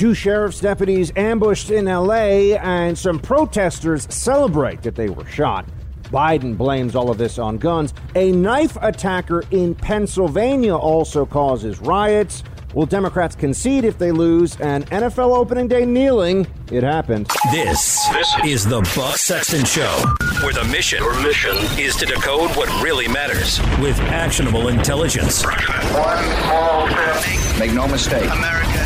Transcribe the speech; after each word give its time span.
Two 0.00 0.14
sheriff's 0.14 0.60
deputies 0.60 1.12
ambushed 1.14 1.68
in 1.70 1.84
LA, 1.84 2.56
and 2.56 2.96
some 2.96 3.18
protesters 3.18 4.06
celebrate 4.08 4.80
that 4.80 4.94
they 4.94 5.10
were 5.10 5.26
shot. 5.26 5.66
Biden 6.04 6.56
blames 6.56 6.96
all 6.96 7.10
of 7.10 7.18
this 7.18 7.38
on 7.38 7.58
guns. 7.58 7.92
A 8.14 8.32
knife 8.32 8.78
attacker 8.80 9.44
in 9.50 9.74
Pennsylvania 9.74 10.74
also 10.74 11.26
causes 11.26 11.82
riots. 11.82 12.42
Will 12.72 12.86
Democrats 12.86 13.36
concede 13.36 13.84
if 13.84 13.98
they 13.98 14.10
lose? 14.10 14.58
And 14.58 14.86
NFL 14.86 15.36
opening 15.36 15.68
day 15.68 15.84
kneeling. 15.84 16.46
It 16.72 16.82
happened. 16.82 17.26
This, 17.52 18.08
this 18.08 18.34
is 18.42 18.64
the 18.64 18.80
Buck 18.96 19.18
Sexton 19.18 19.66
Show, 19.66 20.02
where 20.42 20.54
the 20.54 20.64
mission, 20.72 21.00
Your 21.02 21.22
mission 21.22 21.56
is 21.78 21.94
to 21.96 22.06
decode 22.06 22.56
what 22.56 22.70
really 22.82 23.06
matters 23.06 23.60
with 23.78 24.00
actionable 24.00 24.68
intelligence. 24.68 25.44
One 25.44 26.24
small 26.44 26.88
step. 26.88 27.40
Make 27.60 27.72
no 27.74 27.86
mistake. 27.86 28.24
America, 28.30 28.79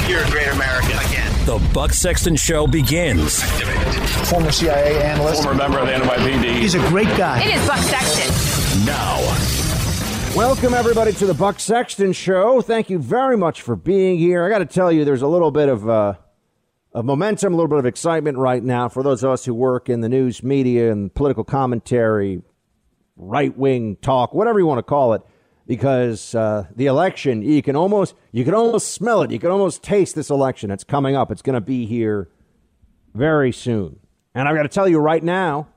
great. 0.00 0.10
You're 0.10 0.24
a 0.24 0.30
great 0.30 0.48
American 0.48 0.98
again. 0.98 1.46
The 1.46 1.58
Buck 1.72 1.92
Sexton 1.92 2.36
Show 2.36 2.66
begins. 2.66 3.42
Former 4.28 4.52
CIA 4.52 5.02
analyst. 5.02 5.42
Former 5.42 5.58
member 5.58 5.78
of 5.78 5.86
the 5.86 5.92
NYPD. 5.92 6.58
He's 6.58 6.74
a 6.74 6.88
great 6.88 7.08
guy. 7.16 7.42
It 7.42 7.54
is 7.54 7.66
Buck 7.66 7.78
Sexton. 7.78 8.86
Now. 8.86 9.18
Welcome, 10.36 10.74
everybody, 10.74 11.12
to 11.14 11.26
the 11.26 11.34
Buck 11.34 11.58
Sexton 11.58 12.12
Show. 12.12 12.60
Thank 12.62 12.88
you 12.88 12.98
very 12.98 13.36
much 13.36 13.62
for 13.62 13.74
being 13.74 14.18
here. 14.18 14.44
I 14.44 14.48
got 14.48 14.58
to 14.58 14.66
tell 14.66 14.92
you, 14.92 15.04
there's 15.04 15.22
a 15.22 15.26
little 15.26 15.50
bit 15.50 15.68
of, 15.68 15.88
uh, 15.88 16.14
of 16.92 17.04
momentum, 17.04 17.52
a 17.52 17.56
little 17.56 17.68
bit 17.68 17.78
of 17.78 17.86
excitement 17.86 18.38
right 18.38 18.62
now 18.62 18.88
for 18.88 19.02
those 19.02 19.24
of 19.24 19.30
us 19.30 19.44
who 19.44 19.54
work 19.54 19.88
in 19.88 20.02
the 20.02 20.08
news 20.08 20.42
media 20.44 20.92
and 20.92 21.12
political 21.12 21.42
commentary, 21.42 22.42
right 23.16 23.56
wing 23.56 23.96
talk, 23.96 24.32
whatever 24.32 24.60
you 24.60 24.66
want 24.66 24.78
to 24.78 24.84
call 24.84 25.14
it, 25.14 25.22
because 25.70 26.34
uh, 26.34 26.66
the 26.74 26.86
election, 26.86 27.42
you 27.42 27.62
can 27.62 27.76
almost 27.76 28.16
you 28.32 28.44
can 28.44 28.54
almost 28.54 28.92
smell 28.92 29.22
it. 29.22 29.30
You 29.30 29.38
can 29.38 29.52
almost 29.52 29.84
taste 29.84 30.16
this 30.16 30.28
election. 30.28 30.72
It's 30.72 30.82
coming 30.82 31.14
up. 31.14 31.30
It's 31.30 31.42
going 31.42 31.54
to 31.54 31.60
be 31.60 31.86
here 31.86 32.28
very 33.14 33.52
soon. 33.52 34.00
And 34.34 34.48
I've 34.48 34.56
got 34.56 34.64
to 34.64 34.68
tell 34.68 34.88
you 34.88 34.98
right 34.98 35.22
now, 35.22 35.68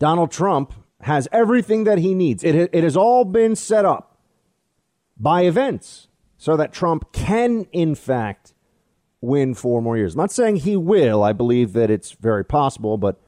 Donald 0.00 0.32
Trump 0.32 0.74
has 1.02 1.28
everything 1.30 1.84
that 1.84 1.98
he 1.98 2.14
needs. 2.14 2.42
It, 2.42 2.56
it 2.72 2.82
has 2.82 2.96
all 2.96 3.24
been 3.24 3.54
set 3.54 3.84
up 3.84 4.18
by 5.16 5.42
events 5.42 6.08
so 6.36 6.56
that 6.56 6.72
Trump 6.72 7.12
can, 7.12 7.68
in 7.70 7.94
fact, 7.94 8.54
win 9.20 9.54
four 9.54 9.80
more 9.80 9.96
years. 9.96 10.14
I'm 10.14 10.22
not 10.22 10.32
saying 10.32 10.56
he 10.56 10.76
will. 10.76 11.22
I 11.22 11.32
believe 11.32 11.74
that 11.74 11.92
it's 11.92 12.10
very 12.10 12.44
possible, 12.44 12.98
but 12.98 13.20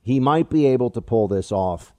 he 0.00 0.18
might 0.18 0.48
be 0.48 0.64
able 0.64 0.88
to 0.88 1.02
pull 1.02 1.28
this 1.28 1.52
off, 1.52 1.92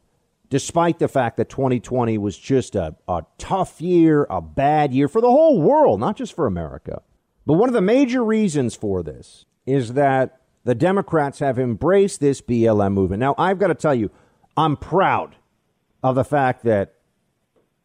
despite 0.50 1.00
the 1.00 1.08
fact 1.08 1.38
that 1.38 1.50
2020 1.50 2.18
was 2.18 2.38
just 2.38 2.76
a, 2.76 2.96
a 3.08 3.24
tough 3.38 3.82
year, 3.82 4.26
a 4.30 4.42
bad 4.42 4.94
year 4.94 5.08
for 5.08 5.22
the 5.22 5.30
whole 5.30 5.62
world, 5.62 6.00
not 6.00 6.16
just 6.18 6.36
for 6.36 6.48
America. 6.48 7.02
But 7.46 7.54
one 7.54 7.70
of 7.70 7.74
the 7.74 7.82
major 7.82 8.24
reasons 8.24 8.76
for 8.76 9.04
this 9.04 9.46
is 9.66 9.94
that 9.94 10.42
the 10.64 10.76
Democrats 10.76 11.40
have 11.40 11.58
embraced 11.58 12.20
this 12.20 12.42
BLM 12.42 12.94
movement. 12.94 13.20
Now, 13.20 13.36
I've 13.38 13.60
got 13.60 13.68
to 13.68 13.76
tell 13.76 13.96
you, 13.96 14.12
I'm 14.58 14.76
proud 14.76 15.36
of 16.04 16.16
the 16.16 16.24
fact 16.24 16.64
that 16.64 16.96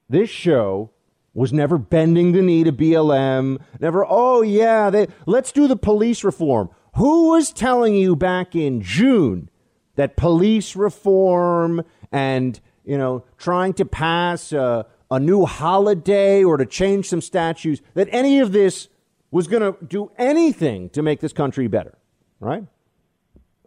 this 0.09 0.31
show 0.31 0.91
was 1.35 1.53
never 1.53 1.79
bending 1.79 2.33
the 2.33 2.43
knee 2.43 2.65
to 2.65 2.73
BLM, 2.73 3.61
never, 3.81 4.07
oh, 4.09 4.43
yeah, 4.43 4.89
they, 4.91 5.09
let's 5.27 5.51
do 5.51 5.67
the 5.67 5.77
police 5.77 6.23
reform. 6.23 6.71
Who 6.97 7.31
was 7.31 7.53
telling 7.53 7.95
you 7.95 8.15
back 8.15 8.55
in 8.55 8.81
June 8.81 9.51
that 9.97 10.17
police 10.17 10.77
reform 10.77 11.83
and, 12.15 12.61
you 12.85 12.97
know, 12.97 13.25
trying 13.39 13.73
to 13.75 13.85
pass 13.85 14.53
a, 14.53 14.87
a 15.11 15.19
new 15.19 15.45
holiday 15.45 16.45
or 16.45 16.57
to 16.57 16.65
change 16.65 17.09
some 17.09 17.21
statutes, 17.21 17.83
that 17.95 18.09
any 18.13 18.39
of 18.39 18.53
this 18.53 18.89
was 19.33 19.49
going 19.49 19.63
to 19.63 19.85
do 19.85 20.13
anything 20.17 20.89
to 20.91 21.03
make 21.03 21.19
this 21.19 21.33
country 21.33 21.67
better, 21.67 21.99
right? 22.39 22.65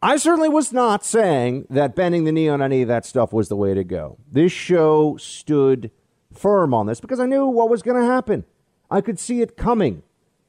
I 0.02 0.16
certainly 0.16 0.48
was 0.48 0.72
not 0.72 1.04
saying 1.04 1.68
that 1.70 1.94
bending 1.94 2.24
the 2.24 2.32
knee 2.32 2.48
on 2.48 2.62
any 2.62 2.84
of 2.84 2.88
that 2.88 3.06
stuff 3.06 3.34
was 3.34 3.50
the 3.50 3.58
way 3.58 3.74
to 3.74 3.84
go. 3.84 4.18
This 4.32 4.54
show 4.54 5.18
stood 5.18 5.92
firm 6.34 6.74
on 6.74 6.86
this 6.86 7.02
because 7.02 7.20
I 7.20 7.26
knew 7.26 7.48
what 7.48 7.70
was 7.70 7.82
going 7.82 8.00
to 8.02 8.08
happen. 8.08 8.46
I 8.90 9.02
could 9.02 9.20
see 9.20 9.42
it 9.42 9.58
coming. 9.58 10.04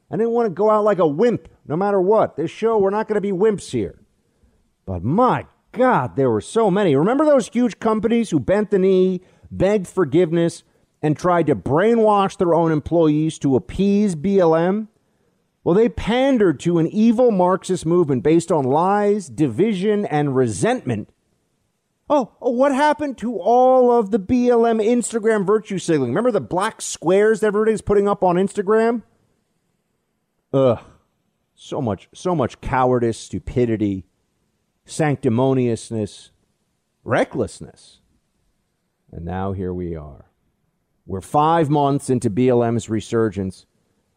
I 0.08 0.16
didn't 0.16 0.32
want 0.32 0.46
to 0.46 0.50
go 0.50 0.70
out 0.70 0.84
like 0.84 1.00
a 1.00 1.06
wimp, 1.06 1.48
no 1.66 1.74
matter 1.74 2.00
what. 2.00 2.36
This 2.36 2.52
show, 2.52 2.78
we're 2.78 2.90
not 2.90 3.08
going 3.08 3.16
to 3.16 3.20
be 3.20 3.32
wimps 3.32 3.70
here. 3.70 3.98
But 4.86 5.02
my 5.02 5.46
God, 5.72 6.16
there 6.16 6.30
were 6.30 6.40
so 6.40 6.70
many. 6.70 6.96
Remember 6.96 7.24
those 7.24 7.48
huge 7.48 7.78
companies 7.78 8.30
who 8.30 8.40
bent 8.40 8.70
the 8.70 8.78
knee, 8.78 9.20
begged 9.50 9.86
forgiveness, 9.86 10.64
and 11.02 11.16
tried 11.16 11.46
to 11.46 11.54
brainwash 11.54 12.36
their 12.36 12.54
own 12.54 12.72
employees 12.72 13.38
to 13.40 13.56
appease 13.56 14.16
BLM? 14.16 14.88
Well, 15.62 15.74
they 15.74 15.88
pandered 15.88 16.60
to 16.60 16.78
an 16.78 16.86
evil 16.86 17.30
Marxist 17.30 17.84
movement 17.84 18.22
based 18.22 18.50
on 18.50 18.64
lies, 18.64 19.28
division, 19.28 20.06
and 20.06 20.34
resentment. 20.34 21.10
Oh, 22.10 22.32
oh, 22.40 22.50
what 22.50 22.74
happened 22.74 23.18
to 23.18 23.36
all 23.38 23.92
of 23.92 24.10
the 24.10 24.18
BLM 24.18 24.82
Instagram 24.82 25.46
virtue 25.46 25.78
signaling? 25.78 26.12
Remember 26.12 26.30
the 26.30 26.40
black 26.40 26.80
squares 26.80 27.40
that 27.40 27.48
everybody's 27.48 27.82
putting 27.82 28.08
up 28.08 28.24
on 28.24 28.36
Instagram? 28.36 29.02
Ugh. 30.54 30.78
So 31.54 31.82
much, 31.82 32.08
so 32.14 32.34
much 32.34 32.60
cowardice, 32.60 33.18
stupidity, 33.18 34.06
sanctimoniousness, 34.88 36.30
recklessness. 37.04 38.00
And 39.12 39.24
now 39.24 39.52
here 39.52 39.72
we 39.72 39.94
are. 39.94 40.26
We're 41.06 41.20
five 41.20 41.70
months 41.70 42.10
into 42.10 42.30
BLM's 42.30 42.90
resurgence. 42.90 43.66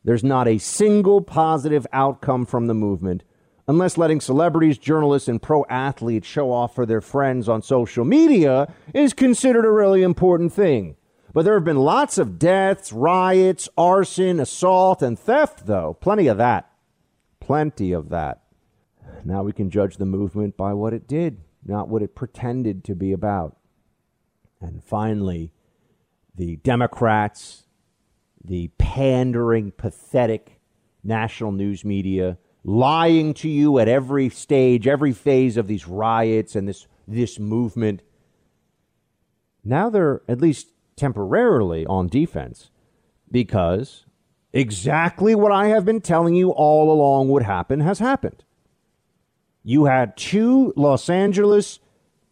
There's 0.03 0.23
not 0.23 0.47
a 0.47 0.57
single 0.57 1.21
positive 1.21 1.85
outcome 1.93 2.45
from 2.45 2.67
the 2.67 2.73
movement 2.73 3.23
unless 3.67 3.97
letting 3.97 4.19
celebrities, 4.19 4.77
journalists, 4.77 5.29
and 5.29 5.41
pro 5.41 5.65
athletes 5.69 6.27
show 6.27 6.51
off 6.51 6.75
for 6.75 6.85
their 6.85 6.99
friends 6.99 7.47
on 7.47 7.61
social 7.61 8.03
media 8.03 8.73
is 8.93 9.13
considered 9.13 9.65
a 9.65 9.71
really 9.71 10.03
important 10.03 10.51
thing. 10.51 10.95
But 11.33 11.45
there 11.45 11.53
have 11.53 11.63
been 11.63 11.77
lots 11.77 12.17
of 12.17 12.37
deaths, 12.37 12.91
riots, 12.91 13.69
arson, 13.77 14.41
assault, 14.41 15.01
and 15.01 15.17
theft, 15.17 15.65
though. 15.65 15.95
Plenty 16.01 16.27
of 16.27 16.37
that. 16.37 16.69
Plenty 17.39 17.93
of 17.93 18.09
that. 18.09 18.40
Now 19.23 19.43
we 19.43 19.53
can 19.53 19.69
judge 19.69 19.97
the 19.97 20.05
movement 20.05 20.57
by 20.57 20.73
what 20.73 20.93
it 20.93 21.07
did, 21.07 21.41
not 21.65 21.87
what 21.87 22.01
it 22.01 22.15
pretended 22.15 22.83
to 22.85 22.95
be 22.95 23.11
about. 23.11 23.57
And 24.59 24.83
finally, 24.83 25.51
the 26.35 26.57
Democrats, 26.57 27.63
the 28.43 28.69
pandering, 28.77 29.71
pathetic 29.71 30.59
national 31.03 31.51
news 31.51 31.83
media 31.83 32.37
lying 32.63 33.33
to 33.33 33.49
you 33.49 33.79
at 33.79 33.87
every 33.87 34.29
stage, 34.29 34.87
every 34.87 35.11
phase 35.11 35.57
of 35.57 35.67
these 35.67 35.87
riots 35.87 36.55
and 36.55 36.67
this 36.67 36.87
this 37.07 37.39
movement. 37.39 38.01
Now 39.63 39.89
they're 39.89 40.21
at 40.27 40.39
least 40.39 40.67
temporarily 40.95 41.85
on 41.85 42.07
defense 42.07 42.69
because 43.29 44.05
exactly 44.53 45.35
what 45.35 45.51
I 45.51 45.67
have 45.67 45.85
been 45.85 46.01
telling 46.01 46.35
you 46.35 46.51
all 46.51 46.91
along 46.91 47.29
would 47.29 47.43
happen 47.43 47.79
has 47.81 47.99
happened. 47.99 48.43
You 49.63 49.85
had 49.85 50.17
two 50.17 50.73
Los 50.75 51.09
Angeles 51.09 51.79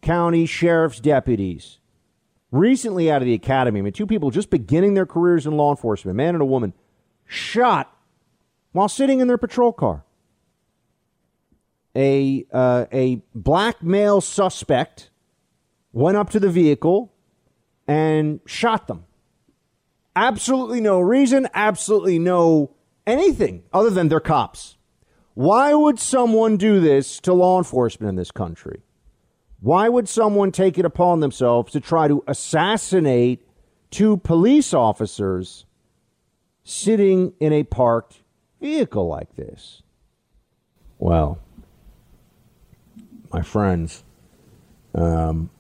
County 0.01 0.45
Sheriff's 0.45 0.99
deputies 0.99 1.79
recently 2.51 3.11
out 3.11 3.21
of 3.21 3.25
the 3.25 3.33
academy. 3.33 3.79
I 3.79 3.83
mean, 3.83 3.93
two 3.93 4.07
people 4.07 4.31
just 4.31 4.49
beginning 4.49 4.93
their 4.93 5.05
careers 5.05 5.45
in 5.45 5.55
law 5.55 5.71
enforcement, 5.71 6.15
a 6.15 6.17
man 6.17 6.35
and 6.35 6.41
a 6.41 6.45
woman, 6.45 6.73
shot 7.25 7.95
while 8.71 8.89
sitting 8.89 9.19
in 9.19 9.27
their 9.27 9.37
patrol 9.37 9.71
car. 9.71 10.03
A, 11.95 12.45
uh, 12.51 12.85
a 12.91 13.21
black 13.35 13.83
male 13.83 14.21
suspect 14.21 15.09
went 15.91 16.17
up 16.17 16.29
to 16.31 16.39
the 16.39 16.49
vehicle 16.49 17.13
and 17.87 18.39
shot 18.45 18.87
them. 18.87 19.05
Absolutely 20.15 20.81
no 20.81 20.99
reason, 20.99 21.47
absolutely 21.53 22.19
no 22.19 22.75
anything 23.05 23.63
other 23.73 23.89
than 23.89 24.07
they're 24.07 24.19
cops. 24.19 24.77
Why 25.39 25.73
would 25.73 26.01
someone 26.01 26.57
do 26.57 26.81
this 26.81 27.21
to 27.21 27.31
law 27.31 27.59
enforcement 27.59 28.09
in 28.09 28.17
this 28.17 28.29
country? 28.29 28.81
Why 29.61 29.87
would 29.87 30.09
someone 30.09 30.51
take 30.51 30.77
it 30.77 30.83
upon 30.83 31.21
themselves 31.21 31.71
to 31.71 31.79
try 31.79 32.09
to 32.09 32.21
assassinate 32.27 33.47
two 33.89 34.17
police 34.17 34.73
officers 34.73 35.65
sitting 36.65 37.31
in 37.39 37.53
a 37.53 37.63
parked 37.63 38.19
vehicle 38.59 39.07
like 39.07 39.33
this? 39.37 39.81
Well, 40.97 41.39
my 43.31 43.41
friends, 43.41 44.03
um, 44.93 45.51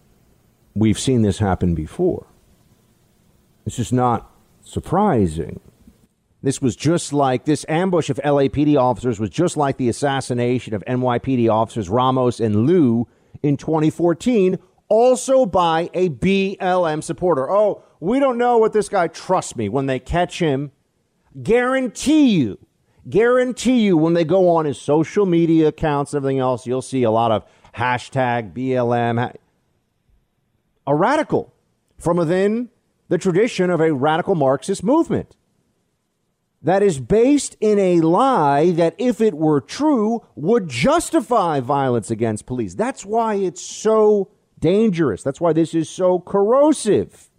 we've 0.75 0.99
seen 0.99 1.21
this 1.21 1.39
happen 1.39 1.73
before. 1.73 2.27
This 3.63 3.79
is 3.79 3.93
not 3.93 4.29
surprising. 4.61 5.61
This 6.41 6.61
was 6.61 6.75
just 6.75 7.11
like 7.11 7.45
this 7.45 7.65
ambush 7.67 8.09
of 8.09 8.19
LAPD 8.23 8.77
officers 8.77 9.19
was 9.19 9.29
just 9.29 9.57
like 9.57 9.77
the 9.77 9.89
assassination 9.89 10.73
of 10.73 10.83
NYPD 10.85 11.49
officers 11.49 11.89
Ramos 11.89 12.39
and 12.39 12.65
Liu 12.65 13.07
in 13.43 13.57
2014, 13.57 14.57
also 14.87 15.45
by 15.45 15.89
a 15.93 16.09
BLM 16.09 17.03
supporter. 17.03 17.49
Oh, 17.49 17.83
we 17.99 18.19
don't 18.19 18.37
know 18.37 18.57
what 18.57 18.73
this 18.73 18.87
guy, 18.87 19.07
trust 19.07 19.57
me, 19.57 19.67
when 19.67 19.85
they 19.85 19.99
catch 19.99 20.39
him, 20.39 20.71
guarantee 21.43 22.29
you 22.29 22.57
Guarantee 23.07 23.81
you, 23.81 23.97
when 23.97 24.13
they 24.13 24.23
go 24.23 24.49
on 24.49 24.65
his 24.65 24.79
social 24.79 25.25
media 25.25 25.69
accounts 25.69 26.13
and 26.13 26.19
everything 26.19 26.39
else, 26.39 26.67
you'll 26.67 26.81
see 26.81 27.03
a 27.03 27.11
lot 27.11 27.31
of 27.31 27.43
hashtag 27.73 28.53
BLM. 28.53 29.33
A 30.85 30.95
radical 30.95 31.53
from 31.97 32.17
within 32.17 32.69
the 33.07 33.17
tradition 33.17 33.69
of 33.69 33.79
a 33.81 33.93
radical 33.93 34.35
Marxist 34.35 34.83
movement 34.83 35.35
that 36.61 36.83
is 36.83 36.99
based 36.99 37.55
in 37.61 37.79
a 37.79 38.01
lie 38.01 38.71
that, 38.71 38.95
if 38.97 39.21
it 39.21 39.33
were 39.33 39.61
true, 39.61 40.25
would 40.35 40.67
justify 40.67 41.59
violence 41.59 42.11
against 42.11 42.45
police. 42.45 42.75
That's 42.75 43.05
why 43.05 43.35
it's 43.35 43.61
so 43.61 44.29
dangerous. 44.59 45.23
That's 45.23 45.39
why 45.39 45.53
this 45.53 45.73
is 45.73 45.89
so 45.89 46.19
corrosive. 46.19 47.29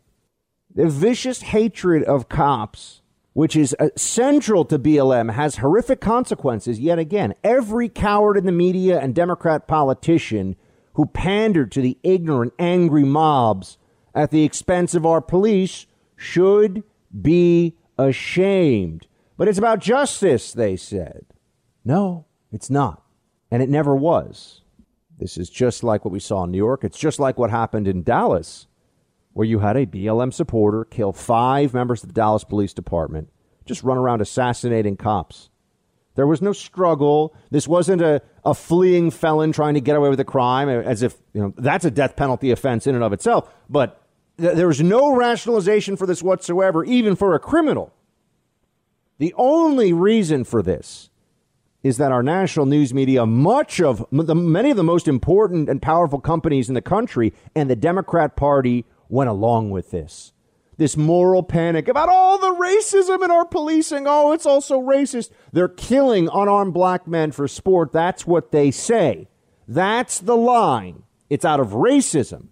The 0.74 0.88
vicious 0.88 1.42
hatred 1.42 2.02
of 2.04 2.28
cops, 2.28 3.02
which 3.34 3.56
is 3.56 3.76
uh, 3.78 3.88
central 3.96 4.64
to 4.66 4.78
BLM, 4.78 5.32
has 5.34 5.56
horrific 5.56 6.00
consequences. 6.00 6.80
Yet 6.80 6.98
again, 6.98 7.34
every 7.44 7.88
coward 7.88 8.38
in 8.38 8.46
the 8.46 8.52
media 8.52 8.98
and 9.00 9.14
Democrat 9.14 9.68
politician 9.68 10.56
who 10.94 11.06
pandered 11.06 11.72
to 11.72 11.82
the 11.82 11.98
ignorant, 12.02 12.52
angry 12.58 13.04
mobs 13.04 13.78
at 14.14 14.30
the 14.30 14.44
expense 14.44 14.94
of 14.94 15.04
our 15.04 15.20
police 15.20 15.86
should 16.16 16.82
be 17.20 17.76
ashamed. 17.98 19.06
But 19.40 19.48
it's 19.48 19.56
about 19.56 19.78
justice, 19.78 20.52
they 20.52 20.76
said. 20.76 21.24
No, 21.82 22.26
it's 22.52 22.68
not. 22.68 23.02
And 23.50 23.62
it 23.62 23.70
never 23.70 23.96
was. 23.96 24.60
This 25.18 25.38
is 25.38 25.48
just 25.48 25.82
like 25.82 26.04
what 26.04 26.12
we 26.12 26.20
saw 26.20 26.44
in 26.44 26.50
New 26.50 26.58
York. 26.58 26.84
It's 26.84 26.98
just 26.98 27.18
like 27.18 27.38
what 27.38 27.48
happened 27.48 27.88
in 27.88 28.02
Dallas, 28.02 28.66
where 29.32 29.46
you 29.46 29.60
had 29.60 29.78
a 29.78 29.86
BLM 29.86 30.34
supporter 30.34 30.84
kill 30.84 31.14
five 31.14 31.72
members 31.72 32.02
of 32.02 32.10
the 32.10 32.12
Dallas 32.12 32.44
Police 32.44 32.74
Department, 32.74 33.30
just 33.64 33.82
run 33.82 33.96
around 33.96 34.20
assassinating 34.20 34.98
cops. 34.98 35.48
There 36.16 36.26
was 36.26 36.42
no 36.42 36.52
struggle. 36.52 37.34
This 37.50 37.66
wasn't 37.66 38.02
a, 38.02 38.20
a 38.44 38.52
fleeing 38.52 39.10
felon 39.10 39.52
trying 39.52 39.72
to 39.72 39.80
get 39.80 39.96
away 39.96 40.10
with 40.10 40.20
a 40.20 40.24
crime, 40.24 40.68
as 40.68 41.02
if 41.02 41.16
you 41.32 41.40
know 41.40 41.54
that's 41.56 41.86
a 41.86 41.90
death 41.90 42.14
penalty 42.14 42.50
offense 42.50 42.86
in 42.86 42.94
and 42.94 43.02
of 43.02 43.14
itself. 43.14 43.50
But 43.70 44.02
th- 44.38 44.54
there 44.54 44.66
was 44.66 44.82
no 44.82 45.16
rationalization 45.16 45.96
for 45.96 46.04
this 46.06 46.22
whatsoever, 46.22 46.84
even 46.84 47.16
for 47.16 47.34
a 47.34 47.38
criminal. 47.38 47.94
The 49.20 49.34
only 49.36 49.92
reason 49.92 50.44
for 50.44 50.62
this 50.62 51.10
is 51.82 51.98
that 51.98 52.10
our 52.10 52.22
national 52.22 52.64
news 52.64 52.94
media, 52.94 53.26
much 53.26 53.78
of 53.78 54.06
the, 54.10 54.34
many 54.34 54.70
of 54.70 54.78
the 54.78 54.82
most 54.82 55.06
important 55.06 55.68
and 55.68 55.82
powerful 55.82 56.18
companies 56.18 56.70
in 56.70 56.74
the 56.74 56.80
country, 56.80 57.34
and 57.54 57.68
the 57.68 57.76
Democrat 57.76 58.34
Party 58.34 58.86
went 59.10 59.28
along 59.28 59.72
with 59.72 59.90
this. 59.90 60.32
This 60.78 60.96
moral 60.96 61.42
panic 61.42 61.86
about 61.86 62.08
all 62.08 62.38
the 62.38 62.54
racism 62.54 63.22
in 63.22 63.30
our 63.30 63.44
policing. 63.44 64.06
Oh, 64.06 64.32
it's 64.32 64.46
also 64.46 64.80
racist. 64.80 65.32
They're 65.52 65.68
killing 65.68 66.30
unarmed 66.32 66.72
black 66.72 67.06
men 67.06 67.30
for 67.30 67.46
sport. 67.46 67.92
That's 67.92 68.26
what 68.26 68.52
they 68.52 68.70
say. 68.70 69.28
That's 69.68 70.18
the 70.18 70.36
line. 70.36 71.02
It's 71.28 71.44
out 71.44 71.60
of 71.60 71.72
racism 71.72 72.48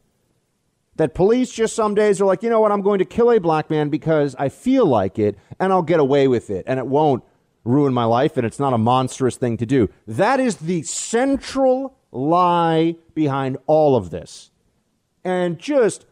that 0.98 1.14
police 1.14 1.50
just 1.50 1.74
some 1.74 1.94
days 1.94 2.20
are 2.20 2.26
like, 2.26 2.42
you 2.42 2.50
know 2.50 2.60
what, 2.60 2.72
I'm 2.72 2.82
going 2.82 2.98
to 2.98 3.04
kill 3.04 3.30
a 3.30 3.40
black 3.40 3.70
man 3.70 3.88
because 3.88 4.34
I 4.38 4.48
feel 4.48 4.84
like 4.84 5.18
it 5.18 5.38
and 5.58 5.72
I'll 5.72 5.82
get 5.82 6.00
away 6.00 6.28
with 6.28 6.50
it 6.50 6.64
and 6.66 6.78
it 6.78 6.86
won't 6.86 7.24
ruin 7.64 7.94
my 7.94 8.04
life 8.04 8.36
and 8.36 8.44
it's 8.44 8.58
not 8.58 8.72
a 8.72 8.78
monstrous 8.78 9.36
thing 9.36 9.56
to 9.58 9.66
do. 9.66 9.88
That 10.06 10.40
is 10.40 10.56
the 10.56 10.82
central 10.82 11.96
lie 12.10 12.96
behind 13.14 13.58
all 13.66 13.94
of 13.94 14.10
this. 14.10 14.50
And 15.24 15.58
just 15.58 16.04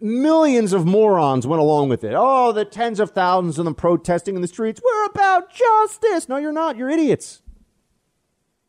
millions 0.00 0.72
of 0.72 0.86
morons 0.86 1.46
went 1.46 1.60
along 1.60 1.90
with 1.90 2.02
it. 2.02 2.14
Oh, 2.16 2.52
the 2.52 2.64
tens 2.64 3.00
of 3.00 3.10
thousands 3.10 3.58
of 3.58 3.66
them 3.66 3.74
protesting 3.74 4.36
in 4.36 4.42
the 4.42 4.48
streets. 4.48 4.80
We're 4.82 5.06
about 5.06 5.52
justice. 5.52 6.28
No, 6.28 6.36
you're 6.36 6.52
not. 6.52 6.76
You're 6.76 6.90
idiots. 6.90 7.42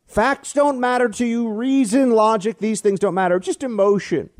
Facts 0.06 0.52
don't 0.52 0.80
matter 0.80 1.08
to 1.08 1.26
you. 1.26 1.48
Reason, 1.48 2.12
logic, 2.12 2.58
these 2.58 2.82
things 2.82 3.00
don't 3.00 3.14
matter. 3.14 3.40
Just 3.40 3.64
emotion. 3.64 4.32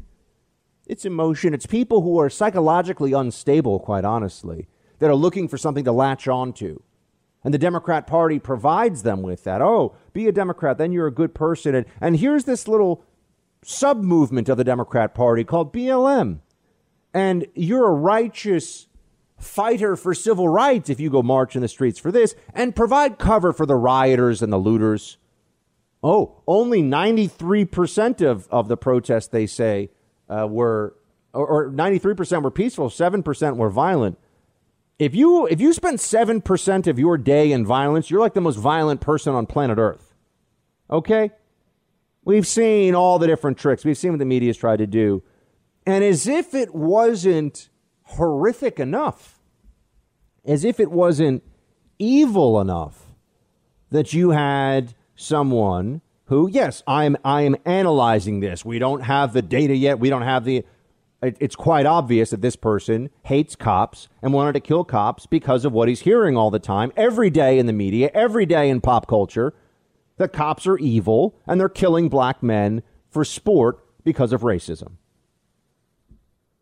It's 0.90 1.06
emotion. 1.06 1.54
It's 1.54 1.68
people 1.68 2.02
who 2.02 2.20
are 2.20 2.32
psychologically 2.32 3.14
unstable, 3.14 3.80
quite 3.80 4.04
honestly, 4.04 4.68
that 4.98 5.10
are 5.10 5.16
looking 5.16 5.48
for 5.48 5.56
something 5.56 5.86
to 5.86 5.92
latch 5.92 6.28
onto. 6.28 6.82
And 7.44 7.54
the 7.54 7.60
Democrat 7.60 8.08
Party 8.08 8.40
provides 8.40 9.04
them 9.04 9.22
with 9.22 9.44
that. 9.44 9.62
Oh, 9.62 9.96
be 10.14 10.28
a 10.28 10.32
Democrat, 10.32 10.80
then 10.80 10.92
you're 10.92 11.06
a 11.06 11.14
good 11.14 11.36
person. 11.36 11.76
And, 11.76 11.86
and 12.02 12.18
here's 12.18 12.46
this 12.46 12.68
little 12.68 13.06
sub 13.64 14.02
movement 14.02 14.50
of 14.50 14.58
the 14.58 14.64
Democrat 14.64 15.14
Party 15.14 15.44
called 15.44 15.72
BLM. 15.72 16.40
And 17.14 17.46
you're 17.54 17.88
a 17.88 17.94
righteous 17.94 18.88
fighter 19.38 19.96
for 19.96 20.16
civil 20.16 20.50
rights 20.50 20.90
if 20.90 21.00
you 21.00 21.12
go 21.12 21.22
march 21.22 21.56
in 21.56 21.62
the 21.62 21.68
streets 21.68 22.00
for 22.00 22.12
this 22.12 22.36
and 22.54 22.76
provide 22.76 23.20
cover 23.20 23.54
for 23.54 23.68
the 23.68 23.76
rioters 23.76 24.42
and 24.42 24.52
the 24.52 24.58
looters. 24.58 25.18
Oh, 26.02 26.42
only 26.48 26.82
93% 26.82 28.26
of, 28.26 28.48
of 28.50 28.68
the 28.68 28.78
protests, 28.78 29.28
they 29.28 29.46
say, 29.46 29.92
uh, 30.30 30.48
were, 30.48 30.96
or, 31.34 31.72
93% 31.72 32.44
were 32.44 32.52
peaceful, 32.52 32.90
7% 32.90 33.58
were 33.58 33.70
violent. 33.70 34.18
If 35.00 35.16
you 35.16 35.48
if 35.48 35.62
you 35.62 35.72
spend 35.72 36.02
seven 36.02 36.42
percent 36.42 36.86
of 36.86 37.00
your 37.00 37.18
day 37.18 37.54
in 37.54 37.66
violence, 37.66 38.12
you're 38.12 38.20
like 38.20 38.34
the 38.34 38.42
most 38.42 38.58
violent 38.58 39.00
person 39.00 39.34
on 39.34 39.46
planet 39.46 39.78
Earth. 39.78 40.14
Okay, 40.92 41.32
we've 42.26 42.46
seen 42.46 42.96
all 42.96 43.18
the 43.18 43.26
different 43.26 43.58
tricks. 43.58 43.86
We've 43.86 43.98
seen 43.98 44.12
what 44.12 44.20
the 44.20 44.26
media's 44.26 44.58
tried 44.58 44.80
to 44.80 44.88
do, 44.88 45.24
and 45.86 46.04
as 46.04 46.28
if 46.28 46.54
it 46.54 46.76
wasn't 46.76 47.70
horrific 48.04 48.78
enough, 48.78 49.40
as 50.44 50.66
if 50.66 50.82
it 50.82 50.92
wasn't 50.92 51.44
evil 51.98 52.60
enough, 52.60 53.16
that 53.92 54.12
you 54.12 54.32
had 54.32 54.96
someone 55.16 56.02
who, 56.30 56.48
yes, 56.48 56.84
I'm 56.88 57.18
I 57.26 57.42
am 57.42 57.56
analyzing 57.66 58.40
this. 58.40 58.64
We 58.64 58.78
don't 58.80 59.02
have 59.02 59.34
the 59.34 59.42
data 59.42 59.76
yet. 59.76 60.00
We 60.00 60.10
don't 60.10 60.22
have 60.22 60.46
the. 60.46 60.64
It's 61.22 61.56
quite 61.56 61.86
obvious 61.86 62.30
that 62.30 62.42
this 62.42 62.56
person 62.56 63.10
hates 63.24 63.56
cops 63.56 64.08
and 64.22 64.32
wanted 64.32 64.54
to 64.54 64.62
kill 64.62 64.86
cops 64.86 65.26
because 65.26 65.66
of 65.66 65.74
what 65.74 65.90
he's 65.90 66.02
hearing 66.02 66.38
all 66.38 66.50
the 66.50 66.60
time, 66.60 66.94
every 66.96 67.30
day 67.30 67.60
in 67.60 67.66
the 67.66 67.74
media, 67.74 68.10
every 68.14 68.46
day 68.46 68.70
in 68.70 68.80
pop 68.80 69.06
culture. 69.06 69.54
The 70.16 70.30
cops 70.30 70.66
are 70.66 70.78
evil 70.78 71.36
and 71.46 71.60
they're 71.60 71.68
killing 71.68 72.08
black 72.08 72.42
men 72.42 72.84
for 73.10 73.26
sport 73.26 73.84
because 74.04 74.32
of 74.32 74.42
racism. 74.42 74.94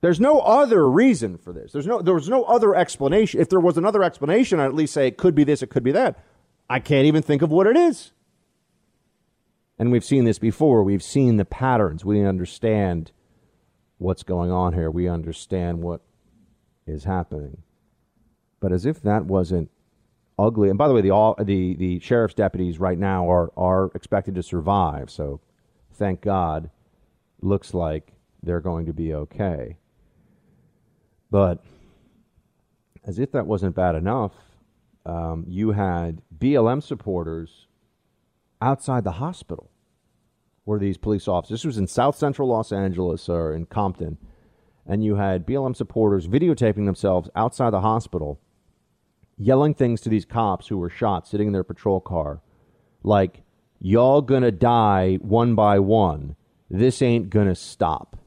There's 0.01 0.19
no 0.19 0.39
other 0.39 0.89
reason 0.89 1.37
for 1.37 1.51
this. 1.51 1.73
There's 1.73 1.87
no 1.87 2.01
there 2.01 2.13
was 2.13 2.29
no 2.29 2.43
other 2.45 2.73
explanation. 2.73 3.41
If 3.41 3.49
there 3.49 3.59
was 3.59 3.77
another 3.77 4.01
explanation, 4.01 4.59
I'd 4.59 4.67
at 4.67 4.75
least 4.75 4.93
say 4.93 5.07
it 5.07 5.17
could 5.17 5.35
be 5.35 5.43
this, 5.43 5.61
it 5.61 5.69
could 5.69 5.83
be 5.83 5.91
that. 5.91 6.23
I 6.69 6.79
can't 6.79 7.05
even 7.05 7.21
think 7.21 7.41
of 7.41 7.51
what 7.51 7.67
it 7.67 7.75
is. 7.75 8.13
And 9.79 9.91
we've 9.91 10.05
seen 10.05 10.25
this 10.25 10.39
before. 10.39 10.83
We've 10.83 11.03
seen 11.03 11.37
the 11.37 11.45
patterns. 11.45 12.03
We 12.03 12.25
understand 12.25 13.11
what's 13.97 14.23
going 14.23 14.51
on 14.51 14.73
here. 14.73 14.89
We 14.89 15.07
understand 15.07 15.81
what 15.81 16.01
is 16.85 17.03
happening. 17.03 17.63
But 18.59 18.71
as 18.71 18.85
if 18.85 19.01
that 19.03 19.25
wasn't 19.25 19.69
ugly. 20.39 20.69
And 20.69 20.77
by 20.77 20.87
the 20.87 20.93
way, 20.93 21.01
the 21.01 21.11
all, 21.11 21.35
the 21.39 21.75
the 21.75 21.99
sheriff's 21.99 22.33
deputies 22.33 22.79
right 22.79 22.97
now 22.97 23.29
are 23.29 23.51
are 23.57 23.91
expected 23.95 24.35
to 24.35 24.43
survive. 24.43 25.09
So, 25.09 25.41
thank 25.93 26.21
God, 26.21 26.69
looks 27.41 27.73
like 27.73 28.13
they're 28.41 28.61
going 28.61 28.85
to 28.85 28.93
be 28.93 29.13
okay. 29.13 29.77
But 31.29 31.63
as 33.05 33.19
if 33.19 33.31
that 33.31 33.47
wasn't 33.47 33.75
bad 33.75 33.95
enough, 33.95 34.33
um, 35.05 35.45
you 35.47 35.71
had 35.71 36.21
BLM 36.37 36.83
supporters 36.83 37.66
outside 38.61 39.03
the 39.03 39.13
hospital 39.13 39.69
were 40.65 40.79
these 40.79 40.97
police 40.97 41.27
officers. 41.27 41.61
This 41.61 41.65
was 41.65 41.77
in 41.77 41.87
South 41.87 42.17
Central 42.17 42.49
Los 42.49 42.71
Angeles 42.71 43.29
or 43.29 43.53
in 43.53 43.65
Compton. 43.65 44.17
And 44.85 45.03
you 45.03 45.15
had 45.15 45.45
BLM 45.45 45.75
supporters 45.75 46.27
videotaping 46.27 46.85
themselves 46.85 47.29
outside 47.35 47.71
the 47.71 47.81
hospital, 47.81 48.39
yelling 49.37 49.73
things 49.73 50.01
to 50.01 50.09
these 50.09 50.25
cops 50.25 50.67
who 50.67 50.77
were 50.77 50.89
shot 50.89 51.27
sitting 51.27 51.47
in 51.47 51.53
their 51.53 51.63
patrol 51.63 51.99
car, 51.99 52.41
like, 53.03 53.43
Y'all 53.79 54.21
gonna 54.21 54.51
die 54.51 55.15
one 55.21 55.55
by 55.55 55.79
one. 55.79 56.35
This 56.69 57.01
ain't 57.01 57.29
gonna 57.29 57.55
stop. 57.55 58.17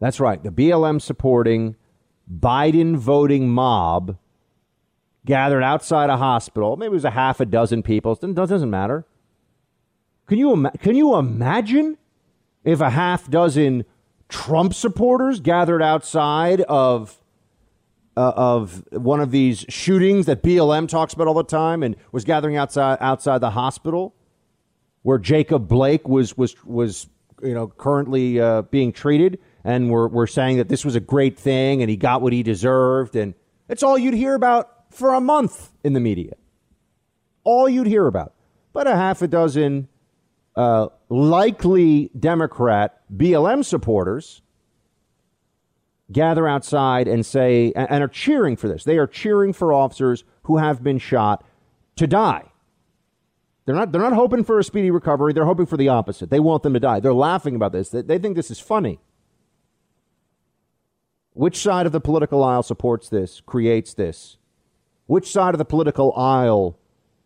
That's 0.00 0.20
right. 0.20 0.42
The 0.42 0.50
BLM 0.50 1.00
supporting, 1.00 1.76
Biden 2.30 2.96
voting 2.96 3.50
mob 3.50 4.16
gathered 5.24 5.62
outside 5.62 6.10
a 6.10 6.16
hospital. 6.16 6.76
Maybe 6.76 6.88
it 6.88 6.92
was 6.92 7.04
a 7.04 7.10
half 7.10 7.40
a 7.40 7.46
dozen 7.46 7.82
people. 7.82 8.18
It 8.20 8.34
doesn't 8.34 8.70
matter. 8.70 9.06
Can 10.26 10.38
you, 10.38 10.70
can 10.80 10.94
you 10.94 11.16
imagine 11.16 11.98
if 12.64 12.80
a 12.80 12.90
half 12.90 13.30
dozen 13.30 13.84
Trump 14.28 14.74
supporters 14.74 15.40
gathered 15.40 15.82
outside 15.82 16.62
of 16.62 17.18
uh, 18.16 18.32
of 18.36 18.84
one 18.92 19.20
of 19.20 19.30
these 19.30 19.64
shootings 19.68 20.26
that 20.26 20.42
BLM 20.42 20.86
talks 20.86 21.14
about 21.14 21.26
all 21.26 21.34
the 21.34 21.44
time 21.44 21.82
and 21.82 21.96
was 22.12 22.24
gathering 22.24 22.56
outside 22.56 22.98
outside 23.00 23.38
the 23.38 23.50
hospital 23.50 24.14
where 25.02 25.18
Jacob 25.18 25.68
Blake 25.68 26.08
was 26.08 26.36
was 26.36 26.62
was 26.64 27.08
you 27.42 27.54
know 27.54 27.68
currently 27.68 28.40
uh, 28.40 28.62
being 28.62 28.92
treated 28.92 29.38
and 29.64 29.90
we're, 29.90 30.08
we're 30.08 30.26
saying 30.26 30.58
that 30.58 30.68
this 30.68 30.84
was 30.84 30.94
a 30.94 31.00
great 31.00 31.38
thing 31.38 31.80
and 31.82 31.90
he 31.90 31.96
got 31.96 32.20
what 32.20 32.32
he 32.32 32.42
deserved 32.42 33.16
and 33.16 33.34
it's 33.68 33.82
all 33.82 33.96
you'd 33.96 34.14
hear 34.14 34.34
about 34.34 34.81
for 34.92 35.14
a 35.14 35.20
month 35.20 35.72
in 35.82 35.92
the 35.92 36.00
media. 36.00 36.34
All 37.44 37.68
you'd 37.68 37.86
hear 37.86 38.06
about. 38.06 38.34
But 38.72 38.86
a 38.86 38.96
half 38.96 39.22
a 39.22 39.28
dozen 39.28 39.88
uh, 40.56 40.88
likely 41.08 42.10
Democrat 42.18 43.00
BLM 43.14 43.64
supporters 43.64 44.42
gather 46.10 46.46
outside 46.46 47.08
and 47.08 47.24
say, 47.24 47.72
and, 47.74 48.02
are 48.02 48.08
cheering 48.08 48.56
for 48.56 48.68
this. 48.68 48.84
They 48.84 48.98
are 48.98 49.06
cheering 49.06 49.52
for 49.52 49.72
officers 49.72 50.24
who 50.44 50.58
have 50.58 50.82
been 50.82 50.98
shot 50.98 51.44
to 51.96 52.06
die. 52.06 52.44
They're 53.64 53.74
not, 53.74 53.92
they're 53.92 54.02
not 54.02 54.12
hoping 54.12 54.44
for 54.44 54.58
a 54.58 54.64
speedy 54.64 54.90
recovery. 54.90 55.32
They're 55.32 55.46
hoping 55.46 55.66
for 55.66 55.76
the 55.76 55.88
opposite. 55.88 56.30
They 56.30 56.40
want 56.40 56.62
them 56.62 56.74
to 56.74 56.80
die. 56.80 57.00
They're 57.00 57.14
laughing 57.14 57.54
about 57.54 57.72
this. 57.72 57.90
They, 57.90 58.02
they 58.02 58.18
think 58.18 58.36
this 58.36 58.50
is 58.50 58.60
funny. 58.60 58.98
Which 61.32 61.56
side 61.58 61.86
of 61.86 61.92
the 61.92 62.00
political 62.00 62.44
aisle 62.44 62.62
supports 62.62 63.08
this, 63.08 63.40
creates 63.40 63.94
this? 63.94 64.36
Which 65.06 65.30
side 65.30 65.54
of 65.54 65.58
the 65.58 65.64
political 65.64 66.12
aisle 66.16 66.78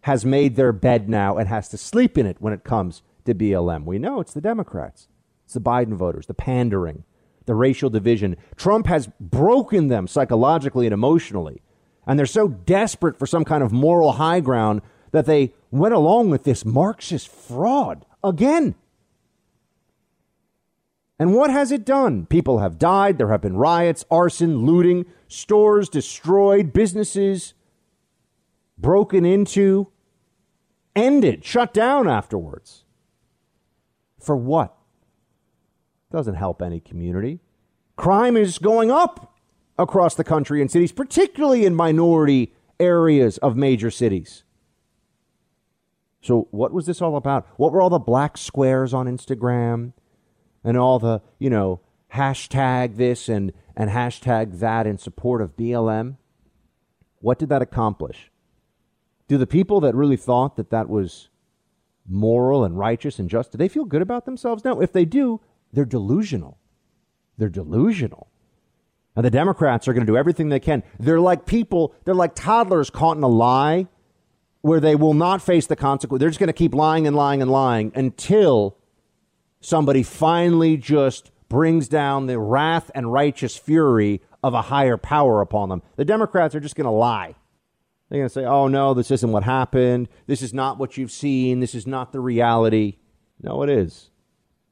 has 0.02 0.24
made 0.24 0.56
their 0.56 0.72
bed 0.72 1.08
now 1.08 1.36
and 1.36 1.48
has 1.48 1.68
to 1.68 1.76
sleep 1.76 2.16
in 2.16 2.26
it 2.26 2.36
when 2.40 2.52
it 2.52 2.64
comes 2.64 3.02
to 3.24 3.34
BLM? 3.34 3.84
We 3.84 3.98
know 3.98 4.20
it's 4.20 4.32
the 4.32 4.40
Democrats, 4.40 5.08
it's 5.44 5.54
the 5.54 5.60
Biden 5.60 5.94
voters, 5.94 6.26
the 6.26 6.34
pandering, 6.34 7.04
the 7.44 7.54
racial 7.54 7.90
division. 7.90 8.36
Trump 8.56 8.86
has 8.86 9.08
broken 9.20 9.88
them 9.88 10.06
psychologically 10.06 10.86
and 10.86 10.94
emotionally. 10.94 11.62
And 12.06 12.18
they're 12.18 12.26
so 12.26 12.48
desperate 12.48 13.18
for 13.18 13.26
some 13.26 13.44
kind 13.44 13.62
of 13.62 13.72
moral 13.72 14.12
high 14.12 14.40
ground 14.40 14.80
that 15.10 15.26
they 15.26 15.54
went 15.70 15.94
along 15.94 16.30
with 16.30 16.44
this 16.44 16.64
Marxist 16.64 17.28
fraud 17.28 18.04
again. 18.22 18.76
And 21.18 21.34
what 21.34 21.50
has 21.50 21.72
it 21.72 21.84
done? 21.84 22.26
People 22.26 22.58
have 22.58 22.78
died. 22.78 23.18
There 23.18 23.30
have 23.30 23.40
been 23.40 23.56
riots, 23.56 24.04
arson, 24.10 24.66
looting, 24.66 25.06
stores 25.28 25.88
destroyed, 25.88 26.72
businesses 26.72 27.54
broken 28.78 29.24
into, 29.24 29.88
ended, 30.94 31.44
shut 31.44 31.72
down 31.72 32.08
afterwards. 32.08 32.84
For 34.20 34.36
what? 34.36 34.76
Doesn't 36.10 36.34
help 36.34 36.62
any 36.62 36.80
community. 36.80 37.40
Crime 37.96 38.36
is 38.36 38.58
going 38.58 38.90
up 38.90 39.34
across 39.78 40.14
the 40.14 40.24
country 40.24 40.60
in 40.60 40.68
cities, 40.68 40.92
particularly 40.92 41.64
in 41.64 41.74
minority 41.74 42.54
areas 42.78 43.38
of 43.38 43.56
major 43.56 43.90
cities. 43.90 44.44
So, 46.20 46.48
what 46.50 46.72
was 46.72 46.86
this 46.86 47.00
all 47.00 47.16
about? 47.16 47.46
What 47.56 47.72
were 47.72 47.80
all 47.80 47.90
the 47.90 47.98
black 47.98 48.36
squares 48.36 48.92
on 48.92 49.06
Instagram? 49.06 49.92
and 50.66 50.76
all 50.76 50.98
the, 50.98 51.22
you 51.38 51.48
know, 51.48 51.80
hashtag 52.12 52.96
this 52.96 53.28
and, 53.28 53.52
and 53.76 53.88
hashtag 53.88 54.58
that 54.58 54.84
in 54.84 54.98
support 54.98 55.40
of 55.40 55.56
BLM, 55.56 56.16
what 57.20 57.38
did 57.38 57.48
that 57.50 57.62
accomplish? 57.62 58.32
Do 59.28 59.38
the 59.38 59.46
people 59.46 59.80
that 59.80 59.94
really 59.94 60.16
thought 60.16 60.56
that 60.56 60.70
that 60.70 60.88
was 60.88 61.28
moral 62.08 62.64
and 62.64 62.78
righteous 62.78 63.18
and 63.18 63.28
just, 63.28 63.52
do 63.52 63.58
they 63.58 63.68
feel 63.68 63.84
good 63.84 64.02
about 64.02 64.24
themselves? 64.24 64.64
No. 64.64 64.80
If 64.80 64.92
they 64.92 65.04
do, 65.04 65.40
they're 65.72 65.84
delusional. 65.84 66.58
They're 67.36 67.48
delusional. 67.48 68.28
And 69.16 69.24
the 69.24 69.30
Democrats 69.30 69.88
are 69.88 69.92
going 69.92 70.06
to 70.06 70.12
do 70.12 70.16
everything 70.16 70.48
they 70.48 70.60
can. 70.60 70.82
They're 71.00 71.20
like 71.20 71.46
people, 71.46 71.94
they're 72.04 72.14
like 72.14 72.34
toddlers 72.34 72.90
caught 72.90 73.16
in 73.16 73.22
a 73.22 73.28
lie 73.28 73.88
where 74.60 74.80
they 74.80 74.94
will 74.94 75.14
not 75.14 75.42
face 75.42 75.66
the 75.66 75.76
consequence. 75.76 76.20
They're 76.20 76.28
just 76.28 76.40
going 76.40 76.48
to 76.48 76.52
keep 76.52 76.74
lying 76.74 77.06
and 77.06 77.16
lying 77.16 77.40
and 77.40 77.50
lying 77.50 77.92
until 77.94 78.76
somebody 79.60 80.02
finally 80.02 80.76
just 80.76 81.30
brings 81.48 81.88
down 81.88 82.26
the 82.26 82.38
wrath 82.38 82.90
and 82.94 83.12
righteous 83.12 83.56
fury 83.56 84.20
of 84.42 84.54
a 84.54 84.62
higher 84.62 84.96
power 84.96 85.40
upon 85.40 85.68
them. 85.68 85.82
The 85.96 86.04
Democrats 86.04 86.54
are 86.54 86.60
just 86.60 86.76
going 86.76 86.86
to 86.86 86.90
lie. 86.90 87.36
They're 88.08 88.20
going 88.20 88.28
to 88.28 88.32
say, 88.32 88.44
oh, 88.44 88.68
no, 88.68 88.94
this 88.94 89.10
isn't 89.10 89.32
what 89.32 89.42
happened. 89.42 90.08
This 90.26 90.42
is 90.42 90.54
not 90.54 90.78
what 90.78 90.96
you've 90.96 91.10
seen. 91.10 91.60
This 91.60 91.74
is 91.74 91.86
not 91.86 92.12
the 92.12 92.20
reality. 92.20 92.98
No, 93.42 93.62
it 93.62 93.70
is. 93.70 94.10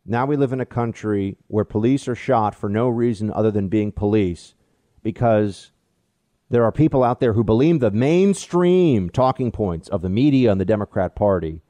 Now 0.06 0.26
we 0.26 0.36
live 0.36 0.52
in 0.52 0.60
a 0.60 0.66
country 0.66 1.36
where 1.48 1.64
police 1.64 2.06
are 2.08 2.14
shot 2.14 2.54
for 2.54 2.68
no 2.68 2.88
reason 2.88 3.32
other 3.32 3.50
than 3.50 3.68
being 3.68 3.90
police 3.90 4.54
because 5.02 5.72
there 6.50 6.64
are 6.64 6.72
people 6.72 7.02
out 7.02 7.20
there 7.20 7.32
who 7.32 7.42
believe 7.42 7.80
the 7.80 7.90
mainstream 7.90 9.10
talking 9.10 9.50
points 9.50 9.88
of 9.88 10.02
the 10.02 10.10
media 10.10 10.52
and 10.52 10.60
the 10.60 10.64
Democrat 10.64 11.16
Party 11.16 11.62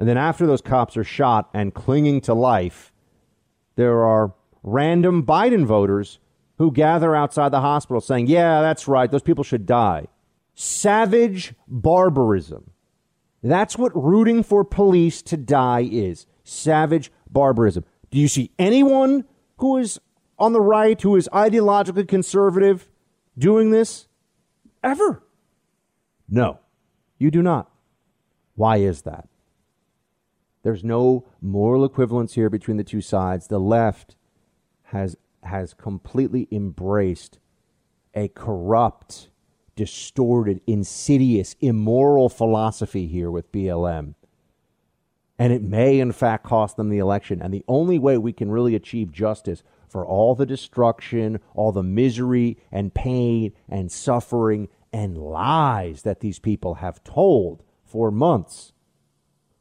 and 0.00 0.08
then 0.08 0.16
after 0.16 0.46
those 0.46 0.62
cops 0.62 0.96
are 0.96 1.04
shot 1.04 1.50
and 1.52 1.74
clinging 1.74 2.22
to 2.22 2.32
life, 2.32 2.90
there 3.76 4.02
are 4.02 4.32
random 4.62 5.26
Biden 5.26 5.66
voters 5.66 6.18
who 6.56 6.72
gather 6.72 7.14
outside 7.14 7.50
the 7.50 7.60
hospital 7.60 8.00
saying, 8.00 8.26
yeah, 8.26 8.62
that's 8.62 8.88
right, 8.88 9.10
those 9.10 9.22
people 9.22 9.44
should 9.44 9.66
die. 9.66 10.06
Savage 10.54 11.54
barbarism. 11.66 12.70
That's 13.42 13.78
what 13.78 13.92
rooting 13.94 14.42
for 14.42 14.64
police 14.64 15.22
to 15.22 15.36
die 15.36 15.88
is 15.90 16.26
savage 16.44 17.10
barbarism. 17.30 17.84
Do 18.10 18.18
you 18.18 18.28
see 18.28 18.50
anyone 18.58 19.24
who 19.58 19.78
is 19.78 20.00
on 20.38 20.52
the 20.52 20.60
right, 20.60 21.00
who 21.00 21.16
is 21.16 21.28
ideologically 21.32 22.06
conservative, 22.06 22.90
doing 23.38 23.70
this? 23.70 24.08
Ever? 24.82 25.22
No, 26.28 26.58
you 27.18 27.30
do 27.30 27.42
not. 27.42 27.70
Why 28.54 28.78
is 28.78 29.02
that? 29.02 29.28
There's 30.62 30.84
no 30.84 31.26
moral 31.40 31.84
equivalence 31.84 32.34
here 32.34 32.50
between 32.50 32.76
the 32.76 32.84
two 32.84 33.00
sides. 33.00 33.46
The 33.46 33.58
left 33.58 34.16
has 34.84 35.16
has 35.42 35.72
completely 35.72 36.46
embraced 36.50 37.38
a 38.14 38.28
corrupt, 38.28 39.29
distorted, 39.80 40.60
insidious, 40.66 41.56
immoral 41.58 42.28
philosophy 42.28 43.06
here 43.06 43.30
with 43.30 43.50
BLM. 43.50 44.14
And 45.38 45.54
it 45.54 45.62
may, 45.62 46.00
in 46.00 46.12
fact, 46.12 46.44
cost 46.44 46.76
them 46.76 46.90
the 46.90 46.98
election. 46.98 47.40
And 47.40 47.54
the 47.54 47.64
only 47.66 47.98
way 47.98 48.18
we 48.18 48.34
can 48.34 48.50
really 48.50 48.74
achieve 48.74 49.10
justice 49.10 49.62
for 49.88 50.04
all 50.04 50.34
the 50.34 50.44
destruction, 50.44 51.40
all 51.54 51.72
the 51.72 51.82
misery 51.82 52.58
and 52.70 52.92
pain 52.92 53.54
and 53.70 53.90
suffering 53.90 54.68
and 54.92 55.16
lies 55.16 56.02
that 56.02 56.20
these 56.20 56.38
people 56.38 56.74
have 56.74 57.02
told 57.02 57.62
for 57.82 58.10
months 58.10 58.74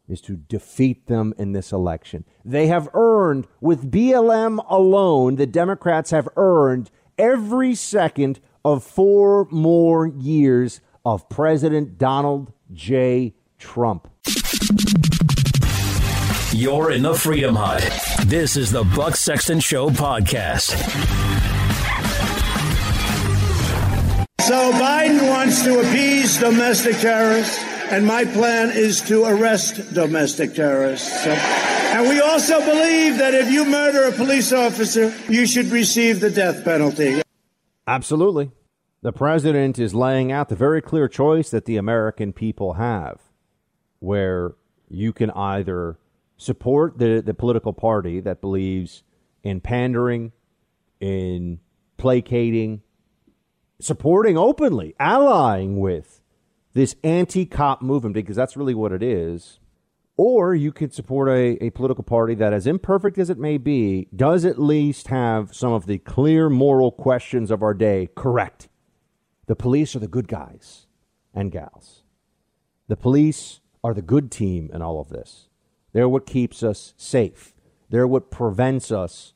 is 0.09 0.19
to 0.19 0.35
defeat 0.35 1.07
them 1.07 1.33
in 1.37 1.53
this 1.53 1.71
election. 1.71 2.25
They 2.43 2.67
have 2.67 2.89
earned, 2.93 3.47
with 3.61 3.89
BLM 3.89 4.59
alone, 4.69 5.37
the 5.37 5.47
Democrats 5.47 6.11
have 6.11 6.27
earned 6.35 6.91
every 7.17 7.73
second 7.73 8.41
of 8.63 8.83
four 8.83 9.47
more 9.51 10.07
years 10.07 10.81
of 11.05 11.29
President 11.29 11.97
Donald 11.97 12.51
J. 12.73 13.33
Trump. 13.57 14.07
You're 16.51 16.91
in 16.91 17.03
the 17.03 17.13
Freedom 17.13 17.55
Hut. 17.55 17.81
This 18.25 18.57
is 18.57 18.71
the 18.71 18.83
Buck 18.83 19.15
Sexton 19.15 19.59
Show 19.59 19.89
podcast. 19.89 20.75
So 24.41 24.71
Biden 24.73 25.29
wants 25.29 25.63
to 25.63 25.79
appease 25.79 26.37
domestic 26.39 26.97
terrorists 26.97 27.63
and 27.91 28.05
my 28.05 28.23
plan 28.25 28.69
is 28.71 29.01
to 29.01 29.25
arrest 29.25 29.93
domestic 29.93 30.53
terrorists. 30.53 31.23
So, 31.23 31.31
and 31.31 32.07
we 32.07 32.19
also 32.19 32.59
believe 32.59 33.17
that 33.17 33.33
if 33.33 33.51
you 33.51 33.65
murder 33.65 34.03
a 34.03 34.11
police 34.11 34.53
officer, 34.53 35.13
you 35.27 35.47
should 35.47 35.67
receive 35.67 36.19
the 36.19 36.29
death 36.29 36.63
penalty. 36.63 37.21
Absolutely. 37.89 38.51
The 39.01 39.11
president 39.11 39.79
is 39.79 39.95
laying 39.95 40.31
out 40.31 40.49
the 40.49 40.55
very 40.55 40.79
clear 40.79 41.07
choice 41.07 41.49
that 41.49 41.65
the 41.65 41.75
American 41.75 42.33
people 42.33 42.73
have, 42.73 43.19
where 43.97 44.53
you 44.87 45.11
can 45.11 45.31
either 45.31 45.97
support 46.37 46.99
the, 46.99 47.19
the 47.25 47.33
political 47.33 47.73
party 47.73 48.19
that 48.19 48.41
believes 48.41 49.01
in 49.41 49.59
pandering, 49.59 50.33
in 50.99 51.61
placating, 51.97 52.81
supporting 53.79 54.37
openly, 54.37 54.93
allying 54.99 55.79
with 55.79 56.21
this 56.73 56.95
anti 57.03 57.43
cop 57.43 57.81
movement, 57.81 58.13
because 58.13 58.35
that's 58.35 58.55
really 58.55 58.75
what 58.75 58.91
it 58.91 59.01
is. 59.01 59.59
Or 60.21 60.53
you 60.53 60.73
could 60.73 60.93
support 60.93 61.29
a, 61.29 61.63
a 61.63 61.69
political 61.69 62.03
party 62.03 62.35
that, 62.35 62.51
as 62.51 62.67
imperfect 62.67 63.17
as 63.17 63.29
it 63.29 63.37
may 63.37 63.57
be, 63.57 64.09
does 64.13 64.43
at 64.43 64.59
least 64.59 65.07
have 65.07 65.55
some 65.55 65.71
of 65.71 65.85
the 65.85 65.97
clear 65.97 66.49
moral 66.49 66.91
questions 66.91 67.49
of 67.49 67.63
our 67.63 67.73
day 67.73 68.09
correct. 68.17 68.67
The 69.47 69.55
police 69.55 69.95
are 69.95 69.99
the 69.99 70.09
good 70.09 70.27
guys 70.27 70.87
and 71.33 71.53
gals. 71.53 72.03
The 72.89 72.97
police 72.97 73.61
are 73.81 73.93
the 73.93 74.01
good 74.01 74.29
team 74.29 74.69
in 74.73 74.81
all 74.81 74.99
of 74.99 75.07
this. 75.07 75.47
They're 75.93 76.09
what 76.09 76.25
keeps 76.25 76.63
us 76.63 76.93
safe. 76.97 77.53
They're 77.89 78.05
what 78.05 78.29
prevents 78.29 78.91
us 78.91 79.33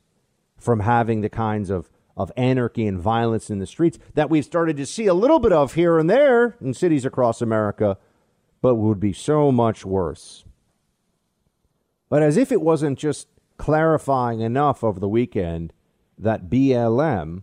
from 0.58 0.80
having 0.80 1.22
the 1.22 1.30
kinds 1.30 1.70
of 1.70 1.88
of 2.14 2.30
anarchy 2.36 2.86
and 2.86 3.00
violence 3.00 3.48
in 3.48 3.58
the 3.58 3.66
streets 3.66 3.98
that 4.12 4.28
we've 4.28 4.44
started 4.44 4.76
to 4.76 4.84
see 4.84 5.06
a 5.06 5.14
little 5.14 5.38
bit 5.38 5.50
of 5.50 5.72
here 5.72 5.98
and 5.98 6.10
there 6.10 6.58
in 6.60 6.74
cities 6.74 7.06
across 7.06 7.40
America, 7.40 7.96
but 8.60 8.74
would 8.74 9.00
be 9.00 9.14
so 9.14 9.50
much 9.50 9.86
worse. 9.86 10.44
But 12.14 12.22
as 12.22 12.36
if 12.36 12.52
it 12.52 12.62
wasn't 12.62 12.96
just 12.96 13.26
clarifying 13.56 14.38
enough 14.38 14.84
over 14.84 15.00
the 15.00 15.08
weekend 15.08 15.72
that 16.16 16.48
BLM 16.48 17.42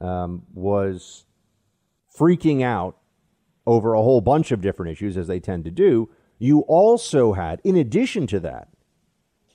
um, 0.00 0.42
was 0.54 1.24
freaking 2.16 2.62
out 2.62 2.98
over 3.66 3.94
a 3.94 4.00
whole 4.00 4.20
bunch 4.20 4.52
of 4.52 4.60
different 4.60 4.92
issues, 4.92 5.16
as 5.16 5.26
they 5.26 5.40
tend 5.40 5.64
to 5.64 5.72
do. 5.72 6.08
You 6.38 6.60
also 6.68 7.32
had, 7.32 7.60
in 7.64 7.76
addition 7.76 8.28
to 8.28 8.38
that, 8.38 8.68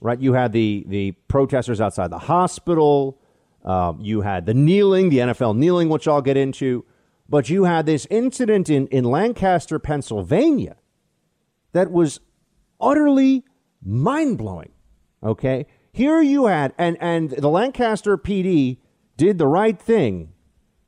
right? 0.01 0.19
You 0.19 0.33
had 0.33 0.51
the 0.51 0.83
the 0.85 1.13
protesters 1.29 1.79
outside 1.79 2.11
the 2.11 2.19
hospital. 2.19 3.21
Um, 3.63 4.01
you 4.01 4.19
had 4.19 4.45
the 4.45 4.53
kneeling, 4.53 5.07
the 5.07 5.19
NFL 5.19 5.55
kneeling, 5.55 5.87
which 5.87 6.09
I'll 6.09 6.21
get 6.21 6.35
into. 6.35 6.83
But 7.29 7.49
you 7.49 7.63
had 7.63 7.85
this 7.85 8.05
incident 8.09 8.69
in, 8.69 8.87
in 8.87 9.05
Lancaster, 9.05 9.79
Pennsylvania, 9.79 10.75
that 11.71 11.89
was 11.89 12.19
utterly 12.81 13.45
mind 13.83 14.37
blowing. 14.37 14.71
Okay, 15.23 15.65
here 15.91 16.21
you 16.21 16.45
had, 16.45 16.73
and 16.77 16.97
and 17.01 17.31
the 17.31 17.49
Lancaster 17.49 18.17
PD 18.17 18.77
did 19.17 19.37
the 19.37 19.47
right 19.47 19.79
thing. 19.79 20.33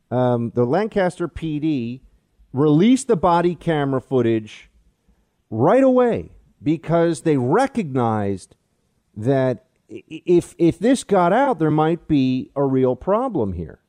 Um, 0.10 0.52
the 0.56 0.66
Lancaster 0.66 1.28
PD 1.28 2.02
released 2.54 3.08
the 3.08 3.16
body 3.16 3.56
camera 3.56 4.02
footage 4.02 4.70
right 5.50 5.84
away 5.84 6.32
because 6.62 7.22
they 7.22 7.38
recognized 7.38 8.56
that 9.16 9.66
if 9.90 10.56
if 10.58 10.80
this 10.80 11.04
got 11.04 11.34
out, 11.34 11.60
there 11.60 11.72
might 11.72 12.08
be 12.08 12.52
a 12.56 12.64
real 12.64 12.96
problem 12.96 13.54
here, 13.54 13.80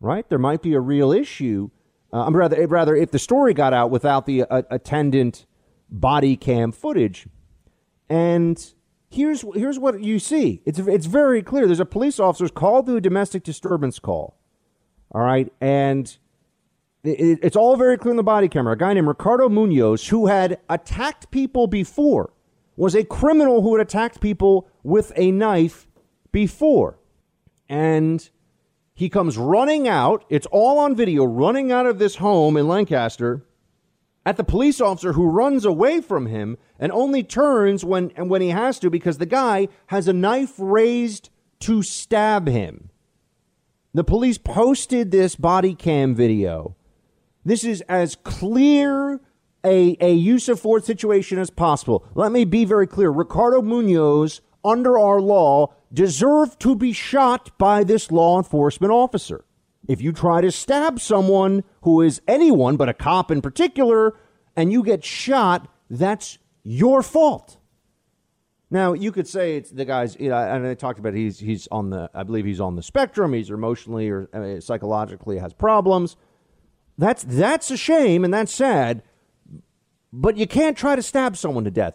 right? 0.00 0.28
There 0.28 0.38
might 0.38 0.62
be 0.62 0.74
a 0.74 0.80
real 0.80 1.12
issue. 1.12 1.70
Uh, 2.12 2.24
I'm 2.24 2.34
rather 2.34 2.66
rather 2.66 2.96
if 2.96 3.10
the 3.10 3.18
story 3.18 3.54
got 3.54 3.72
out 3.72 3.90
without 3.90 4.26
the 4.26 4.44
uh, 4.44 4.62
attendant 4.70 5.46
body 5.90 6.36
cam 6.36 6.72
footage, 6.72 7.26
and 8.10 8.74
here's 9.08 9.44
here's 9.54 9.78
what 9.78 10.02
you 10.02 10.18
see. 10.18 10.60
It's 10.66 10.80
it's 10.80 11.06
very 11.06 11.42
clear. 11.42 11.66
There's 11.66 11.80
a 11.80 11.86
police 11.86 12.18
officer 12.20 12.48
called 12.48 12.86
to 12.86 12.96
a 12.96 13.00
domestic 13.00 13.44
disturbance 13.44 13.98
call. 13.98 14.36
All 15.12 15.22
right, 15.22 15.50
and 15.60 16.18
it, 17.04 17.38
it's 17.42 17.56
all 17.56 17.76
very 17.76 17.96
clear 17.96 18.10
in 18.10 18.16
the 18.16 18.22
body 18.22 18.48
camera. 18.48 18.74
A 18.74 18.76
guy 18.76 18.92
named 18.92 19.08
Ricardo 19.08 19.48
Munoz, 19.48 20.08
who 20.08 20.26
had 20.26 20.58
attacked 20.68 21.30
people 21.30 21.68
before, 21.68 22.32
was 22.76 22.94
a 22.94 23.04
criminal 23.04 23.62
who 23.62 23.76
had 23.76 23.86
attacked 23.86 24.20
people 24.20 24.68
with 24.82 25.12
a 25.16 25.30
knife 25.30 25.86
before. 26.32 26.98
And 27.68 28.28
he 28.92 29.08
comes 29.08 29.38
running 29.38 29.86
out. 29.86 30.24
It's 30.28 30.46
all 30.50 30.78
on 30.78 30.96
video, 30.96 31.24
running 31.24 31.70
out 31.70 31.86
of 31.86 31.98
this 31.98 32.16
home 32.16 32.56
in 32.56 32.66
Lancaster 32.66 33.46
at 34.26 34.36
the 34.36 34.44
police 34.44 34.80
officer 34.80 35.14
who 35.14 35.28
runs 35.28 35.64
away 35.64 36.00
from 36.00 36.26
him 36.26 36.58
and 36.78 36.92
only 36.92 37.22
turns 37.22 37.84
when 37.84 38.12
and 38.16 38.28
when 38.28 38.42
he 38.42 38.50
has 38.50 38.78
to 38.80 38.90
because 38.90 39.18
the 39.18 39.26
guy 39.26 39.68
has 39.86 40.08
a 40.08 40.12
knife 40.12 40.54
raised 40.58 41.30
to 41.60 41.82
stab 41.82 42.48
him. 42.48 42.90
The 43.92 44.04
police 44.04 44.38
posted 44.38 45.10
this 45.10 45.36
body 45.36 45.74
cam 45.74 46.14
video 46.14 46.76
this 47.44 47.64
is 47.64 47.80
as 47.82 48.16
clear 48.16 49.20
a, 49.64 49.96
a 50.00 50.12
use 50.12 50.48
of 50.48 50.60
force 50.60 50.86
situation 50.86 51.38
as 51.38 51.50
possible. 51.50 52.04
Let 52.14 52.32
me 52.32 52.44
be 52.44 52.64
very 52.64 52.86
clear. 52.86 53.10
Ricardo 53.10 53.62
Munoz, 53.62 54.40
under 54.64 54.98
our 54.98 55.20
law, 55.20 55.74
deserved 55.92 56.60
to 56.60 56.74
be 56.74 56.92
shot 56.92 57.56
by 57.58 57.84
this 57.84 58.10
law 58.10 58.38
enforcement 58.38 58.92
officer. 58.92 59.44
If 59.90 60.00
you 60.00 60.12
try 60.12 60.40
to 60.40 60.52
stab 60.52 61.00
someone 61.00 61.64
who 61.82 62.00
is 62.00 62.22
anyone 62.28 62.76
but 62.76 62.88
a 62.88 62.94
cop 62.94 63.32
in 63.32 63.42
particular, 63.42 64.16
and 64.54 64.70
you 64.70 64.84
get 64.84 65.02
shot, 65.02 65.66
that's 65.90 66.38
your 66.62 67.02
fault. 67.02 67.56
Now 68.70 68.92
you 68.92 69.10
could 69.10 69.26
say 69.26 69.56
it's 69.56 69.72
the 69.72 69.84
guy's. 69.84 70.16
You 70.20 70.28
know, 70.28 70.36
and 70.36 70.64
I 70.64 70.74
talked 70.74 71.00
about 71.00 71.14
he's 71.14 71.40
he's 71.40 71.66
on 71.72 71.90
the. 71.90 72.08
I 72.14 72.22
believe 72.22 72.44
he's 72.44 72.60
on 72.60 72.76
the 72.76 72.84
spectrum. 72.84 73.32
He's 73.32 73.50
emotionally 73.50 74.08
or 74.10 74.28
uh, 74.32 74.60
psychologically 74.60 75.38
has 75.38 75.52
problems. 75.54 76.14
That's 76.96 77.24
that's 77.24 77.68
a 77.72 77.76
shame 77.76 78.22
and 78.22 78.32
that's 78.32 78.54
sad. 78.54 79.02
But 80.12 80.36
you 80.36 80.46
can't 80.46 80.78
try 80.78 80.94
to 80.94 81.02
stab 81.02 81.36
someone 81.36 81.64
to 81.64 81.70
death. 81.72 81.94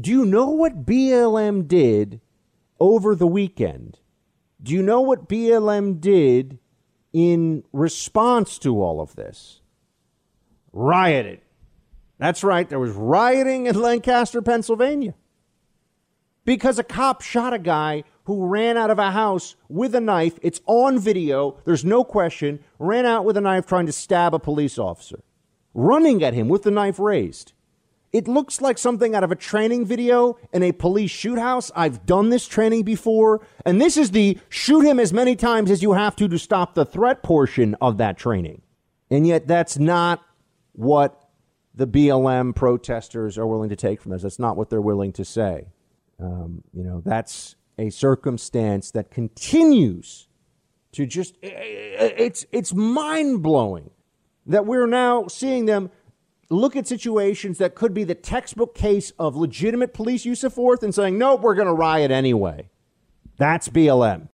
Do 0.00 0.12
you 0.12 0.24
know 0.24 0.50
what 0.50 0.86
BLM 0.86 1.66
did 1.66 2.20
over 2.78 3.16
the 3.16 3.26
weekend? 3.26 3.98
Do 4.62 4.72
you 4.72 4.82
know 4.84 5.00
what 5.00 5.28
BLM 5.28 6.00
did 6.00 6.60
in 7.12 7.64
response 7.72 8.58
to 8.58 8.82
all 8.82 9.00
of 9.00 9.16
this? 9.16 9.60
Rioted. 10.72 11.40
That's 12.18 12.44
right, 12.44 12.68
there 12.68 12.78
was 12.78 12.92
rioting 12.92 13.66
in 13.66 13.80
Lancaster, 13.80 14.40
Pennsylvania. 14.40 15.14
Because 16.44 16.78
a 16.78 16.84
cop 16.84 17.22
shot 17.22 17.52
a 17.52 17.58
guy 17.58 18.04
who 18.24 18.46
ran 18.46 18.76
out 18.76 18.90
of 18.90 18.98
a 18.98 19.10
house 19.10 19.56
with 19.68 19.94
a 19.94 20.00
knife. 20.00 20.38
It's 20.42 20.60
on 20.66 20.98
video. 20.98 21.58
There's 21.64 21.84
no 21.84 22.04
question. 22.04 22.60
Ran 22.78 23.06
out 23.06 23.24
with 23.24 23.36
a 23.36 23.40
knife 23.40 23.66
trying 23.66 23.86
to 23.86 23.92
stab 23.92 24.34
a 24.34 24.38
police 24.38 24.78
officer, 24.78 25.22
running 25.74 26.22
at 26.22 26.34
him 26.34 26.48
with 26.48 26.62
the 26.62 26.70
knife 26.70 26.98
raised. 26.98 27.52
It 28.12 28.28
looks 28.28 28.60
like 28.60 28.76
something 28.76 29.14
out 29.14 29.24
of 29.24 29.32
a 29.32 29.36
training 29.36 29.86
video 29.86 30.36
in 30.52 30.62
a 30.62 30.72
police 30.72 31.10
shoot 31.10 31.38
house. 31.38 31.70
I've 31.74 32.04
done 32.04 32.28
this 32.28 32.46
training 32.46 32.82
before. 32.82 33.40
And 33.64 33.80
this 33.80 33.96
is 33.96 34.10
the 34.10 34.38
shoot 34.50 34.82
him 34.82 35.00
as 35.00 35.14
many 35.14 35.34
times 35.34 35.70
as 35.70 35.82
you 35.82 35.92
have 35.92 36.14
to 36.16 36.28
to 36.28 36.38
stop 36.38 36.74
the 36.74 36.84
threat 36.84 37.22
portion 37.22 37.74
of 37.80 37.96
that 37.98 38.18
training. 38.18 38.60
And 39.10 39.26
yet, 39.26 39.46
that's 39.46 39.78
not 39.78 40.22
what 40.72 41.28
the 41.74 41.86
BLM 41.86 42.54
protesters 42.54 43.38
are 43.38 43.46
willing 43.46 43.70
to 43.70 43.76
take 43.76 44.00
from 44.00 44.12
this. 44.12 44.22
That's 44.22 44.38
not 44.38 44.56
what 44.56 44.68
they're 44.68 44.82
willing 44.82 45.12
to 45.14 45.24
say. 45.24 45.68
Um, 46.20 46.62
you 46.74 46.84
know, 46.84 47.02
that's 47.04 47.56
a 47.78 47.88
circumstance 47.90 48.90
that 48.90 49.10
continues 49.10 50.28
to 50.92 51.06
just 51.06 51.36
it's 51.42 52.44
it's 52.52 52.74
mind-blowing 52.74 53.90
that 54.44 54.66
we're 54.66 54.86
now 54.86 55.26
seeing 55.26 55.64
them 55.66 55.90
look 56.52 56.76
at 56.76 56.86
situations 56.86 57.58
that 57.58 57.74
could 57.74 57.94
be 57.94 58.04
the 58.04 58.14
textbook 58.14 58.74
case 58.74 59.12
of 59.18 59.36
legitimate 59.36 59.92
police 59.94 60.24
use 60.24 60.44
of 60.44 60.52
force 60.52 60.82
and 60.82 60.94
saying 60.94 61.18
nope 61.18 61.40
we're 61.40 61.54
going 61.54 61.66
to 61.66 61.72
riot 61.72 62.10
anyway 62.10 62.68
that's 63.38 63.68
BLM 63.68 64.28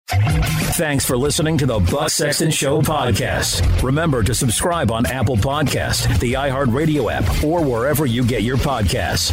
Thanks 0.79 1.05
for 1.05 1.17
listening 1.17 1.59
to 1.59 1.67
the 1.67 1.81
Buck 1.81 2.09
Sexton 2.09 2.53
Show 2.53 2.83
podcast. 2.83 3.83
Remember 3.83 4.23
to 4.23 4.33
subscribe 4.33 4.93
on 4.93 5.07
Apple 5.07 5.37
Podcast, 5.37 6.21
the 6.21 6.35
iHeartRadio 6.35 7.11
app, 7.13 7.43
or 7.43 7.65
wherever 7.65 8.07
you 8.07 8.25
get 8.25 8.43
your 8.43 8.59
podcasts. 8.59 9.33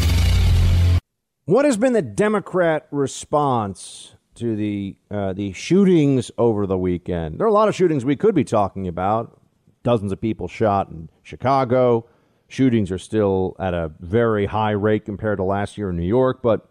What 1.45 1.65
has 1.65 1.78
been 1.78 1.93
the 1.93 2.02
Democrat 2.02 2.88
response 2.89 4.15
to 4.36 4.56
the 4.56 4.95
uh, 5.12 5.34
the 5.34 5.54
shootings 5.54 6.32
over 6.39 6.65
the 6.65 6.80
weekend? 6.80 7.38
There 7.38 7.45
are 7.45 7.50
a 7.50 7.54
lot 7.54 7.67
of 7.67 7.76
shootings 7.76 8.04
we 8.04 8.15
could 8.15 8.34
be 8.34 8.43
talking 8.43 8.88
about. 8.88 9.39
Dozens 9.84 10.12
of 10.12 10.19
people 10.19 10.48
shot 10.48 10.89
in 10.89 11.10
Chicago. 11.21 12.08
Shootings 12.56 12.91
are 12.91 12.98
still 12.98 13.56
at 13.60 13.74
a 13.74 13.91
very 14.00 14.46
high 14.46 14.72
rate 14.72 15.06
compared 15.06 15.38
to 15.38 15.44
last 15.44 15.78
year 15.78 15.89
in 15.89 15.98
New 15.98 16.08
York. 16.08 16.41
But 16.41 16.70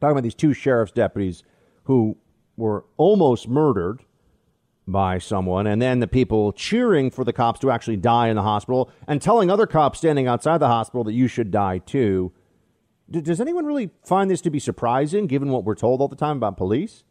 talking 0.00 0.12
about 0.12 0.22
these 0.22 0.34
two 0.34 0.54
sheriff's 0.54 0.92
deputies 0.92 1.42
who 1.84 2.16
were 2.56 2.84
almost 2.96 3.48
murdered 3.48 4.04
by 4.86 5.18
someone, 5.18 5.66
and 5.66 5.82
then 5.82 6.00
the 6.00 6.06
people 6.06 6.52
cheering 6.52 7.10
for 7.10 7.24
the 7.24 7.32
cops 7.32 7.60
to 7.60 7.70
actually 7.70 7.96
die 7.96 8.28
in 8.28 8.36
the 8.36 8.42
hospital 8.42 8.90
and 9.06 9.20
telling 9.20 9.50
other 9.50 9.66
cops 9.66 9.98
standing 9.98 10.26
outside 10.26 10.58
the 10.58 10.68
hospital 10.68 11.04
that 11.04 11.12
you 11.12 11.28
should 11.28 11.50
die 11.50 11.78
too 11.78 12.32
does 13.10 13.40
anyone 13.40 13.64
really 13.64 13.90
find 14.04 14.30
this 14.30 14.40
to 14.42 14.50
be 14.50 14.58
surprising 14.58 15.26
given 15.26 15.50
what 15.50 15.64
we're 15.64 15.74
told 15.74 16.00
all 16.00 16.08
the 16.08 16.16
time 16.16 16.36
about 16.36 16.56
police? 16.56 17.04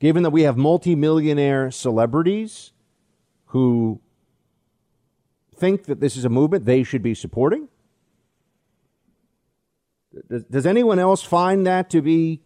Given 0.00 0.22
that 0.24 0.30
we 0.30 0.42
have 0.42 0.56
multimillionaire 0.56 1.70
celebrities 1.70 2.72
who 3.46 4.00
think 5.56 5.84
that 5.84 6.00
this 6.00 6.16
is 6.16 6.24
a 6.24 6.28
movement 6.28 6.64
they 6.64 6.82
should 6.82 7.02
be 7.02 7.14
supporting? 7.14 7.68
Does, 10.28 10.44
does 10.44 10.66
anyone 10.66 10.98
else 10.98 11.22
find 11.22 11.66
that 11.66 11.90
to 11.90 12.02
be 12.02 12.42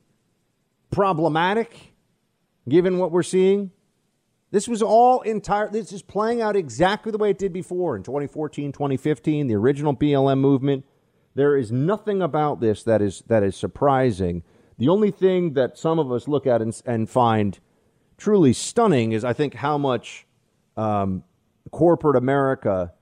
problematic 0.90 1.94
given 2.68 2.98
what 2.98 3.12
we're 3.12 3.22
seeing? 3.22 3.70
This 4.50 4.66
was 4.66 4.82
all 4.82 5.20
entire. 5.20 5.68
This 5.70 5.92
is 5.92 6.02
playing 6.02 6.42
out 6.42 6.56
exactly 6.56 7.12
the 7.12 7.18
way 7.18 7.30
it 7.30 7.38
did 7.38 7.52
before 7.52 7.96
in 7.96 8.02
2014, 8.02 8.72
2015, 8.72 9.46
the 9.46 9.54
original 9.54 9.94
BLM 9.94 10.38
movement. 10.38 10.84
There 11.36 11.56
is 11.56 11.70
nothing 11.70 12.20
about 12.20 12.60
this 12.60 12.82
that 12.82 13.00
is 13.00 13.22
that 13.28 13.44
is 13.44 13.54
surprising. 13.54 14.42
The 14.78 14.88
only 14.88 15.10
thing 15.10 15.52
that 15.54 15.78
some 15.78 15.98
of 15.98 16.10
us 16.10 16.26
look 16.26 16.46
at 16.46 16.62
and, 16.62 16.80
and 16.84 17.08
find 17.08 17.60
truly 18.16 18.52
stunning 18.52 19.12
is, 19.12 19.24
I 19.24 19.32
think, 19.34 19.54
how 19.54 19.78
much 19.78 20.26
um, 20.76 21.22
corporate 21.70 22.16
America 22.16 22.92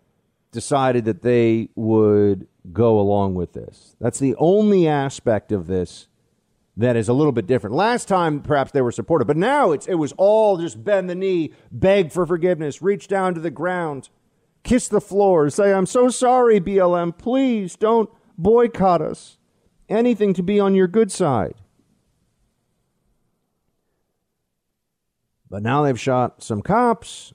decided 0.58 1.04
that 1.04 1.22
they 1.22 1.68
would 1.76 2.48
go 2.72 2.98
along 2.98 3.36
with 3.36 3.52
this. 3.52 3.94
That's 4.00 4.18
the 4.18 4.34
only 4.38 4.88
aspect 4.88 5.52
of 5.52 5.68
this 5.68 6.08
that 6.76 6.96
is 6.96 7.08
a 7.08 7.12
little 7.12 7.30
bit 7.30 7.46
different. 7.46 7.76
Last 7.76 8.08
time, 8.08 8.40
perhaps 8.40 8.72
they 8.72 8.82
were 8.82 8.90
supportive, 8.90 9.28
but 9.28 9.36
now 9.36 9.70
it's, 9.70 9.86
it 9.86 9.94
was 9.94 10.12
all 10.16 10.58
just 10.58 10.82
bend 10.82 11.08
the 11.08 11.14
knee, 11.14 11.52
beg 11.70 12.10
for 12.10 12.26
forgiveness, 12.26 12.82
reach 12.82 13.06
down 13.06 13.34
to 13.34 13.40
the 13.40 13.52
ground, 13.52 14.08
kiss 14.64 14.88
the 14.88 15.00
floor, 15.00 15.48
say, 15.48 15.72
I'm 15.72 15.86
so 15.86 16.08
sorry, 16.08 16.60
BLM. 16.60 17.16
Please 17.16 17.76
don't 17.76 18.10
boycott 18.36 19.00
us. 19.00 19.38
Anything 19.88 20.34
to 20.34 20.42
be 20.42 20.58
on 20.58 20.74
your 20.74 20.88
good 20.88 21.12
side. 21.12 21.54
But 25.48 25.62
now 25.62 25.82
they've 25.82 25.98
shot 25.98 26.42
some 26.42 26.62
cops, 26.62 27.32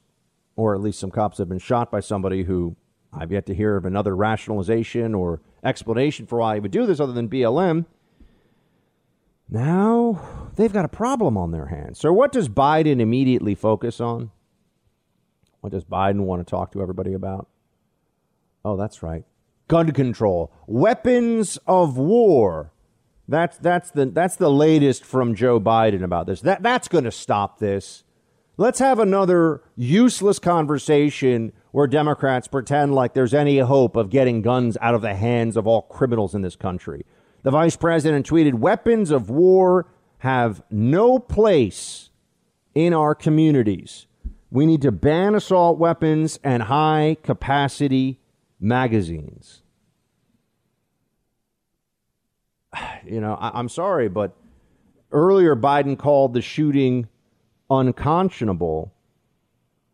or 0.58 0.76
at 0.76 0.82
least 0.82 1.00
some 1.00 1.12
cops 1.12 1.38
have 1.38 1.48
been 1.48 1.60
shot 1.60 1.90
by 1.90 2.02
somebody 2.02 2.44
who 2.44 2.76
I've 3.16 3.32
yet 3.32 3.46
to 3.48 3.54
hear 3.54 3.78
of 3.78 3.86
another 3.86 4.16
rationalization 4.16 5.14
or 5.14 5.42
explanation 5.64 6.26
for 6.26 6.40
why 6.40 6.56
he 6.56 6.60
would 6.60 6.72
do 6.72 6.86
this 6.86 7.00
other 7.00 7.14
than 7.14 7.30
BLM. 7.30 7.86
Now 9.50 10.50
they've 10.56 10.74
got 10.74 10.86
a 10.86 10.90
problem 10.90 11.38
on 11.38 11.52
their 11.52 11.68
hands. 11.68 12.00
So, 12.00 12.12
what 12.12 12.32
does 12.32 12.50
Biden 12.50 13.00
immediately 13.00 13.56
focus 13.56 14.02
on? 14.02 14.32
What 15.62 15.72
does 15.72 15.86
Biden 15.86 16.22
want 16.22 16.46
to 16.46 16.50
talk 16.50 16.72
to 16.74 16.82
everybody 16.82 17.14
about? 17.14 17.48
Oh, 18.66 18.76
that's 18.76 19.04
right. 19.04 19.24
Gun 19.68 19.92
control, 19.92 20.52
weapons 20.68 21.58
of 21.68 21.98
war. 21.98 22.72
That's 23.28 23.58
that's 23.58 23.92
the 23.92 24.08
that's 24.08 24.36
the 24.36 24.52
latest 24.52 25.06
from 25.06 25.36
Joe 25.36 25.60
Biden 25.60 26.04
about 26.04 26.28
this. 26.28 26.42
That 26.42 26.64
that's 26.64 26.88
going 26.88 27.06
to 27.06 27.12
stop 27.12 27.60
this. 27.60 28.04
Let's 28.56 28.78
have 28.78 29.00
another 29.00 29.62
useless 29.76 30.38
conversation 30.38 31.54
where 31.72 31.88
Democrats 31.88 32.48
pretend 32.48 32.94
like 32.94 33.16
there's 33.16 33.34
any 33.34 33.58
hope 33.58 33.96
of 33.96 34.12
getting 34.12 34.44
guns 34.44 34.78
out 34.80 34.94
of 34.94 35.02
the 35.02 35.16
hands 35.16 35.58
of 35.58 35.66
all 35.66 35.82
criminals 35.82 36.36
in 36.36 36.44
this 36.44 36.56
country. 36.56 37.04
The 37.42 37.50
vice 37.50 37.76
president 37.76 38.30
tweeted 38.30 38.54
Weapons 38.54 39.10
of 39.10 39.32
war 39.32 39.88
have 40.20 40.62
no 40.70 41.18
place 41.18 42.12
in 42.76 42.94
our 42.94 43.16
communities. 43.16 44.06
We 44.52 44.68
need 44.68 44.84
to 44.84 44.92
ban 44.92 45.34
assault 45.34 45.80
weapons 45.80 46.40
and 46.44 46.64
high 46.64 47.18
capacity 47.24 48.20
magazines. 48.60 49.62
You 53.06 53.20
know, 53.20 53.34
I, 53.34 53.60
am 53.60 53.68
sorry, 53.68 54.08
but 54.08 54.34
earlier 55.12 55.58
Biden 55.58 56.00
called 56.00 56.34
the 56.34 56.42
shooting 56.42 57.10
unconscionable. 57.80 58.94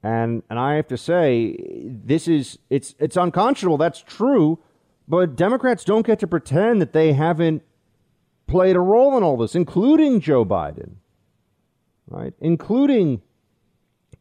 And 0.02 0.44
and 0.50 0.58
I 0.58 0.76
have 0.76 0.88
to 0.88 0.98
say, 0.98 1.56
this 1.86 2.28
is 2.28 2.60
it's 2.70 2.96
it's 3.00 3.18
unconscionable. 3.18 3.78
That's 3.78 4.02
true. 4.02 4.60
But 5.08 5.36
Democrats 5.36 5.84
don't 5.84 6.06
get 6.06 6.20
to 6.20 6.28
pretend 6.28 6.82
that 6.82 6.94
they 6.94 7.14
haven't 7.14 7.64
played 8.48 8.76
a 8.76 8.80
role 8.80 9.18
in 9.18 9.24
all 9.24 9.38
this, 9.38 9.56
including 9.56 10.20
Joe 10.22 10.46
Biden, 10.46 10.96
right? 12.08 12.34
Including 12.40 13.22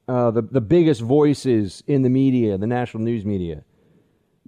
uh, 0.08 0.30
the, 0.30 0.42
the 0.42 0.62
biggest 0.62 1.02
voices 1.02 1.82
in 1.86 2.02
the 2.02 2.08
media, 2.08 2.56
the 2.56 2.66
national 2.66 3.02
news 3.02 3.24
media. 3.24 3.64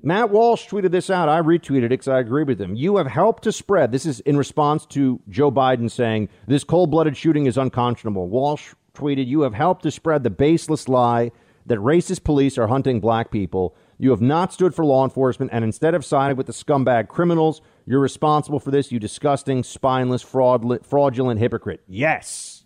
Matt 0.02 0.30
Walsh 0.30 0.66
tweeted 0.66 0.92
this 0.92 1.10
out. 1.10 1.28
I 1.28 1.42
retweeted 1.42 1.84
it 1.84 1.88
because 1.90 2.08
I 2.08 2.20
agree 2.20 2.44
with 2.44 2.58
him. 2.58 2.74
You 2.74 2.96
have 2.96 3.06
helped 3.06 3.42
to 3.42 3.52
spread. 3.52 3.92
This 3.92 4.06
is 4.06 4.20
in 4.20 4.36
response 4.38 4.86
to 4.86 5.20
Joe 5.28 5.50
Biden 5.50 5.90
saying 5.90 6.30
this 6.46 6.64
cold 6.64 6.90
blooded 6.90 7.16
shooting 7.16 7.44
is 7.46 7.58
unconscionable. 7.58 8.28
Walsh 8.28 8.72
tweeted, 9.00 9.26
You 9.26 9.42
have 9.42 9.54
helped 9.54 9.82
to 9.84 9.90
spread 9.90 10.22
the 10.22 10.30
baseless 10.30 10.88
lie 10.88 11.32
that 11.66 11.78
racist 11.78 12.24
police 12.24 12.58
are 12.58 12.68
hunting 12.68 13.00
black 13.00 13.30
people 13.30 13.76
you 14.02 14.12
have 14.12 14.22
not 14.22 14.50
stood 14.50 14.74
for 14.74 14.82
law 14.82 15.04
enforcement 15.04 15.50
and 15.52 15.62
instead 15.62 15.92
have 15.92 16.06
sided 16.06 16.38
with 16.38 16.46
the 16.46 16.54
scumbag 16.54 17.08
criminals. 17.08 17.60
You're 17.84 18.00
responsible 18.00 18.58
for 18.58 18.70
this, 18.70 18.90
you 18.90 18.98
disgusting, 18.98 19.62
spineless, 19.62 20.22
fraudulent, 20.22 20.86
fraudulent 20.86 21.38
hypocrite. 21.38 21.82
Yes. 21.86 22.64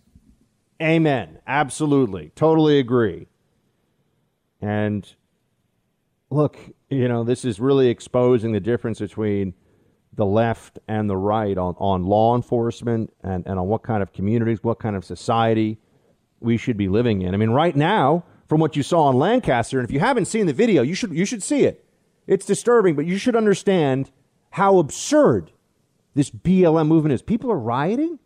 Amen. 0.81 1.39
Absolutely. 1.45 2.31
Totally 2.35 2.79
agree. 2.79 3.27
And 4.61 5.13
look, 6.29 6.57
you 6.89 7.09
know, 7.09 7.25
this 7.25 7.43
is 7.43 7.59
really 7.59 7.89
exposing 7.89 8.53
the 8.53 8.61
difference 8.61 8.99
between 8.99 9.55
the 10.13 10.25
left 10.25 10.79
and 10.87 11.09
the 11.09 11.17
right 11.17 11.57
on, 11.57 11.75
on 11.79 12.05
law 12.05 12.33
enforcement 12.33 13.11
and, 13.21 13.45
and 13.45 13.59
on 13.59 13.67
what 13.67 13.83
kind 13.83 14.01
of 14.01 14.13
communities, 14.13 14.63
what 14.63 14.79
kind 14.79 14.95
of 14.95 15.03
society 15.03 15.79
we 16.45 16.57
should 16.57 16.77
be 16.77 16.87
living 16.87 17.21
in. 17.21 17.33
I 17.33 17.37
mean, 17.37 17.49
right 17.49 17.75
now, 17.75 18.23
from 18.47 18.59
what 18.59 18.75
you 18.75 18.83
saw 18.83 19.09
in 19.09 19.17
Lancaster. 19.17 19.79
And 19.79 19.87
if 19.87 19.93
you 19.93 19.99
haven't 19.99 20.25
seen 20.25 20.45
the 20.45 20.53
video, 20.53 20.81
you 20.81 20.95
should 20.95 21.13
you 21.13 21.25
should 21.25 21.43
see 21.43 21.63
it. 21.63 21.85
It's 22.27 22.45
disturbing, 22.45 22.95
but 22.95 23.05
you 23.05 23.17
should 23.17 23.35
understand 23.35 24.11
how 24.51 24.77
absurd 24.77 25.51
this 26.13 26.29
BLM 26.29 26.87
movement 26.87 27.13
is. 27.13 27.21
People 27.21 27.51
are 27.51 27.59
rioting 27.59 28.19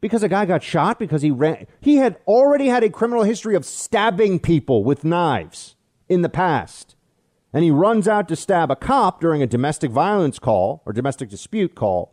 because 0.00 0.22
a 0.22 0.28
guy 0.28 0.44
got 0.44 0.62
shot 0.62 0.98
because 0.98 1.22
he 1.22 1.30
ran. 1.30 1.66
He 1.80 1.96
had 1.96 2.18
already 2.26 2.66
had 2.68 2.84
a 2.84 2.90
criminal 2.90 3.24
history 3.24 3.54
of 3.54 3.64
stabbing 3.64 4.38
people 4.38 4.84
with 4.84 5.04
knives 5.04 5.76
in 6.08 6.22
the 6.22 6.28
past. 6.28 6.94
And 7.52 7.64
he 7.64 7.70
runs 7.70 8.06
out 8.06 8.28
to 8.28 8.36
stab 8.36 8.70
a 8.70 8.76
cop 8.76 9.20
during 9.20 9.42
a 9.42 9.46
domestic 9.46 9.90
violence 9.90 10.38
call 10.38 10.82
or 10.84 10.92
domestic 10.92 11.30
dispute 11.30 11.74
call. 11.74 12.12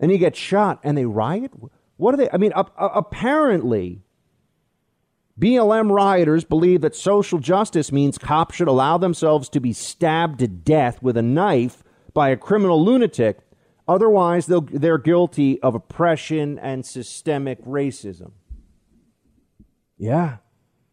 And 0.00 0.10
he 0.10 0.18
gets 0.18 0.38
shot 0.38 0.80
and 0.82 0.98
they 0.98 1.04
riot? 1.04 1.52
What 1.96 2.14
are 2.14 2.16
they? 2.16 2.28
I 2.32 2.38
mean, 2.38 2.52
apparently, 2.56 4.02
BLM 5.38 5.90
rioters 5.90 6.44
believe 6.44 6.82
that 6.82 6.94
social 6.94 7.38
justice 7.38 7.90
means 7.90 8.18
cops 8.18 8.56
should 8.56 8.68
allow 8.68 8.98
themselves 8.98 9.48
to 9.48 9.60
be 9.60 9.72
stabbed 9.72 10.38
to 10.40 10.48
death 10.48 11.02
with 11.02 11.16
a 11.16 11.22
knife 11.22 11.82
by 12.12 12.28
a 12.28 12.36
criminal 12.36 12.84
lunatic. 12.84 13.38
Otherwise, 13.88 14.46
they're 14.46 14.98
guilty 14.98 15.60
of 15.62 15.74
oppression 15.74 16.58
and 16.58 16.84
systemic 16.84 17.64
racism. 17.64 18.32
Yeah, 19.96 20.38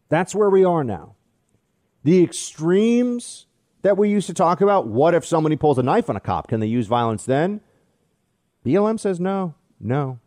that's 0.08 0.34
where 0.34 0.50
we 0.50 0.64
are 0.64 0.84
now. 0.84 1.14
The 2.02 2.22
extremes 2.22 3.46
that 3.82 3.98
we 3.98 4.08
used 4.08 4.26
to 4.28 4.34
talk 4.34 4.60
about 4.60 4.88
what 4.88 5.14
if 5.14 5.24
somebody 5.24 5.56
pulls 5.56 5.78
a 5.78 5.82
knife 5.82 6.08
on 6.08 6.16
a 6.16 6.20
cop? 6.20 6.48
Can 6.48 6.60
they 6.60 6.66
use 6.66 6.86
violence 6.86 7.24
then? 7.24 7.60
BLM 8.64 8.98
says 8.98 9.20
no, 9.20 9.54
no. 9.78 10.18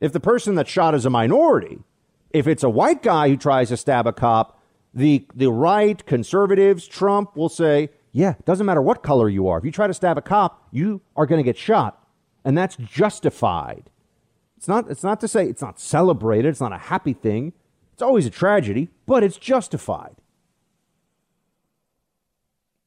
If 0.00 0.12
the 0.12 0.20
person 0.20 0.54
that 0.54 0.68
shot 0.68 0.94
is 0.94 1.04
a 1.04 1.10
minority, 1.10 1.80
if 2.30 2.46
it's 2.46 2.62
a 2.62 2.70
white 2.70 3.02
guy 3.02 3.28
who 3.28 3.36
tries 3.36 3.68
to 3.68 3.76
stab 3.76 4.06
a 4.06 4.12
cop, 4.12 4.60
the, 4.94 5.26
the 5.34 5.50
right, 5.50 6.04
conservatives, 6.06 6.86
Trump 6.86 7.36
will 7.36 7.48
say, 7.48 7.90
yeah, 8.12 8.34
it 8.38 8.44
doesn't 8.44 8.66
matter 8.66 8.82
what 8.82 9.02
color 9.02 9.28
you 9.28 9.48
are. 9.48 9.58
If 9.58 9.64
you 9.64 9.70
try 9.70 9.86
to 9.86 9.94
stab 9.94 10.18
a 10.18 10.22
cop, 10.22 10.66
you 10.70 11.00
are 11.16 11.26
going 11.26 11.38
to 11.38 11.44
get 11.44 11.56
shot. 11.56 12.06
And 12.44 12.56
that's 12.56 12.76
justified. 12.76 13.90
It's 14.56 14.68
not, 14.68 14.90
it's 14.90 15.04
not 15.04 15.20
to 15.20 15.28
say 15.28 15.46
it's 15.46 15.62
not 15.62 15.78
celebrated, 15.78 16.48
it's 16.48 16.60
not 16.60 16.72
a 16.72 16.78
happy 16.78 17.12
thing. 17.12 17.52
It's 17.92 18.02
always 18.02 18.26
a 18.26 18.30
tragedy, 18.30 18.88
but 19.06 19.22
it's 19.22 19.36
justified. 19.36 20.16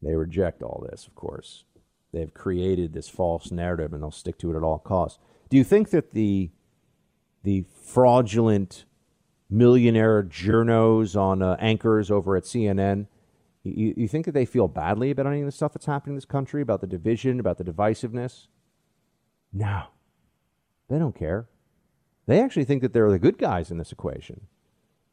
They 0.01 0.15
reject 0.15 0.63
all 0.63 0.85
this, 0.89 1.05
of 1.05 1.15
course. 1.15 1.63
They've 2.11 2.33
created 2.33 2.93
this 2.93 3.07
false 3.07 3.51
narrative 3.51 3.93
and 3.93 4.01
they'll 4.01 4.11
stick 4.11 4.37
to 4.39 4.51
it 4.51 4.57
at 4.57 4.63
all 4.63 4.79
costs. 4.79 5.19
Do 5.49 5.57
you 5.57 5.63
think 5.63 5.91
that 5.91 6.11
the, 6.11 6.49
the 7.43 7.65
fraudulent 7.83 8.85
millionaire 9.51 10.23
journos 10.23 11.19
on 11.19 11.41
uh, 11.41 11.57
anchors 11.59 12.09
over 12.09 12.35
at 12.35 12.43
CNN. 12.43 13.07
You, 13.63 13.93
you 13.95 14.07
think 14.07 14.25
that 14.25 14.31
they 14.31 14.45
feel 14.45 14.67
badly 14.67 15.11
about 15.11 15.27
any 15.27 15.41
of 15.41 15.45
the 15.45 15.51
stuff 15.51 15.73
that's 15.73 15.85
happening 15.85 16.13
in 16.13 16.17
this 16.17 16.25
country, 16.25 16.61
about 16.61 16.81
the 16.81 16.87
division, 16.87 17.39
about 17.39 17.57
the 17.57 17.63
divisiveness? 17.63 18.47
No. 19.53 19.83
They 20.89 20.97
don't 20.97 21.15
care. 21.15 21.47
They 22.25 22.41
actually 22.41 22.65
think 22.65 22.81
that 22.81 22.93
they're 22.93 23.11
the 23.11 23.19
good 23.19 23.37
guys 23.37 23.69
in 23.69 23.77
this 23.77 23.91
equation. 23.91 24.47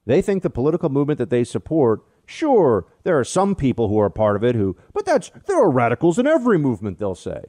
They 0.07 0.23
think 0.23 0.43
the 0.43 0.51
political 0.51 0.89
movement 0.89 1.19
that 1.19 1.31
they 1.31 1.45
support, 1.45 2.01
sure, 2.25 2.87
there 3.03 3.19
are 3.19 3.25
some 3.25 3.55
people 3.55 3.89
who 3.89 3.99
are 3.99 4.09
part 4.09 4.37
of 4.37 4.45
it 4.45 4.55
who, 4.55 4.77
but 4.95 5.05
that's, 5.05 5.31
there 5.47 5.59
are 5.59 5.71
radicals 5.71 6.19
in 6.19 6.27
every 6.27 6.59
movement, 6.59 6.99
they'll 6.99 7.15
say. 7.15 7.43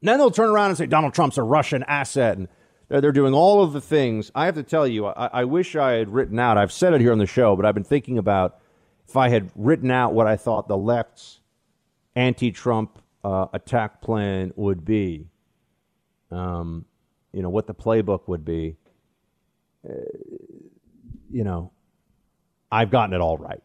And 0.00 0.08
then 0.08 0.18
they'll 0.18 0.30
turn 0.30 0.48
around 0.48 0.70
and 0.70 0.78
say 0.78 0.86
Donald 0.86 1.14
Trump's 1.14 1.36
a 1.36 1.42
Russian 1.42 1.82
asset 1.84 2.38
and 2.38 2.48
they're 3.00 3.12
doing 3.12 3.34
all 3.34 3.62
of 3.62 3.72
the 3.72 3.80
things. 3.80 4.30
I 4.34 4.46
have 4.46 4.54
to 4.54 4.62
tell 4.62 4.86
you, 4.86 5.06
I, 5.06 5.26
I, 5.26 5.44
wish 5.44 5.74
I 5.76 5.92
had 5.92 6.08
written 6.08 6.38
out. 6.38 6.58
I've 6.58 6.72
said 6.72 6.94
it 6.94 7.00
here 7.00 7.12
on 7.12 7.18
the 7.18 7.26
show, 7.26 7.56
but 7.56 7.64
I've 7.64 7.74
been 7.74 7.84
thinking 7.84 8.18
about 8.18 8.60
if 9.08 9.16
I 9.16 9.28
had 9.28 9.50
written 9.54 9.90
out 9.90 10.14
what 10.14 10.26
I 10.26 10.36
thought 10.36 10.68
the 10.68 10.76
left's 10.76 11.40
anti-Trump 12.14 13.00
uh, 13.24 13.46
attack 13.52 14.00
plan 14.00 14.52
would 14.56 14.84
be. 14.84 15.28
Um, 16.30 16.84
you 17.32 17.42
know 17.42 17.50
what 17.50 17.66
the 17.66 17.74
playbook 17.74 18.28
would 18.28 18.44
be. 18.44 18.76
Uh, 19.88 19.94
you 21.30 21.44
know, 21.44 21.72
I've 22.70 22.90
gotten 22.90 23.14
it 23.14 23.20
all 23.20 23.38
right. 23.38 23.62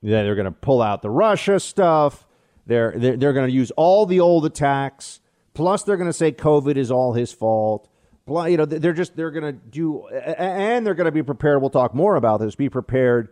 Yeah, 0.00 0.22
they're 0.22 0.34
going 0.34 0.46
to 0.46 0.52
pull 0.52 0.80
out 0.80 1.02
the 1.02 1.10
Russia 1.10 1.60
stuff. 1.60 2.26
They're 2.66 2.94
they're, 2.96 3.16
they're 3.16 3.32
going 3.32 3.48
to 3.48 3.54
use 3.54 3.70
all 3.72 4.06
the 4.06 4.20
old 4.20 4.46
attacks. 4.46 5.20
Plus, 5.54 5.82
they're 5.82 5.96
going 5.96 6.08
to 6.08 6.12
say 6.12 6.32
COVID 6.32 6.76
is 6.76 6.90
all 6.90 7.14
his 7.14 7.32
fault 7.32 7.88
you 8.28 8.56
know, 8.56 8.64
they're 8.64 8.92
just 8.92 9.16
they're 9.16 9.30
going 9.30 9.44
to 9.44 9.52
do, 9.52 10.06
and 10.08 10.84
they're 10.84 10.94
going 10.94 11.06
to 11.06 11.12
be 11.12 11.22
prepared. 11.22 11.60
We'll 11.60 11.70
talk 11.70 11.94
more 11.94 12.16
about 12.16 12.40
this. 12.40 12.56
Be 12.56 12.68
prepared 12.68 13.28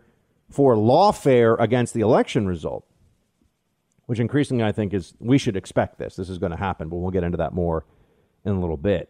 for 0.49 0.75
lawfare 0.75 1.57
against 1.59 1.93
the 1.93 2.01
election 2.01 2.47
result, 2.47 2.85
which 4.05 4.19
increasingly 4.19 4.63
I 4.63 4.71
think 4.71 4.93
is 4.93 5.13
we 5.19 5.37
should 5.37 5.57
expect 5.57 5.99
this. 5.99 6.15
This 6.15 6.29
is 6.29 6.37
going 6.37 6.51
to 6.51 6.57
happen, 6.57 6.87
but 6.87 6.97
we'll 6.97 7.11
get 7.11 7.23
into 7.23 7.37
that 7.37 7.53
more 7.53 7.85
in 8.45 8.53
a 8.53 8.59
little 8.59 8.77
bit. 8.77 9.09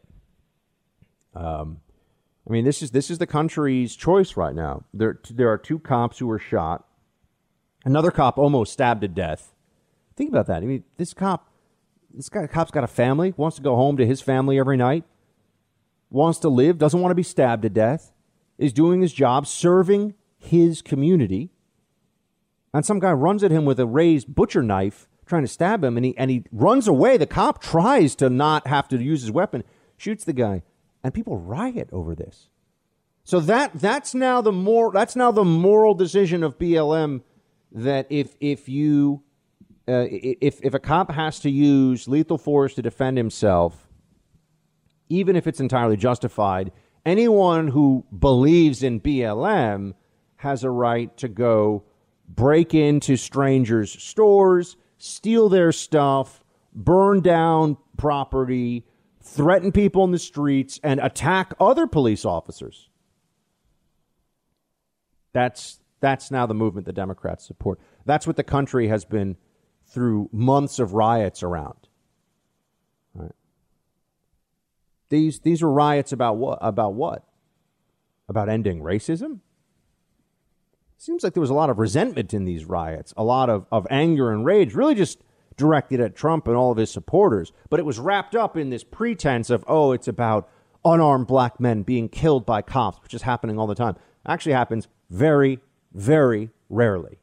Um, 1.36 1.82
I 2.48 2.52
mean, 2.52 2.65
this 2.65 2.82
is 2.82 2.89
this 2.89 3.12
is 3.12 3.19
the 3.19 3.28
country's 3.28 3.95
choice 3.95 4.36
right 4.36 4.56
now. 4.56 4.86
There 4.91 5.19
there 5.30 5.50
are 5.50 5.58
two 5.58 5.78
cops 5.78 6.17
who 6.17 6.26
were 6.28 6.39
shot. 6.39 6.88
Another 7.84 8.10
cop 8.10 8.39
almost 8.39 8.74
stabbed 8.74 9.02
to 9.02 9.08
death. 9.08 9.54
Think 10.15 10.30
about 10.30 10.48
that. 10.48 10.63
I 10.63 10.65
mean, 10.65 10.84
this 10.98 11.13
cop, 11.13 11.52
this 12.12 12.30
guy, 12.30 12.48
cop's 12.48 12.71
got 12.71 12.84
a 12.84 12.88
family, 12.88 13.36
wants 13.38 13.58
to 13.58 13.62
go 13.62 13.76
home 13.76 13.98
to 13.98 14.06
his 14.08 14.21
family 14.21 14.58
every 14.58 14.78
night 14.78 15.04
wants 16.10 16.39
to 16.39 16.50
live, 16.50 16.78
doesn't 16.78 17.02
want 17.02 17.12
to 17.12 17.15
be 17.15 17.24
stabbed 17.24 17.63
to 17.63 17.70
death, 17.70 18.12
is 18.58 18.72
doing 18.74 19.02
his 19.02 19.13
job, 19.13 19.48
serving 19.48 20.13
his 20.38 20.82
community. 20.82 21.52
and 22.74 22.86
some 22.86 23.00
guy 23.00 23.12
runs 23.12 23.44
at 23.44 23.52
him 23.52 23.65
with 23.65 23.80
a 23.80 23.86
raised 23.86 24.36
butcher 24.36 24.62
knife 24.62 25.08
trying 25.26 25.41
to 25.41 25.48
stab 25.48 25.84
him 25.84 25.98
and 25.98 26.06
he 26.06 26.18
and 26.18 26.30
he 26.30 26.44
runs 26.52 26.88
away 26.88 27.18
the 27.18 27.26
cop 27.26 27.62
tries 27.62 28.15
to 28.15 28.30
not 28.30 28.68
have 28.68 28.88
to 28.88 29.02
use 29.02 29.22
his 29.22 29.32
weapon 29.32 29.63
shoots 29.98 30.24
the 30.24 30.34
guy 30.34 30.62
and 31.04 31.13
people 31.13 31.38
riot 31.38 31.89
over 31.91 32.13
this 32.13 32.50
so 33.24 33.39
that 33.39 33.72
that's 33.74 34.13
now 34.13 34.39
the 34.41 34.52
more 34.52 34.91
that's 34.91 35.15
now 35.15 35.32
the 35.32 35.44
moral 35.44 35.96
decision 35.96 36.44
of 36.44 36.60
BLM 36.60 37.22
that 37.72 38.06
if 38.10 38.36
if 38.39 38.70
you 38.70 39.24
uh, 39.88 40.06
if 40.10 40.60
if 40.62 40.74
a 40.74 40.80
cop 40.80 41.12
has 41.12 41.39
to 41.39 41.50
use 41.50 42.08
lethal 42.08 42.38
force 42.38 42.76
to 42.76 42.82
defend 42.82 43.18
himself 43.18 43.85
even 45.10 45.36
if 45.36 45.48
it's 45.48 45.60
entirely 45.60 45.98
justified 45.98 46.72
anyone 47.06 47.68
who 47.68 48.06
believes 48.18 48.84
in 48.84 49.00
BLM 49.00 49.94
has 50.38 50.63
a 50.63 50.70
right 50.70 51.15
to 51.18 51.28
go 51.28 51.84
break 52.28 52.74
into 52.74 53.15
strangers' 53.15 53.91
stores, 54.02 54.76
steal 54.98 55.50
their 55.50 55.72
stuff, 55.72 56.44
burn 56.74 57.22
down 57.22 57.78
property, 57.98 58.86
threaten 59.22 59.72
people 59.72 60.04
in 60.04 60.12
the 60.12 60.20
streets, 60.20 60.80
and 60.84 61.00
attack 61.00 61.54
other 61.60 61.88
police 61.88 62.26
officers. 62.26 62.89
That's 65.34 65.80
that's 66.00 66.30
now 66.30 66.46
the 66.46 66.54
movement 66.54 66.86
the 66.86 66.94
Democrats 66.94 67.46
support. 67.46 67.80
That's 68.06 68.28
what 68.28 68.36
the 68.36 68.44
country 68.44 68.88
has 68.88 69.06
been 69.06 69.38
through 69.88 70.30
months 70.32 70.80
of 70.80 70.94
riots 70.94 71.44
around. 71.44 71.88
Right. 73.13 73.32
These 75.10 75.39
these 75.39 75.62
are 75.62 75.72
riots 75.72 76.12
about 76.12 76.38
what 76.38 76.60
about 76.62 76.94
what? 76.94 77.24
About 78.28 78.50
ending 78.50 78.82
racism? 78.82 79.39
Seems 80.98 81.24
like 81.24 81.34
there 81.34 81.41
was 81.41 81.50
a 81.50 81.56
lot 81.56 81.70
of 81.70 81.78
resentment 81.78 82.34
in 82.34 82.46
these 82.46 82.65
riots, 82.65 83.13
a 83.15 83.24
lot 83.24 83.50
of, 83.50 83.65
of 83.72 83.86
anger 83.91 84.32
and 84.32 84.46
rage, 84.46 84.74
really 84.74 84.96
just 84.96 85.20
directed 85.58 86.00
at 86.00 86.15
Trump 86.15 86.48
and 86.48 86.56
all 86.56 86.72
of 86.72 86.78
his 86.78 86.89
supporters. 86.89 87.52
But 87.70 87.80
it 87.80 87.86
was 87.86 88.00
wrapped 88.00 88.36
up 88.36 88.58
in 88.58 88.70
this 88.70 88.84
pretense 88.84 89.50
of, 89.50 89.63
oh, 89.68 89.91
it's 89.91 90.08
about 90.08 90.50
unarmed 90.84 91.28
black 91.28 91.60
men 91.60 91.84
being 91.84 92.10
killed 92.10 92.46
by 92.46 92.62
cops, 92.62 93.02
which 93.04 93.13
is 93.13 93.24
happening 93.24 93.60
all 93.60 93.68
the 93.68 93.76
time. 93.76 93.96
Actually 94.26 94.54
happens 94.54 94.88
very, 95.10 95.60
very 95.94 96.50
rarely. 96.70 97.20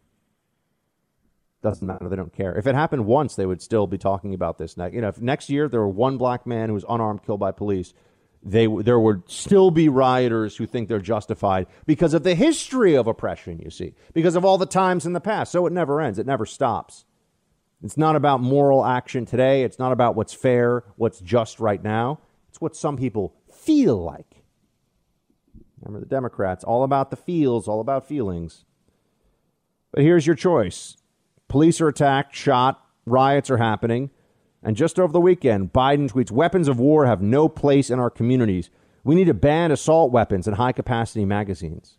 Doesn't 1.63 1.87
matter. 1.87 2.09
They 2.09 2.17
don't 2.17 2.33
care. 2.33 2.57
If 2.57 2.67
it 2.67 2.75
happened 2.75 3.07
once, 3.07 3.37
they 3.37 3.47
would 3.47 3.63
still 3.63 3.87
be 3.87 3.97
talking 3.97 4.35
about 4.35 4.59
this. 4.59 4.77
Now, 4.77 4.87
You 4.87 5.01
know, 5.01 5.09
if 5.09 5.21
next 5.21 5.49
year 5.49 5.69
there 5.69 5.81
were 5.81 5.89
one 5.89 6.19
black 6.19 6.47
man 6.47 6.69
who 6.69 6.75
was 6.75 6.85
unarmed 6.89 7.23
killed 7.25 7.39
by 7.39 7.53
police, 7.53 7.95
they, 8.43 8.67
there 8.67 8.99
would 8.99 9.31
still 9.31 9.71
be 9.71 9.89
rioters 9.89 10.57
who 10.57 10.67
think 10.67 10.89
they're 10.89 10.99
justified 10.99 11.69
because 11.87 12.15
of 12.15 12.25
the 12.25 12.35
history 12.35 12.97
of 12.97 13.07
oppression, 13.07 13.61
you 13.61 13.71
see, 13.71 13.95
because 14.13 14.35
of 14.35 14.45
all 14.45 14.59
the 14.59 14.67
times 14.67 15.07
in 15.07 15.13
the 15.13 15.21
past. 15.21 15.53
So 15.53 15.65
it 15.67 15.73
never 15.73 16.01
ends, 16.01 16.19
it 16.19 16.27
never 16.27 16.45
stops. 16.45 17.05
It's 17.85 17.97
not 17.97 18.17
about 18.17 18.41
moral 18.41 18.85
action 18.85 19.25
today, 19.25 19.63
it's 19.63 19.79
not 19.79 19.93
about 19.93 20.17
what's 20.17 20.35
fair, 20.35 20.83
what's 20.97 21.21
just 21.21 21.61
right 21.61 21.83
now. 21.83 22.19
It's 22.49 22.61
what 22.61 22.77
some 22.77 22.97
people 22.97 23.35
feel 23.53 24.03
like. 24.03 24.43
Remember 25.81 26.01
the 26.01 26.11
Democrats, 26.11 26.65
all 26.65 26.83
about 26.83 27.11
the 27.11 27.17
feels, 27.17 27.69
all 27.69 27.81
about 27.81 28.07
feelings. 28.07 28.65
But 29.93 30.03
here's 30.03 30.27
your 30.27 30.37
choice 30.37 30.97
police 31.53 31.83
are 31.83 31.89
attacked, 31.89 32.35
shot, 32.35 32.83
riots 33.05 33.51
are 33.51 33.59
happening. 33.59 34.11
And 34.63 34.75
just 34.75 34.99
over 34.99 35.13
the 35.13 35.21
weekend, 35.21 35.73
Biden 35.73 36.11
tweets 36.11 36.31
weapons 36.31 36.67
of 36.67 36.81
war 36.81 37.05
have 37.05 37.21
no 37.21 37.47
place 37.47 37.91
in 37.91 37.99
our 37.99 38.09
communities. 38.09 38.71
We 39.05 39.15
need 39.15 39.27
to 39.27 39.35
ban 39.35 39.71
assault 39.71 40.13
weapons 40.13 40.47
and 40.47 40.57
high 40.57 40.73
capacity 40.73 41.27
magazines. 41.27 41.99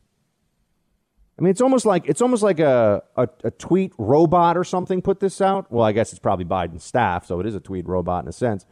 I 1.38 1.44
mean, 1.44 1.52
it's 1.52 1.62
almost 1.62 1.86
like 1.86 2.08
it's 2.08 2.22
almost 2.22 2.42
like 2.42 2.60
a, 2.60 3.04
a, 3.16 3.30
a, 3.44 3.52
tweet 3.52 3.92
robot 3.98 4.58
or 4.58 4.64
something 4.64 5.02
put 5.02 5.20
this 5.20 5.40
out. 5.40 5.72
Well, 5.72 5.84
I 5.84 5.92
guess 5.92 6.12
it's 6.14 6.20
probably 6.20 6.46
Biden's 6.46 6.84
staff, 6.84 7.26
so 7.26 7.40
it 7.40 7.46
is 7.46 7.54
a 7.54 7.60
tweet 7.60 7.88
robot 7.88 8.24
in 8.24 8.30
a 8.30 8.34
sense. 8.34 8.66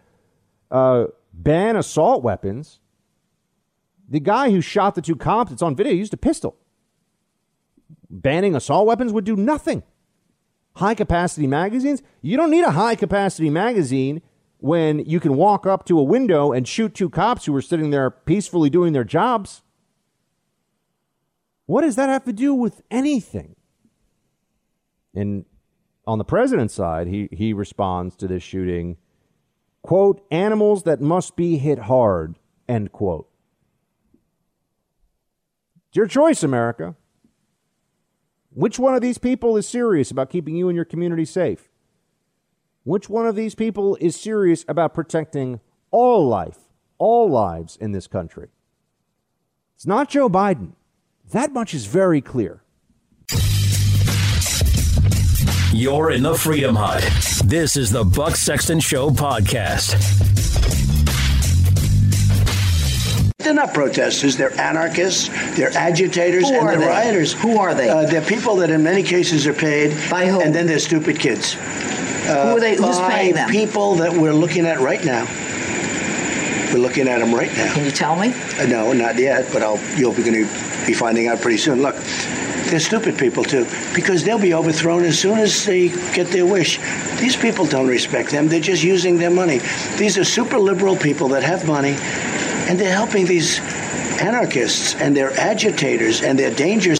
Uh, 0.72 1.06
ban 1.34 1.76
assault 1.76 2.24
weapons. 2.24 2.80
The 4.10 4.20
guy 4.20 4.50
who 4.50 4.62
shot 4.62 4.96
the 4.96 5.02
two 5.02 5.15
cops, 5.15 5.52
it's 5.52 5.62
on 5.62 5.76
video, 5.76 5.94
used 5.94 6.13
a 6.13 6.17
pistol. 6.17 6.56
Banning 8.10 8.56
assault 8.56 8.88
weapons 8.88 9.13
would 9.13 9.26
do 9.26 9.36
nothing 9.36 9.84
high 10.75 10.95
capacity 10.95 11.47
magazines. 11.47 12.01
You 12.21 12.38
don't 12.38 12.51
need 12.51 12.63
a 12.63 12.71
high 12.71 12.95
capacity 12.95 13.49
magazine 13.49 14.21
when 14.57 14.99
you 14.99 15.19
can 15.19 15.36
walk 15.36 15.65
up 15.65 15.86
to 15.86 15.99
a 15.99 16.03
window 16.03 16.51
and 16.51 16.67
shoot 16.67 16.93
two 16.93 17.10
cops 17.10 17.45
who 17.45 17.55
are 17.55 17.62
sitting 17.62 17.89
there 17.89 18.12
peacefully 18.12 18.69
doing 18.69 18.93
their 18.93 19.03
jobs. 19.03 19.63
What 21.65 21.81
does 21.81 21.95
that 21.95 22.10
have 22.10 22.25
to 22.25 22.34
do 22.34 22.53
with 22.53 22.81
anything? 22.91 23.55
And 25.15 25.45
on 26.05 26.17
the 26.17 26.23
president's 26.23 26.73
side, 26.73 27.07
he, 27.07 27.27
he 27.31 27.53
responds 27.53 28.15
to 28.17 28.27
this 28.27 28.43
shooting, 28.43 28.97
quote, 29.81 30.25
animals 30.31 30.84
that 30.84 31.01
must 31.01 31.36
be 31.36 31.57
hit 31.57 31.79
hard, 31.79 32.38
end 32.67 32.91
quote. 32.91 33.27
It's 35.89 35.97
your 35.97 36.07
choice, 36.07 36.43
America. 36.43 36.95
Which 38.53 38.77
one 38.77 38.95
of 38.95 39.01
these 39.01 39.17
people 39.17 39.55
is 39.55 39.65
serious 39.65 40.11
about 40.11 40.29
keeping 40.29 40.57
you 40.57 40.67
and 40.67 40.75
your 40.75 40.83
community 40.83 41.23
safe? 41.23 41.69
Which 42.83 43.09
one 43.09 43.25
of 43.25 43.35
these 43.35 43.55
people 43.55 43.97
is 44.01 44.19
serious 44.19 44.65
about 44.67 44.93
protecting 44.93 45.61
all 45.89 46.27
life, 46.27 46.57
all 46.97 47.29
lives 47.29 47.77
in 47.77 47.93
this 47.93 48.07
country? 48.07 48.49
It's 49.75 49.87
not 49.87 50.09
Joe 50.09 50.29
Biden. 50.29 50.73
That 51.31 51.53
much 51.53 51.73
is 51.73 51.85
very 51.85 52.19
clear. 52.19 52.61
You're 55.73 56.11
in 56.11 56.23
the 56.23 56.35
Freedom 56.37 56.75
Hut. 56.75 57.01
This 57.45 57.77
is 57.77 57.89
the 57.89 58.03
Buck 58.03 58.35
Sexton 58.35 58.81
Show 58.81 59.11
podcast. 59.11 59.95
They're 63.43 63.54
not 63.54 63.73
protesters. 63.73 64.38
They're 64.38 64.54
anarchists. 64.60 65.30
They're 65.56 65.75
agitators, 65.75 66.49
Who 66.49 66.56
and 66.56 66.69
they're 66.69 66.80
they? 66.80 66.86
rioters. 66.88 67.34
Who 67.34 67.58
are 67.58 67.73
they? 67.73 67.89
Uh, 67.89 68.06
they're 68.06 68.21
people 68.21 68.56
that, 68.58 68.69
in 68.69 68.84
many 68.84 69.04
cases, 69.04 69.47
are 69.47 69.54
paid 69.54 69.95
By 70.10 70.27
whom? 70.27 70.41
And 70.41 70.54
then 70.54 70.67
they're 70.67 70.80
stupid 70.80 71.19
kids. 71.19 71.56
Uh, 71.56 72.49
Who 72.49 72.58
are 72.58 72.60
they? 72.60 72.75
Who's 72.75 72.97
by 72.99 73.10
paying 73.10 73.34
them? 73.34 73.49
People 73.49 73.95
that 73.95 74.13
we're 74.13 74.34
looking 74.34 74.65
at 74.65 74.80
right 74.80 75.04
now. 75.04 75.25
We're 76.73 76.80
looking 76.80 77.08
at 77.10 77.19
them 77.19 77.34
right 77.34 77.51
now. 77.58 77.73
Can 77.73 77.84
you 77.84 77.91
tell 77.91 78.15
me? 78.15 78.34
Uh, 78.60 78.65
no, 78.67 78.93
not 78.93 79.17
yet, 79.17 79.51
but 79.51 79.62
I'll, 79.62 79.80
you'll 79.97 80.13
be 80.13 80.23
going 80.23 80.45
to 80.45 80.86
be 80.88 80.93
finding 80.93 81.27
out 81.27 81.41
pretty 81.41 81.58
soon. 81.58 81.82
Look, 81.82 81.95
they're 82.69 82.80
stupid 82.80 83.17
people 83.17 83.43
too, 83.43 83.65
because 83.93 84.23
they'll 84.23 84.39
be 84.39 84.54
overthrown 84.54 85.04
as 85.04 85.19
soon 85.19 85.39
as 85.39 85.65
they 85.65 85.89
get 86.13 86.27
their 86.27 86.45
wish. 86.45 86.80
These 87.19 87.36
people 87.36 87.65
don't 87.65 87.88
respect 87.88 88.30
them; 88.32 88.47
they're 88.47 88.62
just 88.62 88.84
using 88.84 89.17
their 89.17 89.32
money. 89.32 89.60
These 89.97 90.17
are 90.17 90.23
super 90.23 90.58
liberal 90.58 90.95
people 90.95 91.27
that 91.30 91.43
have 91.43 91.67
money, 91.67 91.97
and 92.71 92.79
they're 92.79 92.95
helping 92.95 93.25
these 93.25 93.60
anarchists, 94.21 94.95
and 94.95 95.13
they're 95.13 95.38
agitators, 95.38 96.21
and 96.21 96.39
they're 96.39 96.55
dangerous. 96.55 96.99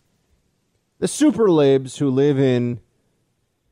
The 1.00 1.08
super 1.08 1.50
libs 1.50 1.98
who 1.98 2.10
live 2.10 2.38
in 2.38 2.82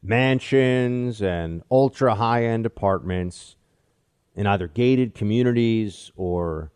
mansions 0.02 1.22
and 1.22 1.62
ultra 1.70 2.16
high 2.16 2.46
end 2.46 2.66
apartments 2.66 3.58
in 4.34 4.48
either 4.48 4.70
gated 4.70 5.14
communities 5.14 6.10
or 6.16 6.72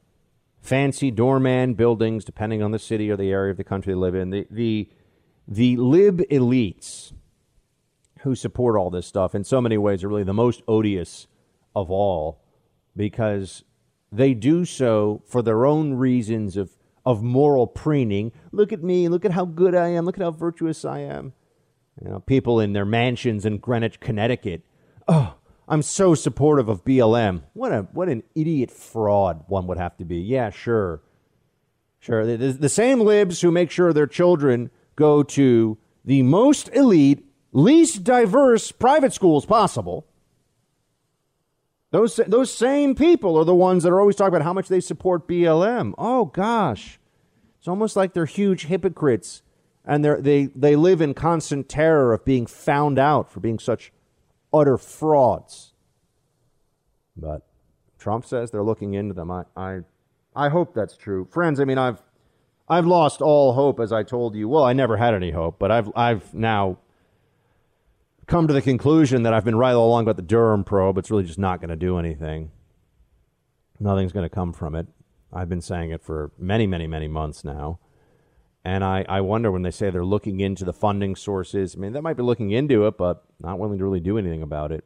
fancy 0.59 1.09
doorman 1.09 1.75
buildings, 1.75 2.25
depending 2.25 2.61
on 2.61 2.71
the 2.71 2.79
city 2.79 3.09
or 3.09 3.15
the 3.15 3.31
area 3.31 3.51
of 3.51 3.55
the 3.55 3.63
country 3.63 3.93
they 3.93 3.97
live 3.97 4.15
in. 4.15 4.29
The, 4.29 4.45
the, 4.51 4.89
the 5.47 5.77
lib 5.77 6.19
elites 6.29 7.13
who 8.23 8.35
support 8.35 8.75
all 8.75 8.89
this 8.89 9.07
stuff 9.07 9.33
in 9.33 9.45
so 9.45 9.61
many 9.61 9.77
ways 9.77 10.03
are 10.03 10.09
really 10.09 10.23
the 10.23 10.33
most 10.33 10.63
odious 10.67 11.27
of 11.73 11.89
all 11.89 12.41
because 12.97 13.63
they 14.13 14.33
do 14.33 14.63
so 14.65 15.21
for 15.25 15.41
their 15.41 15.65
own 15.65 15.95
reasons 15.95 16.55
of, 16.55 16.71
of 17.05 17.23
moral 17.23 17.67
preening. 17.67 18.31
Look 18.51 18.71
at 18.71 18.83
me, 18.83 19.07
look 19.09 19.25
at 19.25 19.31
how 19.31 19.45
good 19.45 19.75
I 19.75 19.89
am, 19.89 20.05
look 20.05 20.17
at 20.17 20.23
how 20.23 20.31
virtuous 20.31 20.85
I 20.85 20.99
am. 20.99 21.33
You 22.01 22.09
know, 22.09 22.19
people 22.19 22.59
in 22.59 22.73
their 22.73 22.85
mansions 22.85 23.45
in 23.45 23.57
Greenwich, 23.57 23.99
Connecticut. 23.99 24.61
Oh, 25.07 25.35
I'm 25.67 25.81
so 25.81 26.15
supportive 26.15 26.69
of 26.69 26.83
BLM. 26.83 27.43
What 27.53 27.71
a 27.71 27.81
what 27.93 28.09
an 28.09 28.23
idiot 28.35 28.71
fraud 28.71 29.43
one 29.47 29.67
would 29.67 29.77
have 29.77 29.97
to 29.97 30.05
be. 30.05 30.17
Yeah, 30.17 30.49
sure. 30.49 31.01
Sure. 31.99 32.25
The, 32.25 32.51
the, 32.51 32.67
same 32.67 32.99
libs 32.99 33.39
who 33.39 33.49
make 33.49 33.71
sure 33.71 33.93
their 33.93 34.07
children 34.07 34.71
go 34.97 35.23
to 35.23 35.77
the 36.03 36.21
most 36.21 36.67
elite, 36.73 37.25
least 37.53 38.03
diverse 38.03 38.73
private 38.73 39.13
schools 39.13 39.45
possible. 39.45 40.05
Those 41.93 42.15
those 42.27 42.51
same 42.51 42.95
people 42.95 43.37
are 43.37 43.45
the 43.45 43.53
ones 43.53 43.83
that 43.83 43.89
are 43.89 43.99
always 43.99 44.15
talking 44.15 44.33
about 44.33 44.43
how 44.43 44.51
much 44.51 44.67
they 44.67 44.79
support 44.79 45.27
BLM. 45.27 45.93
Oh 45.99 46.25
gosh. 46.25 46.99
It's 47.59 47.67
almost 47.67 47.95
like 47.95 48.13
they're 48.13 48.25
huge 48.25 48.65
hypocrites 48.65 49.43
and 49.85 50.03
they 50.03 50.15
they 50.19 50.45
they 50.55 50.75
live 50.75 51.01
in 51.01 51.13
constant 51.13 51.69
terror 51.69 52.11
of 52.11 52.25
being 52.25 52.47
found 52.47 52.97
out 52.97 53.31
for 53.31 53.41
being 53.41 53.59
such 53.59 53.93
utter 54.51 54.75
frauds. 54.75 55.73
But 57.15 57.45
Trump 57.99 58.25
says 58.25 58.49
they're 58.49 58.63
looking 58.63 58.95
into 58.95 59.13
them. 59.13 59.29
I 59.29 59.43
I 59.55 59.81
I 60.35 60.49
hope 60.49 60.73
that's 60.73 60.97
true. 60.97 61.25
Friends, 61.25 61.59
I 61.59 61.65
mean 61.65 61.77
I've 61.77 62.01
I've 62.67 62.87
lost 62.87 63.21
all 63.21 63.53
hope 63.53 63.79
as 63.79 63.93
I 63.93 64.01
told 64.01 64.33
you. 64.33 64.49
Well, 64.49 64.63
I 64.63 64.73
never 64.73 64.97
had 64.97 65.13
any 65.13 65.29
hope, 65.29 65.59
but 65.59 65.69
I've 65.69 65.91
I've 65.95 66.33
now 66.33 66.79
come 68.27 68.47
to 68.47 68.53
the 68.53 68.61
conclusion 68.61 69.23
that 69.23 69.33
I've 69.33 69.45
been 69.45 69.55
right 69.55 69.73
all 69.73 69.87
along 69.87 70.03
about 70.03 70.15
the 70.15 70.21
Durham 70.21 70.63
probe. 70.63 70.97
It's 70.97 71.11
really 71.11 71.23
just 71.23 71.39
not 71.39 71.59
going 71.59 71.69
to 71.69 71.75
do 71.75 71.97
anything. 71.97 72.51
Nothing's 73.79 74.13
going 74.13 74.27
to 74.27 74.33
come 74.33 74.53
from 74.53 74.75
it. 74.75 74.87
I've 75.31 75.49
been 75.49 75.61
saying 75.61 75.91
it 75.91 76.01
for 76.01 76.31
many, 76.37 76.67
many, 76.67 76.87
many 76.87 77.07
months 77.07 77.43
now. 77.43 77.79
And 78.63 78.83
I, 78.83 79.05
I 79.09 79.21
wonder 79.21 79.51
when 79.51 79.63
they 79.63 79.71
say 79.71 79.89
they're 79.89 80.05
looking 80.05 80.39
into 80.39 80.63
the 80.63 80.73
funding 80.73 81.15
sources. 81.15 81.75
I 81.75 81.79
mean, 81.79 81.91
they 81.91 81.99
might 81.99 82.15
be 82.15 82.23
looking 82.23 82.51
into 82.51 82.87
it, 82.87 82.97
but 82.97 83.25
not 83.41 83.59
willing 83.59 83.79
to 83.79 83.83
really 83.83 83.99
do 83.99 84.17
anything 84.17 84.41
about 84.41 84.71
it. 84.71 84.85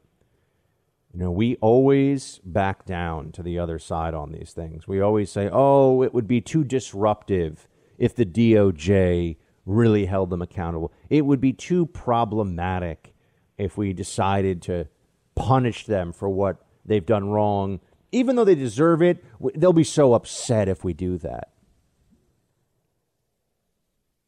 You 1.14 1.20
know, 1.20 1.32
we 1.32 1.58
always 1.58 2.40
back 2.44 2.86
down 2.86 3.32
to 3.34 3.44
the 3.44 3.60
other 3.60 3.78
side 3.78 4.14
on 4.14 4.32
these 4.32 4.52
things. 4.52 4.88
We 4.88 5.00
always 5.00 5.32
say, 5.32 5.50
oh, 5.52 6.02
it 6.02 6.14
would 6.14 6.28
be 6.28 6.42
too 6.42 6.64
disruptive 6.64 7.68
if 7.98 8.16
the 8.16 8.26
DOJ 8.26 9.38
really 9.66 10.06
held 10.06 10.30
them 10.30 10.42
accountable. 10.42 10.92
It 11.10 11.26
would 11.26 11.42
be 11.42 11.54
too 11.54 11.86
problematic 11.86 13.14
if 13.58 13.78
we 13.78 13.94
decided 13.94 14.62
to 14.64 14.88
punish 15.36 15.86
them 15.86 16.12
for 16.12 16.30
what 16.30 16.58
they've 16.86 17.06
done 17.06 17.30
wrong. 17.30 17.80
Even 18.12 18.36
though 18.36 18.46
they 18.46 18.56
deserve 18.56 19.02
it, 19.02 19.24
they'll 19.56 19.74
be 19.74 19.84
so 19.84 20.14
upset 20.14 20.68
if 20.68 20.84
we 20.84 20.94
do 20.94 21.18
that. 21.18 21.50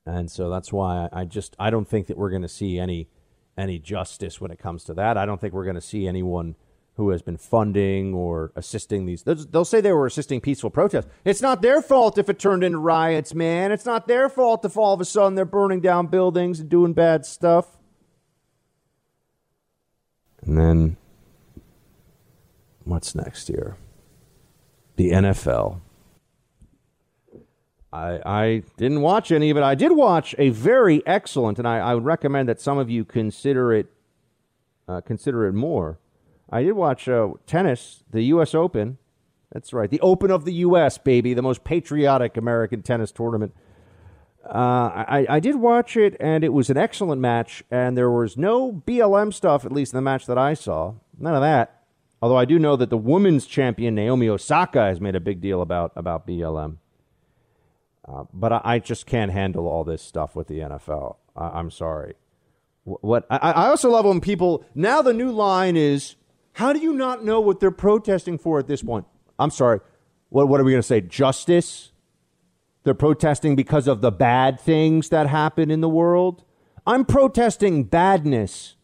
And 0.06 0.30
so 0.30 0.50
that's 0.50 0.74
why 0.74 1.08
I 1.13 1.26
just 1.26 1.56
I 1.60 1.70
don't 1.70 1.88
think 1.88 2.08
that 2.08 2.18
we're 2.18 2.30
going 2.30 2.42
to 2.42 2.48
see 2.48 2.80
any 2.80 3.08
any 3.58 3.78
justice 3.78 4.42
when 4.42 4.52
it 4.52 4.60
comes 4.60 4.84
to 4.86 4.94
that. 4.96 5.18
I 5.18 5.26
don't 5.26 5.39
think 5.39 5.54
we're 5.54 5.65
going 5.65 5.76
to 5.76 5.82
see 5.82 6.08
anyone 6.08 6.56
who 6.96 7.12
has 7.12 7.22
been 7.22 7.38
funding 7.38 8.13
or 8.13 8.52
assisting 8.56 9.06
these. 9.06 9.24
They'll 9.24 9.63
say 9.63 9.80
they 9.80 9.94
were 9.94 10.06
assisting 10.06 10.42
peaceful 10.42 10.70
protests. 10.70 11.08
It's 11.24 11.42
not 11.42 11.62
their 11.62 11.82
fault 11.82 12.18
if 12.18 12.28
it 12.28 12.39
turned 12.39 12.63
into 12.63 12.78
riots, 12.78 13.34
man. 13.34 13.72
It's 13.72 13.86
not 13.86 14.08
their 14.08 14.28
fault 14.28 14.65
if 14.65 14.76
all 14.76 14.96
of 14.96 15.02
a 15.02 15.06
sudden 15.06 15.36
they're 15.36 15.46
burning 15.46 15.80
down 15.80 16.08
buildings 16.08 16.60
and 16.60 16.70
doing 16.70 16.94
bad 16.94 17.26
stuff. 17.26 17.79
And 20.41 20.58
then, 20.58 20.97
what's 22.84 23.13
next 23.13 23.47
here? 23.47 23.78
The 24.95 25.12
NFL. 25.12 25.82
I, 27.91 28.19
I 28.25 28.63
didn't 28.78 29.02
watch 29.02 29.32
any 29.32 29.49
of 29.49 29.58
it. 29.58 29.63
I 29.63 29.75
did 29.75 29.93
watch 29.93 30.36
a 30.38 30.49
very 30.49 31.06
excellent, 31.08 31.58
and 31.58 31.67
I, 31.67 31.80
I 31.80 31.95
would 31.95 32.06
recommend 32.06 32.47
that 32.49 32.62
some 32.62 32.78
of 32.78 32.89
you 32.89 33.04
consider 33.04 33.73
it 33.73 33.88
uh, 34.88 35.02
consider 35.02 35.45
it 35.45 35.54
more 35.54 35.99
I 36.52 36.63
did 36.63 36.73
watch 36.73 37.08
uh, 37.08 37.30
tennis, 37.45 38.04
the 38.10 38.23
U.S. 38.23 38.56
Open. 38.56 38.97
That's 39.52 39.73
right, 39.73 39.89
the 39.89 39.99
Open 40.02 40.32
of 40.32 40.45
the 40.45 40.54
U.S., 40.54 40.97
baby, 40.97 41.34
the 41.34 41.41
most 41.41 41.63
patriotic 41.63 42.38
American 42.38 42.82
tennis 42.82 43.12
tournament. 43.12 43.54
Uh, 44.45 45.06
I, 45.08 45.25
I 45.30 45.39
did 45.39 45.56
watch 45.56 45.97
it, 45.97 46.15
and 46.19 46.43
it 46.43 46.54
was 46.54 46.69
an 46.69 46.78
excellent 46.78 47.21
match, 47.21 47.63
and 47.69 47.97
there 47.97 48.10
was 48.10 48.38
no 48.38 48.71
BLM 48.71 49.34
stuff, 49.34 49.65
at 49.65 49.71
least 49.71 49.93
in 49.93 49.97
the 49.97 50.02
match 50.02 50.25
that 50.25 50.38
I 50.38 50.54
saw. 50.54 50.95
None 51.17 51.36
of 51.36 51.41
that. 51.41 51.84
Although 52.21 52.38
I 52.38 52.45
do 52.45 52.60
know 52.60 52.75
that 52.75 52.89
the 52.89 52.97
women's 52.97 53.45
champion, 53.45 53.95
Naomi 53.95 54.28
Osaka, 54.28 54.82
has 54.82 54.99
made 54.99 55.15
a 55.15 55.19
big 55.19 55.41
deal 55.41 55.62
about, 55.62 55.91
about 55.95 56.28
BLM. 56.28 56.78
Uh, 58.08 58.23
but 58.34 58.52
I, 58.52 58.62
I, 58.63 58.80
just 58.80 59.06
can't 59.06 59.32
handle 59.32 59.67
all 59.67 59.84
this 59.84 60.02
stuff 60.02 60.36
with 60.36 60.47
the 60.47 60.60
NFL. 60.60 61.17
I, 61.36 61.60
am 61.60 61.69
sorry. 61.69 62.15
What, 62.84 63.04
what 63.04 63.28
I, 63.30 63.38
I 63.38 63.67
also 63.67 63.91
love 63.91 64.06
when 64.06 64.19
people, 64.19 64.65
now 64.73 65.02
the 65.02 65.13
new 65.13 65.32
line 65.32 65.78
is 65.78 66.15
how 66.54 66.73
do 66.73 66.80
you 66.80 66.93
not 66.93 67.23
know 67.23 67.39
what 67.39 67.60
they're 67.60 67.71
protesting 67.71 68.38
for 68.38 68.58
at 68.58 68.67
this 68.67 68.82
point? 68.82 69.06
I'm 69.38 69.52
sorry. 69.52 69.80
What, 70.30 70.47
what 70.47 70.60
are 70.60 70.63
we 70.63 70.71
going 70.71 70.82
to 70.82 70.88
say? 70.88 71.02
Justice? 71.02 71.91
They're 72.89 72.95
protesting 72.95 73.56
because 73.56 73.88
of 73.88 74.02
the 74.02 74.12
bad 74.12 74.60
things 74.60 75.10
that 75.10 75.28
happen 75.28 75.69
in 75.69 75.80
the 75.80 75.88
world? 75.88 76.43
I'm 76.88 77.06
protesting 77.06 77.84
badness 77.84 78.78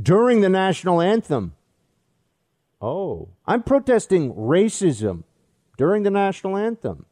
during 0.00 0.40
the 0.40 0.48
national 0.48 1.02
anthem. 1.02 1.52
Oh, 2.80 3.28
I'm 3.46 3.62
protesting 3.62 4.32
racism 4.32 5.24
during 5.76 6.04
the 6.04 6.10
national 6.10 6.56
anthem. 6.56 7.04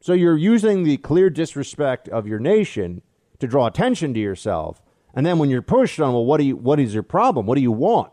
So 0.00 0.14
you're 0.14 0.38
using 0.38 0.84
the 0.84 0.96
clear 0.96 1.28
disrespect 1.28 2.08
of 2.08 2.26
your 2.26 2.38
nation 2.38 3.02
to 3.40 3.46
draw 3.46 3.66
attention 3.66 4.14
to 4.14 4.20
yourself. 4.20 4.80
And 5.12 5.26
then 5.26 5.38
when 5.38 5.50
you're 5.50 5.60
pushed 5.60 6.00
on, 6.00 6.14
well, 6.14 6.24
what 6.24 6.38
do 6.38 6.44
you 6.44 6.56
what 6.56 6.80
is 6.80 6.94
your 6.94 7.02
problem? 7.02 7.44
What 7.44 7.56
do 7.56 7.60
you 7.60 7.72
want? 7.72 8.10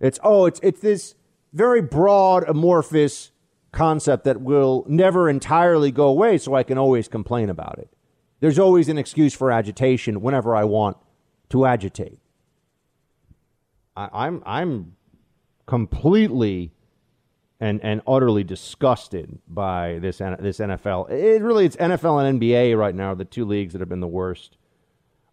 It's 0.00 0.18
oh, 0.24 0.46
it's 0.46 0.60
it's 0.62 0.80
this 0.80 1.14
very 1.52 1.82
broad, 1.82 2.48
amorphous 2.48 3.31
concept 3.72 4.24
that 4.24 4.40
will 4.40 4.84
never 4.86 5.28
entirely 5.28 5.90
go 5.90 6.06
away, 6.06 6.38
so 6.38 6.54
I 6.54 6.62
can 6.62 6.78
always 6.78 7.08
complain 7.08 7.50
about 7.50 7.78
it. 7.78 7.88
There's 8.40 8.58
always 8.58 8.88
an 8.88 8.98
excuse 8.98 9.34
for 9.34 9.50
agitation 9.50 10.20
whenever 10.20 10.54
I 10.54 10.64
want 10.64 10.96
to 11.50 11.64
agitate. 11.66 12.18
I, 13.96 14.08
I'm 14.12 14.42
I'm 14.44 14.96
completely 15.66 16.72
and 17.60 17.80
and 17.82 18.02
utterly 18.06 18.44
disgusted 18.44 19.38
by 19.46 19.98
this 20.00 20.18
this 20.18 20.58
NFL. 20.58 21.10
It 21.10 21.42
really 21.42 21.66
it's 21.66 21.76
NFL 21.76 22.26
and 22.26 22.40
NBA 22.40 22.76
right 22.76 22.94
now 22.94 23.12
are 23.12 23.14
the 23.14 23.24
two 23.24 23.44
leagues 23.44 23.72
that 23.72 23.80
have 23.80 23.88
been 23.88 24.00
the 24.00 24.06
worst 24.06 24.56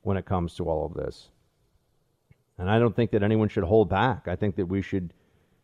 when 0.02 0.18
it 0.18 0.26
comes 0.26 0.56
to 0.56 0.66
all 0.66 0.86
of 0.86 0.94
this. 0.94 1.30
And 2.58 2.70
I 2.70 2.78
don't 2.78 2.96
think 2.96 3.12
that 3.12 3.24
anyone 3.24 3.50
should 3.50 3.64
hold 3.64 3.90
back. 3.90 4.28
I 4.28 4.36
think 4.36 4.58
that 4.58 4.66
we 4.66 4.82
should 4.82 5.14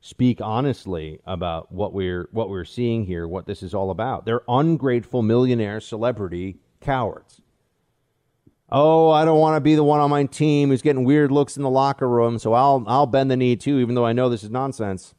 speak 0.06 0.40
honestly 0.40 1.20
about 1.26 1.72
what 1.72 1.92
we're 1.92 2.30
what 2.32 2.48
we're 2.48 2.64
seeing 2.64 3.06
here, 3.06 3.28
what 3.28 3.48
this 3.48 3.64
is 3.64 3.74
all 3.74 3.90
about. 3.90 4.24
They're 4.24 4.44
ungrateful 4.48 5.24
millionaire 5.24 5.80
celebrity 5.80 6.60
cowards. 6.80 7.42
Oh, 8.70 9.10
I 9.10 9.26
don't 9.26 9.40
want 9.40 9.56
to 9.56 9.62
be 9.62 9.74
the 9.74 9.84
one 9.84 10.00
on 10.00 10.12
my 10.12 10.26
team 10.26 10.70
who's 10.70 10.84
getting 10.84 11.06
weird 11.06 11.32
looks 11.32 11.58
in 11.58 11.64
the 11.64 11.72
locker 11.72 12.08
room, 12.08 12.38
so 12.38 12.54
I'll 12.54 12.84
I'll 12.86 13.08
bend 13.08 13.32
the 13.32 13.36
knee 13.36 13.56
too, 13.56 13.80
even 13.80 13.96
though 13.96 14.06
I 14.06 14.14
know 14.14 14.30
this 14.30 14.44
is 14.44 14.52
nonsense. 14.52 15.16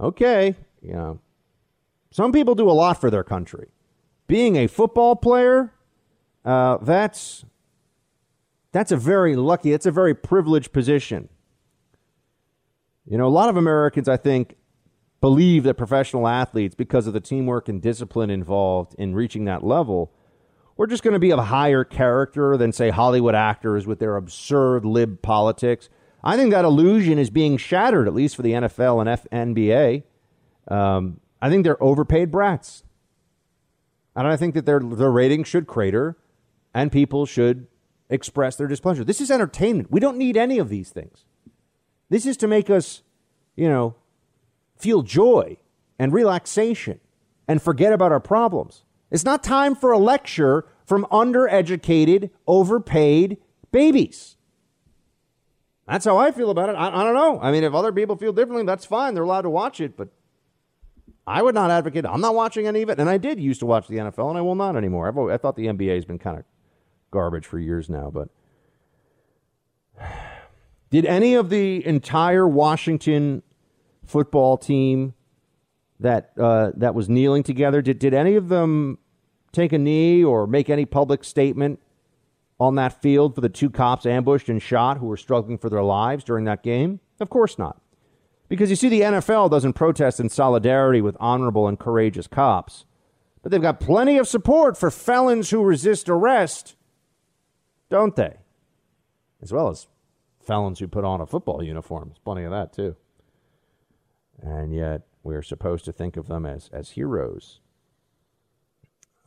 Okay, 0.00 0.56
you 0.82 0.94
know. 0.94 1.20
Some 2.10 2.32
people 2.32 2.56
do 2.56 2.68
a 2.68 2.72
lot 2.72 3.00
for 3.00 3.10
their 3.10 3.22
country. 3.22 3.68
Being 4.26 4.56
a 4.56 4.66
football 4.66 5.14
player, 5.14 5.72
uh, 6.44 6.78
that's 6.78 7.44
that's 8.72 8.90
a 8.90 8.96
very 8.96 9.36
lucky, 9.36 9.72
it's 9.72 9.86
a 9.86 9.92
very 9.92 10.16
privileged 10.16 10.72
position. 10.72 11.28
You 13.08 13.16
know, 13.16 13.26
a 13.26 13.28
lot 13.30 13.48
of 13.48 13.56
Americans, 13.56 14.08
I 14.08 14.18
think, 14.18 14.56
believe 15.20 15.64
that 15.64 15.74
professional 15.74 16.28
athletes, 16.28 16.74
because 16.74 17.06
of 17.06 17.14
the 17.14 17.20
teamwork 17.20 17.68
and 17.68 17.80
discipline 17.80 18.28
involved 18.28 18.94
in 18.98 19.14
reaching 19.14 19.46
that 19.46 19.64
level, 19.64 20.12
we're 20.76 20.86
just 20.86 21.02
going 21.02 21.14
to 21.14 21.18
be 21.18 21.32
of 21.32 21.38
higher 21.38 21.84
character 21.84 22.56
than, 22.56 22.70
say, 22.72 22.90
Hollywood 22.90 23.34
actors 23.34 23.86
with 23.86 23.98
their 23.98 24.16
absurd 24.16 24.84
lib 24.84 25.22
politics. 25.22 25.88
I 26.22 26.36
think 26.36 26.50
that 26.50 26.64
illusion 26.64 27.18
is 27.18 27.30
being 27.30 27.56
shattered, 27.56 28.06
at 28.06 28.14
least 28.14 28.36
for 28.36 28.42
the 28.42 28.52
NFL 28.52 29.00
and 29.00 29.08
F- 29.08 29.26
NBA. 29.32 30.02
Um, 30.68 31.20
I 31.40 31.48
think 31.48 31.64
they're 31.64 31.82
overpaid 31.82 32.30
brats. 32.30 32.84
And 34.14 34.26
I 34.26 34.36
think 34.36 34.54
that 34.54 34.66
their, 34.66 34.80
their 34.80 35.10
ratings 35.10 35.48
should 35.48 35.66
crater 35.66 36.18
and 36.74 36.92
people 36.92 37.24
should 37.24 37.68
express 38.10 38.56
their 38.56 38.66
displeasure. 38.66 39.04
This 39.04 39.20
is 39.20 39.30
entertainment. 39.30 39.90
We 39.90 40.00
don't 40.00 40.18
need 40.18 40.36
any 40.36 40.58
of 40.58 40.68
these 40.68 40.90
things. 40.90 41.24
This 42.08 42.26
is 42.26 42.36
to 42.38 42.48
make 42.48 42.70
us, 42.70 43.02
you 43.56 43.68
know, 43.68 43.94
feel 44.76 45.02
joy 45.02 45.58
and 45.98 46.12
relaxation 46.12 47.00
and 47.46 47.60
forget 47.60 47.92
about 47.92 48.12
our 48.12 48.20
problems. 48.20 48.84
It's 49.10 49.24
not 49.24 49.42
time 49.42 49.74
for 49.74 49.92
a 49.92 49.98
lecture 49.98 50.66
from 50.86 51.06
undereducated, 51.10 52.30
overpaid 52.46 53.38
babies. 53.72 54.36
That's 55.86 56.04
how 56.04 56.18
I 56.18 56.30
feel 56.30 56.50
about 56.50 56.68
it. 56.68 56.72
I, 56.72 56.88
I, 56.88 57.04
don't 57.04 57.14
know. 57.14 57.40
I 57.40 57.50
mean, 57.50 57.64
if 57.64 57.72
other 57.72 57.92
people 57.92 58.16
feel 58.16 58.32
differently, 58.32 58.64
that's 58.64 58.84
fine. 58.84 59.14
They're 59.14 59.24
allowed 59.24 59.42
to 59.42 59.50
watch 59.50 59.80
it, 59.80 59.96
but 59.96 60.08
I 61.26 61.42
would 61.42 61.54
not 61.54 61.70
advocate. 61.70 62.04
I'm 62.04 62.20
not 62.20 62.34
watching 62.34 62.66
any 62.66 62.82
of 62.82 62.90
it, 62.90 62.98
and 62.98 63.08
I 63.08 63.16
did 63.16 63.40
used 63.40 63.60
to 63.60 63.66
watch 63.66 63.88
the 63.88 63.96
NFL, 63.96 64.28
and 64.28 64.38
I 64.38 64.42
will 64.42 64.54
not 64.54 64.76
anymore. 64.76 65.30
I 65.30 65.36
thought 65.38 65.56
the 65.56 65.66
NBA 65.66 65.94
has 65.94 66.04
been 66.04 66.18
kind 66.18 66.38
of 66.38 66.44
garbage 67.10 67.46
for 67.46 67.58
years 67.58 67.88
now, 67.88 68.10
but 68.10 68.28
did 70.90 71.04
any 71.04 71.34
of 71.34 71.50
the 71.50 71.86
entire 71.86 72.46
Washington 72.46 73.42
football 74.04 74.56
team 74.56 75.14
that 76.00 76.32
uh, 76.38 76.70
that 76.76 76.94
was 76.94 77.08
kneeling 77.08 77.42
together 77.42 77.82
did 77.82 77.98
did 77.98 78.14
any 78.14 78.36
of 78.36 78.48
them 78.48 78.98
take 79.52 79.72
a 79.72 79.78
knee 79.78 80.22
or 80.22 80.46
make 80.46 80.70
any 80.70 80.84
public 80.84 81.24
statement 81.24 81.80
on 82.60 82.74
that 82.76 83.00
field 83.00 83.34
for 83.34 83.40
the 83.40 83.48
two 83.48 83.70
cops 83.70 84.06
ambushed 84.06 84.48
and 84.48 84.62
shot 84.62 84.98
who 84.98 85.06
were 85.06 85.16
struggling 85.16 85.58
for 85.58 85.68
their 85.68 85.82
lives 85.82 86.24
during 86.24 86.44
that 86.44 86.62
game? 86.62 87.00
Of 87.20 87.30
course 87.30 87.58
not. 87.58 87.80
Because 88.48 88.70
you 88.70 88.76
see, 88.76 88.88
the 88.88 89.02
NFL 89.02 89.50
doesn't 89.50 89.74
protest 89.74 90.20
in 90.20 90.28
solidarity 90.28 91.00
with 91.00 91.16
honorable 91.20 91.68
and 91.68 91.78
courageous 91.78 92.26
cops, 92.26 92.86
but 93.42 93.52
they've 93.52 93.60
got 93.60 93.78
plenty 93.78 94.16
of 94.16 94.26
support 94.26 94.76
for 94.76 94.90
felons 94.90 95.50
who 95.50 95.62
resist 95.62 96.08
arrest 96.08 96.76
don't 97.88 98.16
they? 98.16 98.36
As 99.42 99.52
well 99.52 99.68
as 99.68 99.86
felons 100.48 100.80
who 100.80 100.88
put 100.88 101.04
on 101.04 101.20
a 101.20 101.26
football 101.26 101.62
uniform. 101.62 102.08
There's 102.08 102.18
plenty 102.18 102.44
of 102.44 102.50
that, 102.50 102.72
too. 102.72 102.96
And 104.42 104.74
yet, 104.74 105.02
we're 105.22 105.42
supposed 105.42 105.84
to 105.84 105.92
think 105.92 106.16
of 106.16 106.26
them 106.26 106.44
as, 106.46 106.70
as 106.72 106.90
heroes. 106.90 107.60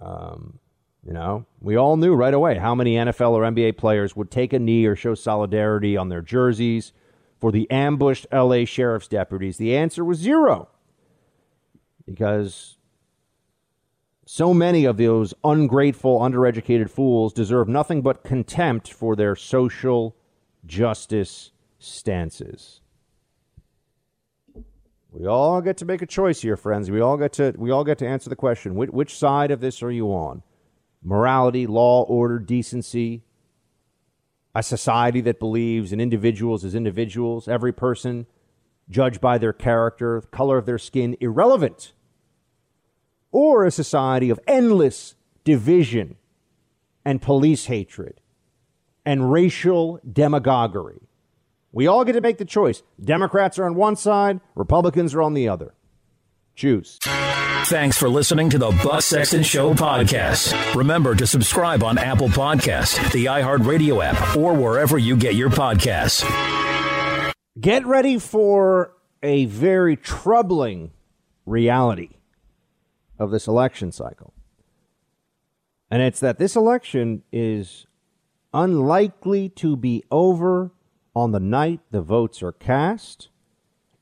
Um, 0.02 0.60
You 1.04 1.14
know, 1.14 1.46
we 1.60 1.76
all 1.76 1.98
knew 1.98 2.14
right 2.14 2.34
away 2.34 2.58
how 2.60 2.76
many 2.76 2.96
NFL 2.96 3.32
or 3.32 3.44
NBA 3.44 3.78
players 3.78 4.16
would 4.16 4.30
take 4.30 4.54
a 4.54 4.60
knee 4.60 4.86
or 4.86 4.96
show 4.96 5.16
solidarity 5.16 5.98
on 5.98 6.10
their 6.10 6.22
jerseys 6.22 6.94
for 7.40 7.52
the 7.52 7.70
ambushed 7.72 8.28
LA 8.32 8.66
sheriff's 8.66 9.08
deputies. 9.08 9.58
The 9.58 9.76
answer 9.76 10.06
was 10.06 10.20
zero. 10.20 10.70
Because 12.06 12.78
so 14.28 14.54
many 14.54 14.86
of 14.86 14.98
those 14.98 15.34
ungrateful, 15.44 16.20
undereducated 16.20 16.90
fools 16.90 17.34
deserve 17.34 17.68
nothing 17.68 18.02
but 18.04 18.24
contempt 18.24 18.94
for 18.94 19.16
their 19.16 19.36
social 19.36 20.16
justice 20.66 21.52
stances. 21.80 22.82
We 25.12 25.28
all 25.28 25.62
get 25.62 25.76
to 25.78 25.86
make 25.86 26.02
a 26.02 26.06
choice 26.06 26.42
here, 26.42 26.56
friends. 26.56 26.90
We 26.90 27.02
all 27.02 27.18
get 27.18 27.34
to 27.34 27.54
we 27.58 27.70
all 27.70 27.84
get 27.84 27.98
to 28.00 28.08
answer 28.08 28.30
the 28.30 28.36
question: 28.36 28.76
which, 28.76 28.92
which 28.92 29.18
side 29.18 29.52
of 29.52 29.60
this 29.60 29.84
are 29.84 29.92
you 29.92 30.08
on? 30.08 30.42
Morality, 31.04 31.68
law, 31.68 32.04
order, 32.04 32.40
decency. 32.40 33.24
A 34.54 34.64
society 34.64 35.22
that 35.22 35.40
believes 35.40 35.94
in 35.94 36.02
individuals 36.02 36.66
as 36.66 36.76
individuals, 36.76 37.48
every 37.48 37.72
person 37.72 38.26
judged 38.90 39.22
by 39.22 39.38
their 39.38 39.54
character, 39.54 40.20
the 40.20 40.28
color 40.28 40.58
of 40.58 40.66
their 40.66 40.78
skin, 40.78 41.16
irrelevant. 41.22 41.94
Or 43.32 43.66
a 43.66 43.72
society 43.72 44.30
of 44.30 44.42
endless 44.48 45.16
division 45.44 46.18
and 47.06 47.22
police 47.22 47.66
hatred 47.66 48.21
and 49.06 49.32
racial 49.32 50.00
demagoguery. 50.10 51.08
We 51.72 51.88
all 51.88 52.04
get 52.04 52.14
to 52.14 52.22
make 52.22 52.38
the 52.38 52.46
choice. 52.46 52.84
Democrats 53.04 53.58
are 53.58 53.66
on 53.66 53.76
one 53.76 53.96
side, 53.96 54.42
Republicans 54.56 55.16
are 55.16 55.22
on 55.22 55.34
the 55.34 55.48
other. 55.48 55.74
Choose. 56.56 57.00
Thanks 57.66 57.98
for 57.98 58.10
listening 58.10 58.50
to 58.50 58.58
the 58.58 58.72
Buck 58.84 59.02
Sexton 59.02 59.44
Show 59.44 59.74
podcast. 59.74 60.76
Remember 60.76 61.16
to 61.16 61.26
subscribe 61.26 61.84
on 61.84 61.98
Apple 61.98 62.28
Podcast, 62.28 63.12
the 63.14 63.26
iHeartRadio 63.26 64.04
app, 64.04 64.36
or 64.36 64.54
wherever 64.54 64.98
you 64.98 65.16
get 65.16 65.36
your 65.36 65.50
podcasts. 65.50 66.26
Get 67.60 67.86
ready 67.86 68.20
for 68.20 68.94
a 69.24 69.46
very 69.46 69.96
troubling 69.96 70.92
reality 71.46 72.10
of 73.18 73.32
this 73.32 73.48
election 73.48 73.92
cycle. 73.92 74.34
And 75.90 76.02
it's 76.02 76.20
that 76.20 76.40
this 76.40 76.56
election 76.56 77.24
is 77.32 77.86
unlikely 78.54 79.50
to 79.50 79.76
be 79.76 80.04
over 80.12 80.72
on 81.16 81.32
the 81.32 81.40
night 81.40 81.80
the 81.92 82.02
votes 82.02 82.42
are 82.42 82.52
cast, 82.52 83.30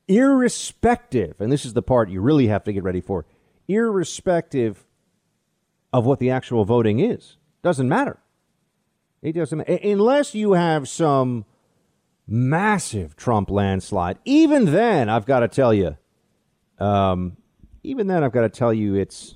irrespective, 0.08 1.40
and 1.40 1.50
this 1.50 1.64
is 1.64 1.74
the 1.74 1.82
part 1.82 2.10
you 2.10 2.20
really 2.20 2.48
have 2.48 2.64
to 2.64 2.72
get 2.72 2.82
ready 2.82 3.00
for, 3.00 3.26
irrespective 3.68 4.86
of 5.92 6.06
what 6.06 6.18
the 6.18 6.30
actual 6.30 6.64
voting 6.64 7.00
is. 7.00 7.36
Doesn't 7.62 7.88
matter. 7.88 8.18
It 9.22 9.32
doesn't 9.32 9.60
unless 9.60 10.34
you 10.34 10.52
have 10.52 10.88
some 10.88 11.44
massive 12.26 13.16
Trump 13.16 13.50
landslide. 13.50 14.18
Even 14.24 14.66
then, 14.66 15.08
I've 15.08 15.26
got 15.26 15.40
to 15.40 15.48
tell 15.48 15.74
you, 15.74 15.96
um, 16.78 17.36
even 17.82 18.06
then, 18.06 18.24
I've 18.24 18.32
got 18.32 18.42
to 18.42 18.48
tell 18.48 18.72
you, 18.72 18.94
it's 18.94 19.34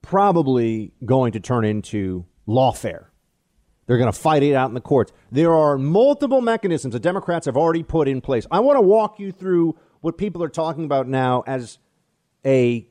probably 0.00 0.92
going 1.04 1.32
to 1.32 1.40
turn 1.40 1.64
into 1.64 2.24
lawfare. 2.48 3.06
They're 3.86 3.98
going 3.98 4.12
to 4.12 4.18
fight 4.18 4.42
it 4.42 4.54
out 4.54 4.68
in 4.70 4.74
the 4.74 4.80
courts. 4.80 5.12
There 5.30 5.52
are 5.52 5.76
multiple 5.76 6.40
mechanisms 6.40 6.92
that 6.92 7.00
Democrats 7.00 7.46
have 7.46 7.56
already 7.56 7.82
put 7.82 8.08
in 8.08 8.20
place. 8.20 8.46
I 8.50 8.60
want 8.60 8.76
to 8.76 8.80
walk 8.80 9.18
you 9.18 9.30
through 9.30 9.76
what 10.00 10.16
people 10.16 10.42
are 10.42 10.48
talking 10.48 10.84
about 10.84 11.06
now 11.08 11.44
as 11.46 11.78
a 12.44 12.86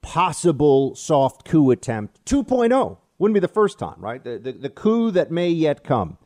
possible 0.00 0.94
soft 0.94 1.44
coup 1.44 1.70
attempt 1.70 2.24
2.0. 2.24 2.98
Wouldn't 3.18 3.34
be 3.34 3.40
the 3.40 3.48
first 3.48 3.78
time, 3.78 3.96
right? 3.98 4.22
The, 4.22 4.38
the, 4.38 4.52
the 4.52 4.70
coup 4.70 5.10
that 5.10 5.30
may 5.30 5.48
yet 5.48 5.82
come. 5.82 6.18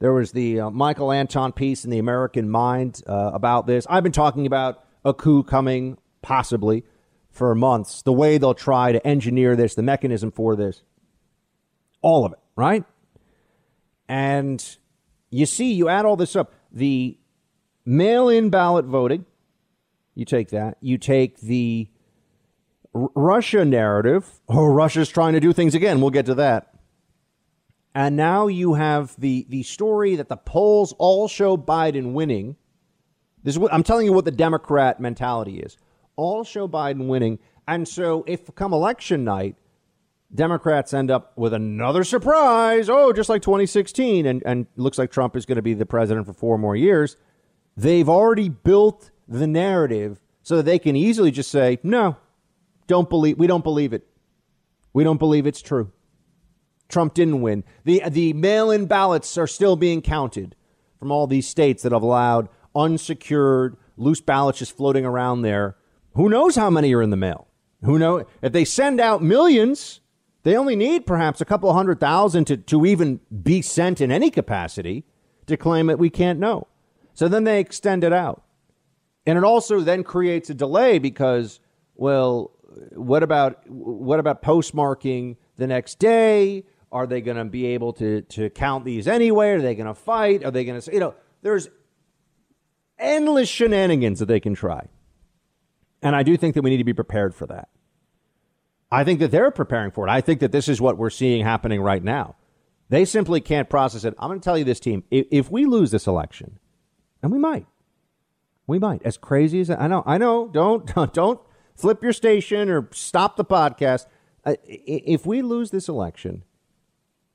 There 0.00 0.12
was 0.12 0.32
the 0.32 0.60
uh, 0.60 0.70
Michael 0.70 1.10
Anton 1.10 1.52
piece 1.52 1.84
in 1.84 1.90
the 1.90 1.98
American 1.98 2.50
Mind 2.50 3.00
uh, 3.06 3.30
about 3.32 3.66
this. 3.66 3.86
I've 3.88 4.02
been 4.02 4.12
talking 4.12 4.46
about 4.46 4.84
a 5.04 5.14
coup 5.14 5.42
coming, 5.42 5.96
possibly, 6.20 6.84
for 7.30 7.54
months. 7.54 8.02
The 8.02 8.12
way 8.12 8.36
they'll 8.36 8.54
try 8.54 8.92
to 8.92 9.06
engineer 9.06 9.56
this, 9.56 9.74
the 9.74 9.82
mechanism 9.82 10.30
for 10.30 10.56
this, 10.56 10.82
all 12.02 12.26
of 12.26 12.32
it, 12.32 12.38
right? 12.56 12.84
And 14.08 14.64
you 15.30 15.46
see, 15.46 15.72
you 15.72 15.88
add 15.88 16.04
all 16.04 16.16
this 16.16 16.36
up. 16.36 16.52
The 16.72 17.18
mail 17.84 18.28
in 18.28 18.50
ballot 18.50 18.84
voting, 18.84 19.26
you 20.14 20.24
take 20.24 20.50
that. 20.50 20.76
You 20.80 20.98
take 20.98 21.40
the 21.40 21.88
R- 22.94 23.10
Russia 23.14 23.64
narrative. 23.64 24.40
Oh, 24.48 24.66
Russia's 24.66 25.08
trying 25.08 25.32
to 25.32 25.40
do 25.40 25.52
things 25.52 25.74
again. 25.74 26.00
We'll 26.00 26.10
get 26.10 26.26
to 26.26 26.34
that. 26.36 26.74
And 27.94 28.16
now 28.16 28.48
you 28.48 28.74
have 28.74 29.14
the, 29.18 29.46
the 29.48 29.62
story 29.62 30.16
that 30.16 30.28
the 30.28 30.36
polls 30.36 30.94
all 30.98 31.28
show 31.28 31.56
Biden 31.56 32.12
winning. 32.12 32.56
This 33.44 33.54
is 33.54 33.58
what 33.58 33.72
I'm 33.72 33.84
telling 33.84 34.06
you 34.06 34.12
what 34.12 34.24
the 34.24 34.32
Democrat 34.32 35.00
mentality 35.00 35.60
is. 35.60 35.76
All 36.16 36.44
show 36.44 36.66
Biden 36.66 37.06
winning. 37.06 37.38
And 37.68 37.86
so 37.86 38.24
if 38.26 38.52
come 38.54 38.72
election 38.72 39.24
night, 39.24 39.56
Democrats 40.34 40.92
end 40.92 41.10
up 41.10 41.32
with 41.36 41.54
another 41.54 42.02
surprise. 42.02 42.88
Oh, 42.88 43.12
just 43.12 43.28
like 43.28 43.42
2016, 43.42 44.26
and, 44.26 44.42
and 44.44 44.66
looks 44.76 44.98
like 44.98 45.10
Trump 45.10 45.36
is 45.36 45.46
going 45.46 45.56
to 45.56 45.62
be 45.62 45.74
the 45.74 45.86
president 45.86 46.26
for 46.26 46.32
four 46.32 46.58
more 46.58 46.74
years. 46.74 47.16
They've 47.76 48.08
already 48.08 48.48
built 48.48 49.10
the 49.28 49.46
narrative 49.46 50.20
so 50.42 50.56
that 50.56 50.64
they 50.64 50.78
can 50.78 50.96
easily 50.96 51.30
just 51.30 51.50
say, 51.50 51.78
no, 51.82 52.16
don't 52.86 53.08
believe, 53.08 53.38
we 53.38 53.46
don't 53.46 53.64
believe 53.64 53.92
it. 53.92 54.06
We 54.92 55.04
don't 55.04 55.18
believe 55.18 55.46
it's 55.46 55.62
true. 55.62 55.92
Trump 56.88 57.14
didn't 57.14 57.40
win. 57.40 57.64
The, 57.84 58.02
the 58.08 58.32
mail 58.32 58.70
in 58.70 58.86
ballots 58.86 59.38
are 59.38 59.46
still 59.46 59.76
being 59.76 60.02
counted 60.02 60.54
from 60.98 61.10
all 61.10 61.26
these 61.26 61.48
states 61.48 61.82
that 61.82 61.92
have 61.92 62.02
allowed 62.02 62.48
unsecured, 62.74 63.76
loose 63.96 64.20
ballots 64.20 64.58
just 64.58 64.76
floating 64.76 65.04
around 65.04 65.42
there. 65.42 65.76
Who 66.14 66.28
knows 66.28 66.56
how 66.56 66.70
many 66.70 66.94
are 66.94 67.02
in 67.02 67.10
the 67.10 67.16
mail? 67.16 67.48
Who 67.82 67.98
know 67.98 68.24
if 68.42 68.52
they 68.52 68.64
send 68.64 69.00
out 69.00 69.22
millions, 69.22 70.00
they 70.44 70.56
only 70.56 70.76
need 70.76 71.06
perhaps 71.06 71.40
a 71.40 71.44
couple 71.44 71.72
hundred 71.72 71.98
thousand 71.98 72.44
to, 72.46 72.56
to 72.56 72.86
even 72.86 73.20
be 73.42 73.60
sent 73.60 74.00
in 74.00 74.12
any 74.12 74.30
capacity 74.30 75.04
to 75.46 75.56
claim 75.56 75.86
that 75.86 75.98
we 75.98 76.10
can't 76.10 76.38
know. 76.38 76.68
So 77.14 77.28
then 77.28 77.44
they 77.44 77.60
extend 77.60 78.04
it 78.04 78.12
out. 78.12 78.42
And 79.26 79.38
it 79.38 79.44
also 79.44 79.80
then 79.80 80.04
creates 80.04 80.50
a 80.50 80.54
delay 80.54 80.98
because, 80.98 81.60
well, 81.94 82.52
what 82.92 83.22
about 83.22 83.68
what 83.68 84.20
about 84.20 84.42
postmarking 84.42 85.36
the 85.56 85.66
next 85.66 85.98
day? 85.98 86.64
Are 86.92 87.06
they 87.06 87.20
going 87.20 87.38
to 87.38 87.44
be 87.44 87.66
able 87.66 87.94
to 87.94 88.22
to 88.22 88.50
count 88.50 88.84
these 88.84 89.08
anyway? 89.08 89.50
Are 89.50 89.62
they 89.62 89.74
going 89.74 89.86
to 89.86 89.94
fight? 89.94 90.44
Are 90.44 90.50
they 90.50 90.64
going 90.64 90.76
to 90.76 90.82
say 90.82 90.92
you 90.92 91.00
know? 91.00 91.14
There's 91.42 91.68
endless 92.98 93.48
shenanigans 93.48 94.18
that 94.18 94.26
they 94.26 94.40
can 94.40 94.54
try, 94.54 94.88
and 96.02 96.14
I 96.14 96.22
do 96.22 96.36
think 96.36 96.54
that 96.54 96.62
we 96.62 96.70
need 96.70 96.78
to 96.78 96.84
be 96.84 96.94
prepared 96.94 97.34
for 97.34 97.46
that. 97.46 97.68
I 98.94 99.02
think 99.02 99.18
that 99.18 99.32
they're 99.32 99.50
preparing 99.50 99.90
for 99.90 100.06
it. 100.06 100.10
I 100.10 100.20
think 100.20 100.38
that 100.38 100.52
this 100.52 100.68
is 100.68 100.80
what 100.80 100.96
we're 100.96 101.10
seeing 101.10 101.44
happening 101.44 101.80
right 101.80 102.02
now. 102.02 102.36
They 102.90 103.04
simply 103.04 103.40
can't 103.40 103.68
process 103.68 104.04
it. 104.04 104.14
I'm 104.18 104.28
going 104.28 104.38
to 104.38 104.44
tell 104.44 104.56
you 104.56 104.64
this 104.64 104.78
team: 104.78 105.02
if, 105.10 105.26
if 105.32 105.50
we 105.50 105.66
lose 105.66 105.90
this 105.90 106.06
election, 106.06 106.60
and 107.20 107.32
we 107.32 107.38
might, 107.38 107.66
we 108.68 108.78
might. 108.78 109.02
As 109.02 109.16
crazy 109.16 109.60
as 109.60 109.68
I 109.68 109.88
know, 109.88 110.04
I 110.06 110.16
know. 110.16 110.46
Don't 110.46 110.86
don't 111.12 111.40
flip 111.74 112.04
your 112.04 112.12
station 112.12 112.70
or 112.70 112.88
stop 112.92 113.36
the 113.36 113.44
podcast. 113.44 114.06
Uh, 114.44 114.54
if 114.64 115.26
we 115.26 115.42
lose 115.42 115.70
this 115.72 115.88
election, 115.88 116.44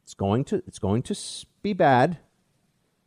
it's 0.03 0.13
going 0.13 0.45
to 0.45 0.63
it's 0.65 0.79
going 0.79 1.01
to 1.03 1.15
be 1.61 1.73
bad. 1.73 2.19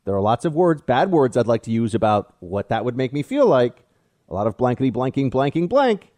There 0.04 0.14
are 0.14 0.20
lots 0.20 0.44
of 0.44 0.54
words, 0.54 0.82
bad 0.82 1.10
words 1.10 1.36
I'd 1.36 1.46
like 1.46 1.62
to 1.62 1.70
use 1.70 1.94
about 1.94 2.34
what 2.40 2.68
that 2.68 2.84
would 2.84 2.96
make 2.96 3.12
me 3.14 3.22
feel 3.22 3.46
like. 3.46 3.84
A 4.28 4.34
lot 4.34 4.46
of 4.46 4.58
blankety 4.58 4.90
blanking 4.90 5.30
blanking 5.30 5.68
blank. 5.68 6.10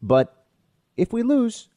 But 0.00 0.37
if 0.98 1.12
we 1.12 1.22
lose, 1.22 1.68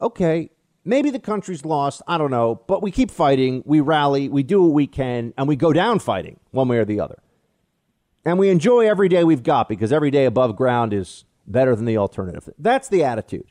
okay, 0.00 0.50
maybe 0.84 1.10
the 1.10 1.18
country's 1.18 1.64
lost. 1.64 2.02
I 2.06 2.18
don't 2.18 2.30
know. 2.30 2.60
But 2.68 2.82
we 2.82 2.92
keep 2.92 3.10
fighting. 3.10 3.62
We 3.66 3.80
rally. 3.80 4.28
We 4.28 4.44
do 4.44 4.62
what 4.62 4.72
we 4.72 4.86
can. 4.86 5.34
And 5.36 5.48
we 5.48 5.56
go 5.56 5.72
down 5.72 5.98
fighting 5.98 6.38
one 6.52 6.68
way 6.68 6.78
or 6.78 6.84
the 6.84 7.00
other. 7.00 7.18
And 8.24 8.38
we 8.38 8.50
enjoy 8.50 8.88
every 8.88 9.08
day 9.08 9.24
we've 9.24 9.42
got 9.42 9.68
because 9.68 9.92
every 9.92 10.10
day 10.10 10.26
above 10.26 10.56
ground 10.56 10.92
is 10.92 11.24
better 11.46 11.74
than 11.74 11.84
the 11.84 11.96
alternative. 11.96 12.48
That's 12.58 12.88
the 12.88 13.02
attitude. 13.02 13.46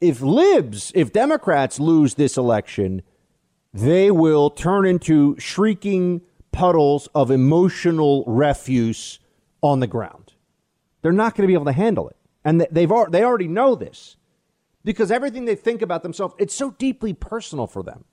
If 0.00 0.20
libs, 0.20 0.92
if 0.94 1.12
Democrats 1.12 1.78
lose 1.78 2.14
this 2.14 2.36
election, 2.36 3.02
they 3.72 4.10
will 4.10 4.50
turn 4.50 4.86
into 4.86 5.36
shrieking 5.38 6.22
puddles 6.50 7.08
of 7.14 7.30
emotional 7.30 8.24
refuse 8.26 9.20
on 9.62 9.80
the 9.80 9.86
ground. 9.86 10.32
They're 11.02 11.12
not 11.12 11.34
going 11.34 11.42
to 11.44 11.48
be 11.48 11.54
able 11.54 11.66
to 11.66 11.72
handle 11.72 12.08
it. 12.08 12.16
And 12.44 12.66
they've 12.70 12.90
they 13.10 13.22
already 13.22 13.48
know 13.48 13.74
this 13.74 14.16
because 14.84 15.10
everything 15.10 15.44
they 15.44 15.54
think 15.54 15.82
about 15.82 16.02
themselves, 16.02 16.34
it's 16.38 16.54
so 16.54 16.72
deeply 16.72 17.12
personal 17.12 17.66
for 17.66 17.82
them. 17.82 18.04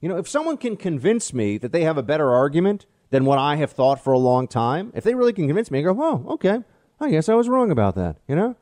You 0.00 0.08
know, 0.08 0.16
if 0.16 0.28
someone 0.28 0.56
can 0.56 0.76
convince 0.76 1.32
me 1.32 1.58
that 1.58 1.72
they 1.72 1.84
have 1.84 1.96
a 1.96 2.02
better 2.02 2.30
argument 2.32 2.86
than 3.10 3.24
what 3.24 3.38
I 3.38 3.56
have 3.56 3.70
thought 3.72 4.02
for 4.02 4.12
a 4.12 4.18
long 4.18 4.48
time, 4.48 4.92
if 4.94 5.04
they 5.04 5.14
really 5.14 5.32
can 5.32 5.46
convince 5.46 5.70
me, 5.70 5.78
I 5.78 5.82
go, 5.82 5.96
oh, 5.98 6.32
okay, 6.34 6.60
I 7.00 7.10
guess 7.10 7.28
I 7.28 7.34
was 7.34 7.48
wrong 7.48 7.70
about 7.70 7.94
that, 7.94 8.16
you 8.26 8.34
know? 8.34 8.56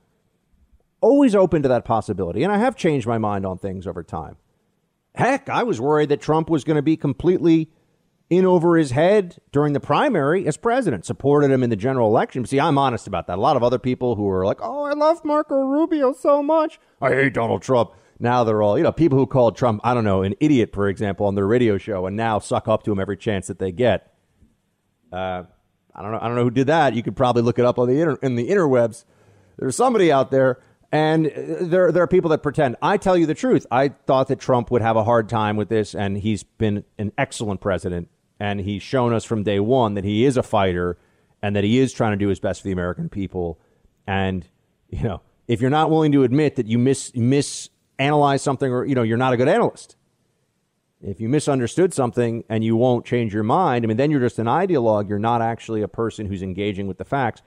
always 1.00 1.34
open 1.34 1.62
to 1.62 1.68
that 1.68 1.84
possibility. 1.84 2.42
And 2.42 2.52
I 2.52 2.58
have 2.58 2.76
changed 2.76 3.06
my 3.06 3.18
mind 3.18 3.46
on 3.46 3.58
things 3.58 3.86
over 3.86 4.02
time. 4.02 4.36
Heck, 5.14 5.48
I 5.48 5.62
was 5.62 5.80
worried 5.80 6.10
that 6.10 6.20
Trump 6.20 6.48
was 6.48 6.64
going 6.64 6.76
to 6.76 6.82
be 6.82 6.96
completely 6.96 7.70
in 8.30 8.46
over 8.46 8.76
his 8.76 8.92
head 8.92 9.38
during 9.52 9.72
the 9.72 9.80
primary 9.80 10.46
as 10.46 10.56
president, 10.56 11.04
supported 11.04 11.50
him 11.50 11.62
in 11.62 11.70
the 11.70 11.76
general 11.76 12.08
election. 12.08 12.46
See, 12.46 12.60
I'm 12.60 12.78
honest 12.78 13.06
about 13.06 13.26
that. 13.26 13.36
A 13.36 13.40
lot 13.40 13.56
of 13.56 13.62
other 13.62 13.78
people 13.78 14.14
who 14.14 14.28
are 14.30 14.46
like, 14.46 14.58
oh, 14.62 14.84
I 14.84 14.92
love 14.92 15.24
Marco 15.24 15.56
Rubio 15.60 16.12
so 16.12 16.42
much. 16.42 16.78
I 17.02 17.10
hate 17.10 17.34
Donald 17.34 17.62
Trump. 17.62 17.90
Now 18.20 18.44
they're 18.44 18.62
all, 18.62 18.78
you 18.78 18.84
know, 18.84 18.92
people 18.92 19.18
who 19.18 19.26
called 19.26 19.56
Trump, 19.56 19.80
I 19.82 19.94
don't 19.94 20.04
know, 20.04 20.22
an 20.22 20.34
idiot, 20.40 20.70
for 20.72 20.88
example, 20.88 21.26
on 21.26 21.34
their 21.34 21.46
radio 21.46 21.76
show 21.76 22.06
and 22.06 22.16
now 22.16 22.38
suck 22.38 22.68
up 22.68 22.84
to 22.84 22.92
him 22.92 23.00
every 23.00 23.16
chance 23.16 23.48
that 23.48 23.58
they 23.58 23.72
get. 23.72 24.14
Uh, 25.12 25.44
I 25.94 26.02
don't 26.02 26.12
know. 26.12 26.18
I 26.20 26.26
don't 26.28 26.36
know 26.36 26.44
who 26.44 26.50
did 26.50 26.68
that. 26.68 26.94
You 26.94 27.02
could 27.02 27.16
probably 27.16 27.42
look 27.42 27.58
it 27.58 27.64
up 27.64 27.78
on 27.78 27.88
the 27.88 28.00
inter- 28.00 28.18
in 28.22 28.36
the 28.36 28.48
interwebs. 28.48 29.04
There's 29.58 29.74
somebody 29.74 30.12
out 30.12 30.30
there, 30.30 30.60
and 30.92 31.26
there 31.26 31.90
there 31.90 32.02
are 32.02 32.06
people 32.06 32.30
that 32.30 32.42
pretend. 32.42 32.76
I 32.80 32.96
tell 32.96 33.16
you 33.16 33.26
the 33.26 33.34
truth. 33.34 33.66
I 33.70 33.88
thought 33.88 34.28
that 34.28 34.38
Trump 34.38 34.70
would 34.70 34.82
have 34.82 34.96
a 34.96 35.04
hard 35.04 35.28
time 35.28 35.56
with 35.56 35.68
this, 35.68 35.94
and 35.94 36.16
he's 36.16 36.42
been 36.44 36.84
an 36.98 37.12
excellent 37.18 37.60
president, 37.60 38.08
and 38.40 38.60
he's 38.60 38.82
shown 38.82 39.12
us 39.12 39.24
from 39.24 39.42
day 39.42 39.60
one 39.60 39.94
that 39.94 40.04
he 40.04 40.24
is 40.24 40.36
a 40.36 40.42
fighter, 40.42 40.98
and 41.42 41.54
that 41.54 41.62
he 41.62 41.78
is 41.78 41.92
trying 41.92 42.12
to 42.12 42.16
do 42.16 42.28
his 42.28 42.40
best 42.40 42.62
for 42.62 42.64
the 42.66 42.72
American 42.72 43.08
people. 43.08 43.60
And 44.06 44.48
you 44.88 45.02
know, 45.02 45.20
if 45.46 45.60
you're 45.60 45.70
not 45.70 45.90
willing 45.90 46.12
to 46.12 46.24
admit 46.24 46.56
that 46.56 46.66
you 46.66 46.78
miss 46.78 47.12
misanalyze 47.12 48.40
something, 48.40 48.72
or 48.72 48.84
you 48.84 48.94
know, 48.94 49.02
you're 49.02 49.18
not 49.18 49.32
a 49.32 49.36
good 49.36 49.48
analyst. 49.48 49.96
If 51.02 51.20
you 51.20 51.30
misunderstood 51.30 51.94
something 51.94 52.44
and 52.48 52.62
you 52.62 52.76
won't 52.76 53.06
change 53.06 53.32
your 53.32 53.42
mind, 53.42 53.84
I 53.84 53.88
mean, 53.88 53.96
then 53.96 54.10
you're 54.10 54.20
just 54.20 54.38
an 54.38 54.46
ideologue. 54.46 55.08
You're 55.08 55.18
not 55.18 55.40
actually 55.40 55.80
a 55.80 55.88
person 55.88 56.26
who's 56.26 56.42
engaging 56.42 56.88
with 56.88 56.98
the 56.98 57.06
facts. 57.06 57.40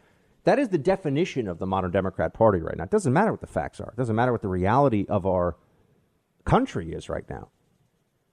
That 0.44 0.58
is 0.58 0.70
the 0.70 0.80
definition 0.80 1.48
of 1.48 1.60
the 1.60 1.68
modern 1.68 1.92
Democrat 1.92 2.34
Party 2.34 2.60
right 2.60 2.76
now. 2.76 2.86
It 2.86 2.90
doesn't 2.90 3.14
matter 3.14 3.32
what 3.32 3.42
the 3.42 3.48
facts 3.48 3.80
are. 3.80 3.90
It 3.90 3.96
doesn't 3.96 4.16
matter 4.16 4.32
what 4.32 4.42
the 4.42 4.48
reality 4.48 5.06
of 5.08 5.26
our 5.26 5.56
country 6.46 6.94
is 6.94 7.10
right 7.10 7.30
now. 7.30 7.50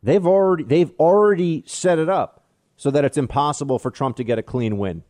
They've 0.02 0.26
already 0.26 0.64
they've 0.64 0.92
already 0.98 1.64
set 1.66 1.98
it 1.98 2.08
up 2.08 2.39
so 2.80 2.90
that 2.90 3.04
it's 3.04 3.18
impossible 3.18 3.78
for 3.78 3.90
Trump 3.90 4.16
to 4.16 4.24
get 4.24 4.38
a 4.38 4.42
clean 4.42 4.78
win. 4.78 5.04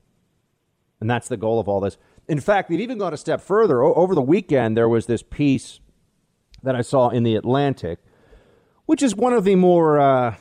And 1.01 1.09
that's 1.09 1.29
the 1.29 1.37
goal 1.37 1.61
of 1.61 1.69
all 1.69 1.79
this. 1.79 1.97
In 2.29 2.41
fact, 2.41 2.69
they've 2.69 2.81
even 2.81 2.99
gone 2.99 3.15
a 3.15 3.17
step 3.17 3.41
further. 3.41 3.83
O- 3.83 3.95
over 3.95 4.15
the 4.15 4.21
weekend, 4.23 4.77
there 4.77 4.89
was 4.89 5.07
this 5.07 5.23
piece 5.23 5.79
that 6.63 6.75
I 6.75 6.83
saw 6.83 7.11
in 7.11 7.23
the 7.23 7.37
Atlantic 7.37 8.01
which 8.91 9.05
is 9.05 9.15
one 9.15 9.33
of 9.33 9.45
the 9.45 9.55
more 9.55 10.01
uh, 10.01 10.35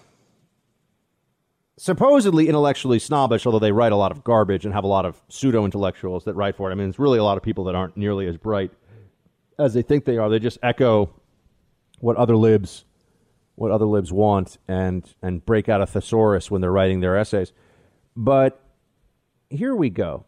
supposedly 1.77 2.47
intellectually 2.47 2.97
snobbish, 2.97 3.45
although 3.45 3.59
they 3.59 3.71
write 3.71 3.91
a 3.91 3.95
lot 3.95 4.11
of 4.11 4.23
garbage 4.23 4.65
and 4.65 4.73
have 4.73 4.83
a 4.83 4.87
lot 4.87 5.05
of 5.05 5.21
pseudo 5.29 5.65
intellectuals 5.65 6.23
that 6.23 6.33
write 6.33 6.55
for 6.55 6.67
it. 6.67 6.71
I 6.71 6.75
mean, 6.75 6.89
it's 6.89 6.97
really 6.97 7.19
a 7.19 7.23
lot 7.23 7.37
of 7.37 7.43
people 7.43 7.65
that 7.65 7.75
aren't 7.75 7.95
nearly 7.95 8.25
as 8.25 8.37
bright 8.37 8.71
as 9.59 9.75
they 9.75 9.83
think 9.83 10.05
they 10.05 10.17
are. 10.17 10.31
They 10.31 10.39
just 10.39 10.57
echo 10.63 11.13
what 11.99 12.15
other 12.15 12.35
libs 12.35 12.85
what 13.59 13.71
other 13.71 13.85
libs 13.85 14.11
want 14.13 14.57
and 14.67 15.13
and 15.21 15.45
break 15.45 15.67
out 15.67 15.81
a 15.81 15.85
thesaurus 15.85 16.49
when 16.49 16.61
they're 16.61 16.71
writing 16.71 17.01
their 17.01 17.17
essays. 17.17 17.51
But 18.15 18.63
here 19.49 19.75
we 19.75 19.89
go. 19.89 20.25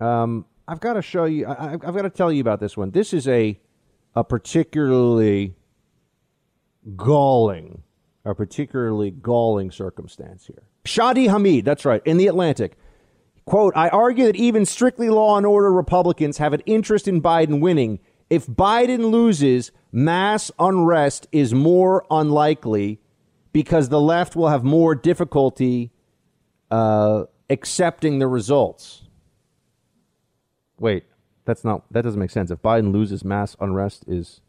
Um, 0.00 0.44
I've 0.66 0.80
got 0.80 0.94
to 0.94 1.02
show 1.02 1.24
you. 1.24 1.46
I, 1.46 1.74
I've 1.74 1.80
got 1.80 2.02
to 2.02 2.10
tell 2.10 2.32
you 2.32 2.40
about 2.40 2.58
this 2.58 2.76
one. 2.76 2.90
This 2.90 3.14
is 3.14 3.28
a 3.28 3.60
a 4.16 4.24
particularly 4.24 5.54
galling, 6.96 7.82
a 8.24 8.34
particularly 8.34 9.12
galling 9.12 9.70
circumstance 9.70 10.46
here. 10.46 10.64
Shadi 10.84 11.28
Hamid, 11.28 11.64
that's 11.64 11.84
right, 11.84 12.02
in 12.04 12.16
the 12.16 12.26
Atlantic. 12.26 12.76
Quote, 13.44 13.76
I 13.76 13.88
argue 13.90 14.26
that 14.26 14.34
even 14.34 14.64
strictly 14.66 15.08
law 15.10 15.36
and 15.36 15.46
order 15.46 15.72
Republicans 15.72 16.38
have 16.38 16.52
an 16.52 16.62
interest 16.66 17.06
in 17.06 17.22
Biden 17.22 17.60
winning. 17.60 18.00
If 18.28 18.46
Biden 18.46 19.10
loses, 19.10 19.70
mass 19.92 20.50
unrest 20.58 21.26
is 21.30 21.54
more 21.54 22.04
unlikely 22.10 23.00
because 23.52 23.88
the 23.88 24.00
left 24.00 24.34
will 24.36 24.48
have 24.48 24.64
more 24.64 24.94
difficulty 24.94 25.92
uh, 26.70 27.24
accepting 27.48 28.18
the 28.18 28.26
results. 28.26 29.04
Wait, 30.78 31.04
that's 31.44 31.64
not 31.64 31.84
that 31.92 32.02
doesn't 32.02 32.20
make 32.20 32.30
sense. 32.30 32.50
If 32.50 32.60
Biden 32.60 32.92
loses, 32.92 33.24
mass 33.24 33.56
unrest 33.60 34.04
is. 34.06 34.40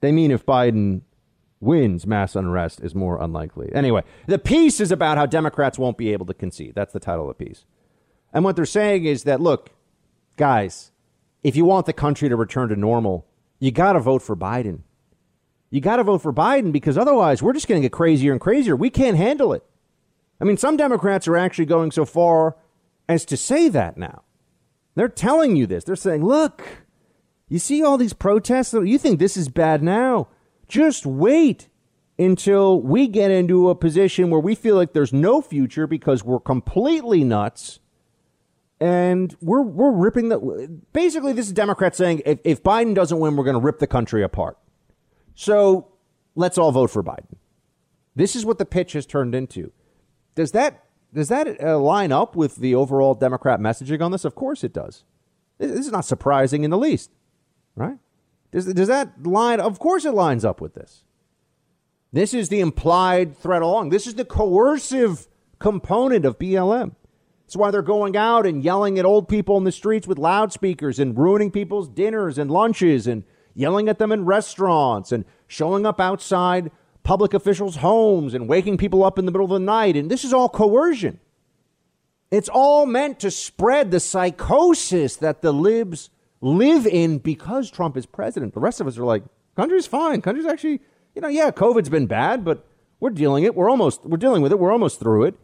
They 0.00 0.12
mean 0.12 0.30
if 0.30 0.44
Biden 0.44 1.02
wins, 1.60 2.06
mass 2.06 2.34
unrest 2.36 2.80
is 2.80 2.94
more 2.94 3.20
unlikely. 3.20 3.70
Anyway, 3.74 4.02
the 4.26 4.38
piece 4.38 4.80
is 4.80 4.90
about 4.90 5.18
how 5.18 5.26
Democrats 5.26 5.78
won't 5.78 5.96
be 5.96 6.12
able 6.12 6.26
to 6.26 6.34
concede. 6.34 6.74
That's 6.74 6.92
the 6.92 7.00
title 7.00 7.30
of 7.30 7.36
the 7.36 7.44
piece. 7.44 7.64
And 8.32 8.44
what 8.44 8.56
they're 8.56 8.66
saying 8.66 9.04
is 9.04 9.24
that, 9.24 9.40
look, 9.40 9.70
guys, 10.36 10.92
if 11.46 11.54
you 11.54 11.64
want 11.64 11.86
the 11.86 11.92
country 11.92 12.28
to 12.28 12.34
return 12.34 12.70
to 12.70 12.76
normal, 12.76 13.24
you 13.60 13.70
got 13.70 13.92
to 13.92 14.00
vote 14.00 14.20
for 14.20 14.34
Biden. 14.34 14.80
You 15.70 15.80
got 15.80 15.96
to 15.96 16.02
vote 16.02 16.20
for 16.20 16.32
Biden 16.32 16.72
because 16.72 16.98
otherwise 16.98 17.40
we're 17.40 17.52
just 17.52 17.68
going 17.68 17.80
to 17.80 17.84
get 17.84 17.92
crazier 17.92 18.32
and 18.32 18.40
crazier. 18.40 18.74
We 18.74 18.90
can't 18.90 19.16
handle 19.16 19.52
it. 19.52 19.62
I 20.40 20.44
mean, 20.44 20.56
some 20.56 20.76
Democrats 20.76 21.28
are 21.28 21.36
actually 21.36 21.66
going 21.66 21.92
so 21.92 22.04
far 22.04 22.56
as 23.08 23.24
to 23.26 23.36
say 23.36 23.68
that 23.68 23.96
now. 23.96 24.24
They're 24.96 25.08
telling 25.08 25.54
you 25.54 25.68
this. 25.68 25.84
They're 25.84 25.94
saying, 25.94 26.24
look, 26.24 26.64
you 27.48 27.60
see 27.60 27.80
all 27.80 27.96
these 27.96 28.12
protests? 28.12 28.72
You 28.72 28.98
think 28.98 29.20
this 29.20 29.36
is 29.36 29.48
bad 29.48 29.84
now. 29.84 30.26
Just 30.66 31.06
wait 31.06 31.68
until 32.18 32.80
we 32.80 33.06
get 33.06 33.30
into 33.30 33.70
a 33.70 33.76
position 33.76 34.30
where 34.30 34.40
we 34.40 34.56
feel 34.56 34.74
like 34.74 34.94
there's 34.94 35.12
no 35.12 35.40
future 35.40 35.86
because 35.86 36.24
we're 36.24 36.40
completely 36.40 37.22
nuts 37.22 37.78
and 38.80 39.34
we're 39.40 39.62
we're 39.62 39.92
ripping 39.92 40.28
the 40.28 40.80
basically 40.92 41.32
this 41.32 41.46
is 41.46 41.52
Democrats 41.52 41.96
saying 41.96 42.22
if, 42.26 42.38
if 42.44 42.62
Biden 42.62 42.94
doesn't 42.94 43.18
win, 43.18 43.36
we're 43.36 43.44
going 43.44 43.54
to 43.54 43.60
rip 43.60 43.78
the 43.78 43.86
country 43.86 44.22
apart. 44.22 44.58
So 45.34 45.92
let's 46.34 46.58
all 46.58 46.72
vote 46.72 46.90
for 46.90 47.02
Biden. 47.02 47.36
This 48.14 48.36
is 48.36 48.44
what 48.44 48.58
the 48.58 48.66
pitch 48.66 48.92
has 48.92 49.06
turned 49.06 49.34
into. 49.34 49.72
Does 50.34 50.52
that 50.52 50.84
does 51.12 51.28
that 51.28 51.62
uh, 51.62 51.78
line 51.78 52.12
up 52.12 52.36
with 52.36 52.56
the 52.56 52.74
overall 52.74 53.14
Democrat 53.14 53.60
messaging 53.60 54.02
on 54.02 54.12
this? 54.12 54.24
Of 54.24 54.34
course 54.34 54.62
it 54.62 54.72
does. 54.72 55.04
This 55.58 55.70
is 55.86 55.92
not 55.92 56.04
surprising 56.04 56.64
in 56.64 56.70
the 56.70 56.78
least, 56.78 57.10
right? 57.74 57.98
Does, 58.50 58.66
does 58.72 58.88
that 58.88 59.26
line? 59.26 59.60
Of 59.60 59.78
course 59.78 60.04
it 60.04 60.12
lines 60.12 60.44
up 60.44 60.60
with 60.60 60.74
this. 60.74 61.04
This 62.12 62.34
is 62.34 62.48
the 62.48 62.60
implied 62.60 63.36
threat 63.36 63.62
along. 63.62 63.88
This 63.88 64.06
is 64.06 64.14
the 64.14 64.24
coercive 64.24 65.28
component 65.58 66.24
of 66.24 66.38
BLM. 66.38 66.94
That's 67.46 67.56
why 67.56 67.70
they're 67.70 67.82
going 67.82 68.16
out 68.16 68.44
and 68.44 68.64
yelling 68.64 68.98
at 68.98 69.04
old 69.04 69.28
people 69.28 69.56
in 69.56 69.62
the 69.62 69.70
streets 69.70 70.08
with 70.08 70.18
loudspeakers 70.18 70.98
and 70.98 71.16
ruining 71.16 71.52
people's 71.52 71.88
dinners 71.88 72.38
and 72.38 72.50
lunches 72.50 73.06
and 73.06 73.22
yelling 73.54 73.88
at 73.88 73.98
them 74.00 74.10
in 74.10 74.24
restaurants 74.24 75.12
and 75.12 75.24
showing 75.46 75.86
up 75.86 76.00
outside 76.00 76.72
public 77.04 77.34
officials' 77.34 77.76
homes 77.76 78.34
and 78.34 78.48
waking 78.48 78.76
people 78.76 79.04
up 79.04 79.16
in 79.16 79.26
the 79.26 79.30
middle 79.30 79.44
of 79.44 79.52
the 79.52 79.60
night. 79.60 79.96
And 79.96 80.10
this 80.10 80.24
is 80.24 80.32
all 80.32 80.48
coercion. 80.48 81.20
It's 82.32 82.48
all 82.48 82.84
meant 82.84 83.20
to 83.20 83.30
spread 83.30 83.92
the 83.92 84.00
psychosis 84.00 85.14
that 85.16 85.40
the 85.40 85.52
libs 85.52 86.10
live 86.40 86.84
in 86.84 87.18
because 87.18 87.70
Trump 87.70 87.96
is 87.96 88.06
president. 88.06 88.54
The 88.54 88.60
rest 88.60 88.80
of 88.80 88.88
us 88.88 88.98
are 88.98 89.04
like, 89.04 89.22
country's 89.54 89.86
fine. 89.86 90.20
Country's 90.20 90.46
actually, 90.46 90.80
you 91.14 91.22
know, 91.22 91.28
yeah, 91.28 91.52
COVID's 91.52 91.88
been 91.88 92.06
bad, 92.06 92.44
but 92.44 92.66
we're 92.98 93.10
dealing 93.10 93.44
it. 93.44 93.54
We're 93.54 93.70
almost 93.70 94.04
we're 94.04 94.16
dealing 94.16 94.42
with 94.42 94.50
it. 94.50 94.58
We're 94.58 94.72
almost 94.72 94.98
through 94.98 95.26
it. 95.26 95.38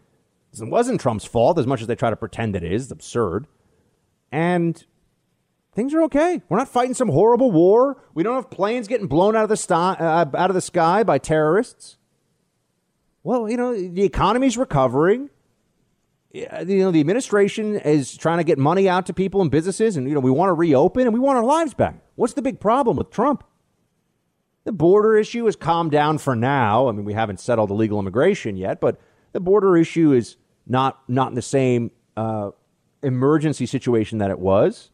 It 0.61 0.69
wasn't 0.69 1.01
Trump's 1.01 1.25
fault 1.25 1.59
as 1.59 1.67
much 1.67 1.81
as 1.81 1.87
they 1.87 1.95
try 1.95 2.11
to 2.11 2.17
pretend 2.17 2.57
it 2.57 2.65
is. 2.65 2.85
It's 2.85 2.93
absurd. 2.93 3.47
And 4.31 4.85
things 5.75 5.95
are 5.95 6.03
okay. 6.03 6.43
We're 6.49 6.59
not 6.59 6.69
fighting 6.69 6.95
some 6.95 7.09
horrible 7.09 7.51
war. 7.51 8.03
We 8.15 8.23
don't 8.23 8.35
have 8.35 8.51
planes 8.51 8.89
getting 8.89 9.07
blown 9.07 9.35
out 9.37 9.45
of 9.45 9.49
the 9.49 9.57
sky, 9.57 9.97
uh, 9.99 10.27
out 10.37 10.51
of 10.51 10.55
the 10.55 10.61
sky 10.61 11.03
by 11.03 11.19
terrorists. 11.19 11.97
Well, 13.23 13.49
you 13.49 13.57
know, 13.57 13.73
the 13.73 14.05
economy's 14.05 14.59
recovering 14.59 15.31
you 16.33 16.47
know, 16.79 16.91
the 16.91 17.01
administration 17.01 17.77
is 17.77 18.17
trying 18.17 18.39
to 18.39 18.45
get 18.45 18.59
money 18.59 18.89
out 18.89 19.07
to 19.07 19.13
people 19.13 19.43
and 19.43 19.51
businesses, 19.51 19.97
and 19.97 20.09
you 20.09 20.15
know, 20.15 20.21
we 20.21 20.31
want 20.31 20.49
to 20.49 20.55
reopen 20.55 21.03
and 21.03 21.13
we 21.13 21.21
want 21.21 21.37
our 21.37 21.45
lives 21.45 21.75
back. 21.75 21.97
What's 22.15 22.33
the 22.33 22.43
big 22.43 22.59
problem 22.59 22.97
with 22.97 23.11
Trump? 23.11 23.45
The 24.65 24.73
border 24.73 25.17
issue 25.17 25.45
has 25.47 25.57
calmed 25.57 25.91
down 25.91 26.19
for 26.19 26.35
now. 26.35 26.89
I 26.89 26.93
mean, 26.93 27.05
we 27.05 27.13
haven't 27.13 27.41
settled 27.41 27.71
illegal 27.71 27.99
immigration 27.99 28.57
yet, 28.57 28.81
but 28.81 29.01
the 29.33 29.41
border 29.41 29.77
issue 29.77 30.13
is 30.13 30.37
not 30.67 31.03
not 31.09 31.29
in 31.29 31.35
the 31.35 31.43
same 31.43 31.91
uh, 32.17 32.51
emergency 33.03 33.67
situation 33.67 34.19
that 34.19 34.31
it 34.31 34.39
was. 34.39 34.91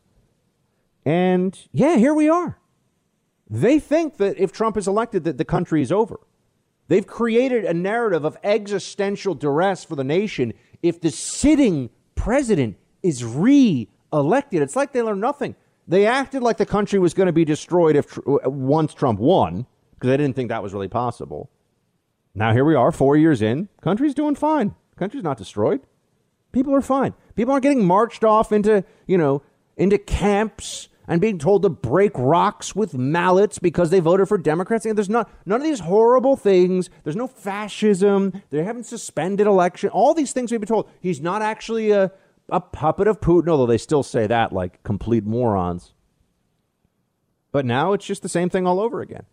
And 1.05 1.59
yeah, 1.73 1.97
here 1.97 2.15
we 2.15 2.29
are. 2.29 2.59
They 3.49 3.79
think 3.79 4.19
that 4.19 4.39
if 4.39 4.53
Trump 4.53 4.77
is 4.77 4.87
elected, 4.87 5.25
that 5.25 5.39
the 5.39 5.45
country 5.45 5.81
is 5.81 5.91
over. 5.91 6.21
They've 6.89 7.07
created 7.07 7.65
a 7.65 7.75
narrative 7.75 8.25
of 8.25 8.37
existential 8.43 9.35
duress 9.35 9.85
for 9.85 9.97
the 9.97 10.05
nation 10.05 10.55
if 10.83 11.01
the 11.01 11.11
sitting 11.11 11.91
president 12.15 12.77
is 13.03 13.25
re-elected. 13.25 14.63
It's 14.63 14.77
like 14.77 14.93
they 14.93 15.03
learned 15.03 15.21
nothing. 15.21 15.55
They 15.87 16.07
acted 16.07 16.43
like 16.43 16.59
the 16.59 16.67
country 16.67 16.99
was 16.99 17.15
going 17.15 17.27
to 17.27 17.33
be 17.33 17.45
destroyed 17.45 17.97
if 17.97 18.19
once 18.27 18.93
Trump 18.93 19.19
won 19.21 19.67
because 19.95 20.09
they 20.09 20.17
didn't 20.17 20.37
think 20.37 20.51
that 20.51 20.63
was 20.63 20.75
really 20.75 20.89
possible. 20.89 21.51
Now 22.35 22.53
here 22.53 22.65
we 22.65 22.75
are, 22.75 22.93
four 22.93 23.17
years 23.17 23.41
in. 23.41 23.69
Country's 23.81 24.15
doing 24.15 24.35
fine. 24.35 24.75
Country's 24.99 25.23
not 25.23 25.39
destroyed. 25.39 25.81
People 26.53 26.75
are 26.75 26.83
fine. 26.83 27.15
People 27.37 27.53
aren't 27.53 27.63
getting 27.63 27.85
marched 27.85 28.25
off 28.25 28.53
into 28.53 28.85
you 29.07 29.19
know 29.19 29.43
into 29.77 29.99
camps 29.99 30.89
and 31.07 31.21
being 31.21 31.39
told 31.39 31.63
to 31.63 31.71
break 31.71 32.13
rocks 32.17 32.77
with 32.77 32.95
mallets 32.95 33.59
because 33.59 33.91
they 33.91 34.01
voted 34.01 34.29
for 34.29 34.37
Democrats. 34.37 34.85
And 34.85 34.97
there's 34.97 35.09
not 35.09 35.31
none 35.47 35.61
of 35.61 35.67
these 35.67 35.81
horrible 35.81 36.37
things. 36.37 36.91
There's 37.05 37.17
no 37.17 37.27
fascism. 37.27 38.43
They 38.51 38.63
haven't 38.63 38.85
suspended 38.85 39.47
election. 39.47 39.89
All 39.91 40.13
these 40.13 40.33
things 40.33 40.51
we've 40.53 40.61
been 40.61 40.69
told. 40.69 40.91
He's 41.01 41.21
not 41.21 41.43
actually 41.43 41.91
a 41.91 42.13
a 42.51 42.61
puppet 42.61 43.07
of 43.07 43.21
Putin, 43.21 43.49
although 43.49 43.67
they 43.67 43.79
still 43.79 44.03
say 44.03 44.27
that 44.27 44.53
like 44.53 44.83
complete 44.83 45.25
morons. 45.25 45.95
But 47.53 47.65
now 47.65 47.93
it's 47.93 48.07
just 48.07 48.23
the 48.23 48.29
same 48.29 48.51
thing 48.51 48.67
all 48.67 48.81
over 48.81 49.01
again. 49.01 49.25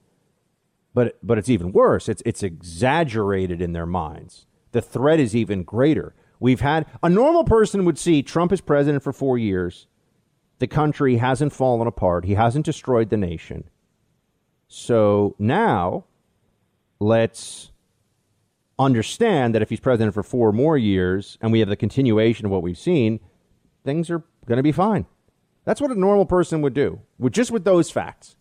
But 0.94 1.18
but 1.22 1.38
it's 1.38 1.50
even 1.50 1.72
worse. 1.72 2.08
It's 2.08 2.22
it's 2.26 2.44
exaggerated 2.44 3.62
in 3.62 3.74
their 3.74 3.86
minds. 3.86 4.46
The 4.76 4.82
threat 4.82 5.22
is 5.22 5.34
even 5.34 5.64
greater. 5.64 6.14
We've 6.38 6.60
had 6.60 6.86
a 7.02 7.08
normal 7.08 7.46
person 7.46 7.86
would 7.86 7.98
see 7.98 8.22
Trump 8.22 8.52
as 8.52 8.60
president 8.60 9.04
for 9.04 9.14
4 9.14 9.38
years. 9.38 9.88
The 10.60 10.68
country 10.68 11.16
hasn't 11.16 11.54
fallen 11.54 11.88
apart. 11.88 12.26
He 12.26 12.34
hasn't 12.34 12.66
destroyed 12.66 13.10
the 13.10 13.16
nation. 13.16 13.70
So 14.68 15.34
now 15.40 16.04
let's 17.00 17.72
understand 18.78 19.56
that 19.56 19.62
if 19.62 19.70
he's 19.70 19.80
president 19.80 20.14
for 20.14 20.24
4 20.24 20.52
more 20.52 20.78
years 20.78 21.38
and 21.40 21.54
we 21.54 21.62
have 21.62 21.70
the 21.70 21.78
continuation 21.78 22.46
of 22.46 22.52
what 22.52 22.62
we've 22.62 22.78
seen, 22.78 23.22
things 23.86 24.12
are 24.12 24.24
going 24.46 24.58
to 24.58 24.62
be 24.62 24.74
fine. 24.74 25.06
That's 25.64 25.80
what 25.80 25.92
a 25.92 25.98
normal 25.98 26.26
person 26.26 26.62
would 26.64 26.74
do, 26.74 27.00
with 27.18 27.32
just 27.32 27.50
with 27.50 27.64
those 27.64 27.90
facts. 27.92 28.36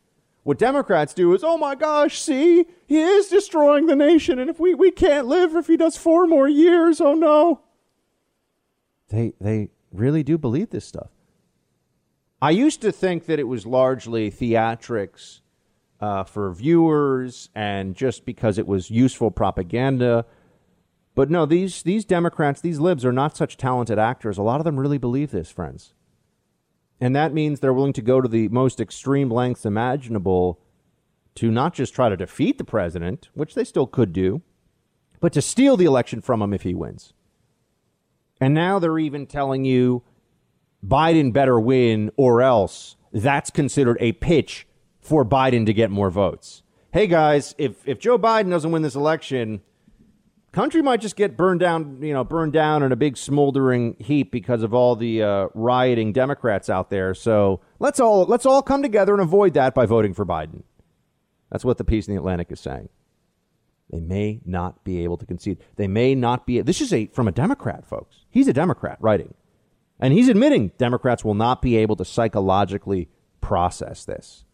What 0.44 0.58
Democrats 0.58 1.14
do 1.14 1.32
is, 1.34 1.42
oh 1.42 1.56
my 1.56 1.74
gosh, 1.74 2.20
see, 2.20 2.66
he 2.86 3.00
is 3.00 3.28
destroying 3.28 3.86
the 3.86 3.96
nation, 3.96 4.38
and 4.38 4.50
if 4.50 4.60
we, 4.60 4.74
we 4.74 4.90
can't 4.90 5.26
live 5.26 5.56
if 5.56 5.66
he 5.66 5.76
does 5.76 5.96
four 5.96 6.26
more 6.26 6.46
years, 6.46 7.00
oh 7.00 7.14
no. 7.14 7.62
They 9.08 9.32
they 9.40 9.70
really 9.90 10.22
do 10.22 10.36
believe 10.36 10.70
this 10.70 10.84
stuff. 10.84 11.10
I 12.42 12.50
used 12.50 12.82
to 12.82 12.92
think 12.92 13.24
that 13.24 13.38
it 13.38 13.48
was 13.48 13.64
largely 13.64 14.30
theatrics 14.30 15.40
uh, 15.98 16.24
for 16.24 16.52
viewers 16.52 17.48
and 17.54 17.94
just 17.94 18.26
because 18.26 18.58
it 18.58 18.66
was 18.66 18.90
useful 18.90 19.30
propaganda. 19.30 20.26
But 21.14 21.30
no, 21.30 21.46
these 21.46 21.82
these 21.82 22.04
Democrats, 22.04 22.60
these 22.60 22.80
libs 22.80 23.04
are 23.04 23.12
not 23.12 23.34
such 23.34 23.56
talented 23.56 23.98
actors. 23.98 24.36
A 24.36 24.42
lot 24.42 24.60
of 24.60 24.64
them 24.64 24.78
really 24.78 24.98
believe 24.98 25.30
this, 25.30 25.50
friends. 25.50 25.94
And 27.00 27.14
that 27.14 27.34
means 27.34 27.60
they're 27.60 27.72
willing 27.72 27.92
to 27.94 28.02
go 28.02 28.20
to 28.20 28.28
the 28.28 28.48
most 28.48 28.80
extreme 28.80 29.30
lengths 29.30 29.66
imaginable 29.66 30.60
to 31.36 31.50
not 31.50 31.74
just 31.74 31.94
try 31.94 32.08
to 32.08 32.16
defeat 32.16 32.58
the 32.58 32.64
president, 32.64 33.28
which 33.34 33.54
they 33.54 33.64
still 33.64 33.86
could 33.86 34.12
do, 34.12 34.42
but 35.20 35.32
to 35.32 35.42
steal 35.42 35.76
the 35.76 35.84
election 35.84 36.20
from 36.20 36.40
him 36.40 36.52
if 36.54 36.62
he 36.62 36.74
wins. 36.74 37.12
And 38.40 38.54
now 38.54 38.78
they're 38.78 38.98
even 38.98 39.26
telling 39.26 39.64
you 39.64 40.02
Biden 40.86 41.32
better 41.32 41.58
win 41.58 42.10
or 42.16 42.42
else 42.42 42.96
that's 43.12 43.50
considered 43.50 43.96
a 44.00 44.12
pitch 44.12 44.66
for 45.00 45.24
Biden 45.24 45.66
to 45.66 45.72
get 45.72 45.90
more 45.90 46.10
votes. 46.10 46.62
Hey 46.92 47.06
guys, 47.06 47.54
if 47.58 47.86
if 47.86 47.98
Joe 47.98 48.18
Biden 48.18 48.50
doesn't 48.50 48.70
win 48.70 48.82
this 48.82 48.94
election, 48.94 49.62
country 50.54 50.80
might 50.80 51.00
just 51.00 51.16
get 51.16 51.36
burned 51.36 51.60
down, 51.60 51.98
you 52.00 52.12
know, 52.12 52.24
burned 52.24 52.52
down 52.52 52.82
in 52.82 52.92
a 52.92 52.96
big 52.96 53.16
smoldering 53.16 53.96
heap 53.98 54.30
because 54.30 54.62
of 54.62 54.72
all 54.72 54.96
the 54.96 55.22
uh, 55.22 55.48
rioting 55.54 56.12
Democrats 56.12 56.70
out 56.70 56.88
there. 56.90 57.12
So 57.12 57.60
let's 57.80 58.00
all 58.00 58.24
let's 58.24 58.46
all 58.46 58.62
come 58.62 58.82
together 58.82 59.12
and 59.12 59.22
avoid 59.22 59.54
that 59.54 59.74
by 59.74 59.84
voting 59.84 60.14
for 60.14 60.24
Biden. 60.24 60.62
That's 61.50 61.64
what 61.64 61.76
the 61.76 61.84
piece 61.84 62.08
in 62.08 62.14
the 62.14 62.20
Atlantic 62.20 62.50
is 62.50 62.60
saying. 62.60 62.88
They 63.90 64.00
may 64.00 64.40
not 64.44 64.82
be 64.84 65.04
able 65.04 65.18
to 65.18 65.26
concede. 65.26 65.58
They 65.76 65.88
may 65.88 66.14
not 66.14 66.46
be. 66.46 66.60
This 66.62 66.80
is 66.80 66.92
a 66.92 67.06
from 67.08 67.28
a 67.28 67.32
Democrat, 67.32 67.86
folks. 67.86 68.24
He's 68.30 68.48
a 68.48 68.52
Democrat 68.52 68.96
writing, 69.00 69.34
and 70.00 70.12
he's 70.14 70.28
admitting 70.28 70.72
Democrats 70.78 71.24
will 71.24 71.34
not 71.34 71.60
be 71.60 71.76
able 71.76 71.96
to 71.96 72.04
psychologically 72.04 73.08
process 73.40 74.04
this. 74.04 74.44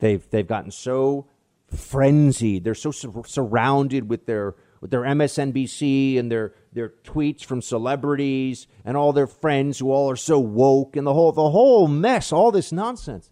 They've 0.00 0.28
they've 0.30 0.46
gotten 0.46 0.70
so 0.70 1.28
frenzied. 1.68 2.64
They're 2.64 2.74
so 2.74 2.90
sur- 2.90 3.22
surrounded 3.24 4.08
with 4.08 4.26
their 4.26 4.54
with 4.84 4.90
their 4.90 5.00
MSNBC 5.00 6.18
and 6.18 6.30
their 6.30 6.52
their 6.74 6.90
tweets 7.04 7.42
from 7.42 7.62
celebrities 7.62 8.66
and 8.84 8.98
all 8.98 9.14
their 9.14 9.26
friends 9.26 9.78
who 9.78 9.90
all 9.90 10.10
are 10.10 10.16
so 10.16 10.38
woke 10.38 10.94
and 10.94 11.06
the 11.06 11.14
whole 11.14 11.32
the 11.32 11.48
whole 11.48 11.88
mess, 11.88 12.32
all 12.32 12.52
this 12.52 12.70
nonsense. 12.70 13.30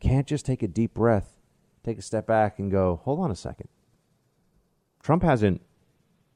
Can't 0.00 0.26
just 0.26 0.44
take 0.44 0.64
a 0.64 0.66
deep 0.66 0.92
breath, 0.92 1.38
take 1.84 1.98
a 1.98 2.02
step 2.02 2.26
back 2.26 2.58
and 2.58 2.68
go, 2.68 3.00
"Hold 3.04 3.20
on 3.20 3.30
a 3.30 3.36
second. 3.36 3.68
Trump 5.04 5.22
hasn't 5.22 5.62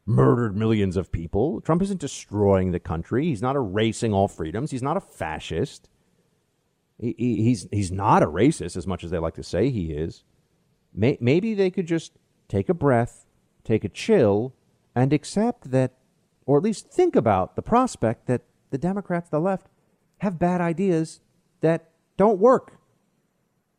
murdered 0.06 0.56
millions 0.56 0.96
of 0.96 1.10
people. 1.10 1.60
Trump 1.60 1.82
isn't 1.82 1.98
destroying 1.98 2.70
the 2.70 2.78
country. 2.78 3.24
He's 3.24 3.42
not 3.42 3.56
erasing 3.56 4.12
all 4.12 4.28
freedoms. 4.28 4.70
He's 4.70 4.80
not 4.80 4.96
a 4.96 5.00
fascist. 5.00 5.88
He, 7.00 7.16
he, 7.18 7.42
he's 7.42 7.66
he's 7.72 7.90
not 7.90 8.22
a 8.22 8.26
racist 8.26 8.76
as 8.76 8.86
much 8.86 9.02
as 9.02 9.10
they 9.10 9.18
like 9.18 9.34
to 9.34 9.42
say 9.42 9.70
he 9.70 9.90
is. 9.90 10.22
May, 10.94 11.18
maybe 11.20 11.54
they 11.54 11.72
could 11.72 11.88
just 11.88 12.12
take 12.46 12.68
a 12.68 12.74
breath 12.74 13.24
take 13.68 13.84
a 13.84 13.88
chill 13.88 14.54
and 14.94 15.12
accept 15.12 15.70
that, 15.70 15.92
or 16.46 16.56
at 16.56 16.64
least 16.64 16.90
think 16.90 17.14
about 17.14 17.54
the 17.54 17.62
prospect 17.62 18.26
that 18.26 18.42
the 18.70 18.78
Democrats, 18.78 19.28
the 19.28 19.38
left, 19.38 19.66
have 20.18 20.38
bad 20.38 20.60
ideas 20.60 21.20
that 21.60 21.90
don't 22.16 22.38
work. 22.38 22.78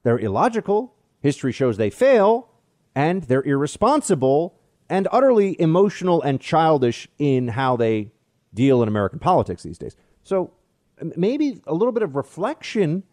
They're 0.04 0.20
illogical. 0.20 0.94
History 1.22 1.52
shows 1.52 1.78
they 1.78 1.90
fail, 1.90 2.50
and 2.96 3.24
they're 3.24 3.44
irresponsible 3.44 4.56
and 4.90 5.08
utterly 5.12 5.60
emotional 5.60 6.22
and 6.22 6.40
childish 6.40 7.08
in 7.18 7.50
how 7.50 7.76
they 7.76 8.12
deal 8.54 8.82
in 8.82 8.88
American 8.88 9.20
politics 9.20 9.64
these 9.64 9.78
days. 9.78 9.96
So 10.24 10.52
maybe 11.16 11.62
a 11.68 11.74
little 11.74 11.92
bit 11.92 12.04
of 12.04 12.16
reflection 12.16 13.04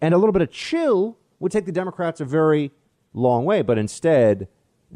and 0.00 0.12
a 0.12 0.18
little 0.18 0.32
bit 0.32 0.42
of 0.42 0.50
chill 0.50 1.18
would 1.38 1.52
take 1.52 1.66
the 1.66 1.72
Democrats 1.72 2.20
a 2.20 2.24
very 2.24 2.72
long 3.14 3.44
way. 3.44 3.62
But 3.62 3.78
instead, 3.78 4.48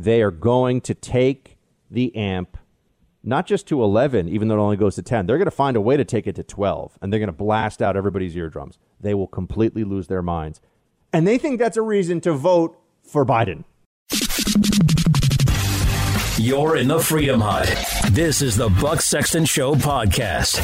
they 0.04 0.22
are 0.22 0.30
going 0.30 0.80
to 0.82 0.94
take 0.94 1.58
the 1.90 2.14
amp 2.16 2.56
not 3.22 3.46
just 3.46 3.66
to 3.68 3.82
11, 3.82 4.28
even 4.28 4.48
though 4.48 4.54
it 4.54 4.60
only 4.60 4.76
goes 4.76 4.94
to 4.94 5.02
10. 5.02 5.26
They're 5.26 5.36
going 5.36 5.44
to 5.44 5.50
find 5.50 5.76
a 5.76 5.80
way 5.80 5.96
to 5.96 6.04
take 6.04 6.26
it 6.26 6.36
to 6.36 6.42
12, 6.42 6.98
and 7.02 7.12
they're 7.12 7.20
going 7.20 7.28
to 7.28 7.32
blast 7.32 7.82
out 7.82 7.96
everybody's 7.96 8.34
eardrums. 8.34 8.78
They 8.98 9.12
will 9.12 9.26
completely 9.26 9.84
lose 9.84 10.06
their 10.06 10.22
minds. 10.22 10.60
And 11.12 11.26
they 11.26 11.36
think 11.36 11.58
that's 11.58 11.76
a 11.76 11.82
reason 11.82 12.20
to 12.22 12.32
vote 12.32 12.78
for 13.02 13.26
Biden. 13.26 13.64
You're 16.38 16.76
in 16.76 16.88
the 16.88 16.98
Freedom 16.98 17.40
Hut. 17.42 17.68
This 18.12 18.40
is 18.40 18.56
the 18.56 18.70
Buck 18.80 19.02
Sexton 19.02 19.44
Show 19.44 19.74
podcast. 19.74 20.56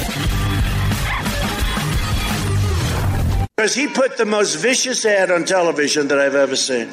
Because 3.56 3.74
he 3.74 3.86
put 3.86 4.16
the 4.16 4.24
most 4.24 4.54
vicious 4.54 5.04
ad 5.04 5.30
on 5.30 5.44
television 5.44 6.08
that 6.08 6.18
I've 6.18 6.34
ever 6.34 6.56
seen. 6.56 6.88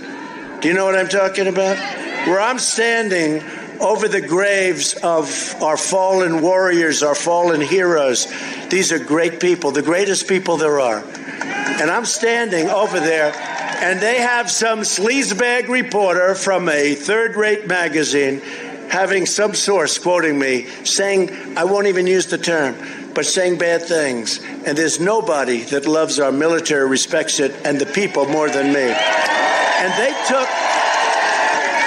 Do 0.60 0.68
you 0.68 0.74
know 0.74 0.86
what 0.86 0.96
I'm 0.96 1.08
talking 1.08 1.48
about? 1.48 2.03
Where 2.26 2.40
I'm 2.40 2.60
standing 2.60 3.42
over 3.80 4.08
the 4.08 4.22
graves 4.22 4.94
of 4.94 5.56
our 5.62 5.78
fallen 5.78 6.42
warriors, 6.42 7.04
our 7.04 7.16
fallen 7.16 7.60
heroes. 7.60 8.28
These 8.70 8.92
are 8.92 9.00
great 9.00 9.40
people, 9.40 9.72
the 9.72 9.82
greatest 9.82 10.28
people 10.28 10.58
there 10.58 10.80
are. 10.80 11.00
And 11.00 11.92
I'm 11.92 12.06
standing 12.06 12.70
over 12.70 13.00
there, 13.00 13.34
and 13.36 14.00
they 14.00 14.22
have 14.22 14.50
some 14.50 14.82
sleazebag 14.82 15.68
reporter 15.68 16.36
from 16.36 16.70
a 16.70 16.96
third 16.96 17.36
rate 17.36 17.68
magazine 17.68 18.42
having 18.90 19.26
some 19.26 19.56
source 19.56 19.98
quoting 19.98 20.38
me 20.38 20.66
saying, 20.84 21.58
I 21.58 21.64
won't 21.64 21.88
even 21.88 22.06
use 22.06 22.28
the 22.28 22.38
term, 22.38 22.76
but 23.14 23.26
saying 23.26 23.58
bad 23.58 23.82
things. 23.82 24.40
And 24.66 24.78
there's 24.78 25.00
nobody 25.00 25.64
that 25.64 25.88
loves 25.88 26.20
our 26.20 26.32
military, 26.32 26.88
respects 26.88 27.40
it, 27.40 27.54
and 27.66 27.82
the 27.82 27.88
people 27.88 28.28
more 28.28 28.50
than 28.50 28.72
me. 28.72 28.82
And 28.82 29.94
they 29.98 30.14
took 30.28 30.48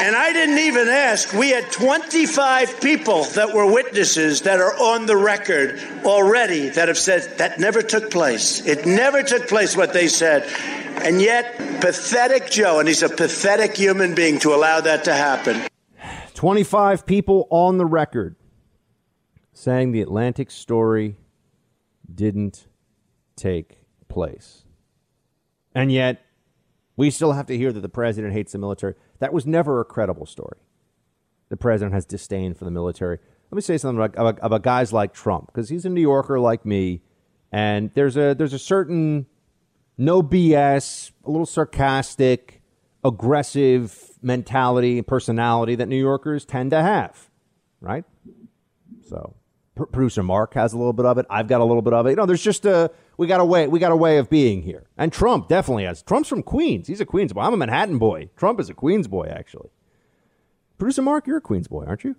and 0.07 0.15
I 0.15 0.33
didn't 0.33 0.61
even 0.61 0.87
ask. 0.87 1.33
We 1.33 1.51
had 1.51 1.69
25 1.73 2.81
people 2.81 3.25
that 3.25 3.53
were 3.53 3.67
witnesses 3.67 4.43
that 4.43 4.61
are 4.61 4.73
on 4.73 5.07
the 5.07 5.17
record 5.17 5.81
already 6.05 6.69
that 6.69 6.87
have 6.87 6.97
said 6.97 7.39
that 7.39 7.59
never 7.59 7.83
took 7.83 8.13
place. 8.13 8.65
It 8.65 8.87
never 8.87 9.25
took 9.25 9.49
place 9.49 9.77
what 9.77 9.93
they 9.93 10.07
said. 10.07 10.45
And 11.05 11.21
yet, 11.21 11.57
pathetic 11.81 12.49
Joe, 12.53 12.79
and 12.79 12.87
he's 12.87 13.03
a 13.03 13.09
pathetic 13.09 13.77
human 13.77 14.15
being 14.15 14.39
to 14.41 14.55
allow 14.55 14.81
that 14.81 15.03
to 15.07 15.13
happen. 15.13 15.61
25 16.35 17.05
people 17.05 17.49
on 17.51 17.79
the 17.79 17.87
record 17.87 18.37
saying 19.55 19.91
the 19.91 20.03
Atlantic 20.03 20.53
story 20.53 21.17
didn't 22.15 22.69
take 23.35 23.81
place. 24.07 24.63
And 25.75 25.91
yet, 25.91 26.25
we 26.97 27.11
still 27.11 27.33
have 27.33 27.47
to 27.47 27.57
hear 27.57 27.73
that 27.73 27.81
the 27.81 27.89
president 27.89 28.35
hates 28.35 28.53
the 28.53 28.59
military. 28.59 28.95
That 29.19 29.33
was 29.33 29.47
never 29.47 29.81
a 29.81 29.85
credible 29.85 30.27
story. 30.27 30.59
The 31.49 31.57
president 31.57 31.95
has 31.95 32.05
disdain 32.05 32.55
for 32.55 32.65
the 32.65 32.71
military. 32.71 33.19
Let 33.51 33.57
me 33.57 33.63
say 33.63 33.79
something 33.79 34.03
about, 34.03 34.19
about, 34.19 34.39
about 34.43 34.63
guys 34.63 34.93
like 34.93 35.15
Trump, 35.15 35.47
because 35.47 35.69
he's 35.69 35.85
a 35.85 35.89
New 35.89 36.01
Yorker 36.01 36.41
like 36.41 36.67
me, 36.67 37.03
and 37.53 37.91
there's 37.95 38.17
a 38.17 38.35
there's 38.35 38.53
a 38.53 38.59
certain 38.59 39.27
no 39.97 40.23
BS, 40.23 41.13
a 41.25 41.31
little 41.31 41.47
sarcastic, 41.47 42.61
aggressive 43.05 44.11
mentality 44.21 44.99
and 44.99 45.07
personality 45.07 45.77
that 45.77 45.87
New 45.87 45.97
Yorkers 45.97 46.45
tend 46.45 46.73
to 46.73 46.83
have, 46.83 47.31
right? 47.81 48.05
So, 49.09 49.37
producer 49.77 50.23
Mark 50.23 50.55
has 50.55 50.73
a 50.73 50.77
little 50.77 50.93
bit 50.93 51.07
of 51.07 51.19
it. 51.19 51.27
I've 51.31 51.47
got 51.47 51.61
a 51.61 51.65
little 51.65 51.83
bit 51.83 51.93
of 51.93 52.07
it. 52.07 52.11
You 52.11 52.17
know, 52.17 52.27
there's 52.27 52.43
just 52.43 52.67
a 52.67 52.91
we 53.17 53.27
got 53.27 53.41
a 53.41 53.45
way 53.45 53.67
we 53.67 53.79
got 53.79 53.93
a 53.93 53.97
way 53.97 54.19
of 54.19 54.29
being 54.29 54.63
here. 54.63 54.89
And 54.97 55.13
Trump 55.13 55.49
definitely 55.49 55.85
has. 55.85 56.03
Trump's 56.03 56.29
from 56.29 56.43
Queens. 56.43 56.87
He's 56.87 57.01
a 57.01 57.07
Queens 57.07 57.33
boy. 57.33 57.43
I'm 57.43 57.55
a 57.55 57.57
Manhattan 57.57 57.99
boy. 57.99 58.31
Trump 58.37 58.61
is 58.61 58.69
a 58.69 58.75
Queens 58.75 59.09
boy, 59.09 59.27
actually. 59.27 59.71
Producer 60.79 61.03
Mark, 61.03 61.27
you're 61.27 61.39
a 61.39 61.43
Queens 61.43 61.69
boy, 61.69 61.85
aren't 61.87 62.05
you? 62.05 62.17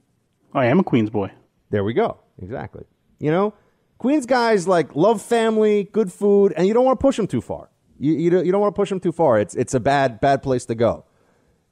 I 0.54 0.66
am 0.66 0.80
a 0.80 0.84
Queens 0.84 1.10
boy. 1.10 1.32
There 1.70 1.84
we 1.84 1.94
go. 1.94 2.18
Exactly. 2.42 2.86
You 3.20 3.32
know, 3.32 3.54
Queens 3.98 4.26
guys 4.26 4.68
like 4.68 4.96
love 4.96 5.22
family, 5.22 5.86
good 5.86 6.12
food, 6.12 6.54
and 6.56 6.68
you 6.68 6.74
don't 6.74 6.86
want 6.86 7.00
to 7.00 7.02
push 7.02 7.18
them 7.18 7.28
too 7.28 7.42
far. 7.42 7.70
You, 8.00 8.14
you, 8.14 8.30
don't, 8.30 8.46
you 8.46 8.52
don't 8.52 8.62
want 8.62 8.74
to 8.74 8.80
push 8.80 8.90
them 8.90 9.00
too 9.00 9.12
far. 9.12 9.40
It's, 9.40 9.56
it's 9.56 9.74
a 9.74 9.80
bad, 9.80 10.20
bad 10.20 10.44
place 10.44 10.66
to 10.66 10.76
go. 10.76 11.06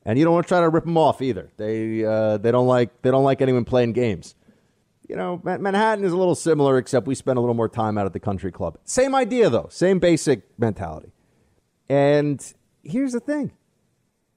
And 0.05 0.17
you 0.19 0.26
don't 0.26 0.34
want 0.34 0.45
to 0.45 0.47
try 0.47 0.59
to 0.59 0.69
rip 0.69 0.86
them 0.86 0.97
off 0.97 1.21
either. 1.21 1.49
They, 1.57 2.03
uh, 2.03 2.38
they, 2.38 2.51
don't 2.51 2.67
like, 2.67 3.01
they 3.01 3.11
don't 3.11 3.23
like 3.23 3.41
anyone 3.41 3.65
playing 3.65 3.93
games. 3.93 4.36
You 5.08 5.16
know, 5.16 5.39
Manhattan 5.43 6.03
is 6.03 6.12
a 6.12 6.18
little 6.18 6.36
similar, 6.36 6.78
except 6.78 7.06
we 7.06 7.16
spend 7.16 7.38
a 7.38 7.41
little 7.41 7.53
more 7.53 7.70
time 7.70 7.97
out 7.97 8.06
at 8.06 8.14
the 8.14 8.20
country 8.20 8.51
club. 8.51 8.78
Same 8.86 9.14
idea, 9.14 9.49
though. 9.49 9.68
Same 9.70 9.99
basic 9.99 10.41
mentality. 10.60 11.12
And 11.89 12.41
here's 12.84 13.12
the 13.12 13.20
thing 13.20 13.51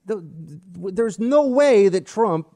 the, 0.05 0.23
there's 0.91 1.19
no 1.19 1.47
way 1.47 1.87
that 1.89 2.05
Trump, 2.05 2.47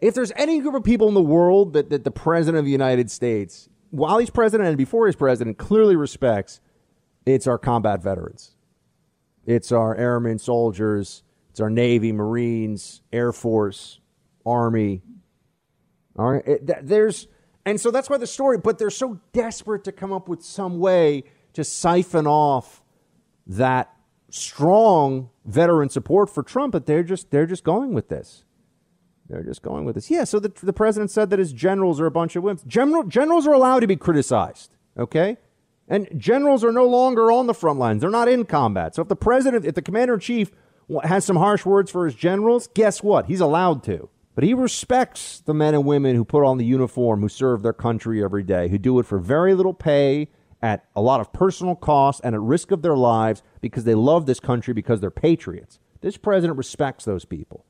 if 0.00 0.14
there's 0.14 0.32
any 0.36 0.60
group 0.60 0.74
of 0.74 0.84
people 0.84 1.08
in 1.08 1.14
the 1.14 1.22
world 1.22 1.72
that, 1.72 1.90
that 1.90 2.04
the 2.04 2.10
president 2.10 2.58
of 2.58 2.64
the 2.64 2.70
United 2.70 3.10
States, 3.10 3.68
while 3.90 4.18
he's 4.18 4.30
president 4.30 4.68
and 4.68 4.78
before 4.78 5.06
he's 5.06 5.16
president, 5.16 5.58
clearly 5.58 5.96
respects, 5.96 6.60
it's 7.24 7.46
our 7.46 7.58
combat 7.58 8.02
veterans. 8.02 8.54
It's 9.44 9.72
our 9.72 9.96
airmen, 9.96 10.38
soldiers, 10.38 11.22
it's 11.50 11.60
our 11.60 11.70
Navy, 11.70 12.12
Marines, 12.12 13.02
Air 13.12 13.32
Force, 13.32 14.00
Army. 14.44 15.02
All 16.16 16.32
right. 16.32 16.46
It, 16.46 16.86
there's 16.86 17.28
and 17.66 17.80
so 17.80 17.90
that's 17.90 18.08
why 18.08 18.16
the 18.16 18.26
story, 18.26 18.56
but 18.56 18.78
they're 18.78 18.90
so 18.90 19.20
desperate 19.32 19.84
to 19.84 19.92
come 19.92 20.12
up 20.12 20.28
with 20.28 20.42
some 20.42 20.78
way 20.78 21.24
to 21.52 21.64
siphon 21.64 22.26
off 22.26 22.82
that 23.46 23.92
strong 24.30 25.30
veteran 25.44 25.88
support 25.88 26.30
for 26.30 26.42
Trump 26.42 26.72
that 26.72 26.86
they're 26.86 27.02
just 27.02 27.30
they're 27.30 27.46
just 27.46 27.64
going 27.64 27.92
with 27.92 28.08
this. 28.08 28.44
They're 29.28 29.42
just 29.42 29.62
going 29.62 29.84
with 29.84 29.96
this. 29.96 30.08
Yeah, 30.08 30.22
so 30.22 30.38
the, 30.38 30.52
the 30.62 30.72
president 30.72 31.10
said 31.10 31.30
that 31.30 31.40
his 31.40 31.52
generals 31.52 32.00
are 32.00 32.06
a 32.06 32.10
bunch 32.12 32.36
of 32.36 32.44
wimps. 32.44 32.64
General, 32.64 33.02
generals 33.02 33.46
are 33.48 33.52
allowed 33.52 33.80
to 33.80 33.88
be 33.88 33.96
criticized, 33.96 34.76
okay? 34.96 35.36
And 35.88 36.08
generals 36.16 36.62
are 36.62 36.70
no 36.70 36.86
longer 36.86 37.32
on 37.32 37.48
the 37.48 37.54
front 37.54 37.80
lines. 37.80 38.02
They're 38.02 38.10
not 38.10 38.28
in 38.28 38.44
combat. 38.44 38.94
So 38.94 39.02
if 39.02 39.08
the 39.08 39.16
president, 39.16 39.64
if 39.64 39.74
the 39.74 39.82
commander 39.82 40.14
in 40.14 40.20
chief 40.20 40.52
has 41.02 41.24
some 41.24 41.36
harsh 41.36 41.66
words 41.66 41.90
for 41.90 42.04
his 42.04 42.14
generals, 42.14 42.68
guess 42.68 43.02
what? 43.02 43.26
He's 43.26 43.40
allowed 43.40 43.82
to. 43.84 44.08
But 44.36 44.44
he 44.44 44.52
respects 44.52 45.40
the 45.40 45.54
men 45.54 45.74
and 45.74 45.86
women 45.86 46.14
who 46.14 46.24
put 46.24 46.44
on 46.44 46.58
the 46.58 46.64
uniform, 46.64 47.22
who 47.22 47.28
serve 47.28 47.62
their 47.62 47.72
country 47.72 48.22
every 48.22 48.42
day, 48.42 48.68
who 48.68 48.76
do 48.78 48.98
it 49.00 49.06
for 49.06 49.18
very 49.18 49.54
little 49.54 49.74
pay, 49.74 50.28
at 50.62 50.84
a 50.94 51.00
lot 51.00 51.20
of 51.20 51.32
personal 51.32 51.74
cost, 51.74 52.20
and 52.22 52.34
at 52.34 52.40
risk 52.40 52.70
of 52.70 52.82
their 52.82 52.96
lives 52.96 53.42
because 53.60 53.84
they 53.84 53.94
love 53.94 54.26
this 54.26 54.38
country 54.38 54.74
because 54.74 55.00
they're 55.00 55.10
patriots. 55.10 55.78
This 56.02 56.18
president 56.18 56.58
respects 56.58 57.04
those 57.04 57.24
people. 57.24 57.64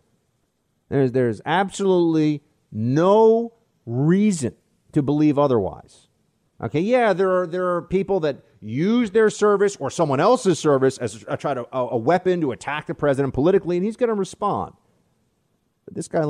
There's, 0.89 1.13
there's 1.13 1.41
absolutely 1.47 2.43
no 2.73 3.55
reason 3.85 4.55
to 4.93 5.03
believe 5.03 5.39
otherwise. 5.39 6.09
Okay, 6.61 6.81
yeah, 6.81 7.13
there 7.13 7.43
are 7.43 7.47
there 7.47 7.77
are 7.77 7.83
people 7.83 8.19
that 8.21 8.39
use 8.61 9.11
their 9.11 9.31
service 9.31 9.77
or 9.77 9.91
someone 9.91 10.21
else's 10.21 10.59
service 10.59 10.97
as 10.99 11.25
a, 11.29 11.37
try 11.37 11.55
to 11.55 11.67
a, 11.73 11.89
a 11.89 11.97
weapon 11.97 12.41
to 12.41 12.51
attack 12.51 12.87
the 12.87 12.95
president 12.95 13.35
politically, 13.35 13.77
and 13.77 13.85
he's 13.85 13.97
going 13.97 14.09
to 14.09 14.15
respond. 14.15 14.73
This 15.91 16.09
guy 16.09 16.23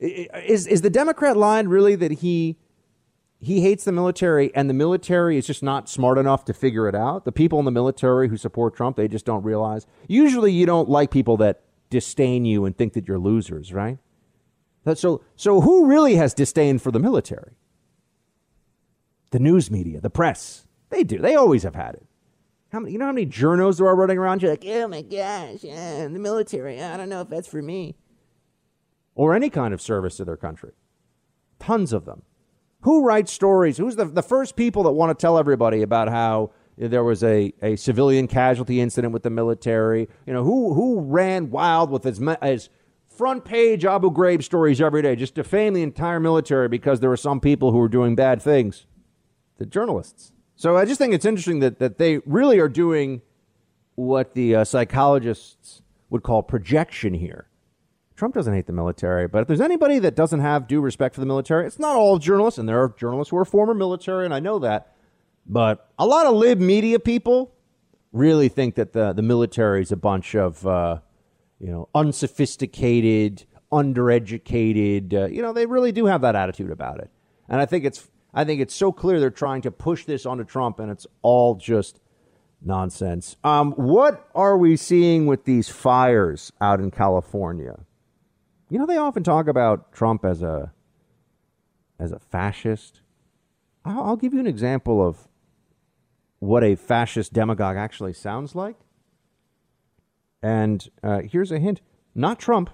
is 0.00 0.66
is 0.66 0.82
the 0.82 0.90
Democrat 0.90 1.36
line 1.36 1.68
really 1.68 1.94
that 1.96 2.12
he 2.12 2.56
he 3.38 3.60
hates 3.60 3.84
the 3.84 3.92
military 3.92 4.54
and 4.54 4.70
the 4.70 4.74
military 4.74 5.36
is 5.36 5.46
just 5.46 5.62
not 5.62 5.88
smart 5.88 6.16
enough 6.16 6.44
to 6.46 6.54
figure 6.54 6.88
it 6.88 6.94
out. 6.94 7.24
The 7.24 7.32
people 7.32 7.58
in 7.58 7.66
the 7.66 7.70
military 7.70 8.28
who 8.28 8.36
support 8.36 8.74
Trump, 8.74 8.96
they 8.96 9.08
just 9.08 9.26
don't 9.26 9.42
realize. 9.42 9.86
Usually 10.08 10.52
you 10.52 10.64
don't 10.64 10.88
like 10.88 11.10
people 11.10 11.36
that 11.38 11.62
disdain 11.90 12.44
you 12.44 12.64
and 12.64 12.76
think 12.76 12.94
that 12.94 13.06
you're 13.06 13.18
losers, 13.18 13.72
right? 13.72 13.98
So 14.94 15.22
so 15.36 15.60
who 15.60 15.86
really 15.86 16.14
has 16.14 16.32
disdain 16.32 16.78
for 16.78 16.90
the 16.90 17.00
military? 17.00 17.52
The 19.30 19.38
news 19.38 19.70
media, 19.70 20.00
the 20.00 20.10
press. 20.10 20.66
They 20.88 21.04
do. 21.04 21.18
They 21.18 21.34
always 21.34 21.64
have 21.64 21.74
had 21.74 21.96
it. 21.96 22.06
How 22.72 22.80
many, 22.80 22.92
you 22.92 22.98
know 22.98 23.06
how 23.06 23.12
many 23.12 23.26
journos 23.26 23.78
there 23.78 23.86
are 23.86 23.96
running 23.96 24.18
around? 24.18 24.42
You're 24.42 24.52
like, 24.52 24.64
oh 24.66 24.88
my 24.88 25.02
gosh, 25.02 25.62
yeah, 25.62 26.08
the 26.08 26.18
military. 26.18 26.82
I 26.82 26.96
don't 26.96 27.08
know 27.08 27.20
if 27.20 27.28
that's 27.28 27.48
for 27.48 27.60
me 27.60 27.96
or 29.16 29.34
any 29.34 29.50
kind 29.50 29.74
of 29.74 29.82
service 29.82 30.18
to 30.18 30.24
their 30.24 30.36
country. 30.36 30.70
Tons 31.58 31.92
of 31.92 32.04
them. 32.04 32.22
Who 32.82 33.04
writes 33.04 33.32
stories? 33.32 33.78
Who's 33.78 33.96
the, 33.96 34.04
the 34.04 34.22
first 34.22 34.54
people 34.54 34.84
that 34.84 34.92
want 34.92 35.18
to 35.18 35.20
tell 35.20 35.38
everybody 35.38 35.82
about 35.82 36.08
how 36.08 36.52
there 36.76 37.02
was 37.02 37.24
a, 37.24 37.52
a 37.62 37.74
civilian 37.74 38.28
casualty 38.28 38.80
incident 38.80 39.12
with 39.12 39.24
the 39.24 39.30
military? 39.30 40.08
You 40.26 40.34
know, 40.34 40.44
who, 40.44 40.74
who 40.74 41.00
ran 41.00 41.50
wild 41.50 41.90
with 41.90 42.04
his, 42.04 42.20
his 42.42 42.68
front 43.08 43.44
page 43.44 43.84
Abu 43.84 44.12
Ghraib 44.12 44.44
stories 44.44 44.80
every 44.80 45.02
day, 45.02 45.16
just 45.16 45.34
defame 45.34 45.72
the 45.72 45.82
entire 45.82 46.20
military 46.20 46.68
because 46.68 47.00
there 47.00 47.10
were 47.10 47.16
some 47.16 47.40
people 47.40 47.72
who 47.72 47.78
were 47.78 47.88
doing 47.88 48.14
bad 48.14 48.40
things? 48.40 48.86
The 49.56 49.66
journalists. 49.66 50.32
So 50.54 50.76
I 50.76 50.84
just 50.84 50.98
think 50.98 51.14
it's 51.14 51.24
interesting 51.24 51.60
that, 51.60 51.78
that 51.78 51.96
they 51.96 52.18
really 52.18 52.58
are 52.58 52.68
doing 52.68 53.22
what 53.94 54.34
the 54.34 54.56
uh, 54.56 54.64
psychologists 54.64 55.80
would 56.10 56.22
call 56.22 56.42
projection 56.42 57.14
here. 57.14 57.48
Trump 58.16 58.34
doesn't 58.34 58.54
hate 58.54 58.66
the 58.66 58.72
military, 58.72 59.28
but 59.28 59.42
if 59.42 59.48
there's 59.48 59.60
anybody 59.60 59.98
that 59.98 60.16
doesn't 60.16 60.40
have 60.40 60.66
due 60.66 60.80
respect 60.80 61.14
for 61.14 61.20
the 61.20 61.26
military, 61.26 61.66
it's 61.66 61.78
not 61.78 61.96
all 61.96 62.18
journalists, 62.18 62.58
and 62.58 62.68
there 62.68 62.82
are 62.82 62.88
journalists 62.96 63.30
who 63.30 63.36
are 63.36 63.44
former 63.44 63.74
military, 63.74 64.24
and 64.24 64.32
I 64.32 64.40
know 64.40 64.58
that. 64.60 64.94
But 65.46 65.90
a 65.98 66.06
lot 66.06 66.26
of 66.26 66.34
lib 66.34 66.58
media 66.58 66.98
people 66.98 67.52
really 68.12 68.48
think 68.48 68.74
that 68.76 68.92
the, 68.92 69.12
the 69.12 69.22
military 69.22 69.82
is 69.82 69.92
a 69.92 69.96
bunch 69.96 70.34
of, 70.34 70.66
uh, 70.66 70.98
you 71.60 71.70
know, 71.70 71.88
unsophisticated, 71.94 73.44
undereducated. 73.70 75.12
Uh, 75.12 75.26
you 75.26 75.42
know, 75.42 75.52
they 75.52 75.66
really 75.66 75.92
do 75.92 76.06
have 76.06 76.22
that 76.22 76.34
attitude 76.34 76.70
about 76.70 76.98
it. 77.00 77.10
And 77.48 77.60
I 77.60 77.66
think 77.66 77.84
it's 77.84 78.08
I 78.34 78.44
think 78.44 78.60
it's 78.60 78.74
so 78.74 78.92
clear 78.92 79.20
they're 79.20 79.30
trying 79.30 79.62
to 79.62 79.70
push 79.70 80.04
this 80.04 80.26
onto 80.26 80.44
Trump, 80.44 80.78
and 80.78 80.90
it's 80.90 81.06
all 81.22 81.54
just 81.54 82.00
nonsense. 82.60 83.36
Um, 83.44 83.72
what 83.72 84.28
are 84.34 84.58
we 84.58 84.76
seeing 84.76 85.26
with 85.26 85.44
these 85.44 85.68
fires 85.68 86.52
out 86.60 86.80
in 86.80 86.90
California? 86.90 87.78
You 88.68 88.78
know, 88.78 88.86
they 88.86 88.96
often 88.96 89.22
talk 89.22 89.46
about 89.46 89.92
Trump 89.92 90.24
as 90.24 90.42
a 90.42 90.72
as 91.98 92.12
a 92.12 92.18
fascist. 92.18 93.00
I'll, 93.84 94.02
I'll 94.02 94.16
give 94.16 94.34
you 94.34 94.40
an 94.40 94.46
example 94.46 95.06
of 95.06 95.28
what 96.40 96.64
a 96.64 96.74
fascist 96.74 97.32
demagogue 97.32 97.76
actually 97.76 98.12
sounds 98.12 98.54
like. 98.54 98.76
And 100.42 100.88
uh, 101.02 101.20
here's 101.20 101.52
a 101.52 101.60
hint: 101.60 101.80
not 102.14 102.40
Trump, 102.40 102.70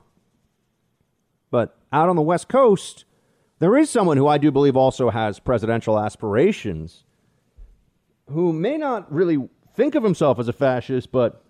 but 1.51 1.79
out 1.93 2.09
on 2.09 2.17
the 2.17 2.23
West 2.23 2.49
Coast, 2.49 3.05
there 3.59 3.77
is 3.77 3.91
someone 3.91 4.17
who 4.17 4.27
I 4.27 4.39
do 4.39 4.51
believe 4.51 4.77
also 4.77 5.11
has 5.11 5.39
presidential 5.39 6.01
aspirations, 6.01 7.05
who 8.31 8.53
may 8.55 8.79
not 8.79 9.13
really 9.13 9.49
think 9.75 9.95
of 9.95 10.03
himself 10.03 10.39
as 10.39 10.49
a 10.49 10.55
fascist, 10.55 11.13
but 11.13 11.45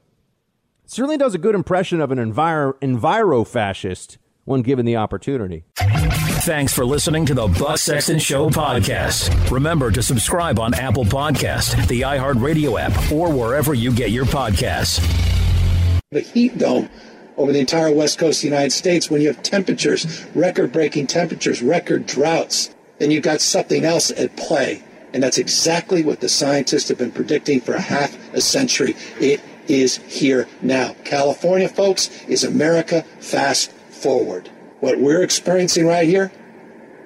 certainly 0.84 1.16
does 1.16 1.34
a 1.34 1.38
good 1.38 1.54
impression 1.54 2.00
of 2.00 2.10
an 2.10 2.18
enviro, 2.18 2.74
enviro 2.80 3.46
fascist 3.46 4.18
when 4.52 4.62
given 4.62 4.86
the 4.86 4.96
opportunity. 4.96 5.64
Thanks 6.44 6.72
for 6.72 6.84
listening 6.84 7.26
to 7.26 7.34
the 7.34 7.48
Buck 7.48 7.78
Sexton 7.78 8.18
Show 8.18 8.50
podcast. 8.50 9.50
Remember 9.50 9.90
to 9.90 10.02
subscribe 10.02 10.58
on 10.58 10.74
Apple 10.74 11.04
Podcast, 11.04 11.88
the 11.88 12.02
iHeartRadio 12.02 12.80
app, 12.80 13.12
or 13.12 13.32
wherever 13.32 13.74
you 13.74 13.92
get 13.92 14.10
your 14.10 14.24
podcasts. 14.24 15.00
The 16.10 16.20
heat 16.20 16.58
dome 16.58 16.88
over 17.36 17.52
the 17.52 17.60
entire 17.60 17.92
west 17.94 18.18
coast 18.18 18.40
of 18.40 18.42
the 18.42 18.48
United 18.54 18.72
States, 18.72 19.10
when 19.10 19.22
you 19.22 19.28
have 19.28 19.42
temperatures, 19.42 20.26
record-breaking 20.34 21.06
temperatures, 21.06 21.62
record 21.62 22.06
droughts, 22.06 22.74
then 22.98 23.10
you've 23.10 23.22
got 23.22 23.40
something 23.40 23.84
else 23.84 24.10
at 24.10 24.36
play. 24.36 24.82
And 25.14 25.22
that's 25.22 25.38
exactly 25.38 26.02
what 26.02 26.20
the 26.20 26.28
scientists 26.28 26.88
have 26.88 26.98
been 26.98 27.12
predicting 27.12 27.60
for 27.60 27.72
a 27.74 27.80
half 27.80 28.16
a 28.34 28.40
century. 28.40 28.96
It 29.18 29.40
is 29.68 29.96
here 29.96 30.48
now. 30.60 30.94
California, 31.04 31.68
folks, 31.68 32.10
is 32.24 32.44
America 32.44 33.02
fast 33.20 33.72
forward. 34.02 34.48
What 34.80 34.98
we're 34.98 35.22
experiencing 35.22 35.86
right 35.86 36.08
here 36.08 36.32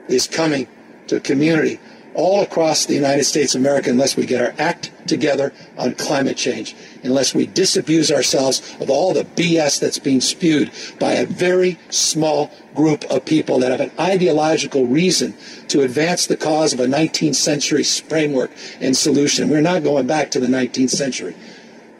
is 0.08 0.26
coming 0.26 0.68
to 1.08 1.20
community 1.20 1.78
all 2.16 2.42
across 2.42 2.86
the 2.86 2.94
United 2.94 3.24
States 3.24 3.54
of 3.54 3.60
America 3.60 3.90
unless 3.90 4.16
we 4.16 4.24
get 4.24 4.40
our 4.40 4.54
act 4.58 4.90
together 5.06 5.52
on 5.76 5.94
climate 5.94 6.36
change, 6.36 6.74
unless 7.04 7.34
we 7.34 7.46
disabuse 7.46 8.10
ourselves 8.10 8.74
of 8.80 8.88
all 8.88 9.12
the 9.12 9.24
BS 9.24 9.78
that's 9.78 9.98
being 9.98 10.22
spewed 10.22 10.70
by 10.98 11.12
a 11.12 11.26
very 11.26 11.78
small 11.90 12.50
group 12.74 13.04
of 13.04 13.26
people 13.26 13.58
that 13.58 13.70
have 13.70 13.80
an 13.80 13.92
ideological 14.00 14.86
reason 14.86 15.34
to 15.68 15.82
advance 15.82 16.26
the 16.26 16.36
cause 16.36 16.72
of 16.72 16.80
a 16.80 16.86
19th 16.86 17.36
century 17.36 17.84
framework 17.84 18.50
and 18.80 18.96
solution. 18.96 19.50
We're 19.50 19.60
not 19.60 19.84
going 19.84 20.06
back 20.06 20.30
to 20.30 20.40
the 20.40 20.46
19th 20.46 20.90
century. 20.90 21.36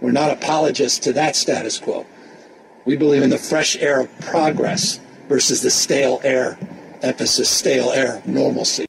We're 0.01 0.13
not 0.13 0.31
apologists 0.31 0.99
to 1.01 1.13
that 1.13 1.37
status 1.37 1.79
quo. 1.79 2.07
We 2.87 2.97
believe 2.97 3.23
in 3.23 3.31
the 3.31 3.39
fresh 3.39 3.77
air 3.77 4.03
of 4.03 4.21
progress 4.21 5.01
versus 5.29 5.61
the 5.61 5.71
stale 5.71 6.21
air, 6.23 6.57
emphasis, 7.03 7.51
stale 7.51 7.91
air, 7.91 8.23
normalcy. 8.27 8.87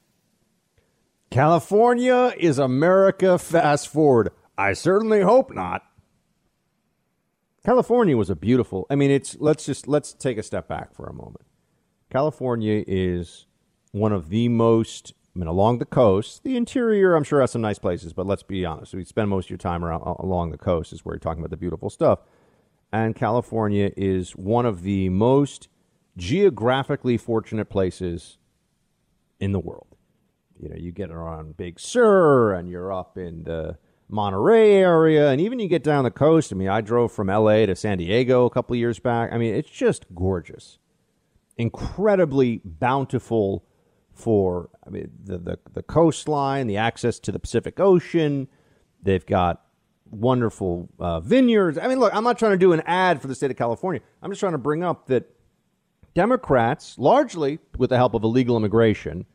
California 1.32 2.32
is 2.38 2.60
America 2.60 3.38
fast 3.38 3.88
forward. 3.88 4.30
I 4.56 4.72
certainly 4.74 5.20
hope 5.22 5.52
not. 5.52 5.82
California 7.66 8.16
was 8.16 8.30
a 8.30 8.36
beautiful. 8.36 8.86
I 8.88 8.94
mean, 8.94 9.10
it's 9.10 9.36
let's 9.40 9.66
just 9.66 9.88
let's 9.88 10.12
take 10.12 10.38
a 10.38 10.44
step 10.44 10.68
back 10.68 10.94
for 10.94 11.06
a 11.06 11.12
moment. 11.12 11.44
California 12.08 12.84
is 12.86 13.46
one 13.90 14.12
of 14.12 14.30
the 14.30 14.48
most. 14.48 15.12
I 15.34 15.40
mean, 15.40 15.48
along 15.48 15.78
the 15.78 15.84
coast, 15.84 16.44
the 16.44 16.56
interior, 16.56 17.14
I'm 17.14 17.24
sure 17.24 17.40
has 17.40 17.50
some 17.50 17.62
nice 17.62 17.78
places, 17.78 18.12
but 18.12 18.26
let's 18.26 18.42
be 18.44 18.64
honest. 18.64 18.94
We 18.94 19.04
spend 19.04 19.28
most 19.28 19.46
of 19.46 19.50
your 19.50 19.58
time 19.58 19.84
around 19.84 20.02
along 20.02 20.52
the 20.52 20.58
coast 20.58 20.92
is 20.92 21.04
where 21.04 21.14
you're 21.14 21.20
talking 21.20 21.40
about 21.40 21.50
the 21.50 21.56
beautiful 21.56 21.90
stuff. 21.90 22.20
And 22.92 23.14
California 23.14 23.90
is 23.96 24.32
one 24.32 24.64
of 24.64 24.82
the 24.82 25.08
most 25.10 25.68
geographically 26.16 27.16
fortunate 27.16 27.66
places 27.66 28.38
in 29.38 29.52
the 29.52 29.58
world. 29.58 29.96
You 30.58 30.68
know, 30.68 30.76
you 30.76 30.90
get 30.90 31.10
around 31.10 31.56
Big 31.56 31.78
Sur, 31.78 32.52
and 32.54 32.68
you're 32.68 32.92
up 32.92 33.16
in 33.16 33.44
the 33.44 33.78
Monterey 34.08 34.72
area, 34.72 35.30
and 35.30 35.40
even 35.40 35.58
you 35.58 35.68
get 35.68 35.84
down 35.84 36.04
the 36.04 36.10
coast. 36.10 36.52
I 36.52 36.56
mean, 36.56 36.68
I 36.68 36.80
drove 36.80 37.12
from 37.12 37.28
LA 37.28 37.66
to 37.66 37.76
San 37.76 37.98
Diego 37.98 38.46
a 38.46 38.50
couple 38.50 38.74
years 38.74 38.98
back. 38.98 39.30
I 39.32 39.38
mean, 39.38 39.54
it's 39.54 39.70
just 39.70 40.06
gorgeous, 40.14 40.78
incredibly 41.56 42.60
bountiful 42.64 43.64
for 44.14 44.68
I 44.84 44.90
mean 44.90 45.10
the, 45.24 45.38
the 45.38 45.58
the 45.74 45.82
coastline, 45.82 46.66
the 46.66 46.76
access 46.76 47.18
to 47.20 47.30
the 47.30 47.38
Pacific 47.38 47.78
Ocean. 47.78 48.48
They've 49.00 49.24
got 49.24 49.62
wonderful 50.10 50.88
uh, 50.98 51.20
vineyards. 51.20 51.78
I 51.78 51.88
mean, 51.88 51.98
look, 51.98 52.14
I'm 52.14 52.24
not 52.24 52.38
trying 52.38 52.52
to 52.52 52.58
do 52.58 52.72
an 52.72 52.82
ad 52.86 53.20
for 53.20 53.28
the 53.28 53.34
state 53.34 53.50
of 53.50 53.56
California. 53.56 54.00
I'm 54.22 54.30
just 54.30 54.40
trying 54.40 54.52
to 54.52 54.58
bring 54.58 54.82
up 54.82 55.06
that 55.06 55.30
Democrats, 56.14 56.98
largely 56.98 57.58
with 57.76 57.90
the 57.90 57.96
help 57.96 58.14
of 58.14 58.24
illegal 58.24 58.56
immigration, 58.56 59.26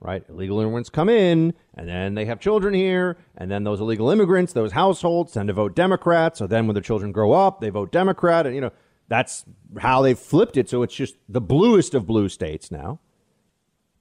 right? 0.00 0.24
Illegal 0.28 0.60
immigrants 0.60 0.88
come 0.88 1.08
in, 1.08 1.54
and 1.74 1.88
then 1.88 2.14
they 2.14 2.24
have 2.24 2.40
children 2.40 2.74
here, 2.74 3.16
and 3.36 3.50
then 3.50 3.64
those 3.64 3.80
illegal 3.80 4.10
immigrants, 4.10 4.52
those 4.52 4.72
households 4.72 5.32
tend 5.32 5.48
to 5.48 5.54
vote 5.54 5.74
Democrat. 5.74 6.36
So 6.36 6.46
then 6.46 6.66
when 6.66 6.74
the 6.74 6.80
children 6.80 7.12
grow 7.12 7.32
up, 7.32 7.60
they 7.60 7.70
vote 7.70 7.92
Democrat, 7.92 8.46
and 8.46 8.54
you 8.54 8.60
know 8.60 8.72
that's 9.08 9.44
how 9.78 10.02
they 10.02 10.14
flipped 10.14 10.56
it. 10.56 10.68
So 10.68 10.82
it's 10.82 10.94
just 10.94 11.16
the 11.28 11.40
bluest 11.40 11.94
of 11.94 12.06
blue 12.06 12.28
states 12.28 12.70
now. 12.70 13.00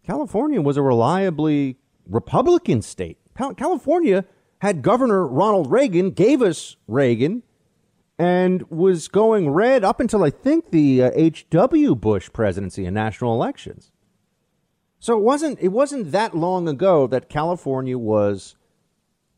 California 0.06 0.62
was 0.62 0.78
a 0.78 0.82
reliably 0.82 1.78
Republican 2.08 2.82
state. 2.82 3.18
California 3.58 4.26
had 4.66 4.82
Governor 4.82 5.28
Ronald 5.28 5.70
Reagan, 5.70 6.10
gave 6.10 6.42
us 6.42 6.76
Reagan, 6.88 7.44
and 8.18 8.68
was 8.72 9.08
going 9.08 9.50
red 9.52 9.84
up 9.84 10.00
until 10.00 10.24
I 10.24 10.32
think 10.32 10.72
the 10.72 11.04
H.W. 11.04 11.92
Uh, 11.92 11.96
Bush 11.96 12.30
presidency 12.34 12.86
and 12.86 12.96
national 12.96 13.34
elections. 13.34 13.92
So 15.00 15.16
it 15.18 15.22
wasn't 15.22 15.60
it 15.62 15.68
wasn't 15.68 16.12
that 16.14 16.36
long 16.36 16.68
ago 16.68 17.06
that 17.08 17.30
California 17.30 17.98
was 17.98 18.56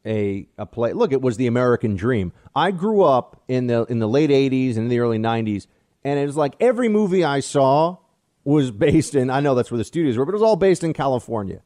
a 0.06 0.48
a 0.58 0.66
place. 0.66 0.94
Look, 0.94 1.12
it 1.12 1.22
was 1.22 1.36
the 1.36 1.48
American 1.48 1.98
dream. 1.98 2.32
I 2.56 2.72
grew 2.72 3.04
up 3.04 3.44
in 3.50 3.68
the 3.68 3.84
in 3.86 4.00
the 4.00 4.08
late 4.08 4.30
'80s 4.30 4.78
and 4.78 4.90
the 4.90 5.00
early 5.00 5.20
'90s, 5.20 5.68
and 6.06 6.18
it 6.20 6.26
was 6.26 6.38
like 6.38 6.56
every 6.62 6.88
movie 6.88 7.26
I 7.26 7.42
saw 7.42 7.98
was 8.46 8.72
based 8.72 9.14
in. 9.14 9.30
I 9.30 9.42
know 9.42 9.56
that's 9.56 9.72
where 9.72 9.78
the 9.78 9.84
studios 9.84 10.18
were, 10.18 10.26
but 10.26 10.32
it 10.32 10.40
was 10.40 10.44
all 10.44 10.56
based 10.56 10.86
in 10.86 10.94
California. 10.94 11.62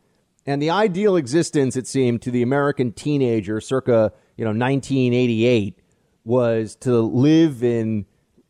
And 0.45 0.61
the 0.61 0.71
ideal 0.71 1.15
existence, 1.15 1.75
it 1.75 1.87
seemed, 1.87 2.21
to 2.23 2.31
the 2.31 2.41
American 2.41 2.93
teenager, 2.93 3.61
circa 3.61 4.11
you 4.37 4.45
know 4.45 4.51
1988, 4.51 5.79
was 6.23 6.75
to 6.77 6.99
live 7.01 7.63
in 7.63 8.05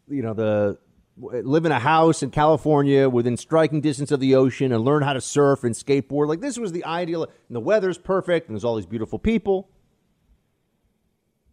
you 0.08 0.22
know 0.22 0.34
the 0.34 0.78
live 1.18 1.66
in 1.66 1.72
a 1.72 1.80
house 1.80 2.24
in 2.24 2.32
California 2.32 3.08
within 3.10 3.38
striking 3.38 3.82
distance 3.82 4.12
of 4.12 4.20
the 4.20 4.36
ocean 4.36 4.72
and 4.72 4.84
learn 4.84 5.04
how 5.04 5.14
to 5.14 5.22
surf 5.22 5.64
and 5.64 5.76
skateboard. 5.76 6.28
Like 6.28 6.40
this 6.40 6.58
was 6.58 6.72
the 6.72 6.84
ideal. 6.86 7.24
And 7.24 7.56
the 7.56 7.60
weather's 7.60 7.98
perfect, 7.98 8.48
and 8.48 8.56
there's 8.56 8.64
all 8.64 8.76
these 8.76 8.86
beautiful 8.86 9.20
people. 9.20 9.70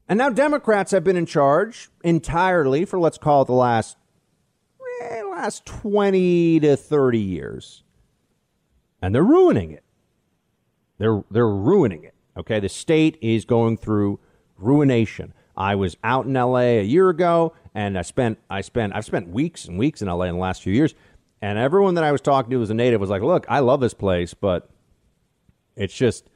And 0.08 0.18
now 0.18 0.30
Democrats 0.30 0.92
have 0.92 1.04
been 1.04 1.16
in 1.16 1.26
charge 1.26 1.90
entirely 2.02 2.84
for 2.84 2.98
let's 2.98 3.18
call 3.18 3.42
it 3.42 3.46
the 3.46 3.52
last 3.52 3.96
eh, 5.02 5.22
last 5.22 5.66
20 5.66 6.60
to 6.60 6.76
30 6.76 7.18
years. 7.18 7.82
And 9.02 9.14
they're 9.14 9.22
ruining 9.22 9.70
it. 9.72 9.84
They're 10.98 11.22
they're 11.30 11.48
ruining 11.48 12.04
it. 12.04 12.14
Okay, 12.36 12.60
the 12.60 12.68
state 12.68 13.18
is 13.20 13.44
going 13.44 13.76
through 13.78 14.20
ruination. 14.56 15.32
I 15.56 15.74
was 15.74 15.96
out 16.04 16.26
in 16.26 16.34
LA 16.34 16.78
a 16.78 16.84
year 16.84 17.08
ago 17.08 17.52
and 17.74 17.96
I 17.98 18.02
spent 18.02 18.38
I 18.50 18.60
spent 18.60 18.94
I've 18.94 19.04
spent 19.04 19.28
weeks 19.28 19.64
and 19.66 19.78
weeks 19.78 20.02
in 20.02 20.08
LA 20.08 20.24
in 20.24 20.34
the 20.34 20.40
last 20.40 20.62
few 20.62 20.72
years, 20.72 20.94
and 21.40 21.58
everyone 21.58 21.94
that 21.94 22.04
I 22.04 22.12
was 22.12 22.20
talking 22.20 22.50
to 22.50 22.56
was 22.58 22.70
a 22.70 22.74
native 22.74 23.00
was 23.00 23.10
like, 23.10 23.22
"Look, 23.22 23.46
I 23.48 23.60
love 23.60 23.80
this 23.80 23.94
place, 23.94 24.34
but 24.34 24.68
it's 25.76 25.94
just." 25.94 26.28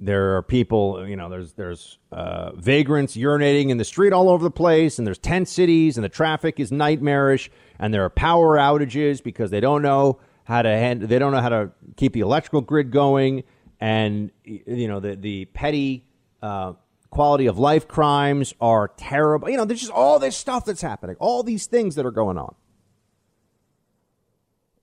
There 0.00 0.36
are 0.36 0.42
people, 0.42 1.08
you 1.08 1.16
know, 1.16 1.28
there's 1.28 1.54
there's 1.54 1.98
uh, 2.12 2.52
vagrants 2.52 3.16
urinating 3.16 3.70
in 3.70 3.78
the 3.78 3.84
street 3.84 4.12
all 4.12 4.28
over 4.28 4.44
the 4.44 4.50
place, 4.50 4.96
and 4.96 5.04
there's 5.04 5.18
tent 5.18 5.48
cities, 5.48 5.96
and 5.96 6.04
the 6.04 6.08
traffic 6.08 6.60
is 6.60 6.70
nightmarish, 6.70 7.50
and 7.80 7.92
there 7.92 8.04
are 8.04 8.08
power 8.08 8.56
outages 8.58 9.20
because 9.20 9.50
they 9.50 9.58
don't 9.58 9.82
know 9.82 10.20
how 10.44 10.62
to 10.62 10.68
hand, 10.68 11.02
they 11.02 11.18
don't 11.18 11.32
know 11.32 11.40
how 11.40 11.48
to 11.48 11.72
keep 11.96 12.12
the 12.12 12.20
electrical 12.20 12.60
grid 12.60 12.92
going, 12.92 13.42
and 13.80 14.30
you 14.44 14.88
know 14.88 15.00
the 15.00 15.16
the 15.16 15.44
petty 15.46 16.04
uh, 16.42 16.72
quality 17.10 17.46
of 17.46 17.58
life 17.58 17.88
crimes 17.88 18.54
are 18.60 18.88
terrible. 18.96 19.48
You 19.48 19.56
know, 19.56 19.64
there's 19.64 19.80
just 19.80 19.92
all 19.92 20.18
this 20.18 20.36
stuff 20.36 20.64
that's 20.64 20.82
happening, 20.82 21.16
all 21.18 21.42
these 21.42 21.66
things 21.66 21.94
that 21.94 22.06
are 22.06 22.10
going 22.10 22.38
on. 22.38 22.54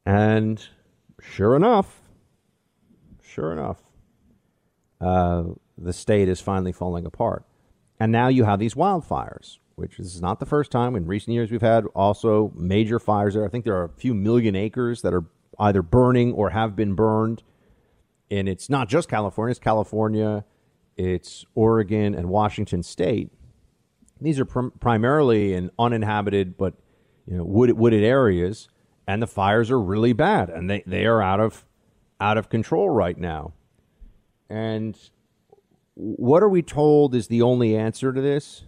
And 0.05 0.65
sure 1.21 1.55
enough, 1.55 2.01
sure 3.23 3.51
enough, 3.51 3.81
uh, 5.01 5.43
the 5.77 5.93
state 5.93 6.29
is 6.29 6.39
finally 6.39 6.71
falling 6.71 7.05
apart. 7.05 7.43
And 7.99 8.11
now 8.11 8.27
you 8.27 8.43
have 8.43 8.59
these 8.59 8.75
wildfires, 8.75 9.57
which 9.75 9.99
is 9.99 10.21
not 10.21 10.39
the 10.39 10.45
first 10.45 10.71
time. 10.71 10.95
In 10.95 11.07
recent 11.07 11.33
years, 11.33 11.51
we've 11.51 11.61
had 11.61 11.85
also 11.95 12.51
major 12.55 12.99
fires 12.99 13.33
there. 13.33 13.45
I 13.45 13.49
think 13.49 13.65
there 13.65 13.77
are 13.77 13.85
a 13.85 13.89
few 13.89 14.13
million 14.13 14.55
acres 14.55 15.01
that 15.01 15.13
are 15.13 15.25
either 15.59 15.81
burning 15.81 16.33
or 16.33 16.51
have 16.51 16.75
been 16.75 16.93
burned. 16.93 17.41
And 18.31 18.49
it's 18.49 18.69
not 18.69 18.89
just 18.89 19.07
California, 19.07 19.51
it's 19.51 19.59
California, 19.59 20.45
it's 20.97 21.45
Oregon 21.53 22.15
and 22.15 22.29
Washington 22.29 22.83
State. 22.83 23.31
These 24.19 24.39
are 24.39 24.45
prim- 24.45 24.71
primarily 24.79 25.53
in 25.53 25.71
uninhabited 25.77 26.57
but 26.57 26.73
you 27.27 27.37
know 27.37 27.43
wooded, 27.43 27.77
wooded 27.77 28.03
areas, 28.03 28.69
and 29.07 29.21
the 29.21 29.27
fires 29.27 29.69
are 29.69 29.79
really 29.79 30.13
bad, 30.13 30.49
and 30.49 30.69
they, 30.69 30.83
they 30.87 31.05
are 31.05 31.21
out 31.21 31.39
of 31.39 31.65
out 32.19 32.37
of 32.37 32.49
control 32.49 32.89
right 32.89 33.17
now. 33.17 33.53
And 34.49 34.97
what 35.95 36.43
are 36.43 36.49
we 36.49 36.61
told 36.61 37.15
is 37.15 37.27
the 37.27 37.41
only 37.41 37.75
answer 37.75 38.13
to 38.13 38.21
this? 38.21 38.63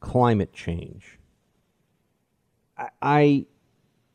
Climate 0.00 0.52
change. 0.52 1.18
I 2.76 2.88
I, 3.00 3.46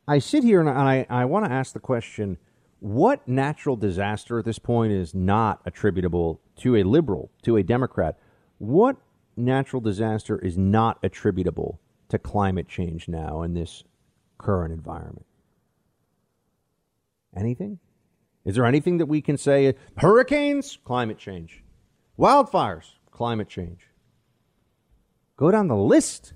I 0.06 0.18
sit 0.18 0.44
here 0.44 0.60
and 0.60 0.68
I, 0.68 1.06
I 1.10 1.24
want 1.24 1.46
to 1.46 1.52
ask 1.52 1.72
the 1.72 1.80
question 1.80 2.38
what 2.80 3.26
natural 3.26 3.76
disaster 3.76 4.38
at 4.38 4.44
this 4.44 4.58
point 4.58 4.92
is 4.92 5.14
not 5.14 5.60
attributable 5.66 6.40
to 6.56 6.76
a 6.76 6.84
liberal, 6.84 7.30
to 7.42 7.56
a 7.56 7.62
Democrat? 7.62 8.18
What 8.58 8.96
natural 9.36 9.80
disaster 9.80 10.38
is 10.38 10.56
not 10.56 10.98
attributable 11.02 11.80
to 12.08 12.18
climate 12.18 12.68
change 12.68 13.08
now 13.08 13.42
in 13.42 13.54
this 13.54 13.84
current 14.38 14.72
environment? 14.72 15.26
Anything? 17.36 17.78
Is 18.44 18.54
there 18.54 18.64
anything 18.64 18.98
that 18.98 19.06
we 19.06 19.20
can 19.20 19.36
say? 19.36 19.74
Hurricanes, 19.98 20.78
climate 20.84 21.18
change. 21.18 21.62
Wildfires, 22.18 22.92
climate 23.10 23.48
change. 23.48 23.80
Go 25.36 25.50
down 25.50 25.68
the 25.68 25.76
list. 25.76 26.32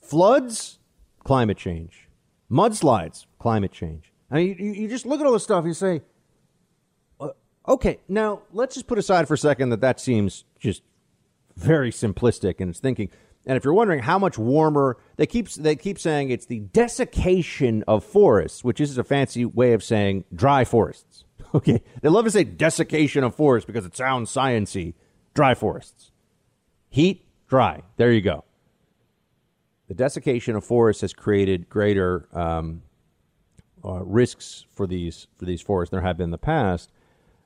Floods, 0.00 0.78
climate 1.24 1.58
change. 1.58 2.08
Mudslides, 2.50 3.26
climate 3.38 3.72
change. 3.72 4.12
I 4.30 4.36
mean, 4.36 4.56
you, 4.58 4.72
you 4.72 4.88
just 4.88 5.06
look 5.06 5.20
at 5.20 5.26
all 5.26 5.32
this 5.32 5.42
stuff. 5.44 5.64
You 5.64 5.72
say, 5.72 6.02
uh, 7.20 7.30
okay, 7.66 8.00
now 8.08 8.42
let's 8.52 8.74
just 8.74 8.86
put 8.86 8.98
aside 8.98 9.26
for 9.26 9.34
a 9.34 9.38
second 9.38 9.70
that 9.70 9.80
that 9.80 10.00
seems 10.00 10.44
just 10.58 10.82
very 11.56 11.90
simplistic 11.90 12.60
in 12.60 12.68
its 12.68 12.80
thinking. 12.80 13.10
And 13.46 13.56
if 13.56 13.64
you're 13.64 13.74
wondering 13.74 14.00
how 14.00 14.18
much 14.18 14.36
warmer, 14.36 14.98
they 15.16 15.26
keep 15.26 15.48
they 15.50 15.74
keep 15.74 15.98
saying 15.98 16.30
it's 16.30 16.46
the 16.46 16.60
desiccation 16.60 17.82
of 17.88 18.04
forests, 18.04 18.62
which 18.62 18.80
is 18.80 18.98
a 18.98 19.04
fancy 19.04 19.44
way 19.44 19.72
of 19.72 19.82
saying 19.82 20.24
dry 20.34 20.64
forests. 20.64 21.24
Okay, 21.54 21.80
they 22.02 22.10
love 22.10 22.26
to 22.26 22.30
say 22.30 22.44
desiccation 22.44 23.24
of 23.24 23.34
forests 23.34 23.64
because 23.64 23.86
it 23.86 23.96
sounds 23.96 24.30
sciency. 24.30 24.92
Dry 25.32 25.54
forests, 25.54 26.10
heat, 26.90 27.24
dry. 27.48 27.84
There 27.96 28.12
you 28.12 28.20
go. 28.20 28.44
The 29.86 29.94
desiccation 29.94 30.56
of 30.56 30.64
forests 30.64 31.00
has 31.00 31.14
created 31.14 31.70
greater 31.70 32.28
um, 32.34 32.82
uh, 33.84 34.02
risks 34.04 34.66
for 34.74 34.86
these 34.86 35.26
for 35.38 35.44
these 35.44 35.60
forests 35.60 35.90
there 35.90 36.00
have 36.00 36.16
been 36.16 36.24
in 36.24 36.30
the 36.30 36.38
past. 36.38 36.90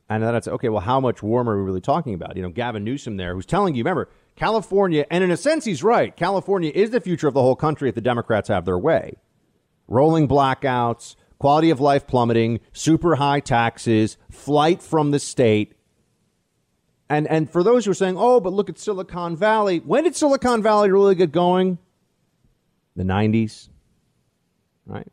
And 0.09 0.23
then 0.23 0.35
I'd 0.35 0.45
say, 0.45 0.51
okay, 0.51 0.69
well, 0.69 0.83
how 0.83 1.01
much 1.01 1.23
warmer 1.23 1.55
are 1.55 1.59
we 1.59 1.65
really 1.65 1.81
talking 1.81 2.13
about? 2.13 2.37
You 2.37 2.43
know, 2.43 2.51
Gavin 2.51 2.85
Newsom 2.85 3.17
there, 3.17 3.35
who's 3.35 3.47
telling 3.47 3.75
you, 3.75 3.83
remember, 3.83 4.11
California, 4.37 5.07
and 5.11 5.25
in 5.25 5.31
a 5.31 5.37
sense, 5.37 5.65
he's 5.65 5.83
right. 5.83 6.15
California 6.15 6.71
is 6.75 6.91
the 6.91 7.01
future 7.01 7.29
of 7.29 7.35
the 7.35 7.41
whole 7.41 7.57
country 7.57 7.89
if 7.89 7.95
the 7.95 8.03
Democrats 8.03 8.49
have 8.49 8.65
their 8.67 8.79
way. 8.79 9.15
Rolling 9.89 10.29
blackouts, 10.29 11.17
quality 11.39 11.71
of 11.71 11.81
life 11.81 12.07
plummeting, 12.07 12.61
super 12.73 13.15
high 13.15 13.41
taxes, 13.41 14.17
flight 14.31 14.83
from 14.83 15.13
the 15.13 15.19
state. 15.19 15.75
And 17.09 17.27
and 17.29 17.51
for 17.51 17.63
those 17.63 17.85
who 17.85 17.91
are 17.91 17.95
saying, 17.95 18.17
"Oh, 18.19 18.41
but 18.41 18.53
look 18.53 18.69
at 18.69 18.79
Silicon 18.79 19.37
Valley." 19.37 19.79
When 19.79 20.05
did 20.05 20.17
Silicon 20.17 20.63
Valley 20.63 20.91
really 20.91 21.15
get 21.15 21.33
going? 21.33 21.79
The 22.97 23.05
90s. 23.05 23.69
Right? 24.87 25.09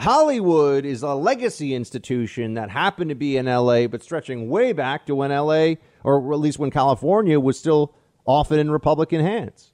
Hollywood 0.00 0.86
is 0.86 1.02
a 1.02 1.14
legacy 1.14 1.74
institution 1.74 2.54
that 2.54 2.70
happened 2.70 3.10
to 3.10 3.14
be 3.14 3.36
in 3.36 3.46
LA 3.46 3.86
but 3.86 4.02
stretching 4.02 4.48
way 4.48 4.72
back 4.72 5.06
to 5.06 5.14
when 5.14 5.30
LA 5.30 5.74
or 6.02 6.32
at 6.32 6.38
least 6.38 6.58
when 6.58 6.70
California 6.70 7.38
was 7.38 7.58
still 7.58 7.94
often 8.24 8.58
in 8.58 8.70
Republican 8.70 9.20
hands. 9.20 9.72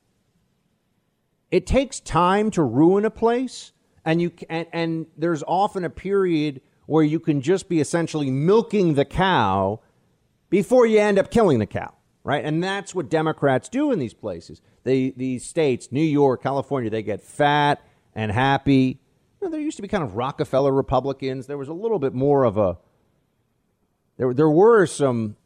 It 1.51 1.67
takes 1.67 2.01
time 2.01 2.51
to 2.53 2.63
ruin 2.63 3.05
a 3.05 3.11
place 3.11 3.73
and 4.05 4.21
you 4.21 4.33
and, 4.49 4.67
and 4.73 5.07
there's 5.17 5.45
often 5.47 5.85
a 5.85 5.91
period 5.91 6.61
where 6.87 7.05
you 7.05 7.21
can 7.21 7.41
just 7.41 7.69
be 7.69 7.81
essentially 7.81 8.31
milking 8.31 8.95
the 8.95 9.05
cow 9.05 9.81
before 10.51 10.87
you 10.87 10.99
end 10.99 11.19
up 11.19 11.31
killing 11.31 11.59
the 11.59 11.67
cow, 11.67 11.93
right? 12.25 12.45
And 12.45 12.63
that's 12.63 12.95
what 12.95 13.09
Democrats 13.09 13.69
do 13.69 13.93
in 13.93 13.99
these 13.99 14.15
places. 14.15 14.61
They, 14.85 15.11
these 15.11 15.45
states, 15.45 15.91
New 15.91 16.01
York, 16.01 16.43
California, 16.43 16.91
they 16.91 17.03
get 17.03 17.21
fat 17.21 17.85
and 18.15 18.31
happy. 18.31 19.01
Know, 19.47 19.53
there 19.53 19.61
used 19.61 19.77
to 19.77 19.83
be 19.83 19.89
kind 19.89 20.05
of 20.05 20.17
Rockefeller 20.17 20.73
Republicans. 20.73 21.47
There 21.47 21.59
was 21.59 21.69
a 21.69 21.73
little 21.73 21.99
bit 21.99 22.13
more 22.13 22.45
of 22.45 22.59
a. 22.59 22.79
There, 24.17 24.35
there 24.35 24.51
were 24.51 24.87
some 24.87 25.37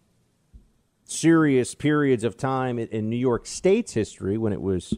serious 1.04 1.74
periods 1.74 2.24
of 2.24 2.36
time 2.36 2.78
in, 2.78 2.88
in 2.88 3.10
New 3.10 3.16
York 3.16 3.46
State's 3.46 3.94
history 3.94 4.38
when 4.38 4.52
it 4.52 4.62
was 4.62 4.94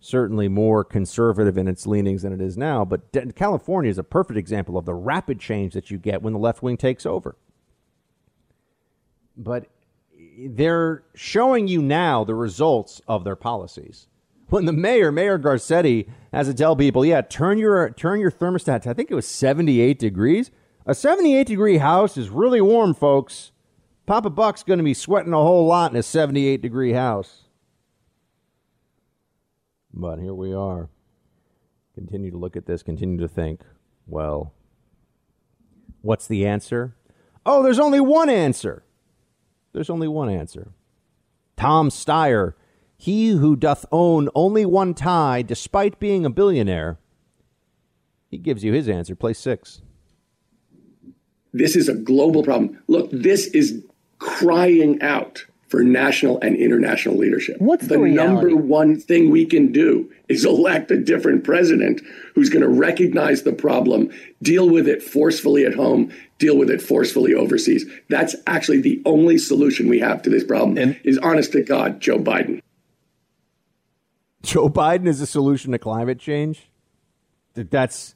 certainly 0.00 0.48
more 0.48 0.84
conservative 0.84 1.56
in 1.56 1.68
its 1.68 1.86
leanings 1.86 2.22
than 2.22 2.32
it 2.32 2.40
is 2.40 2.56
now. 2.56 2.84
But 2.84 3.34
California 3.34 3.90
is 3.90 3.98
a 3.98 4.04
perfect 4.04 4.38
example 4.38 4.76
of 4.76 4.84
the 4.84 4.94
rapid 4.94 5.40
change 5.40 5.72
that 5.74 5.90
you 5.90 5.98
get 5.98 6.22
when 6.22 6.32
the 6.32 6.38
left 6.38 6.62
wing 6.62 6.76
takes 6.76 7.06
over 7.06 7.36
but 9.36 9.66
they're 10.38 11.04
showing 11.14 11.68
you 11.68 11.82
now 11.82 12.24
the 12.24 12.34
results 12.34 13.00
of 13.06 13.24
their 13.24 13.36
policies. 13.36 14.08
When 14.54 14.66
the 14.66 14.72
mayor, 14.72 15.10
Mayor 15.10 15.36
Garcetti, 15.36 16.08
has 16.32 16.46
to 16.46 16.54
tell 16.54 16.76
people, 16.76 17.04
yeah, 17.04 17.22
turn 17.22 17.58
your 17.58 17.90
turn 17.90 18.20
your 18.20 18.30
thermostat. 18.30 18.82
To, 18.82 18.90
I 18.90 18.92
think 18.92 19.10
it 19.10 19.16
was 19.16 19.26
78 19.26 19.98
degrees. 19.98 20.52
A 20.86 20.94
78 20.94 21.48
degree 21.48 21.78
house 21.78 22.16
is 22.16 22.28
really 22.28 22.60
warm, 22.60 22.94
folks. 22.94 23.50
Papa 24.06 24.30
Buck's 24.30 24.62
going 24.62 24.78
to 24.78 24.84
be 24.84 24.94
sweating 24.94 25.32
a 25.32 25.38
whole 25.38 25.66
lot 25.66 25.90
in 25.90 25.96
a 25.96 26.04
78 26.04 26.62
degree 26.62 26.92
house. 26.92 27.48
But 29.92 30.20
here 30.20 30.34
we 30.34 30.54
are. 30.54 30.88
Continue 31.96 32.30
to 32.30 32.38
look 32.38 32.54
at 32.54 32.66
this, 32.66 32.84
continue 32.84 33.18
to 33.18 33.26
think, 33.26 33.62
well, 34.06 34.54
what's 36.00 36.28
the 36.28 36.46
answer? 36.46 36.94
Oh, 37.44 37.64
there's 37.64 37.80
only 37.80 37.98
one 37.98 38.30
answer. 38.30 38.84
There's 39.72 39.90
only 39.90 40.06
one 40.06 40.28
answer. 40.28 40.70
Tom 41.56 41.90
Steyer, 41.90 42.54
he 42.96 43.30
who 43.30 43.56
doth 43.56 43.84
own 43.92 44.28
only 44.34 44.64
one 44.64 44.94
tie 44.94 45.42
despite 45.42 45.98
being 46.00 46.24
a 46.24 46.30
billionaire, 46.30 46.98
he 48.30 48.38
gives 48.38 48.64
you 48.64 48.72
his 48.72 48.88
answer. 48.88 49.14
Play 49.14 49.32
six. 49.32 49.82
This 51.52 51.76
is 51.76 51.88
a 51.88 51.94
global 51.94 52.42
problem. 52.42 52.82
Look, 52.88 53.10
this 53.12 53.46
is 53.48 53.84
crying 54.18 55.00
out 55.02 55.44
for 55.68 55.82
national 55.82 56.40
and 56.40 56.56
international 56.56 57.16
leadership. 57.16 57.56
What's 57.58 57.88
the, 57.88 57.98
the 57.98 58.08
number 58.08 58.54
one 58.54 58.98
thing 58.98 59.30
we 59.30 59.44
can 59.44 59.72
do 59.72 60.10
is 60.28 60.44
elect 60.44 60.90
a 60.90 60.96
different 60.96 61.42
president 61.42 62.00
who's 62.34 62.48
going 62.48 62.62
to 62.62 62.68
recognize 62.68 63.42
the 63.42 63.52
problem, 63.52 64.10
deal 64.42 64.68
with 64.68 64.86
it 64.86 65.02
forcefully 65.02 65.64
at 65.64 65.74
home, 65.74 66.12
deal 66.38 66.56
with 66.56 66.70
it 66.70 66.80
forcefully 66.80 67.34
overseas. 67.34 67.84
That's 68.08 68.36
actually 68.46 68.82
the 68.82 69.02
only 69.04 69.38
solution 69.38 69.88
we 69.88 69.98
have 70.00 70.22
to 70.22 70.30
this 70.30 70.44
problem 70.44 70.78
and, 70.78 71.00
is 71.04 71.18
honest 71.18 71.52
to 71.52 71.62
God, 71.62 72.00
Joe 72.00 72.18
Biden. 72.18 72.60
Joe 74.44 74.68
Biden 74.68 75.06
is 75.06 75.20
a 75.20 75.26
solution 75.26 75.72
to 75.72 75.78
climate 75.78 76.18
change? 76.18 76.70
That's 77.54 78.14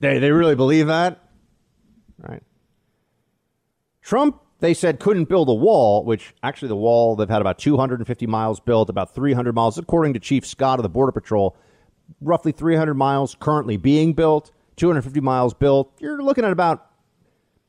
they 0.00 0.18
they 0.18 0.30
really 0.30 0.54
believe 0.54 0.86
that? 0.88 1.24
Right. 2.18 2.42
Trump 4.02 4.40
they 4.60 4.74
said 4.74 4.98
couldn't 4.98 5.28
build 5.28 5.48
a 5.48 5.54
wall, 5.54 6.04
which 6.04 6.34
actually 6.42 6.68
the 6.68 6.76
wall 6.76 7.16
they've 7.16 7.28
had 7.28 7.40
about 7.40 7.58
250 7.58 8.26
miles 8.26 8.60
built, 8.60 8.90
about 8.90 9.14
300 9.14 9.54
miles, 9.54 9.78
according 9.78 10.14
to 10.14 10.20
Chief 10.20 10.44
Scott 10.46 10.78
of 10.78 10.82
the 10.82 10.88
Border 10.88 11.12
Patrol, 11.12 11.56
roughly 12.20 12.52
300 12.52 12.94
miles 12.94 13.36
currently 13.38 13.76
being 13.76 14.12
built, 14.12 14.50
250 14.76 15.20
miles 15.20 15.54
built. 15.54 15.92
You're 16.00 16.22
looking 16.22 16.44
at 16.44 16.52
about 16.52 16.90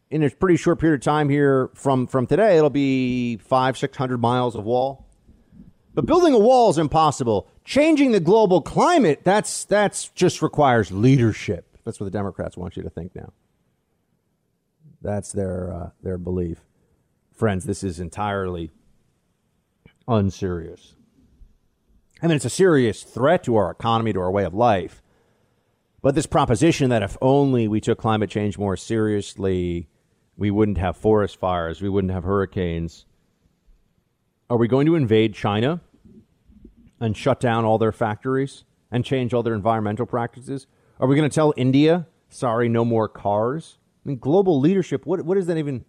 in 0.09 0.23
a 0.23 0.29
pretty 0.29 0.57
short 0.57 0.79
period 0.79 1.01
of 1.01 1.03
time 1.03 1.29
here 1.29 1.69
from 1.75 2.07
from 2.07 2.25
today, 2.25 2.57
it'll 2.57 2.69
be 2.69 3.37
five, 3.37 3.77
six 3.77 3.95
hundred 3.95 4.19
miles 4.19 4.55
of 4.55 4.63
wall. 4.63 5.05
But 5.93 6.05
building 6.05 6.33
a 6.33 6.39
wall 6.39 6.69
is 6.69 6.77
impossible. 6.77 7.47
Changing 7.69 8.13
the 8.13 8.19
global 8.19 8.61
climate, 8.63 9.21
that's 9.23 9.63
that's 9.63 10.07
just 10.09 10.41
requires 10.41 10.91
leadership. 10.91 11.77
That's 11.85 11.99
what 11.99 12.05
the 12.05 12.17
Democrats 12.17 12.57
want 12.57 12.75
you 12.75 12.81
to 12.81 12.89
think 12.89 13.15
now. 13.15 13.31
That's 15.03 15.31
their 15.31 15.71
uh, 15.71 15.89
their 16.01 16.17
belief 16.17 16.65
friends, 17.39 17.65
this 17.65 17.83
is 17.83 17.99
entirely 17.99 18.71
unserious. 20.07 20.95
I 22.23 22.27
mean, 22.27 22.37
it's 22.37 22.43
a 22.43 22.49
serious 22.49 23.03
threat 23.03 23.43
to 23.43 23.55
our 23.55 23.69
economy, 23.69 24.13
to 24.13 24.19
our 24.19 24.31
way 24.31 24.45
of 24.45 24.53
life. 24.55 25.03
But 26.01 26.15
this 26.15 26.25
proposition 26.25 26.89
that 26.89 27.03
if 27.03 27.15
only 27.21 27.67
we 27.67 27.81
took 27.81 27.99
climate 27.99 28.31
change 28.31 28.57
more 28.57 28.75
seriously, 28.75 29.87
we 30.35 30.49
wouldn't 30.49 30.79
have 30.79 30.97
forest 30.97 31.39
fires, 31.39 31.83
we 31.83 31.89
wouldn't 31.89 32.11
have 32.11 32.23
hurricanes. 32.23 33.05
Are 34.49 34.57
we 34.57 34.67
going 34.67 34.87
to 34.87 34.95
invade 34.95 35.35
China 35.35 35.81
and 36.99 37.15
shut 37.15 37.39
down 37.39 37.65
all 37.65 37.77
their 37.77 37.91
factories 37.91 38.63
and 38.91 39.05
change 39.05 39.33
all 39.33 39.43
their 39.43 39.53
environmental 39.53 40.05
practices? 40.05 40.67
Are 40.99 41.07
we 41.07 41.15
going 41.15 41.29
to 41.29 41.33
tell 41.33 41.53
India, 41.55 42.07
sorry, 42.27 42.67
no 42.69 42.83
more 42.83 43.07
cars? 43.07 43.77
I 44.05 44.09
mean, 44.09 44.19
global 44.19 44.59
leadership, 44.59 45.05
what, 45.05 45.23
what 45.23 45.35
does 45.35 45.47
that 45.47 45.57
even 45.57 45.85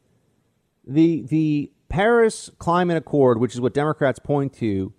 the 0.86 1.22
the 1.22 1.72
Paris 1.88 2.50
Climate 2.58 2.96
Accord, 2.96 3.38
which 3.38 3.54
is 3.54 3.60
what 3.60 3.74
Democrats 3.74 4.18
point 4.18 4.52
to, 4.54 4.92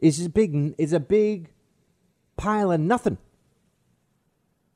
is 0.00 0.24
a 0.24 0.30
big 0.30 0.74
is 0.78 0.92
a 0.92 1.00
big 1.00 1.50
pile 2.36 2.70
of 2.70 2.80
nothing. 2.80 3.18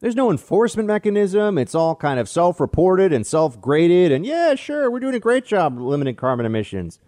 There's 0.01 0.17
no 0.17 0.31
enforcement 0.31 0.89
mechanism. 0.89 1.59
It's 1.59 1.75
all 1.75 1.95
kind 1.95 2.19
of 2.19 2.29
self-reported 2.29 3.13
and 3.13 3.27
self-graded. 3.27 4.11
And 4.11 4.25
yeah, 4.25 4.55
sure, 4.55 4.91
we're 4.91 4.99
doing 4.99 5.15
a 5.15 5.21
great 5.21 5.45
job 5.45 5.79
limiting 5.79 6.17
carbon 6.17 6.47
emissions. 6.47 6.99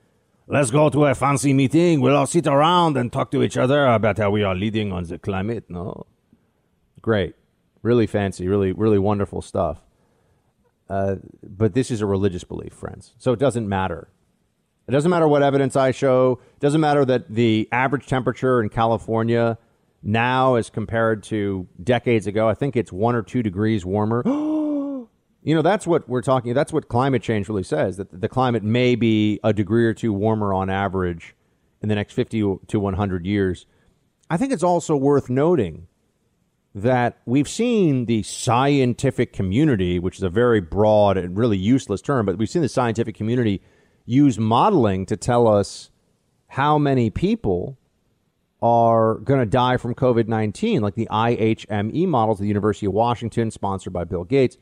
Let's 0.52 0.70
go 0.70 0.90
to 0.90 1.06
a 1.06 1.14
fancy 1.14 1.54
meeting. 1.54 2.02
We'll 2.02 2.14
all 2.14 2.26
sit 2.26 2.46
around 2.46 2.98
and 2.98 3.10
talk 3.10 3.30
to 3.30 3.42
each 3.42 3.56
other 3.56 3.86
about 3.86 4.18
how 4.18 4.30
we 4.30 4.42
are 4.42 4.54
leading 4.54 4.92
on 4.92 5.04
the 5.04 5.16
climate. 5.16 5.64
No, 5.70 6.04
great, 7.00 7.34
really 7.80 8.06
fancy, 8.06 8.46
really, 8.46 8.72
really 8.72 8.98
wonderful 8.98 9.40
stuff. 9.40 9.78
Uh, 10.90 11.16
but 11.42 11.72
this 11.72 11.90
is 11.90 12.02
a 12.02 12.06
religious 12.06 12.44
belief, 12.44 12.74
friends. 12.74 13.14
So 13.16 13.32
it 13.32 13.38
doesn't 13.38 13.66
matter. 13.66 14.08
It 14.86 14.92
doesn't 14.92 15.10
matter 15.10 15.26
what 15.26 15.42
evidence 15.42 15.74
I 15.74 15.90
show. 15.90 16.38
It 16.56 16.60
doesn't 16.60 16.82
matter 16.82 17.06
that 17.06 17.34
the 17.34 17.66
average 17.72 18.06
temperature 18.06 18.60
in 18.62 18.68
California 18.68 19.56
now, 20.02 20.56
as 20.56 20.68
compared 20.68 21.22
to 21.24 21.66
decades 21.82 22.26
ago, 22.26 22.46
I 22.46 22.52
think 22.52 22.76
it's 22.76 22.92
one 22.92 23.14
or 23.14 23.22
two 23.22 23.42
degrees 23.42 23.86
warmer. 23.86 24.22
you 25.42 25.54
know, 25.54 25.62
that's 25.62 25.86
what 25.86 26.08
we're 26.08 26.22
talking. 26.22 26.54
That's 26.54 26.72
what 26.72 26.88
climate 26.88 27.22
change 27.22 27.48
really 27.48 27.64
says. 27.64 27.96
That 27.96 28.20
the 28.20 28.28
climate 28.28 28.62
may 28.62 28.94
be 28.94 29.40
a 29.42 29.52
degree 29.52 29.84
or 29.84 29.94
two 29.94 30.12
warmer 30.12 30.54
on 30.54 30.70
average 30.70 31.34
in 31.82 31.88
the 31.88 31.94
next 31.94 32.14
50 32.14 32.58
to 32.66 32.80
100 32.80 33.26
years. 33.26 33.66
I 34.30 34.36
think 34.36 34.52
it's 34.52 34.62
also 34.62 34.96
worth 34.96 35.28
noting 35.28 35.88
that 36.74 37.18
we've 37.26 37.48
seen 37.48 38.06
the 38.06 38.22
scientific 38.22 39.32
community, 39.32 39.98
which 39.98 40.16
is 40.16 40.22
a 40.22 40.30
very 40.30 40.60
broad 40.60 41.16
and 41.18 41.36
really 41.36 41.58
useless 41.58 42.00
term, 42.00 42.24
but 42.24 42.38
we've 42.38 42.48
seen 42.48 42.62
the 42.62 42.68
scientific 42.68 43.14
community 43.14 43.60
use 44.06 44.38
modeling 44.38 45.04
to 45.06 45.16
tell 45.16 45.46
us 45.46 45.90
how 46.48 46.78
many 46.78 47.10
people 47.10 47.78
are 48.62 49.16
going 49.16 49.40
to 49.40 49.46
die 49.46 49.76
from 49.76 49.94
COVID 49.94 50.28
19, 50.28 50.80
like 50.80 50.94
the 50.94 51.08
IHME 51.10 52.06
models 52.06 52.38
of 52.38 52.42
the 52.42 52.48
University 52.48 52.86
of 52.86 52.92
Washington, 52.92 53.50
sponsored 53.50 53.92
by 53.92 54.04
Bill 54.04 54.24
Gates. 54.24 54.56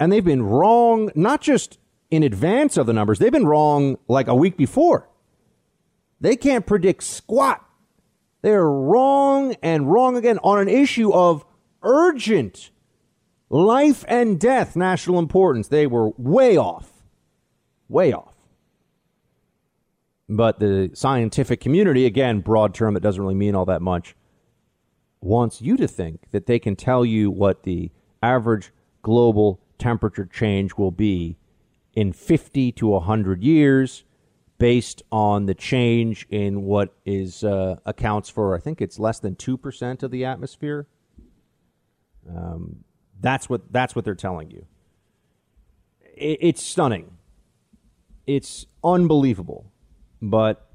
And 0.00 0.10
they've 0.10 0.24
been 0.24 0.42
wrong, 0.42 1.12
not 1.14 1.40
just 1.40 1.78
in 2.10 2.24
advance 2.24 2.76
of 2.76 2.86
the 2.86 2.92
numbers, 2.92 3.20
they've 3.20 3.30
been 3.30 3.46
wrong 3.46 3.98
like 4.08 4.26
a 4.26 4.34
week 4.34 4.56
before. 4.56 5.08
They 6.20 6.34
can't 6.34 6.66
predict 6.66 7.04
squat 7.04 7.64
they're 8.42 8.68
wrong 8.68 9.54
and 9.62 9.90
wrong 9.90 10.16
again 10.16 10.38
on 10.42 10.60
an 10.60 10.68
issue 10.68 11.12
of 11.12 11.44
urgent 11.82 12.70
life 13.48 14.04
and 14.08 14.40
death 14.40 14.76
national 14.76 15.18
importance. 15.18 15.68
They 15.68 15.86
were 15.86 16.10
way 16.16 16.56
off. 16.56 16.90
Way 17.88 18.12
off. 18.12 18.34
But 20.28 20.60
the 20.60 20.90
scientific 20.94 21.60
community, 21.60 22.06
again, 22.06 22.40
broad 22.40 22.72
term 22.72 22.94
that 22.94 23.00
doesn't 23.00 23.20
really 23.20 23.34
mean 23.34 23.54
all 23.54 23.66
that 23.66 23.82
much, 23.82 24.14
wants 25.20 25.60
you 25.60 25.76
to 25.76 25.88
think 25.88 26.30
that 26.30 26.46
they 26.46 26.58
can 26.58 26.76
tell 26.76 27.04
you 27.04 27.30
what 27.30 27.64
the 27.64 27.90
average 28.22 28.70
global 29.02 29.59
temperature 29.80 30.26
change 30.26 30.74
will 30.76 30.92
be 30.92 31.36
in 31.94 32.12
50 32.12 32.72
to 32.72 32.86
100 32.86 33.42
years 33.42 34.04
based 34.58 35.02
on 35.10 35.46
the 35.46 35.54
change 35.54 36.26
in 36.28 36.62
what 36.62 36.94
is 37.06 37.42
uh, 37.42 37.76
accounts 37.86 38.28
for, 38.28 38.54
I 38.54 38.60
think 38.60 38.80
it's 38.80 38.98
less 38.98 39.18
than 39.18 39.34
2% 39.34 40.02
of 40.02 40.10
the 40.10 40.24
atmosphere. 40.24 40.86
Um, 42.28 42.84
that's 43.20 43.48
what 43.48 43.72
that's 43.72 43.96
what 43.96 44.04
they're 44.04 44.14
telling 44.14 44.50
you. 44.50 44.66
It, 46.14 46.38
it's 46.40 46.62
stunning. 46.62 47.16
It's 48.26 48.66
unbelievable, 48.84 49.72
but 50.20 50.70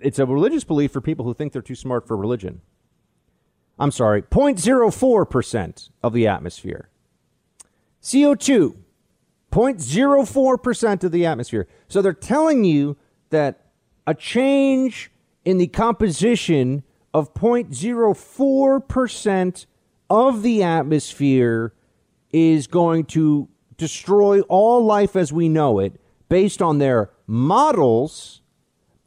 it's 0.00 0.18
a 0.18 0.26
religious 0.26 0.64
belief 0.64 0.92
for 0.92 1.00
people 1.00 1.24
who 1.24 1.34
think 1.34 1.52
they're 1.52 1.62
too 1.62 1.74
smart 1.74 2.06
for 2.06 2.16
religion. 2.16 2.60
I'm 3.78 3.90
sorry, 3.90 4.22
0.04% 4.22 5.90
of 6.02 6.12
the 6.12 6.26
atmosphere. 6.28 6.88
CO2, 8.02 8.76
0.04% 9.50 11.04
of 11.04 11.12
the 11.12 11.26
atmosphere. 11.26 11.68
So 11.88 12.02
they're 12.02 12.12
telling 12.12 12.64
you 12.64 12.96
that 13.30 13.66
a 14.06 14.14
change 14.14 15.10
in 15.44 15.58
the 15.58 15.66
composition 15.68 16.82
of 17.14 17.32
0.04% 17.34 19.66
of 20.08 20.42
the 20.42 20.62
atmosphere 20.62 21.74
is 22.32 22.66
going 22.66 23.04
to 23.04 23.48
destroy 23.76 24.40
all 24.42 24.84
life 24.84 25.16
as 25.16 25.32
we 25.32 25.48
know 25.48 25.78
it 25.78 26.00
based 26.28 26.62
on 26.62 26.78
their 26.78 27.10
models. 27.26 28.42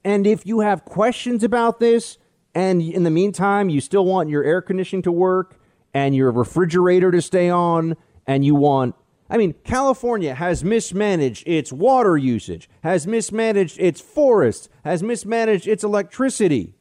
And 0.04 0.28
if 0.28 0.46
you 0.46 0.60
have 0.60 0.86
questions 0.86 1.44
about 1.44 1.80
this, 1.80 2.18
and 2.54 2.82
in 2.82 3.04
the 3.04 3.10
meantime, 3.10 3.70
you 3.70 3.82
still 3.82 4.06
want 4.06 4.30
your 4.30 4.44
air 4.44 4.62
conditioning 4.62 5.02
to 5.04 5.12
work 5.12 5.60
and 5.94 6.16
your 6.16 6.32
refrigerator 6.32 7.12
to 7.12 7.22
stay 7.22 7.50
on, 7.50 7.98
and 8.28 8.46
you 8.46 8.56
want 8.56 8.96
I 9.30 9.38
mean, 9.38 9.56
California 9.64 10.36
has 10.36 10.64
mismanaged 10.64 11.48
its 11.48 11.74
water 11.74 12.16
usage, 12.16 12.70
has 12.84 13.08
mismanaged 13.08 13.80
its 13.80 14.00
forests, 14.00 14.70
has 14.84 15.02
mismanaged 15.02 15.68
its 15.68 15.84
electricity. 15.84 16.76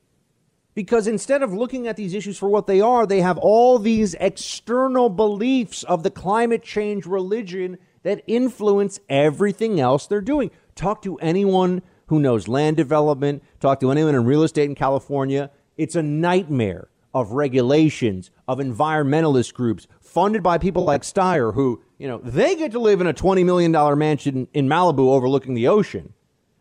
Because 0.74 1.06
instead 1.06 1.42
of 1.42 1.54
looking 1.54 1.86
at 1.86 1.96
these 1.96 2.14
issues 2.14 2.36
for 2.36 2.48
what 2.48 2.66
they 2.66 2.80
are, 2.80 3.06
they 3.06 3.20
have 3.20 3.38
all 3.38 3.78
these 3.78 4.14
external 4.14 5.08
beliefs 5.08 5.84
of 5.84 6.02
the 6.02 6.10
climate 6.10 6.62
change 6.62 7.06
religion 7.06 7.78
that 8.02 8.22
influence 8.26 9.00
everything 9.08 9.80
else 9.80 10.06
they're 10.06 10.20
doing. 10.20 10.50
Talk 10.74 11.00
to 11.02 11.16
anyone 11.18 11.80
who 12.08 12.18
knows 12.18 12.48
land 12.48 12.76
development, 12.76 13.42
talk 13.60 13.80
to 13.80 13.90
anyone 13.90 14.14
in 14.14 14.24
real 14.24 14.42
estate 14.42 14.68
in 14.68 14.74
California. 14.74 15.50
It's 15.78 15.94
a 15.94 16.02
nightmare 16.02 16.88
of 17.14 17.32
regulations, 17.32 18.30
of 18.46 18.58
environmentalist 18.58 19.54
groups 19.54 19.86
funded 20.14 20.44
by 20.44 20.58
people 20.58 20.84
like 20.84 21.02
Steyer, 21.02 21.52
who, 21.52 21.82
you 21.98 22.06
know, 22.06 22.18
they 22.22 22.54
get 22.54 22.70
to 22.70 22.78
live 22.78 23.00
in 23.00 23.08
a 23.08 23.12
$20 23.12 23.44
million 23.44 23.72
mansion 23.98 24.46
in 24.54 24.68
Malibu 24.68 25.08
overlooking 25.12 25.54
the 25.54 25.66
ocean 25.66 26.14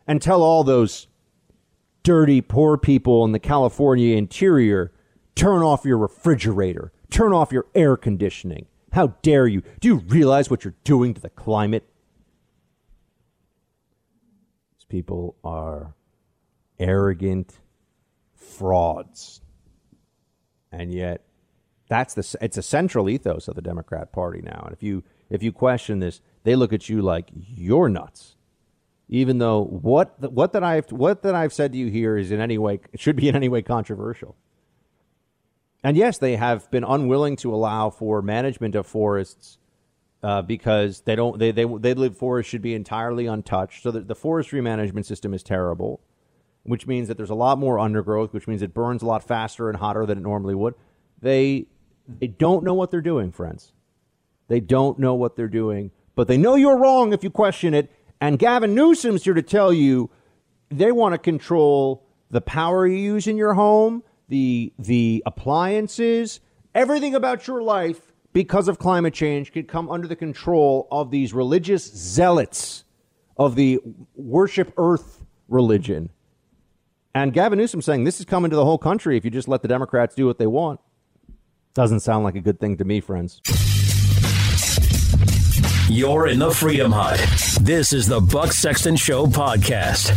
and 0.08 0.20
tell 0.20 0.42
all 0.42 0.64
those 0.64 1.06
dirty, 2.02 2.40
poor 2.40 2.76
people 2.76 3.24
in 3.24 3.30
the 3.30 3.38
California 3.38 4.16
interior 4.16 4.92
turn 5.36 5.62
off 5.62 5.84
your 5.84 5.98
refrigerator, 5.98 6.92
turn 7.10 7.32
off 7.32 7.52
your 7.52 7.66
air 7.76 7.96
conditioning. 7.96 8.66
How 8.92 9.08
dare 9.22 9.46
you? 9.46 9.62
Do 9.80 9.88
you 9.88 9.96
realize 10.08 10.50
what 10.50 10.64
you're 10.64 10.74
doing 10.82 11.14
to 11.14 11.20
the 11.20 11.30
climate? 11.30 11.88
These 14.76 14.86
people 14.86 15.36
are 15.44 15.94
arrogant 16.78 17.54
frauds. 18.34 19.40
And 20.72 20.92
yet 20.92 21.24
that's 21.88 22.14
the 22.14 22.36
it's 22.40 22.56
a 22.56 22.62
central 22.62 23.08
ethos 23.08 23.48
of 23.48 23.56
the 23.56 23.62
Democrat 23.62 24.12
Party 24.12 24.40
now. 24.42 24.62
And 24.64 24.72
if 24.72 24.82
you 24.82 25.02
if 25.30 25.42
you 25.42 25.52
question 25.52 25.98
this, 26.00 26.20
they 26.44 26.56
look 26.56 26.72
at 26.72 26.88
you 26.88 27.02
like 27.02 27.30
you're 27.34 27.88
nuts. 27.88 28.36
Even 29.08 29.38
though 29.38 29.64
what 29.64 30.32
what 30.32 30.52
that 30.52 30.64
I've 30.64 30.90
what 30.90 31.22
that 31.22 31.34
I've 31.34 31.52
said 31.52 31.72
to 31.72 31.78
you 31.78 31.88
here 31.88 32.16
is 32.16 32.30
in 32.30 32.40
any 32.40 32.58
way 32.58 32.80
should 32.96 33.16
be 33.16 33.28
in 33.28 33.36
any 33.36 33.48
way 33.48 33.62
controversial. 33.62 34.36
And 35.82 35.96
yes, 35.98 36.16
they 36.16 36.36
have 36.36 36.70
been 36.70 36.84
unwilling 36.84 37.36
to 37.36 37.54
allow 37.54 37.90
for 37.90 38.22
management 38.22 38.74
of 38.74 38.86
forests 38.86 39.58
uh, 40.22 40.40
because 40.40 41.02
they 41.02 41.14
don't 41.14 41.38
they 41.38 41.50
they 41.50 41.66
they 41.66 41.92
live 41.92 42.16
forests 42.16 42.48
should 42.50 42.62
be 42.62 42.74
entirely 42.74 43.26
untouched. 43.26 43.82
So 43.82 43.90
the, 43.90 44.00
the 44.00 44.14
forestry 44.14 44.62
management 44.62 45.04
system 45.04 45.34
is 45.34 45.42
terrible, 45.42 46.00
which 46.62 46.86
means 46.86 47.08
that 47.08 47.18
there's 47.18 47.28
a 47.28 47.34
lot 47.34 47.58
more 47.58 47.78
undergrowth, 47.78 48.32
which 48.32 48.48
means 48.48 48.62
it 48.62 48.72
burns 48.72 49.02
a 49.02 49.06
lot 49.06 49.22
faster 49.22 49.68
and 49.68 49.78
hotter 49.78 50.06
than 50.06 50.16
it 50.16 50.22
normally 50.22 50.54
would. 50.54 50.74
They 51.20 51.66
they 52.08 52.26
don't 52.26 52.64
know 52.64 52.74
what 52.74 52.90
they're 52.90 53.00
doing, 53.00 53.32
friends. 53.32 53.72
They 54.48 54.60
don't 54.60 54.98
know 54.98 55.14
what 55.14 55.36
they're 55.36 55.48
doing, 55.48 55.90
but 56.14 56.28
they 56.28 56.36
know 56.36 56.54
you're 56.54 56.78
wrong 56.78 57.12
if 57.12 57.24
you 57.24 57.30
question 57.30 57.74
it. 57.74 57.90
And 58.20 58.38
Gavin 58.38 58.74
Newsom's 58.74 59.24
here 59.24 59.34
to 59.34 59.42
tell 59.42 59.72
you 59.72 60.10
they 60.70 60.92
want 60.92 61.14
to 61.14 61.18
control 61.18 62.06
the 62.30 62.40
power 62.40 62.86
you 62.86 62.96
use 62.96 63.26
in 63.26 63.36
your 63.36 63.54
home, 63.54 64.02
the 64.28 64.72
the 64.78 65.22
appliances, 65.26 66.40
everything 66.74 67.14
about 67.14 67.46
your 67.46 67.62
life 67.62 68.12
because 68.32 68.68
of 68.68 68.78
climate 68.78 69.14
change 69.14 69.52
could 69.52 69.68
come 69.68 69.90
under 69.90 70.08
the 70.08 70.16
control 70.16 70.88
of 70.90 71.10
these 71.10 71.32
religious 71.32 71.84
zealots 71.84 72.84
of 73.36 73.54
the 73.54 73.80
worship 74.14 74.72
earth 74.76 75.24
religion. 75.48 76.10
And 77.14 77.32
Gavin 77.32 77.58
Newsom 77.58 77.80
saying 77.80 78.04
this 78.04 78.18
is 78.18 78.26
coming 78.26 78.50
to 78.50 78.56
the 78.56 78.64
whole 78.64 78.78
country 78.78 79.16
if 79.16 79.24
you 79.24 79.30
just 79.30 79.48
let 79.48 79.62
the 79.62 79.68
Democrats 79.68 80.14
do 80.14 80.26
what 80.26 80.38
they 80.38 80.48
want. 80.48 80.80
Doesn't 81.74 82.00
sound 82.00 82.22
like 82.22 82.36
a 82.36 82.40
good 82.40 82.60
thing 82.60 82.76
to 82.76 82.84
me, 82.84 83.00
friends. 83.00 83.40
You're 85.90 86.28
in 86.28 86.38
the 86.38 86.52
Freedom 86.52 86.92
Hut. 86.92 87.18
This 87.60 87.92
is 87.92 88.06
the 88.06 88.20
Buck 88.20 88.52
Sexton 88.52 88.94
Show 88.94 89.26
podcast. 89.26 90.12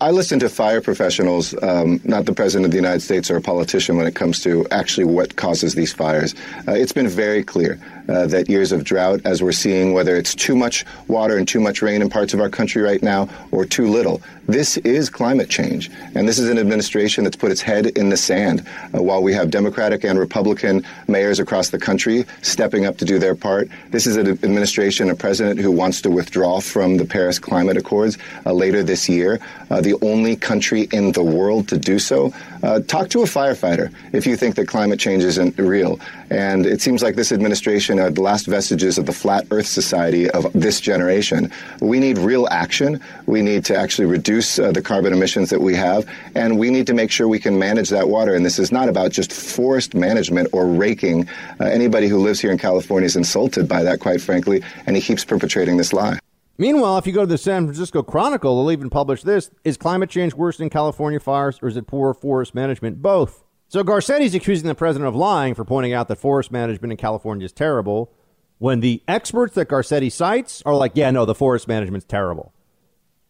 I 0.00 0.10
listen 0.12 0.38
to 0.40 0.48
fire 0.48 0.80
professionals, 0.80 1.54
um, 1.62 2.00
not 2.04 2.24
the 2.24 2.32
president 2.32 2.64
of 2.64 2.70
the 2.70 2.76
United 2.76 3.00
States 3.00 3.30
or 3.30 3.36
a 3.36 3.40
politician, 3.42 3.98
when 3.98 4.06
it 4.06 4.14
comes 4.14 4.42
to 4.44 4.66
actually 4.70 5.04
what 5.04 5.36
causes 5.36 5.74
these 5.74 5.92
fires. 5.92 6.34
Uh, 6.66 6.72
it's 6.72 6.92
been 6.92 7.08
very 7.08 7.42
clear 7.42 7.78
uh, 8.08 8.26
that 8.26 8.48
years 8.48 8.72
of 8.72 8.84
drought, 8.84 9.20
as 9.24 9.42
we're 9.42 9.52
seeing, 9.52 9.92
whether 9.92 10.16
it's 10.16 10.34
too 10.34 10.56
much 10.56 10.84
water 11.08 11.36
and 11.36 11.46
too 11.46 11.60
much 11.60 11.82
rain 11.82 12.02
in 12.02 12.08
parts 12.08 12.34
of 12.34 12.40
our 12.40 12.48
country 12.48 12.82
right 12.82 13.02
now 13.02 13.28
or 13.52 13.64
too 13.64 13.88
little, 13.88 14.20
this 14.46 14.76
is 14.78 15.10
climate 15.10 15.48
change. 15.48 15.90
And 16.14 16.28
this 16.28 16.38
is 16.38 16.48
an 16.48 16.58
administration 16.58 17.24
that's 17.24 17.36
put 17.36 17.50
its 17.50 17.60
head 17.60 17.86
in 17.98 18.10
the 18.10 18.16
sand. 18.16 18.66
Uh, 18.94 19.02
while 19.02 19.22
we 19.22 19.32
have 19.34 19.50
Democratic 19.50 20.04
and 20.04 20.18
Republican 20.18 20.84
mayors 21.08 21.40
across 21.40 21.70
the 21.70 21.78
country 21.78 22.24
stepping 22.42 22.86
up 22.86 22.96
to 22.98 23.04
do 23.04 23.18
their 23.18 23.34
part, 23.34 23.68
this 23.90 24.06
is 24.06 24.16
an 24.16 24.28
administration, 24.28 25.10
a 25.10 25.14
president 25.16 25.58
who 25.58 25.72
wants 25.72 26.00
to 26.02 26.10
withdraw 26.10 26.60
from 26.60 26.96
the 26.96 27.04
Paris 27.04 27.38
Climate 27.38 27.76
Accords 27.76 28.18
uh, 28.44 28.52
later 28.52 28.82
this 28.82 29.08
year. 29.08 29.40
Uh, 29.70 29.80
the 29.80 29.98
only 30.02 30.36
country 30.36 30.88
in 30.92 31.12
the 31.12 31.24
world 31.24 31.68
to 31.68 31.76
do 31.76 31.98
so. 31.98 32.32
Uh, 32.66 32.80
talk 32.80 33.08
to 33.08 33.22
a 33.22 33.26
firefighter 33.26 33.92
if 34.12 34.26
you 34.26 34.36
think 34.36 34.56
that 34.56 34.66
climate 34.66 34.98
change 34.98 35.22
isn't 35.22 35.56
real. 35.56 36.00
And 36.30 36.66
it 36.66 36.80
seems 36.80 37.00
like 37.00 37.14
this 37.14 37.30
administration 37.30 38.00
are 38.00 38.10
the 38.10 38.22
last 38.22 38.46
vestiges 38.48 38.98
of 38.98 39.06
the 39.06 39.12
flat 39.12 39.46
earth 39.52 39.68
society 39.68 40.28
of 40.30 40.52
this 40.52 40.80
generation. 40.80 41.52
We 41.80 42.00
need 42.00 42.18
real 42.18 42.48
action. 42.50 43.00
We 43.26 43.40
need 43.40 43.64
to 43.66 43.76
actually 43.76 44.06
reduce 44.06 44.58
uh, 44.58 44.72
the 44.72 44.82
carbon 44.82 45.12
emissions 45.12 45.48
that 45.50 45.60
we 45.60 45.76
have, 45.76 46.10
and 46.34 46.58
we 46.58 46.70
need 46.70 46.88
to 46.88 46.94
make 46.94 47.12
sure 47.12 47.28
we 47.28 47.38
can 47.38 47.56
manage 47.56 47.88
that 47.90 48.08
water. 48.08 48.34
And 48.34 48.44
this 48.44 48.58
is 48.58 48.72
not 48.72 48.88
about 48.88 49.12
just 49.12 49.32
forest 49.32 49.94
management 49.94 50.48
or 50.52 50.66
raking. 50.66 51.28
Uh, 51.60 51.66
anybody 51.66 52.08
who 52.08 52.18
lives 52.18 52.40
here 52.40 52.50
in 52.50 52.58
California 52.58 53.06
is 53.06 53.14
insulted 53.14 53.68
by 53.68 53.84
that, 53.84 54.00
quite 54.00 54.20
frankly, 54.20 54.64
and 54.86 54.96
he 54.96 55.02
keeps 55.02 55.24
perpetrating 55.24 55.76
this 55.76 55.92
lie. 55.92 56.18
Meanwhile, 56.58 56.98
if 56.98 57.06
you 57.06 57.12
go 57.12 57.20
to 57.20 57.26
the 57.26 57.38
San 57.38 57.66
Francisco 57.66 58.02
Chronicle, 58.02 58.56
they'll 58.56 58.72
even 58.72 58.90
publish 58.90 59.22
this 59.22 59.50
Is 59.64 59.76
climate 59.76 60.10
change 60.10 60.34
worse 60.34 60.56
than 60.56 60.70
California 60.70 61.20
fires, 61.20 61.58
or 61.62 61.68
is 61.68 61.76
it 61.76 61.86
poor 61.86 62.14
forest 62.14 62.54
management? 62.54 63.02
Both. 63.02 63.44
So 63.68 63.82
Garcetti's 63.82 64.34
accusing 64.34 64.68
the 64.68 64.74
president 64.74 65.08
of 65.08 65.16
lying 65.16 65.54
for 65.54 65.64
pointing 65.64 65.92
out 65.92 66.08
that 66.08 66.16
forest 66.16 66.52
management 66.52 66.92
in 66.92 66.96
California 66.96 67.44
is 67.44 67.52
terrible, 67.52 68.12
when 68.58 68.80
the 68.80 69.02
experts 69.06 69.54
that 69.54 69.68
Garcetti 69.68 70.10
cites 70.10 70.62
are 70.64 70.74
like, 70.74 70.92
yeah, 70.94 71.10
no, 71.10 71.26
the 71.26 71.34
forest 71.34 71.68
management's 71.68 72.06
terrible. 72.06 72.54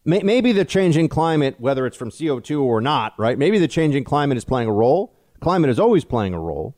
Maybe 0.05 0.53
the 0.53 0.63
changing 0.63 1.09
climate, 1.09 1.55
whether 1.59 1.85
it's 1.85 1.97
from 1.97 2.11
CO2 2.11 2.61
or 2.61 2.79
not, 2.79 3.13
right? 3.17 3.37
Maybe 3.37 3.59
the 3.59 3.67
changing 3.67 4.05
climate 4.05 4.37
is 4.37 4.45
playing 4.45 4.69
a 4.69 4.71
role. 4.71 5.13
Climate 5.41 5.69
is 5.69 5.79
always 5.79 6.05
playing 6.05 6.33
a 6.33 6.39
role. 6.39 6.76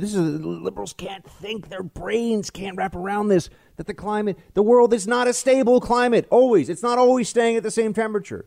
This 0.00 0.14
is 0.14 0.40
liberals 0.40 0.94
can't 0.94 1.28
think; 1.28 1.68
their 1.68 1.82
brains 1.82 2.48
can't 2.48 2.76
wrap 2.76 2.96
around 2.96 3.28
this. 3.28 3.50
That 3.76 3.86
the 3.86 3.94
climate, 3.94 4.38
the 4.54 4.62
world 4.62 4.94
is 4.94 5.06
not 5.06 5.28
a 5.28 5.34
stable 5.34 5.80
climate. 5.80 6.26
Always, 6.30 6.68
it's 6.68 6.82
not 6.82 6.98
always 6.98 7.28
staying 7.28 7.56
at 7.56 7.62
the 7.62 7.70
same 7.70 7.92
temperature. 7.92 8.46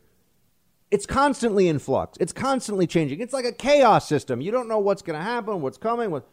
It's 0.89 1.05
constantly 1.05 1.67
in 1.67 1.80
flux. 1.80 2.17
It's 2.19 2.34
constantly 2.34 2.88
changing. 2.88 3.19
It's 3.19 3.34
like 3.34 3.45
a 3.45 3.51
chaos 3.51 4.07
system. 4.07 4.41
You 4.41 4.51
don't 4.51 4.67
know 4.67 4.80
what's 4.80 5.01
going 5.01 5.17
to 5.17 5.23
happen, 5.23 5.61
what's 5.61 5.77
coming. 5.77 6.09
What 6.09 6.27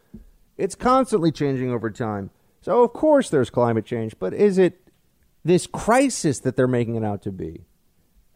it's 0.57 0.75
constantly 0.75 1.31
changing 1.31 1.69
over 1.71 1.91
time. 1.91 2.29
So 2.61 2.83
of 2.83 2.93
course 2.93 3.29
there's 3.29 3.49
climate 3.49 3.85
change, 3.85 4.15
but 4.19 4.33
is 4.33 4.57
it 4.57 4.89
this 5.43 5.67
crisis 5.67 6.39
that 6.39 6.55
they're 6.55 6.67
making 6.67 6.95
it 6.95 7.03
out 7.03 7.21
to 7.23 7.31
be? 7.31 7.65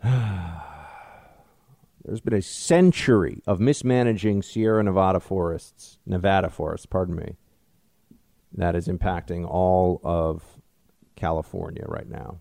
There's 2.08 2.22
been 2.22 2.34
a 2.34 2.42
century 2.42 3.44
of 3.46 3.60
mismanaging 3.60 4.42
Sierra 4.42 4.82
Nevada 4.82 5.20
forests, 5.20 6.00
Nevada 6.06 6.50
forests, 6.50 6.86
pardon 6.88 7.16
me, 7.18 7.36
that 8.54 8.76
is 8.76 8.88
impacting 8.88 9.46
all 9.46 10.00
of 10.04 10.44
California 11.18 11.84
right 11.88 12.10
now. 12.10 12.40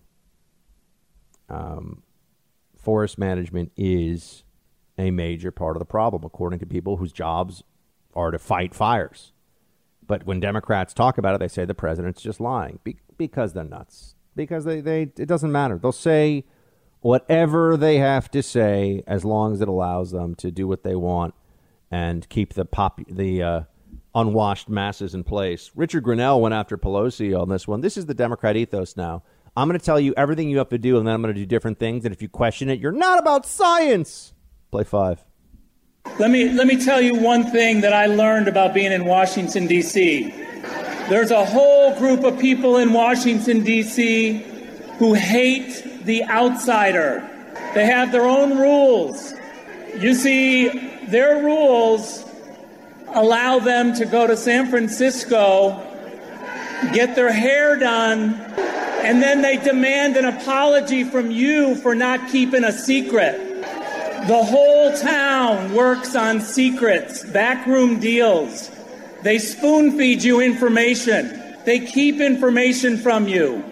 um, 1.49 2.03
forest 2.77 3.17
management 3.17 3.71
is 3.75 4.43
a 4.97 5.11
major 5.11 5.51
part 5.51 5.75
of 5.75 5.79
the 5.79 5.85
problem, 5.85 6.23
according 6.23 6.59
to 6.59 6.65
people 6.65 6.97
whose 6.97 7.11
jobs 7.11 7.63
are 8.15 8.31
to 8.31 8.39
fight 8.39 8.73
fires. 8.73 9.33
But 10.05 10.25
when 10.25 10.39
Democrats 10.39 10.93
talk 10.93 11.17
about 11.17 11.35
it, 11.35 11.39
they 11.39 11.47
say 11.49 11.65
the 11.65 11.73
president's 11.73 12.21
just 12.21 12.39
lying 12.39 12.79
be- 12.83 12.97
because 13.17 13.53
they're 13.53 13.63
nuts. 13.63 14.15
Because 14.35 14.65
they, 14.65 14.81
they 14.81 15.01
it 15.01 15.27
doesn't 15.27 15.51
matter. 15.51 15.77
They'll 15.77 15.91
say 15.91 16.45
whatever 17.07 17.77
they 17.77 17.99
have 17.99 18.29
to 18.29 18.43
say 18.43 19.01
as 19.07 19.23
long 19.23 19.53
as 19.53 19.61
it 19.61 19.67
allows 19.69 20.11
them 20.11 20.35
to 20.35 20.51
do 20.51 20.67
what 20.67 20.83
they 20.83 20.93
want 20.93 21.33
and 21.89 22.27
keep 22.27 22.53
the 22.53 22.65
pop 22.65 22.99
the 23.07 23.41
uh, 23.41 23.61
unwashed 24.13 24.67
masses 24.67 25.15
in 25.15 25.23
place. 25.23 25.71
Richard 25.73 26.03
Grenell 26.03 26.41
went 26.41 26.53
after 26.53 26.77
Pelosi 26.77 27.39
on 27.39 27.47
this 27.47 27.65
one. 27.65 27.79
This 27.79 27.95
is 27.95 28.07
the 28.07 28.13
Democrat 28.13 28.57
ethos 28.57 28.97
now. 28.97 29.23
I'm 29.55 29.69
going 29.69 29.79
to 29.79 29.85
tell 29.85 30.01
you 30.01 30.13
everything 30.17 30.49
you 30.49 30.57
have 30.57 30.67
to 30.67 30.77
do, 30.77 30.97
and 30.97 31.07
then 31.07 31.13
I'm 31.13 31.21
going 31.21 31.33
to 31.33 31.39
do 31.39 31.45
different 31.45 31.79
things. 31.79 32.03
And 32.03 32.13
if 32.13 32.21
you 32.21 32.27
question 32.27 32.69
it, 32.69 32.77
you're 32.81 32.91
not 32.91 33.19
about 33.19 33.45
science. 33.45 34.33
Play 34.69 34.83
five. 34.83 35.23
Let 36.19 36.29
me 36.29 36.49
let 36.49 36.67
me 36.67 36.75
tell 36.75 36.99
you 36.99 37.15
one 37.15 37.49
thing 37.51 37.79
that 37.81 37.93
I 37.93 38.07
learned 38.07 38.49
about 38.49 38.73
being 38.73 38.91
in 38.91 39.05
Washington 39.05 39.65
D.C. 39.65 40.29
There's 41.07 41.31
a 41.31 41.45
whole 41.45 41.97
group 41.97 42.25
of 42.25 42.37
people 42.37 42.75
in 42.75 42.91
Washington 42.91 43.63
D.C. 43.63 44.39
who 44.99 45.13
hate 45.13 45.85
the 46.07 46.23
outsider. 46.23 47.29
They 47.75 47.85
have 47.85 48.11
their 48.11 48.25
own 48.25 48.57
rules. 48.57 49.33
You 49.97 50.15
see, 50.15 50.69
their 51.07 51.43
rules 51.43 52.25
allow 53.09 53.59
them 53.59 53.93
to 53.95 54.05
go 54.05 54.25
to 54.25 54.37
San 54.37 54.69
Francisco, 54.69 55.71
get 56.93 57.15
their 57.15 57.31
hair 57.31 57.77
done, 57.77 58.35
and 59.03 59.21
then 59.21 59.41
they 59.41 59.57
demand 59.57 60.15
an 60.17 60.25
apology 60.25 61.03
from 61.03 61.29
you 61.29 61.75
for 61.75 61.93
not 61.93 62.29
keeping 62.29 62.63
a 62.63 62.71
secret. 62.71 63.37
The 64.27 64.43
whole 64.43 64.95
town 64.97 65.73
works 65.73 66.15
on 66.15 66.41
secrets, 66.41 67.23
backroom 67.25 67.99
deals. 67.99 68.71
They 69.23 69.39
spoon 69.39 69.97
feed 69.97 70.23
you 70.23 70.39
information. 70.39 71.43
They 71.65 71.79
keep 71.79 72.21
information 72.21 72.97
from 72.97 73.27
you. 73.27 73.63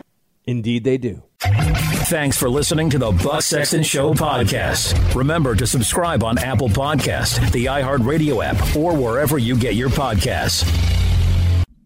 Indeed, 0.46 0.84
they 0.84 0.98
do. 0.98 1.24
Thanks 2.06 2.38
for 2.38 2.52
listening 2.52 2.92
to 2.92 3.00
the 3.00 3.12
Buck 3.12 3.42
Sexton 3.42 3.82
Show 3.82 4.14
podcast. 4.14 5.16
Remember 5.16 5.56
to 5.56 5.66
subscribe 5.66 6.24
on 6.24 6.38
Apple 6.38 6.70
Podcast, 6.70 7.52
the 7.52 7.66
iHeartRadio 7.66 8.46
app, 8.46 8.76
or 8.76 8.96
wherever 8.96 9.40
you 9.40 9.58
get 9.58 9.74
your 9.74 9.90
podcasts. 9.90 10.64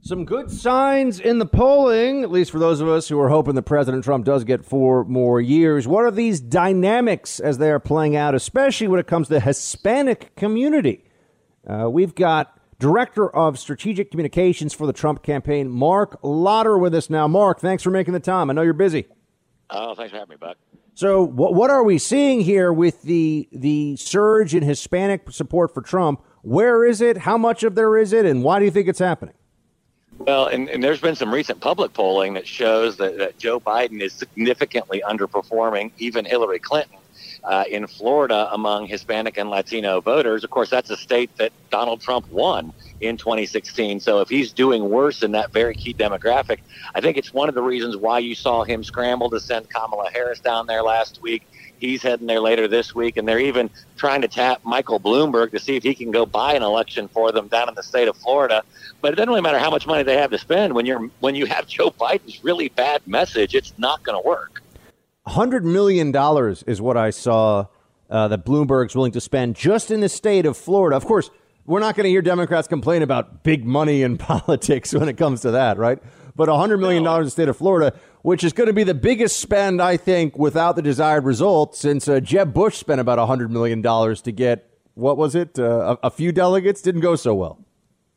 Some 0.01 0.25
good 0.25 0.51
signs 0.51 1.21
in 1.21 1.39
the 1.39 1.45
polling, 1.45 2.23
at 2.23 2.31
least 2.31 2.51
for 2.51 2.59
those 2.59 2.81
of 2.81 2.89
us 2.89 3.07
who 3.07 3.17
are 3.17 3.29
hoping 3.29 3.55
that 3.55 3.61
President 3.61 4.03
Trump 4.03 4.25
does 4.25 4.43
get 4.43 4.65
four 4.65 5.05
more 5.05 5.39
years. 5.39 5.87
What 5.87 6.03
are 6.03 6.11
these 6.11 6.41
dynamics 6.41 7.39
as 7.39 7.57
they 7.57 7.71
are 7.71 7.79
playing 7.79 8.17
out, 8.17 8.35
especially 8.35 8.89
when 8.89 8.99
it 8.99 9.07
comes 9.07 9.29
to 9.29 9.35
the 9.35 9.39
Hispanic 9.39 10.35
community? 10.35 11.05
Uh, 11.65 11.89
we've 11.89 12.13
got 12.13 12.59
Director 12.77 13.33
of 13.33 13.57
Strategic 13.57 14.11
Communications 14.11 14.73
for 14.73 14.85
the 14.85 14.91
Trump 14.91 15.23
campaign, 15.23 15.69
Marc 15.69 16.19
Lotter, 16.21 16.77
with 16.77 16.93
us 16.93 17.09
now. 17.09 17.25
Mark, 17.25 17.61
thanks 17.61 17.83
for 17.83 17.89
making 17.89 18.13
the 18.13 18.19
time. 18.19 18.49
I 18.49 18.53
know 18.53 18.63
you're 18.63 18.73
busy. 18.73 19.07
Oh, 19.69 19.95
thanks 19.95 20.11
for 20.11 20.17
having 20.17 20.31
me, 20.31 20.37
Buck. 20.39 20.57
So, 20.95 21.23
what 21.23 21.53
what 21.53 21.69
are 21.69 21.83
we 21.83 21.97
seeing 21.97 22.41
here 22.41 22.73
with 22.73 23.03
the 23.03 23.47
the 23.51 23.95
surge 23.95 24.53
in 24.53 24.63
Hispanic 24.63 25.31
support 25.31 25.73
for 25.73 25.81
Trump? 25.81 26.21
Where 26.41 26.85
is 26.85 27.01
it? 27.01 27.17
How 27.19 27.37
much 27.37 27.63
of 27.63 27.75
there 27.75 27.97
is 27.97 28.11
it? 28.13 28.25
And 28.25 28.43
why 28.43 28.59
do 28.59 28.65
you 28.65 28.71
think 28.71 28.87
it's 28.87 28.99
happening? 28.99 29.35
Well, 30.17 30.47
and, 30.47 30.69
and 30.69 30.83
there's 30.83 30.99
been 30.99 31.15
some 31.15 31.33
recent 31.33 31.61
public 31.61 31.93
polling 31.93 32.33
that 32.33 32.45
shows 32.45 32.97
that, 32.97 33.17
that 33.17 33.37
Joe 33.37 33.59
Biden 33.59 34.01
is 34.01 34.11
significantly 34.11 35.01
underperforming 35.07 35.91
even 35.97 36.25
Hillary 36.25 36.59
Clinton 36.59 36.97
uh, 37.43 37.63
in 37.69 37.87
Florida 37.87 38.49
among 38.51 38.87
Hispanic 38.87 39.37
and 39.37 39.49
Latino 39.49 40.01
voters. 40.01 40.43
Of 40.43 40.49
course, 40.49 40.69
that's 40.69 40.89
a 40.89 40.97
state 40.97 41.35
that 41.37 41.51
Donald 41.69 42.01
Trump 42.01 42.29
won 42.31 42.73
in 43.01 43.17
2016. 43.17 43.99
So 43.99 44.21
if 44.21 44.29
he's 44.29 44.51
doing 44.51 44.89
worse 44.89 45.23
in 45.23 45.31
that 45.31 45.51
very 45.51 45.75
key 45.75 45.93
demographic, 45.93 46.59
I 46.93 47.01
think 47.01 47.17
it's 47.17 47.33
one 47.33 47.49
of 47.49 47.55
the 47.55 47.61
reasons 47.61 47.95
why 47.95 48.19
you 48.19 48.35
saw 48.35 48.63
him 48.63 48.83
scramble 48.83 49.29
to 49.29 49.39
send 49.39 49.69
Kamala 49.69 50.09
Harris 50.11 50.39
down 50.39 50.67
there 50.67 50.83
last 50.83 51.21
week. 51.21 51.47
He's 51.79 52.03
heading 52.03 52.27
there 52.27 52.41
later 52.41 52.67
this 52.67 52.93
week, 52.93 53.15
and 53.15 53.25
they're 53.25 53.39
even 53.39 53.69
trying 53.95 54.21
to 54.21 54.27
tap 54.27 54.59
Michael 54.65 54.99
Bloomberg 54.99 55.51
to 55.51 55.59
see 55.59 55.77
if 55.77 55.83
he 55.83 55.95
can 55.95 56.11
go 56.11 56.25
buy 56.25 56.53
an 56.53 56.61
election 56.61 57.07
for 57.07 57.31
them 57.31 57.47
down 57.47 57.69
in 57.69 57.75
the 57.75 57.83
state 57.83 58.09
of 58.09 58.17
Florida. 58.17 58.63
But 59.01 59.13
it 59.13 59.15
doesn't 59.15 59.29
really 59.29 59.41
matter 59.41 59.59
how 59.59 59.69
much 59.69 59.87
money 59.87 60.03
they 60.03 60.17
have 60.17 60.31
to 60.31 60.37
spend 60.37 60.73
when 60.73 60.85
you're 60.85 61.09
when 61.21 61.35
you 61.35 61.45
have 61.45 61.67
Joe 61.79 61.89
Biden's 61.89 62.43
really 62.43 62.67
bad 62.69 63.01
message. 63.07 63.55
It's 63.55 63.73
not 63.77 64.03
going 64.03 64.21
to 64.21 64.27
work. 64.27 64.61
$100 65.29 65.63
million 65.63 66.15
is 66.65 66.81
what 66.81 66.97
I 66.97 67.11
saw 67.11 67.67
uh, 68.09 68.27
that 68.29 68.45
Bloomberg's 68.45 68.95
willing 68.95 69.11
to 69.11 69.21
spend 69.21 69.55
just 69.55 69.91
in 69.91 69.99
the 69.99 70.09
state 70.09 70.45
of 70.45 70.57
Florida. 70.57 70.97
Of 70.97 71.05
course, 71.05 71.29
we're 71.65 71.79
not 71.79 71.95
going 71.95 72.05
to 72.05 72.09
hear 72.09 72.23
Democrats 72.23 72.67
complain 72.67 73.03
about 73.03 73.43
big 73.43 73.63
money 73.63 74.01
in 74.01 74.17
politics 74.31 74.93
when 74.93 75.07
it 75.07 75.17
comes 75.17 75.41
to 75.41 75.51
that, 75.51 75.77
right? 75.77 75.99
But 76.35 76.49
$100 76.49 76.79
million 76.79 77.05
in 77.05 77.23
the 77.23 77.29
state 77.29 77.49
of 77.49 77.57
Florida, 77.57 77.97
which 78.23 78.43
is 78.43 78.53
going 78.53 78.67
to 78.67 78.73
be 78.73 78.83
the 78.83 78.93
biggest 78.93 79.39
spend, 79.39 79.81
I 79.81 79.97
think, 79.97 80.37
without 80.37 80.75
the 80.75 80.81
desired 80.81 81.25
result, 81.25 81.75
since 81.75 82.07
uh, 82.07 82.19
Jeb 82.19 82.53
Bush 82.53 82.77
spent 82.77 82.99
about 82.99 83.19
$100 83.19 83.49
million 83.49 83.83
to 83.83 84.31
get, 84.31 84.69
what 84.95 85.17
was 85.17 85.35
it, 85.35 85.59
uh, 85.59 85.97
a, 86.01 86.07
a 86.07 86.09
few 86.09 86.31
delegates? 86.31 86.81
Didn't 86.81 87.01
go 87.01 87.15
so 87.15 87.35
well. 87.35 87.63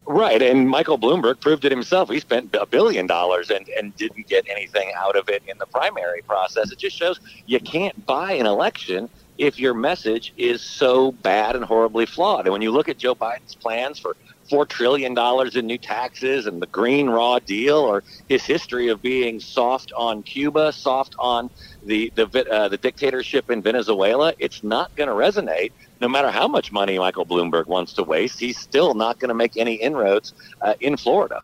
Right, 0.05 0.43
and 0.43 0.69
Michael 0.69 0.99
Bloomberg 0.99 1.41
proved 1.41 1.65
it 1.65 1.71
himself. 1.71 2.11
He 2.11 2.19
spent 2.19 2.55
a 2.61 2.67
billion 2.67 3.07
dollars 3.07 3.51
and, 3.51 3.69
and 3.69 3.95
didn't 3.97 4.27
get 4.27 4.47
anything 4.49 4.91
out 4.97 5.17
of 5.17 5.29
it 5.29 5.43
in 5.47 5.57
the 5.59 5.67
primary 5.67 6.23
process. 6.23 6.73
It 6.73 6.79
just 6.79 6.97
shows 6.97 7.21
you 7.47 7.61
can't 7.61 8.05
buy 8.05 8.33
an 8.33 8.47
election 8.47 9.09
if 9.39 9.61
your 9.61 9.75
message 9.75 10.33
is 10.37 10.61
so 10.61 11.13
bad 11.13 11.55
and 11.55 11.65
horribly 11.65 12.07
flawed. 12.07 12.47
And 12.47 12.53
when 12.53 12.63
you 12.63 12.73
look 12.73 12.89
at 12.89 12.99
Joe 12.99 13.15
Biden's 13.15 13.55
plans 13.55 13.99
for 13.99 14.17
four 14.53 14.67
trillion 14.67 15.15
dollars 15.15 15.57
in 15.57 15.67
new 15.67 15.79
taxes 15.79 16.45
and 16.45 16.61
the 16.61 16.67
green 16.67 17.09
raw 17.09 17.39
deal, 17.39 17.79
or 17.79 18.05
his 18.29 18.45
history 18.45 18.89
of 18.89 19.01
being 19.01 19.41
soft 19.41 19.93
on 19.97 20.23
Cuba, 20.23 20.73
soft 20.73 21.15
on 21.19 21.49
the 21.87 22.13
the 22.15 22.27
uh, 22.53 22.69
the 22.69 22.77
dictatorship 22.77 23.51
in 23.51 23.63
Venezuela, 23.63 24.35
it's 24.39 24.63
not 24.63 24.95
going 24.95 25.09
to 25.09 25.15
resonate 25.15 25.73
no 26.03 26.09
matter 26.09 26.31
how 26.31 26.49
much 26.49 26.71
money 26.71 26.99
Michael 26.99 27.25
Bloomberg 27.25 27.67
wants 27.67 27.95
to 27.95 28.03
waste, 28.03 28.41
he's 28.41 28.59
still 28.59 28.93
not 28.93 29.19
going 29.21 29.31
to 29.31 29.35
make 29.35 29.57
any 29.57 29.75
inroads 29.75 30.35
uh, 30.61 30.75
in 30.81 30.99
Florida. 30.99 31.41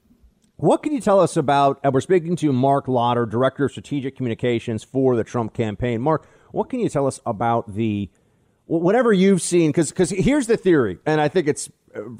What 0.57 0.83
can 0.83 0.93
you 0.93 1.01
tell 1.01 1.21
us 1.21 1.37
about? 1.39 1.81
Uh, 1.83 1.91
we're 1.91 2.03
speaking 2.03 2.37
to 2.37 2.53
Marc 2.53 2.89
Lotter, 2.89 3.25
Director 3.25 3.65
of 3.67 3.71
Strategic 3.71 4.17
Communications 4.17 4.85
for 4.85 5.17
the 5.17 5.25
Trump 5.25 5.55
campaign. 5.55 6.03
Mark, 6.03 6.29
what 6.51 6.69
can 6.69 6.81
you 6.81 6.91
tell 6.91 7.07
us 7.07 7.21
about 7.25 7.73
the 7.73 8.11
whatever 8.67 9.15
you've 9.15 9.41
seen? 9.41 9.71
Because 9.71 10.11
here's 10.11 10.47
the 10.47 10.59
theory, 10.59 10.99
and 11.07 11.23
I 11.23 11.29
think 11.29 11.49
it's 11.49 11.71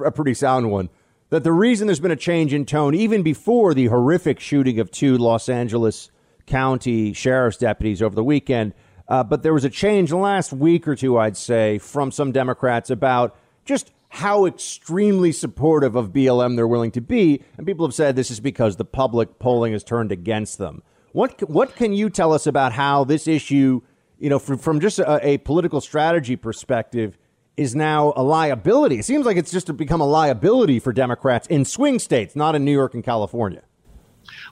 a 0.05 0.11
pretty 0.11 0.35
sound 0.35 0.71
one. 0.71 0.89
That 1.31 1.45
the 1.45 1.53
reason 1.53 1.87
there's 1.87 2.01
been 2.01 2.11
a 2.11 2.17
change 2.17 2.55
in 2.55 2.65
tone, 2.65 2.95
even 2.95 3.23
before 3.23 3.75
the 3.75 3.87
horrific 3.87 4.41
shooting 4.41 4.81
of 4.81 4.91
two 4.91 5.19
Los 5.19 5.49
Angeles 5.49 6.11
County 6.47 7.13
sheriff's 7.13 7.59
deputies 7.59 8.01
over 8.01 8.15
the 8.15 8.25
weekend, 8.25 8.73
uh, 9.09 9.23
but 9.25 9.43
there 9.43 9.53
was 9.53 9.65
a 9.65 9.71
change 9.71 10.13
last 10.13 10.53
week 10.53 10.89
or 10.89 10.97
two, 10.97 11.19
I'd 11.19 11.37
say, 11.37 11.79
from 11.79 12.11
some 12.11 12.33
Democrats 12.33 12.91
about 12.91 13.37
just 13.65 13.93
how 14.11 14.47
extremely 14.47 15.33
supportive 15.33 15.97
of 15.97 16.13
BLM 16.13 16.57
they're 16.57 16.69
willing 16.69 16.91
to 16.93 17.01
be. 17.01 17.43
And 17.57 17.67
people 17.67 17.87
have 17.87 17.95
said 17.95 18.17
this 18.17 18.31
is 18.31 18.41
because 18.41 18.77
the 18.77 18.85
public 18.85 19.39
polling 19.39 19.73
has 19.73 19.85
turned 19.85 20.13
against 20.13 20.59
them. 20.59 20.83
What, 21.13 21.49
what 21.49 21.77
can 21.77 21.93
you 21.93 22.11
tell 22.11 22.33
us 22.33 22.47
about 22.47 22.73
how 22.73 23.05
this 23.05 23.27
issue, 23.27 23.83
you 24.19 24.31
know, 24.31 24.39
from, 24.39 24.59
from 24.59 24.81
just 24.81 24.99
a, 24.99 25.27
a 25.27 25.39
political 25.39 25.81
strategy 25.81 26.37
perspective, 26.37 27.19
is 27.59 27.75
now 27.75 28.13
a 28.17 28.23
liability? 28.23 28.99
It 28.99 29.05
seems 29.05 29.27
like 29.27 29.37
it's 29.37 29.51
just 29.51 29.77
become 29.77 30.01
a 30.01 30.07
liability 30.07 30.79
for 30.79 30.93
Democrats 30.93 31.47
in 31.49 31.65
swing 31.65 31.99
states, 31.99 32.37
not 32.37 32.55
in 32.55 32.65
New 32.65 32.73
York 32.73 32.95
and 32.95 33.03
California. 33.03 33.63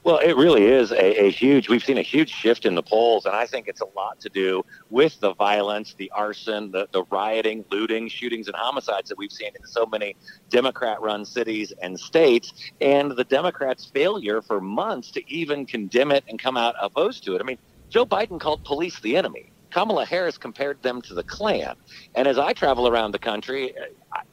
Well, 0.03 0.17
it 0.17 0.35
really 0.35 0.65
is 0.65 0.91
a, 0.91 1.25
a, 1.25 1.29
huge, 1.29 1.69
we've 1.69 1.83
seen 1.83 1.97
a 1.97 2.03
huge 2.03 2.29
shift 2.29 2.65
in 2.65 2.75
the 2.75 2.83
polls, 2.83 3.25
and 3.25 3.35
I 3.35 3.45
think 3.45 3.67
it's 3.67 3.81
a 3.81 3.87
lot 3.95 4.19
to 4.21 4.29
do 4.29 4.63
with 4.89 5.19
the 5.19 5.33
violence, 5.33 5.95
the 5.97 6.11
arson, 6.15 6.71
the, 6.71 6.87
the 6.91 7.03
rioting, 7.05 7.65
looting, 7.71 8.07
shootings, 8.07 8.47
and 8.47 8.55
homicides 8.55 9.09
that 9.09 9.17
we've 9.17 9.31
seen 9.31 9.49
in 9.49 9.65
so 9.65 9.85
many 9.85 10.15
Democrat 10.49 11.01
run 11.01 11.25
cities 11.25 11.73
and 11.81 11.99
states, 11.99 12.53
and 12.81 13.11
the 13.11 13.23
Democrats' 13.23 13.85
failure 13.85 14.41
for 14.41 14.61
months 14.61 15.11
to 15.11 15.31
even 15.31 15.65
condemn 15.65 16.11
it 16.11 16.23
and 16.27 16.39
come 16.39 16.57
out 16.57 16.75
opposed 16.81 17.23
to 17.25 17.35
it. 17.35 17.41
I 17.41 17.43
mean, 17.43 17.57
Joe 17.89 18.05
Biden 18.05 18.39
called 18.39 18.63
police 18.63 18.99
the 18.99 19.15
enemy. 19.17 19.51
Kamala 19.77 20.05
Harris 20.05 20.39
compared 20.39 20.81
them 20.81 21.03
to 21.03 21.13
the 21.13 21.21
Klan. 21.21 21.75
And 22.15 22.27
as 22.27 22.39
I 22.39 22.53
travel 22.53 22.87
around 22.87 23.11
the 23.11 23.19
country, 23.19 23.75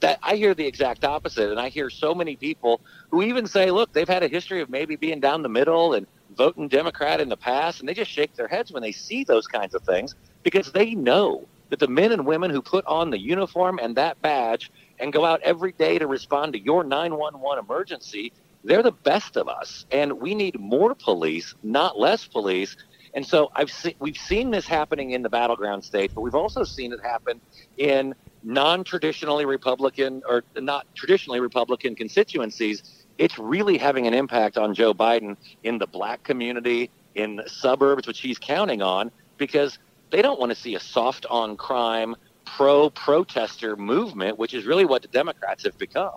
that 0.00 0.18
I 0.22 0.36
hear 0.36 0.54
the 0.54 0.66
exact 0.66 1.04
opposite. 1.04 1.50
And 1.50 1.60
I 1.60 1.68
hear 1.68 1.90
so 1.90 2.14
many 2.14 2.34
people 2.34 2.80
who 3.10 3.20
even 3.20 3.46
say, 3.46 3.70
look, 3.70 3.92
they've 3.92 4.08
had 4.08 4.22
a 4.22 4.28
history 4.28 4.62
of 4.62 4.70
maybe 4.70 4.96
being 4.96 5.20
down 5.20 5.42
the 5.42 5.50
middle 5.50 5.92
and 5.92 6.06
voting 6.34 6.68
Democrat 6.68 7.20
in 7.20 7.28
the 7.28 7.36
past. 7.36 7.80
And 7.80 7.86
they 7.86 7.92
just 7.92 8.10
shake 8.10 8.34
their 8.34 8.48
heads 8.48 8.72
when 8.72 8.82
they 8.82 8.92
see 8.92 9.22
those 9.22 9.46
kinds 9.46 9.74
of 9.74 9.82
things 9.82 10.14
because 10.42 10.72
they 10.72 10.94
know 10.94 11.46
that 11.68 11.78
the 11.78 11.88
men 11.88 12.12
and 12.12 12.24
women 12.24 12.50
who 12.50 12.62
put 12.62 12.86
on 12.86 13.10
the 13.10 13.20
uniform 13.20 13.78
and 13.82 13.96
that 13.96 14.22
badge 14.22 14.72
and 14.98 15.12
go 15.12 15.26
out 15.26 15.42
every 15.42 15.72
day 15.72 15.98
to 15.98 16.06
respond 16.06 16.54
to 16.54 16.58
your 16.58 16.84
911 16.84 17.62
emergency, 17.62 18.32
they're 18.64 18.82
the 18.82 18.92
best 18.92 19.36
of 19.36 19.46
us. 19.48 19.84
And 19.90 20.22
we 20.22 20.34
need 20.34 20.58
more 20.58 20.94
police, 20.94 21.54
not 21.62 21.98
less 21.98 22.26
police. 22.26 22.78
And 23.14 23.24
so 23.24 23.50
I've 23.54 23.70
se- 23.70 23.96
we've 24.00 24.16
seen 24.16 24.50
this 24.50 24.66
happening 24.66 25.12
in 25.12 25.22
the 25.22 25.28
battleground 25.28 25.84
states, 25.84 26.12
but 26.12 26.22
we've 26.22 26.34
also 26.34 26.64
seen 26.64 26.92
it 26.92 27.00
happen 27.02 27.40
in 27.78 28.14
non-traditionally 28.42 29.46
Republican 29.46 30.22
or 30.28 30.42
not 30.56 30.86
traditionally 30.94 31.40
Republican 31.40 31.94
constituencies. 31.94 33.06
It's 33.16 33.38
really 33.38 33.78
having 33.78 34.08
an 34.08 34.14
impact 34.14 34.58
on 34.58 34.74
Joe 34.74 34.92
Biden 34.92 35.36
in 35.62 35.78
the 35.78 35.86
black 35.86 36.24
community, 36.24 36.90
in 37.14 37.36
the 37.36 37.48
suburbs, 37.48 38.06
which 38.08 38.20
he's 38.20 38.38
counting 38.38 38.82
on, 38.82 39.12
because 39.38 39.78
they 40.10 40.20
don't 40.20 40.40
want 40.40 40.50
to 40.50 40.56
see 40.56 40.74
a 40.74 40.80
soft 40.80 41.24
on 41.30 41.56
crime, 41.56 42.16
pro 42.44 42.90
protester 42.90 43.76
movement, 43.76 44.38
which 44.38 44.54
is 44.54 44.66
really 44.66 44.84
what 44.84 45.02
the 45.02 45.08
Democrats 45.08 45.64
have 45.64 45.78
become. 45.78 46.16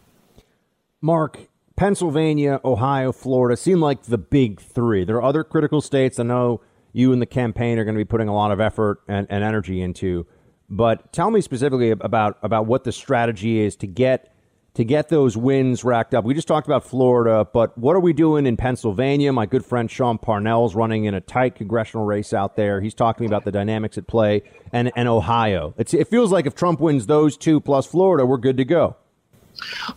Mark, 0.99 1.39
Pennsylvania, 1.75 2.59
Ohio, 2.65 3.11
Florida 3.11 3.55
seem 3.55 3.79
like 3.79 4.03
the 4.03 4.17
big 4.17 4.59
three. 4.59 5.05
There 5.05 5.17
are 5.17 5.23
other 5.23 5.43
critical 5.43 5.79
states 5.79 6.19
I 6.19 6.23
know 6.23 6.61
you 6.93 7.13
and 7.13 7.21
the 7.21 7.27
campaign 7.27 7.77
are 7.79 7.83
going 7.83 7.95
to 7.95 7.99
be 7.99 8.05
putting 8.05 8.27
a 8.27 8.35
lot 8.35 8.51
of 8.51 8.59
effort 8.59 9.01
and, 9.07 9.27
and 9.29 9.43
energy 9.43 9.81
into. 9.81 10.25
But 10.69 11.13
tell 11.13 11.31
me 11.31 11.41
specifically 11.41 11.91
about, 11.91 12.37
about 12.41 12.65
what 12.65 12.83
the 12.83 12.91
strategy 12.91 13.59
is 13.59 13.75
to 13.77 13.87
get 13.87 14.33
to 14.77 14.85
get 14.85 15.09
those 15.09 15.35
wins 15.35 15.83
racked 15.83 16.13
up. 16.13 16.23
We 16.23 16.35
just 16.35 16.47
talked 16.47 16.67
about 16.67 16.85
Florida, 16.85 17.47
but 17.51 17.75
what 17.79 17.95
are 17.95 17.99
we 17.99 18.13
doing 18.13 18.45
in 18.45 18.57
Pennsylvania? 18.57 19.33
My 19.33 19.47
good 19.47 19.65
friend 19.65 19.89
Sean 19.89 20.19
Parnell's 20.19 20.75
running 20.75 21.05
in 21.05 21.15
a 21.15 21.19
tight 21.19 21.55
congressional 21.55 22.05
race 22.05 22.31
out 22.31 22.55
there. 22.55 22.79
He's 22.79 22.93
talking 22.93 23.25
about 23.25 23.43
the 23.43 23.51
dynamics 23.51 23.97
at 23.97 24.05
play, 24.05 24.43
and, 24.71 24.91
and 24.95 25.07
Ohio. 25.09 25.73
It's, 25.79 25.95
it 25.95 26.07
feels 26.09 26.31
like 26.31 26.45
if 26.45 26.53
Trump 26.53 26.79
wins 26.79 27.07
those 27.07 27.37
two 27.37 27.59
plus 27.59 27.87
Florida, 27.87 28.23
we're 28.23 28.37
good 28.37 28.57
to 28.57 28.65
go. 28.65 28.97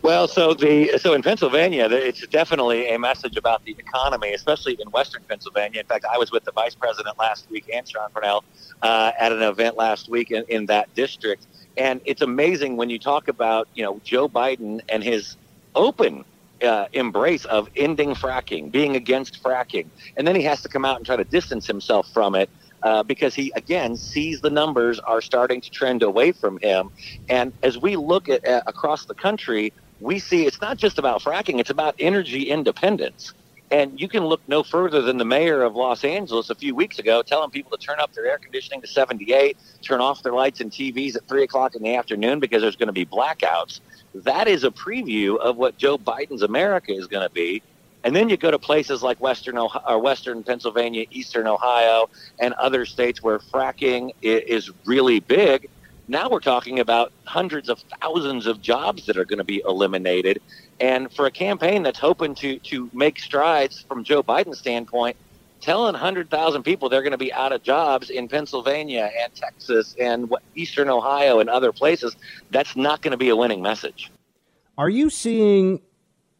Well, 0.01 0.27
so 0.27 0.53
the 0.53 0.97
so 0.97 1.13
in 1.13 1.21
Pennsylvania, 1.21 1.87
it's 1.89 2.25
definitely 2.27 2.89
a 2.93 2.97
message 2.97 3.37
about 3.37 3.63
the 3.65 3.75
economy, 3.77 4.33
especially 4.33 4.77
in 4.79 4.89
Western 4.91 5.23
Pennsylvania. 5.27 5.79
In 5.79 5.85
fact, 5.85 6.05
I 6.11 6.17
was 6.17 6.31
with 6.31 6.43
the 6.43 6.51
vice 6.51 6.75
president 6.75 7.17
last 7.19 7.49
week 7.49 7.69
and 7.73 7.87
Sean 7.87 8.09
Parnell 8.11 8.43
uh, 8.81 9.11
at 9.19 9.31
an 9.31 9.41
event 9.41 9.77
last 9.77 10.09
week 10.09 10.31
in, 10.31 10.43
in 10.49 10.65
that 10.67 10.93
district, 10.95 11.45
and 11.77 12.01
it's 12.05 12.21
amazing 12.21 12.77
when 12.77 12.89
you 12.89 12.99
talk 12.99 13.27
about 13.27 13.67
you 13.75 13.83
know 13.83 14.01
Joe 14.03 14.27
Biden 14.27 14.81
and 14.89 15.03
his 15.03 15.37
open 15.75 16.25
uh, 16.63 16.85
embrace 16.93 17.45
of 17.45 17.69
ending 17.75 18.13
fracking, 18.13 18.71
being 18.71 18.95
against 18.95 19.43
fracking, 19.43 19.87
and 20.17 20.27
then 20.27 20.35
he 20.35 20.43
has 20.43 20.61
to 20.61 20.69
come 20.69 20.85
out 20.85 20.97
and 20.97 21.05
try 21.05 21.15
to 21.15 21.23
distance 21.23 21.67
himself 21.67 22.07
from 22.11 22.35
it 22.35 22.49
uh, 22.83 23.03
because 23.03 23.35
he 23.35 23.51
again 23.55 23.97
sees 23.97 24.41
the 24.41 24.49
numbers 24.49 24.99
are 24.99 25.21
starting 25.21 25.61
to 25.61 25.69
trend 25.71 26.03
away 26.03 26.31
from 26.31 26.59
him. 26.61 26.89
And 27.29 27.53
as 27.63 27.77
we 27.77 27.95
look 27.95 28.29
at 28.29 28.47
uh, 28.47 28.61
across 28.67 29.05
the 29.05 29.15
country, 29.15 29.73
we 29.99 30.19
see 30.19 30.45
it's 30.45 30.61
not 30.61 30.77
just 30.77 30.99
about 30.99 31.21
fracking; 31.21 31.59
it's 31.59 31.69
about 31.69 31.95
energy 31.99 32.43
independence. 32.43 33.33
And 33.71 33.99
you 33.99 34.09
can 34.09 34.25
look 34.25 34.41
no 34.47 34.63
further 34.63 35.01
than 35.01 35.17
the 35.17 35.25
mayor 35.25 35.63
of 35.63 35.75
Los 35.75 36.03
Angeles 36.03 36.49
a 36.49 36.55
few 36.55 36.75
weeks 36.75 36.99
ago 36.99 37.23
telling 37.23 37.51
people 37.51 37.71
to 37.71 37.77
turn 37.77 37.99
up 38.01 38.11
their 38.13 38.25
air 38.25 38.37
conditioning 38.37 38.81
to 38.81 38.87
78, 38.87 39.57
turn 39.81 40.01
off 40.01 40.21
their 40.23 40.33
lights 40.33 40.59
and 40.59 40.71
TVs 40.71 41.15
at 41.15 41.27
3 41.29 41.43
o'clock 41.43 41.75
in 41.75 41.81
the 41.81 41.95
afternoon 41.95 42.41
because 42.41 42.61
there's 42.61 42.75
going 42.75 42.87
to 42.87 42.93
be 42.93 43.05
blackouts. 43.05 43.79
That 44.13 44.49
is 44.49 44.65
a 44.65 44.71
preview 44.71 45.37
of 45.37 45.55
what 45.57 45.77
Joe 45.77 45.97
Biden's 45.97 46.41
America 46.41 46.93
is 46.93 47.07
going 47.07 47.25
to 47.25 47.31
be. 47.31 47.63
And 48.03 48.15
then 48.15 48.29
you 48.29 48.37
go 48.37 48.49
to 48.49 48.59
places 48.59 49.03
like 49.03 49.19
Western 49.19 49.57
Ohio, 49.57 49.83
or 49.87 49.99
Western 49.99 50.43
Pennsylvania, 50.43 51.05
Eastern 51.11 51.47
Ohio, 51.47 52.09
and 52.39 52.53
other 52.55 52.85
states 52.85 53.21
where 53.21 53.39
fracking 53.39 54.13
is 54.21 54.71
really 54.85 55.19
big. 55.19 55.69
Now 56.07 56.29
we're 56.29 56.39
talking 56.39 56.79
about 56.79 57.13
hundreds 57.25 57.69
of 57.69 57.79
thousands 58.01 58.47
of 58.47 58.61
jobs 58.61 59.05
that 59.05 59.17
are 59.17 59.25
going 59.25 59.37
to 59.37 59.45
be 59.45 59.61
eliminated. 59.65 60.41
And 60.79 61.11
for 61.13 61.27
a 61.27 61.31
campaign 61.31 61.83
that's 61.83 61.99
hoping 61.99 62.33
to, 62.35 62.57
to 62.59 62.89
make 62.91 63.19
strides 63.19 63.81
from 63.81 64.03
Joe 64.03 64.23
Biden's 64.23 64.57
standpoint, 64.57 65.15
telling 65.61 65.93
100,000 65.93 66.63
people 66.63 66.89
they're 66.89 67.03
going 67.03 67.11
to 67.11 67.17
be 67.19 67.31
out 67.31 67.51
of 67.51 67.61
jobs 67.61 68.09
in 68.09 68.27
Pennsylvania 68.27 69.11
and 69.21 69.33
Texas 69.35 69.95
and 69.99 70.33
Eastern 70.55 70.89
Ohio 70.89 71.39
and 71.39 71.49
other 71.49 71.71
places, 71.71 72.15
that's 72.49 72.75
not 72.75 73.01
going 73.01 73.11
to 73.11 73.17
be 73.17 73.29
a 73.29 73.35
winning 73.35 73.61
message. 73.61 74.11
Are 74.77 74.89
you 74.89 75.11
seeing 75.11 75.81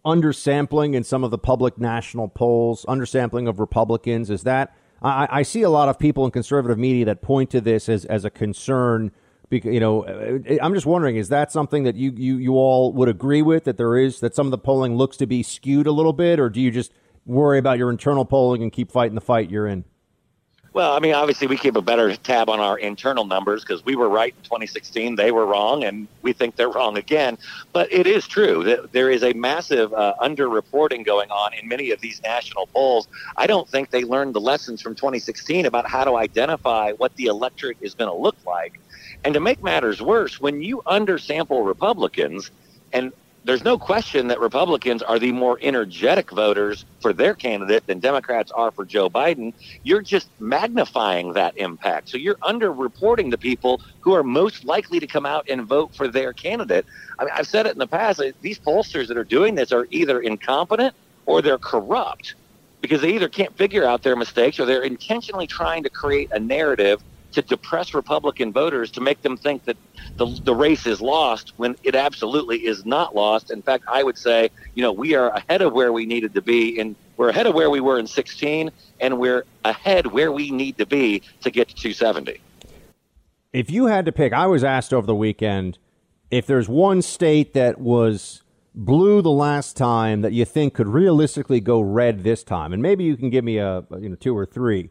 undersampling 0.06 0.96
in 0.96 1.04
some 1.04 1.24
of 1.24 1.32
the 1.32 1.38
public 1.38 1.78
national 1.78 2.28
polls, 2.28 2.86
undersampling 2.88 3.48
of 3.48 3.60
Republicans? 3.60 4.30
Is 4.30 4.44
that 4.44 4.76
I, 5.02 5.28
I 5.30 5.42
see 5.44 5.62
a 5.62 5.70
lot 5.70 5.90
of 5.90 5.98
people 5.98 6.26
in 6.26 6.32
conservative 6.32 6.78
media 6.78 7.06
that 7.06 7.22
point 7.22 7.50
to 7.52 7.62
this 7.62 7.90
as, 7.90 8.06
as 8.06 8.26
a 8.26 8.30
concern 8.30 9.12
because 9.50 9.74
you 9.74 9.80
know 9.80 10.02
eh, 10.04 10.40
eh, 10.48 10.58
i'm 10.62 10.74
just 10.74 10.86
wondering 10.88 11.18
is 11.18 11.30
that 11.30 11.52
something 11.52 11.84
that 11.84 11.96
you, 11.96 12.12
you 12.16 12.38
you 12.38 12.54
all 12.54 12.94
would 12.94 13.10
agree 13.10 13.42
with 13.42 13.66
that 13.66 13.78
there 13.78 13.98
is 13.98 14.20
that 14.22 14.34
some 14.34 14.48
of 14.48 14.52
the 14.52 14.58
polling 14.58 14.96
looks 14.96 15.18
to 15.18 15.28
be 15.28 15.44
skewed 15.44 15.86
a 15.86 15.92
little 15.92 16.14
bit 16.14 16.40
or 16.40 16.50
do 16.50 16.60
you 16.60 16.72
just 16.72 16.94
worry 17.26 17.60
about 17.60 17.78
your 17.78 17.92
internal 17.92 18.26
polling 18.26 18.64
and 18.64 18.72
keep 18.72 18.92
fighting 18.92 19.14
the 19.14 19.22
fight 19.22 19.52
you're 19.52 19.68
in 19.68 19.84
well, 20.74 20.94
I 20.94 21.00
mean, 21.00 21.14
obviously, 21.14 21.48
we 21.48 21.58
keep 21.58 21.76
a 21.76 21.82
better 21.82 22.16
tab 22.16 22.50
on 22.50 22.62
our 22.62 22.78
internal 22.78 23.26
numbers 23.26 23.62
because 23.64 23.84
we 23.84 23.98
were 23.98 24.08
right 24.08 24.34
in 24.38 24.44
2016. 24.44 25.16
They 25.16 25.32
were 25.32 25.46
wrong, 25.46 25.84
and 25.84 26.08
we 26.22 26.32
think 26.32 26.56
they're 26.56 26.70
wrong 26.70 26.98
again. 26.98 27.38
But 27.74 27.92
it 27.92 28.08
is 28.08 28.26
true 28.26 28.64
that 28.64 28.94
there 28.94 29.12
is 29.12 29.22
a 29.22 29.34
massive 29.34 29.94
uh, 29.94 30.14
underreporting 30.22 31.06
going 31.06 31.30
on 31.30 31.54
in 31.54 31.68
many 31.68 31.92
of 31.92 32.00
these 32.00 32.22
national 32.24 32.68
polls. 32.68 33.10
I 33.36 33.48
don't 33.48 33.68
think 33.68 33.90
they 33.90 34.06
learned 34.06 34.34
the 34.34 34.40
lessons 34.42 34.82
from 34.82 34.96
2016 34.96 35.66
about 35.66 35.90
how 35.90 36.06
to 36.06 36.16
identify 36.16 36.94
what 36.94 37.14
the 37.18 37.26
electorate 37.26 37.78
is 37.82 37.94
going 37.94 38.10
to 38.10 38.16
look 38.16 38.38
like. 38.46 38.80
And 39.26 39.34
to 39.34 39.42
make 39.42 39.62
matters 39.62 40.02
worse, 40.02 40.40
when 40.40 40.62
you 40.62 40.82
undersample 40.88 41.66
Republicans, 41.66 42.50
and 42.94 43.12
there's 43.44 43.64
no 43.64 43.78
question 43.78 44.28
that 44.28 44.40
Republicans 44.40 45.02
are 45.02 45.18
the 45.18 45.32
more 45.32 45.58
energetic 45.62 46.32
voters 46.32 46.86
for 47.02 47.12
their 47.14 47.36
candidate 47.36 47.86
than 47.88 48.00
Democrats 48.00 48.52
are 48.56 48.72
for 48.72 48.86
Joe 48.86 49.10
Biden, 49.10 49.54
you're 49.84 50.02
just 50.02 50.30
magnifying 50.40 51.34
that 51.34 51.58
impact. 51.58 52.10
So 52.10 52.18
you're 52.18 52.38
underreporting 52.44 53.32
the 53.32 53.38
people 53.38 53.82
who 54.04 54.14
are 54.14 54.24
most 54.24 54.64
likely 54.64 55.00
to 55.00 55.08
come 55.08 55.26
out 55.26 55.46
and 55.50 55.66
vote 55.68 55.92
for 55.96 56.08
their 56.08 56.34
candidate. 56.34 56.86
I 57.20 57.26
mean, 57.26 57.34
I've 57.36 57.48
said 57.48 57.66
it 57.66 57.74
in 57.74 57.80
the 57.80 57.88
past, 57.88 58.22
these 58.42 58.60
pollsters 58.60 59.08
that 59.08 59.18
are 59.18 59.24
doing 59.24 59.56
this 59.56 59.72
are 59.72 59.88
either 59.90 60.20
incompetent 60.22 60.94
or 61.26 61.42
they're 61.42 61.60
corrupt 61.60 62.36
because 62.82 63.02
they 63.02 63.14
either 63.14 63.30
can't 63.30 63.56
figure 63.58 63.86
out 63.86 64.04
their 64.04 64.16
mistakes 64.16 64.60
or 64.60 64.66
they're 64.66 64.84
intentionally 64.84 65.48
trying 65.48 65.84
to 65.84 65.90
create 65.90 66.30
a 66.32 66.40
narrative 66.40 67.04
to 67.32 67.42
depress 67.42 67.94
Republican 67.94 68.52
voters 68.52 68.92
to 68.92 69.02
make 69.02 69.22
them 69.22 69.38
think 69.38 69.66
that 69.66 69.78
the, 70.18 70.26
the 70.44 70.54
race 70.54 70.86
is 70.86 71.02
lost 71.02 71.54
when 71.58 71.76
it 71.84 71.96
absolutely 71.96 72.66
is 72.66 72.86
not 72.86 73.16
lost. 73.16 73.52
In 73.52 73.62
fact, 73.62 73.86
I 73.88 74.04
would 74.04 74.18
say, 74.18 74.50
you 74.76 74.84
know, 74.84 74.92
we 74.92 75.16
are 75.16 75.30
ahead 75.30 75.62
of 75.62 75.74
where 75.74 75.94
we 75.94 76.06
needed 76.06 76.34
to 76.34 76.42
be, 76.42 76.80
and 76.80 76.96
we're 77.18 77.30
ahead 77.30 77.48
of 77.48 77.54
where 77.54 77.70
we 77.70 77.80
were 77.80 78.00
in 78.00 78.08
16, 78.08 78.72
and 79.00 79.20
we're 79.20 79.46
ahead 79.64 80.08
where 80.08 80.32
we 80.32 80.52
need 80.52 80.78
to 80.78 80.86
be 80.86 81.22
to 81.42 81.52
get 81.52 81.70
to 81.70 81.76
270. 81.76 82.42
If 83.54 83.70
you 83.70 83.88
had 83.88 84.06
to 84.06 84.12
pick, 84.12 84.34
I 84.34 84.48
was 84.48 84.64
asked 84.64 84.94
over 84.94 85.06
the 85.06 85.16
weekend 85.16 85.78
if 86.30 86.48
there's 86.48 86.70
one 86.70 87.02
state 87.02 87.54
that 87.54 87.80
was 87.80 88.42
blue 88.74 89.22
the 89.22 89.32
last 89.32 89.76
time 89.76 90.22
that 90.22 90.32
you 90.32 90.46
think 90.46 90.74
could 90.74 90.88
realistically 90.88 91.60
go 91.60 91.82
red 91.82 92.24
this 92.24 92.44
time, 92.44 92.74
and 92.74 92.82
maybe 92.82 93.04
you 93.04 93.18
can 93.18 93.30
give 93.30 93.44
me 93.44 93.58
a 93.58 93.84
you 94.00 94.10
know 94.10 94.16
two 94.16 94.36
or 94.36 94.46
three. 94.46 94.90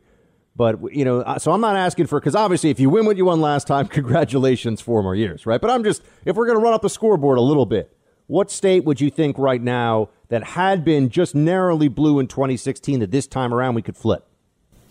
But 0.60 0.94
you 0.94 1.06
know, 1.06 1.24
so 1.38 1.52
I'm 1.52 1.62
not 1.62 1.74
asking 1.74 2.08
for 2.08 2.20
because 2.20 2.34
obviously, 2.34 2.68
if 2.68 2.78
you 2.78 2.90
win 2.90 3.06
what 3.06 3.16
you 3.16 3.24
won 3.24 3.40
last 3.40 3.66
time, 3.66 3.88
congratulations, 3.88 4.82
four 4.82 5.02
more 5.02 5.14
years, 5.14 5.46
right? 5.46 5.58
But 5.58 5.70
I'm 5.70 5.82
just 5.82 6.02
if 6.26 6.36
we're 6.36 6.44
going 6.44 6.58
to 6.58 6.62
run 6.62 6.74
up 6.74 6.82
the 6.82 6.90
scoreboard 6.90 7.38
a 7.38 7.40
little 7.40 7.64
bit, 7.64 7.96
what 8.26 8.50
state 8.50 8.84
would 8.84 9.00
you 9.00 9.08
think 9.08 9.38
right 9.38 9.62
now 9.62 10.10
that 10.28 10.44
had 10.44 10.84
been 10.84 11.08
just 11.08 11.34
narrowly 11.34 11.88
blue 11.88 12.18
in 12.18 12.26
2016 12.26 13.00
that 13.00 13.10
this 13.10 13.26
time 13.26 13.54
around 13.54 13.74
we 13.74 13.80
could 13.80 13.96
flip? 13.96 14.26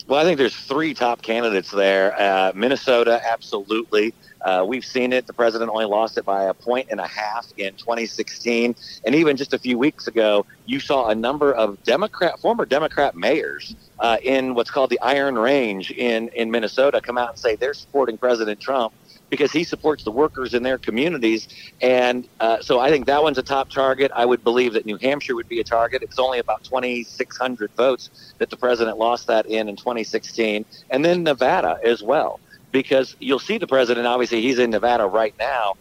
Well, 0.07 0.19
I 0.19 0.23
think 0.23 0.39
there's 0.39 0.55
three 0.55 0.95
top 0.95 1.21
candidates 1.21 1.69
there. 1.69 2.19
Uh, 2.19 2.51
Minnesota, 2.55 3.21
absolutely. 3.23 4.15
Uh, 4.41 4.65
we've 4.67 4.85
seen 4.85 5.13
it. 5.13 5.27
The 5.27 5.33
president 5.33 5.69
only 5.69 5.85
lost 5.85 6.17
it 6.17 6.25
by 6.25 6.45
a 6.45 6.53
point 6.53 6.87
and 6.91 6.99
a 6.99 7.07
half 7.07 7.47
in 7.57 7.73
2016. 7.75 8.75
And 9.05 9.15
even 9.15 9.37
just 9.37 9.53
a 9.53 9.59
few 9.59 9.77
weeks 9.77 10.07
ago, 10.07 10.45
you 10.65 10.79
saw 10.79 11.09
a 11.09 11.15
number 11.15 11.53
of 11.53 11.81
Democrat, 11.83 12.39
former 12.39 12.65
Democrat 12.65 13.15
mayors 13.15 13.75
uh, 13.99 14.17
in 14.21 14.55
what's 14.55 14.71
called 14.71 14.89
the 14.89 14.99
Iron 15.01 15.37
Range 15.37 15.91
in, 15.91 16.29
in 16.29 16.51
Minnesota 16.51 17.01
come 17.01 17.17
out 17.17 17.29
and 17.29 17.39
say 17.39 17.55
they're 17.55 17.73
supporting 17.73 18.17
President 18.17 18.59
Trump 18.59 18.93
because 19.29 19.51
he 19.51 19.63
supports 19.63 20.03
the 20.03 20.11
workers 20.11 20.53
in 20.53 20.63
their 20.63 20.77
communities. 20.77 21.47
And 21.81 22.27
uh, 22.39 22.61
so 22.61 22.79
I 22.79 22.89
think 22.89 23.05
that 23.05 23.21
one's 23.21 23.37
a 23.37 23.43
top 23.43 23.69
target. 23.69 24.11
I 24.15 24.25
would 24.25 24.43
believe 24.43 24.73
that 24.73 24.85
New 24.85 24.97
Hampshire 24.97 25.35
would 25.35 25.47
be 25.47 25.59
a 25.59 25.63
target. 25.63 26.01
It 26.01 26.09
was 26.09 26.19
only 26.19 26.39
about 26.39 26.63
2,600 26.63 27.71
votes 27.75 28.33
that 28.39 28.49
the 28.49 28.57
president 28.57 28.97
lost 28.97 29.27
that 29.27 29.45
in 29.45 29.69
in 29.69 29.75
2016. 29.75 30.65
And 30.89 31.05
then 31.05 31.23
Nevada 31.23 31.79
as 31.83 32.01
well, 32.01 32.39
because 32.71 33.15
you'll 33.19 33.39
see 33.39 33.57
the 33.57 33.67
president, 33.67 34.07
obviously, 34.07 34.41
he's 34.41 34.59
in 34.59 34.69
Nevada 34.69 35.05
right 35.05 35.33
now. 35.39 35.75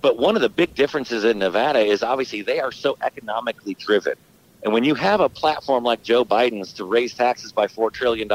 But 0.00 0.18
one 0.18 0.34
of 0.34 0.42
the 0.42 0.48
big 0.48 0.74
differences 0.74 1.24
in 1.24 1.38
Nevada 1.38 1.78
is 1.78 2.02
obviously 2.02 2.42
they 2.42 2.60
are 2.60 2.72
so 2.72 2.96
economically 3.02 3.74
driven. 3.74 4.14
And 4.64 4.72
when 4.72 4.84
you 4.84 4.94
have 4.94 5.20
a 5.20 5.28
platform 5.28 5.84
like 5.84 6.02
Joe 6.02 6.24
Biden's 6.24 6.72
to 6.74 6.84
raise 6.84 7.14
taxes 7.14 7.52
by 7.52 7.66
$4 7.66 7.92
trillion, 7.92 8.28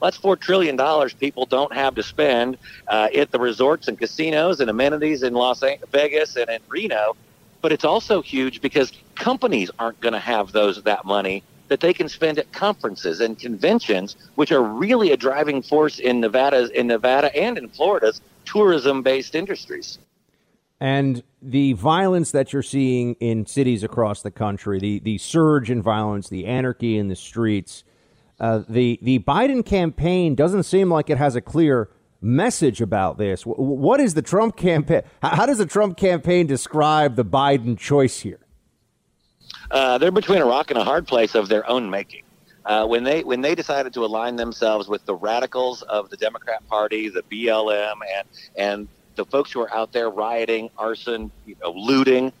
that's 0.00 0.16
four 0.16 0.36
trillion 0.36 0.76
dollars 0.76 1.12
people 1.12 1.46
don't 1.46 1.74
have 1.74 1.94
to 1.96 2.02
spend 2.02 2.56
uh, 2.86 3.08
at 3.14 3.30
the 3.30 3.38
resorts 3.38 3.88
and 3.88 3.98
casinos 3.98 4.60
and 4.60 4.70
amenities 4.70 5.22
in 5.22 5.34
Las 5.34 5.62
Vegas 5.90 6.36
and 6.36 6.48
in 6.48 6.60
Reno. 6.68 7.16
But 7.60 7.72
it's 7.72 7.84
also 7.84 8.22
huge 8.22 8.60
because 8.60 8.92
companies 9.16 9.70
aren't 9.78 10.00
going 10.00 10.12
to 10.12 10.20
have 10.20 10.52
those 10.52 10.80
that 10.84 11.04
money 11.04 11.42
that 11.68 11.80
they 11.80 11.92
can 11.92 12.08
spend 12.08 12.38
at 12.38 12.50
conferences 12.52 13.20
and 13.20 13.38
conventions, 13.38 14.16
which 14.34 14.52
are 14.52 14.62
really 14.62 15.12
a 15.12 15.16
driving 15.16 15.62
force 15.62 15.98
in 15.98 16.20
Nevada, 16.20 16.70
in 16.78 16.86
Nevada 16.86 17.34
and 17.36 17.58
in 17.58 17.68
Florida's 17.68 18.20
tourism-based 18.44 19.34
industries. 19.34 19.98
And 20.80 21.22
the 21.42 21.72
violence 21.72 22.30
that 22.30 22.52
you're 22.52 22.62
seeing 22.62 23.14
in 23.14 23.46
cities 23.46 23.82
across 23.82 24.22
the 24.22 24.30
country, 24.30 24.78
the, 24.78 25.00
the 25.00 25.18
surge 25.18 25.70
in 25.70 25.82
violence, 25.82 26.28
the 26.28 26.46
anarchy 26.46 26.96
in 26.96 27.08
the 27.08 27.16
streets, 27.16 27.84
uh, 28.40 28.62
the 28.68 28.98
the 29.02 29.18
Biden 29.18 29.66
campaign 29.66 30.36
doesn't 30.36 30.62
seem 30.62 30.88
like 30.90 31.10
it 31.10 31.18
has 31.18 31.34
a 31.34 31.40
clear 31.40 31.90
message 32.20 32.80
about 32.80 33.18
this. 33.18 33.42
What 33.42 33.98
is 33.98 34.14
the 34.14 34.22
Trump 34.22 34.56
campaign? 34.56 35.02
How 35.20 35.46
does 35.46 35.58
the 35.58 35.66
Trump 35.66 35.96
campaign 35.96 36.46
describe 36.46 37.16
the 37.16 37.24
Biden 37.24 37.76
choice 37.76 38.20
here? 38.20 38.38
Uh, 39.70 39.98
they're 39.98 40.10
between 40.10 40.40
a 40.40 40.46
rock 40.46 40.70
and 40.70 40.78
a 40.78 40.84
hard 40.84 41.06
place 41.06 41.34
of 41.34 41.48
their 41.48 41.68
own 41.68 41.90
making. 41.90 42.22
Uh, 42.64 42.86
when 42.86 43.04
they 43.04 43.22
when 43.24 43.40
they 43.40 43.54
decided 43.54 43.94
to 43.94 44.04
align 44.04 44.36
themselves 44.36 44.88
with 44.88 45.04
the 45.06 45.14
radicals 45.14 45.82
of 45.82 46.10
the 46.10 46.16
Democrat 46.16 46.66
Party, 46.68 47.08
the 47.08 47.22
BLM, 47.22 47.94
and 48.14 48.28
and 48.56 48.88
the 49.16 49.24
folks 49.24 49.52
who 49.52 49.60
are 49.60 49.72
out 49.74 49.92
there 49.92 50.10
rioting, 50.10 50.70
arson, 50.76 51.30
you 51.46 51.56
know, 51.62 51.70
looting, 51.70 52.32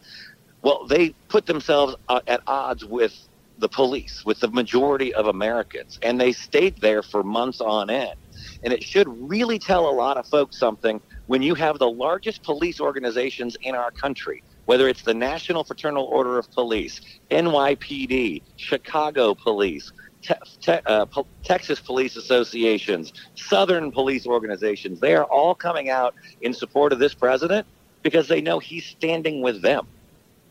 well, 0.62 0.86
they 0.86 1.10
put 1.28 1.46
themselves 1.46 1.96
uh, 2.08 2.20
at 2.26 2.40
odds 2.46 2.84
with 2.84 3.28
the 3.58 3.68
police, 3.68 4.24
with 4.24 4.38
the 4.40 4.48
majority 4.48 5.12
of 5.14 5.26
Americans, 5.26 5.98
and 6.02 6.20
they 6.20 6.32
stayed 6.32 6.80
there 6.80 7.02
for 7.02 7.22
months 7.22 7.60
on 7.60 7.90
end. 7.90 8.14
And 8.62 8.72
it 8.72 8.82
should 8.82 9.08
really 9.28 9.58
tell 9.58 9.88
a 9.88 9.90
lot 9.90 10.16
of 10.16 10.26
folks 10.26 10.56
something 10.56 11.00
when 11.26 11.42
you 11.42 11.54
have 11.54 11.78
the 11.78 11.90
largest 11.90 12.42
police 12.42 12.80
organizations 12.80 13.56
in 13.62 13.74
our 13.74 13.90
country, 13.90 14.42
whether 14.68 14.86
it's 14.86 15.00
the 15.00 15.14
National 15.14 15.64
Fraternal 15.64 16.04
Order 16.04 16.38
of 16.38 16.50
Police, 16.52 17.00
NYPD, 17.30 18.42
Chicago 18.56 19.34
Police, 19.34 19.90
te- 20.20 20.34
te- 20.60 20.80
uh, 20.84 21.06
po- 21.06 21.26
Texas 21.42 21.80
Police 21.80 22.16
Associations, 22.16 23.14
Southern 23.34 23.90
police 23.90 24.26
organizations, 24.26 25.00
they 25.00 25.14
are 25.14 25.24
all 25.24 25.54
coming 25.54 25.88
out 25.88 26.14
in 26.42 26.52
support 26.52 26.92
of 26.92 26.98
this 26.98 27.14
president 27.14 27.66
because 28.02 28.28
they 28.28 28.42
know 28.42 28.58
he's 28.58 28.84
standing 28.84 29.40
with 29.40 29.62
them 29.62 29.86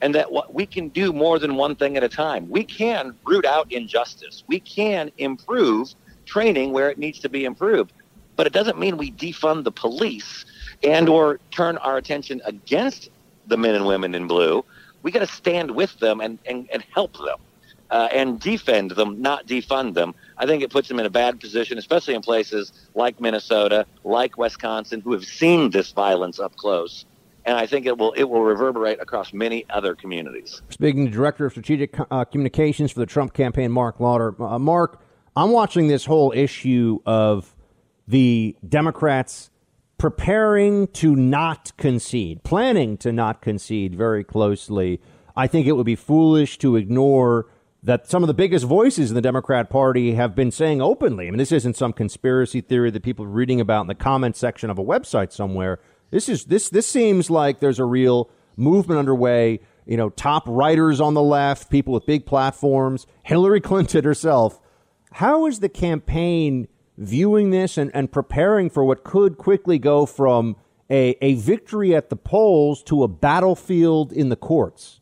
and 0.02 0.16
that 0.16 0.32
what 0.32 0.52
we 0.52 0.66
can 0.66 0.90
do 0.90 1.14
more 1.14 1.38
than 1.38 1.56
one 1.56 1.76
thing 1.76 1.96
at 1.96 2.04
a 2.04 2.10
time. 2.10 2.50
We 2.50 2.64
can 2.64 3.16
root 3.24 3.46
out 3.46 3.72
injustice. 3.72 4.44
We 4.48 4.60
can 4.60 5.12
improve 5.20 5.90
training 6.26 6.74
where 6.74 6.90
it 6.90 6.98
needs 6.98 7.20
to 7.20 7.30
be 7.30 7.46
improved. 7.46 7.94
But 8.36 8.48
it 8.48 8.54
doesn't 8.54 8.80
mean 8.80 8.98
we 8.98 9.12
defund 9.12 9.64
the 9.64 9.72
police 9.72 10.44
and 10.84 11.08
or 11.08 11.40
turn 11.52 11.78
our 11.78 11.98
attention 11.98 12.42
against 12.46 13.10
the 13.48 13.58
men 13.58 13.76
and 13.76 13.86
women 13.86 14.16
in 14.16 14.28
blue. 14.28 14.64
We 15.04 15.12
got 15.12 15.20
to 15.20 15.28
stand 15.28 15.72
with 15.72 15.98
them 16.00 16.22
and, 16.22 16.38
and, 16.46 16.68
and 16.72 16.84
help 16.94 17.14
them 17.18 17.38
uh, 17.90 18.10
and 18.12 18.40
defend 18.40 18.92
them, 18.92 19.22
not 19.22 19.48
defund 19.48 19.94
them. 19.94 20.14
I 20.38 20.46
think 20.46 20.64
it 20.64 20.72
puts 20.72 20.88
them 20.88 21.00
in 21.00 21.06
a 21.06 21.10
bad 21.10 21.40
position, 21.40 21.78
especially 21.78 22.16
in 22.16 22.22
places 22.22 22.72
like 22.94 23.22
Minnesota, 23.22 23.86
like 24.04 24.38
Wisconsin, 24.38 25.02
who 25.02 25.14
have 25.14 25.26
seen 25.26 25.70
this 25.70 25.92
violence 25.92 26.40
up 26.40 26.56
close 26.56 27.06
and 27.48 27.58
I 27.58 27.66
think 27.66 27.86
it 27.86 27.98
will 27.98 28.12
it 28.12 28.26
will 28.26 28.44
reverberate 28.44 29.00
across 29.02 29.32
many 29.34 29.66
other 29.70 29.96
communities. 29.96 30.62
Speaking 30.70 31.06
to 31.06 31.12
Director 31.12 31.46
of 31.46 31.54
Strategic 31.54 31.98
uh, 32.12 32.26
Communications 32.26 32.92
for 32.92 33.00
the 33.00 33.06
Trump 33.06 33.34
campaign, 33.34 33.72
Marc 33.72 34.02
Lotter. 34.02 34.36
Uh, 34.44 34.60
Mark, 34.60 35.02
I'm 35.36 35.52
watching 35.52 35.88
this 35.88 36.06
whole 36.06 36.34
issue 36.34 37.00
of 37.06 37.56
the 38.06 38.56
Democrats 38.68 39.50
preparing 39.98 40.88
to 40.88 41.16
not 41.16 41.72
concede, 41.78 42.44
planning 42.44 42.98
to 42.98 43.12
not 43.12 43.42
concede 43.42 43.96
very 43.96 44.24
closely. 44.24 45.02
I 45.36 45.48
think 45.48 45.68
it 45.68 45.74
would 45.74 45.86
be 45.86 45.96
foolish 45.96 46.58
to 46.60 46.76
ignore 46.76 47.48
that 47.84 48.08
some 48.08 48.24
of 48.24 48.28
the 48.28 48.34
biggest 48.34 48.66
voices 48.66 49.10
in 49.10 49.16
the 49.16 49.22
Democrat 49.22 49.70
Party 49.70 50.14
have 50.14 50.36
been 50.36 50.52
saying 50.52 50.82
openly. 50.82 51.28
I 51.28 51.32
mean, 51.32 51.38
this 51.38 51.52
isn't 51.52 51.78
some 51.78 51.94
conspiracy 51.94 52.62
theory 52.62 52.92
that 52.92 53.04
people 53.04 53.26
are 53.26 53.30
reading 53.30 53.62
about 53.62 53.82
in 53.82 53.88
the 53.88 53.96
comment 53.96 54.36
section 54.36 54.70
of 54.70 54.78
a 54.78 54.84
website 54.84 55.32
somewhere. 55.32 55.80
This 56.12 56.28
is 56.30 56.46
this 56.46 56.70
this 56.70 56.88
seems 56.88 57.30
like 57.30 57.60
there's 57.60 57.80
a 57.80 57.86
real 57.86 58.30
movement 58.56 59.00
underway. 59.00 59.62
You 59.86 59.96
know, 59.96 60.10
top 60.10 60.44
writers 60.48 61.00
on 61.00 61.14
the 61.14 61.22
left, 61.22 61.70
people 61.70 61.94
with 61.94 62.06
big 62.06 62.26
platforms, 62.26 63.08
Hillary 63.24 63.62
Clinton 63.62 64.04
herself. 64.04 64.60
How 65.14 65.46
is 65.46 65.60
the 65.60 65.70
campaign 65.70 66.68
viewing 66.98 67.52
this 67.52 67.78
and, 67.78 67.92
and 67.94 68.12
preparing 68.12 68.70
for 68.70 68.84
what 68.84 69.04
could 69.04 69.38
quickly 69.38 69.78
go 69.78 70.06
from 70.06 70.56
a, 70.90 71.18
a 71.22 71.36
victory 71.36 71.96
at 71.96 72.10
the 72.10 72.16
polls 72.16 72.82
to 72.84 73.04
a 73.04 73.08
battlefield 73.08 74.12
in 74.12 74.30
the 74.30 74.36
courts? 74.36 75.00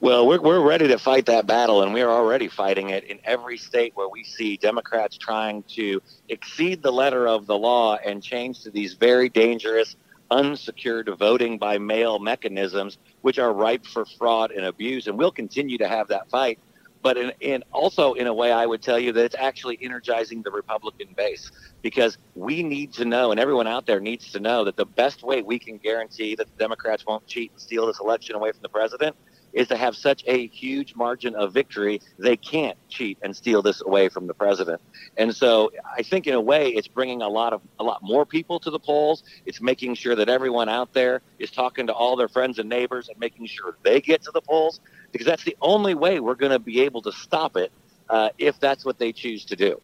Well, 0.00 0.26
we're, 0.26 0.40
we're 0.40 0.66
ready 0.66 0.88
to 0.88 0.98
fight 0.98 1.26
that 1.26 1.46
battle, 1.46 1.82
and 1.82 1.94
we 1.94 2.02
are 2.02 2.10
already 2.10 2.48
fighting 2.48 2.90
it 2.90 3.04
in 3.04 3.18
every 3.24 3.56
state 3.56 3.92
where 3.94 4.08
we 4.08 4.24
see 4.24 4.56
Democrats 4.56 5.16
trying 5.16 5.62
to 5.74 6.02
exceed 6.28 6.82
the 6.82 6.92
letter 6.92 7.28
of 7.28 7.46
the 7.46 7.56
law 7.56 7.96
and 7.96 8.22
change 8.22 8.62
to 8.62 8.70
these 8.70 8.94
very 8.94 9.28
dangerous 9.28 9.96
unsecured 10.30 11.10
voting 11.18 11.58
by 11.58 11.78
mail 11.78 12.18
mechanisms, 12.18 12.98
which 13.22 13.38
are 13.38 13.52
ripe 13.52 13.84
for 13.84 14.04
fraud 14.04 14.52
and 14.52 14.64
abuse. 14.64 15.06
And 15.06 15.18
we'll 15.18 15.32
continue 15.32 15.78
to 15.78 15.88
have 15.88 16.08
that 16.08 16.30
fight. 16.30 16.58
But 17.02 17.16
in, 17.16 17.32
in 17.40 17.64
also 17.72 18.12
in 18.14 18.26
a 18.26 18.34
way, 18.34 18.52
I 18.52 18.66
would 18.66 18.82
tell 18.82 18.98
you 18.98 19.12
that 19.12 19.24
it's 19.24 19.36
actually 19.38 19.78
energizing 19.80 20.42
the 20.42 20.50
Republican 20.50 21.14
base 21.16 21.50
because 21.82 22.18
we 22.34 22.62
need 22.62 22.92
to 22.94 23.04
know, 23.04 23.30
and 23.30 23.40
everyone 23.40 23.66
out 23.66 23.86
there 23.86 24.00
needs 24.00 24.30
to 24.32 24.40
know, 24.40 24.64
that 24.64 24.76
the 24.76 24.84
best 24.84 25.22
way 25.22 25.42
we 25.42 25.58
can 25.58 25.78
guarantee 25.78 26.34
that 26.34 26.46
the 26.46 26.56
Democrats 26.58 27.06
won't 27.06 27.26
cheat 27.26 27.52
and 27.52 27.60
steal 27.60 27.86
this 27.86 28.00
election 28.00 28.34
away 28.34 28.52
from 28.52 28.62
the 28.62 28.68
president 28.68 29.16
is 29.52 29.68
to 29.68 29.76
have 29.76 29.96
such 29.96 30.22
a 30.26 30.46
huge 30.48 30.94
margin 30.94 31.34
of 31.34 31.52
victory 31.52 32.00
they 32.18 32.36
can't 32.36 32.76
cheat 32.88 33.18
and 33.22 33.34
steal 33.36 33.62
this 33.62 33.80
away 33.80 34.08
from 34.08 34.26
the 34.26 34.34
president. 34.34 34.80
And 35.16 35.34
so 35.34 35.72
I 35.96 36.02
think 36.02 36.26
in 36.26 36.34
a 36.34 36.40
way 36.40 36.68
it's 36.68 36.88
bringing 36.88 37.22
a 37.22 37.28
lot 37.28 37.52
of 37.52 37.60
a 37.78 37.84
lot 37.84 38.02
more 38.02 38.24
people 38.26 38.60
to 38.60 38.70
the 38.70 38.78
polls. 38.78 39.22
It's 39.46 39.60
making 39.60 39.94
sure 39.94 40.14
that 40.14 40.28
everyone 40.28 40.68
out 40.68 40.92
there 40.92 41.22
is 41.38 41.50
talking 41.50 41.86
to 41.88 41.92
all 41.92 42.16
their 42.16 42.28
friends 42.28 42.58
and 42.58 42.68
neighbors 42.68 43.08
and 43.08 43.18
making 43.18 43.46
sure 43.46 43.76
they 43.82 44.00
get 44.00 44.22
to 44.22 44.30
the 44.32 44.40
polls 44.40 44.80
because 45.12 45.26
that's 45.26 45.44
the 45.44 45.56
only 45.60 45.94
way 45.94 46.20
we're 46.20 46.34
going 46.34 46.52
to 46.52 46.58
be 46.58 46.80
able 46.82 47.02
to 47.02 47.12
stop 47.12 47.56
it 47.56 47.72
uh, 48.08 48.30
if 48.38 48.58
that's 48.60 48.84
what 48.84 48.98
they 48.98 49.12
choose 49.12 49.44
to 49.46 49.56
do. 49.56 49.80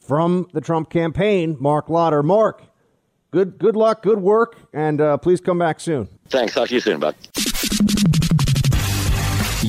From 0.00 0.48
the 0.52 0.60
Trump 0.60 0.90
campaign, 0.90 1.56
Marc 1.58 1.88
Lotter. 1.88 2.22
Mark, 2.22 2.62
good 3.30 3.58
good 3.58 3.76
luck, 3.76 4.02
good 4.02 4.20
work, 4.20 4.58
and 4.72 5.00
uh, 5.00 5.16
please 5.16 5.40
come 5.40 5.58
back 5.58 5.80
soon. 5.80 6.08
Thanks. 6.28 6.54
Talk 6.54 6.68
to 6.68 6.74
you 6.74 6.80
soon, 6.80 7.00
Buck. 7.00 7.16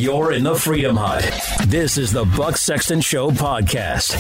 You're 0.05 0.33
in 0.33 0.43
the 0.43 0.53
Freedom 0.53 0.95
Hut. 0.95 1.23
This 1.65 1.97
is 1.97 2.11
the 2.11 2.25
Buck 2.37 2.57
Sexton 2.57 3.01
Show 3.01 3.31
podcast. 3.31 4.13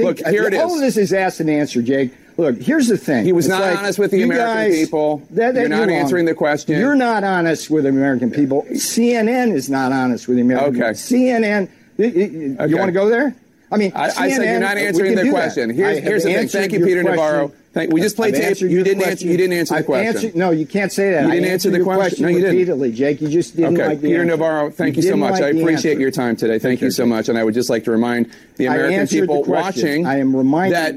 Look, 0.00 0.18
here 0.18 0.48
it 0.48 0.54
is. 0.54 0.60
All 0.60 0.74
of 0.74 0.80
this 0.80 0.96
is 0.96 1.12
asked 1.12 1.38
and 1.38 1.48
answered, 1.48 1.84
Jake. 1.84 2.10
Look, 2.36 2.60
here's 2.60 2.88
the 2.88 2.98
thing. 2.98 3.24
He 3.24 3.32
was 3.32 3.46
it's 3.46 3.50
not 3.50 3.60
like, 3.60 3.78
honest 3.78 4.00
with 4.00 4.10
the 4.10 4.24
American 4.24 4.72
guys, 4.72 4.74
people. 4.74 5.18
That, 5.30 5.54
that, 5.54 5.60
you're 5.60 5.68
not 5.68 5.88
you're 5.88 5.98
answering 5.98 6.24
the 6.24 6.34
question. 6.34 6.80
You're 6.80 6.96
not 6.96 7.22
honest 7.22 7.70
with 7.70 7.84
the 7.84 7.90
American 7.90 8.32
people. 8.32 8.66
CNN 8.72 9.52
is 9.52 9.70
not 9.70 9.92
honest 9.92 10.26
with 10.26 10.38
the 10.38 10.42
American 10.42 10.72
people. 10.72 10.88
okay. 10.88 10.98
people. 10.98 11.28
CNN. 11.30 11.70
You, 11.96 12.56
okay. 12.58 12.74
want 12.74 12.88
to 12.88 12.92
go 12.92 13.08
there? 13.08 13.36
I 13.70 13.76
mean, 13.76 13.92
I, 13.94 14.08
CNN, 14.08 14.18
I 14.18 14.30
said 14.30 14.44
you're 14.44 14.60
not 14.60 14.76
answering 14.78 15.14
the 15.16 15.30
question. 15.30 15.70
Here's, 15.70 15.98
here's 15.98 16.24
the 16.24 16.32
thing. 16.34 16.48
Thank 16.48 16.72
you, 16.72 16.84
Peter 16.84 17.02
question. 17.02 17.16
Navarro. 17.16 17.52
Thank, 17.72 17.92
we 17.92 18.00
just 18.00 18.16
played 18.16 18.34
tape. 18.34 18.58
You 18.60 18.82
didn't 18.82 19.02
answer. 19.02 19.26
You 19.26 19.36
didn't 19.36 19.52
answer 19.52 19.74
the 19.74 19.80
I've 19.80 19.86
question. 19.86 20.16
Answered, 20.16 20.34
no, 20.36 20.50
you 20.50 20.66
can't 20.66 20.90
say 20.90 21.10
that. 21.10 21.24
You 21.24 21.32
didn't 21.32 21.50
answer 21.50 21.70
the 21.70 21.82
question. 21.82 22.22
No, 22.22 22.28
you 22.28 22.36
didn't. 22.36 22.52
Repeatedly, 22.52 22.92
Jake. 22.92 23.20
You 23.20 23.28
just 23.28 23.56
didn't 23.56 23.74
okay. 23.74 23.88
like 23.88 24.00
the 24.00 24.08
Peter 24.08 24.22
answer. 24.22 24.30
Navarro, 24.30 24.70
thank 24.70 24.96
you, 24.96 25.02
you 25.02 25.10
so 25.10 25.16
much. 25.16 25.32
Like 25.32 25.42
I 25.42 25.48
appreciate 25.48 25.98
your 25.98 26.10
time 26.10 26.36
today. 26.36 26.58
Thank 26.58 26.80
you 26.80 26.90
so 26.90 27.04
much. 27.04 27.28
And 27.28 27.36
I 27.36 27.44
would 27.44 27.54
just 27.54 27.68
like 27.68 27.84
to 27.84 27.90
remind 27.90 28.32
the 28.56 28.66
American 28.66 29.06
people 29.08 29.44
the 29.44 29.50
watching 29.50 30.06
I 30.06 30.20
am 30.20 30.32
that 30.32 30.94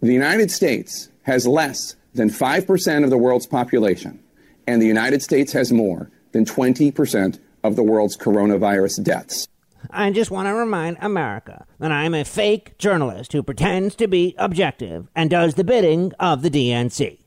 the 0.00 0.12
United 0.12 0.50
States 0.50 1.10
has 1.24 1.46
less 1.46 1.96
than 2.14 2.30
five 2.30 2.66
percent 2.66 3.04
of 3.04 3.10
the 3.10 3.18
world's 3.18 3.46
population, 3.46 4.18
and 4.66 4.80
the 4.80 4.86
United 4.86 5.22
States 5.22 5.52
has 5.52 5.72
more 5.72 6.10
than 6.32 6.44
twenty 6.44 6.90
percent 6.90 7.40
of 7.62 7.76
the 7.76 7.82
world's 7.82 8.16
coronavirus 8.16 9.02
deaths. 9.02 9.48
I 9.90 10.10
just 10.10 10.30
want 10.30 10.48
to 10.48 10.54
remind 10.54 10.98
America 11.00 11.66
that 11.78 11.92
I'm 11.92 12.14
a 12.14 12.24
fake 12.24 12.78
journalist 12.78 13.32
who 13.32 13.42
pretends 13.42 13.94
to 13.96 14.06
be 14.06 14.34
objective 14.38 15.08
and 15.14 15.30
does 15.30 15.54
the 15.54 15.64
bidding 15.64 16.12
of 16.18 16.42
the 16.42 16.50
DNC. 16.50 17.18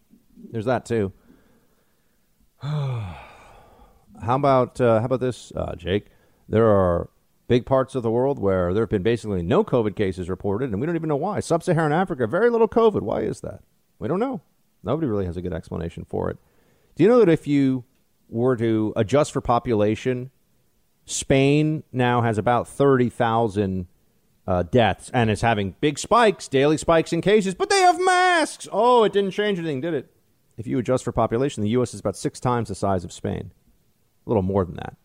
There's 0.51 0.65
that 0.65 0.85
too. 0.85 1.13
how 2.61 3.15
about 4.23 4.81
uh, 4.81 4.99
how 4.99 5.05
about 5.05 5.19
this, 5.19 5.51
uh, 5.55 5.75
Jake? 5.75 6.07
There 6.47 6.67
are 6.67 7.09
big 7.47 7.65
parts 7.65 7.95
of 7.95 8.03
the 8.03 8.11
world 8.11 8.39
where 8.39 8.73
there 8.73 8.83
have 8.83 8.89
been 8.89 9.03
basically 9.03 9.41
no 9.41 9.63
COVID 9.63 9.95
cases 9.95 10.29
reported, 10.29 10.71
and 10.71 10.79
we 10.79 10.85
don't 10.85 10.95
even 10.95 11.09
know 11.09 11.15
why. 11.15 11.39
Sub-Saharan 11.39 11.91
Africa, 11.91 12.27
very 12.27 12.49
little 12.49 12.67
COVID. 12.67 13.01
Why 13.01 13.21
is 13.21 13.41
that? 13.41 13.61
We 13.97 14.07
don't 14.07 14.19
know. 14.19 14.41
Nobody 14.83 15.07
really 15.07 15.25
has 15.25 15.37
a 15.37 15.41
good 15.41 15.53
explanation 15.53 16.05
for 16.07 16.29
it. 16.29 16.37
Do 16.95 17.03
you 17.03 17.09
know 17.09 17.19
that 17.19 17.29
if 17.29 17.47
you 17.47 17.83
were 18.29 18.55
to 18.57 18.93
adjust 18.95 19.31
for 19.31 19.41
population 19.41 20.31
Spain 21.09 21.83
now 21.91 22.21
has 22.21 22.37
about 22.37 22.67
30,000 22.67 23.87
uh, 24.45 24.63
deaths 24.63 25.09
and 25.11 25.31
is 25.31 25.41
having 25.41 25.75
big 25.81 25.97
spikes, 25.97 26.47
daily 26.47 26.77
spikes 26.77 27.11
in 27.11 27.21
cases, 27.21 27.55
but 27.55 27.69
they 27.69 27.79
have 27.79 27.99
masks. 27.99 28.67
Oh, 28.71 29.03
it 29.03 29.13
didn't 29.13 29.31
change 29.31 29.57
anything, 29.57 29.81
did 29.81 29.95
it? 29.95 30.11
If 30.55 30.67
you 30.67 30.77
adjust 30.77 31.03
for 31.03 31.11
population, 31.11 31.63
the 31.63 31.69
U.S. 31.69 31.93
is 31.93 31.99
about 31.99 32.15
six 32.15 32.39
times 32.39 32.69
the 32.69 32.75
size 32.75 33.03
of 33.03 33.11
Spain, 33.11 33.51
a 34.25 34.29
little 34.29 34.43
more 34.43 34.63
than 34.65 34.75
that. 34.75 34.97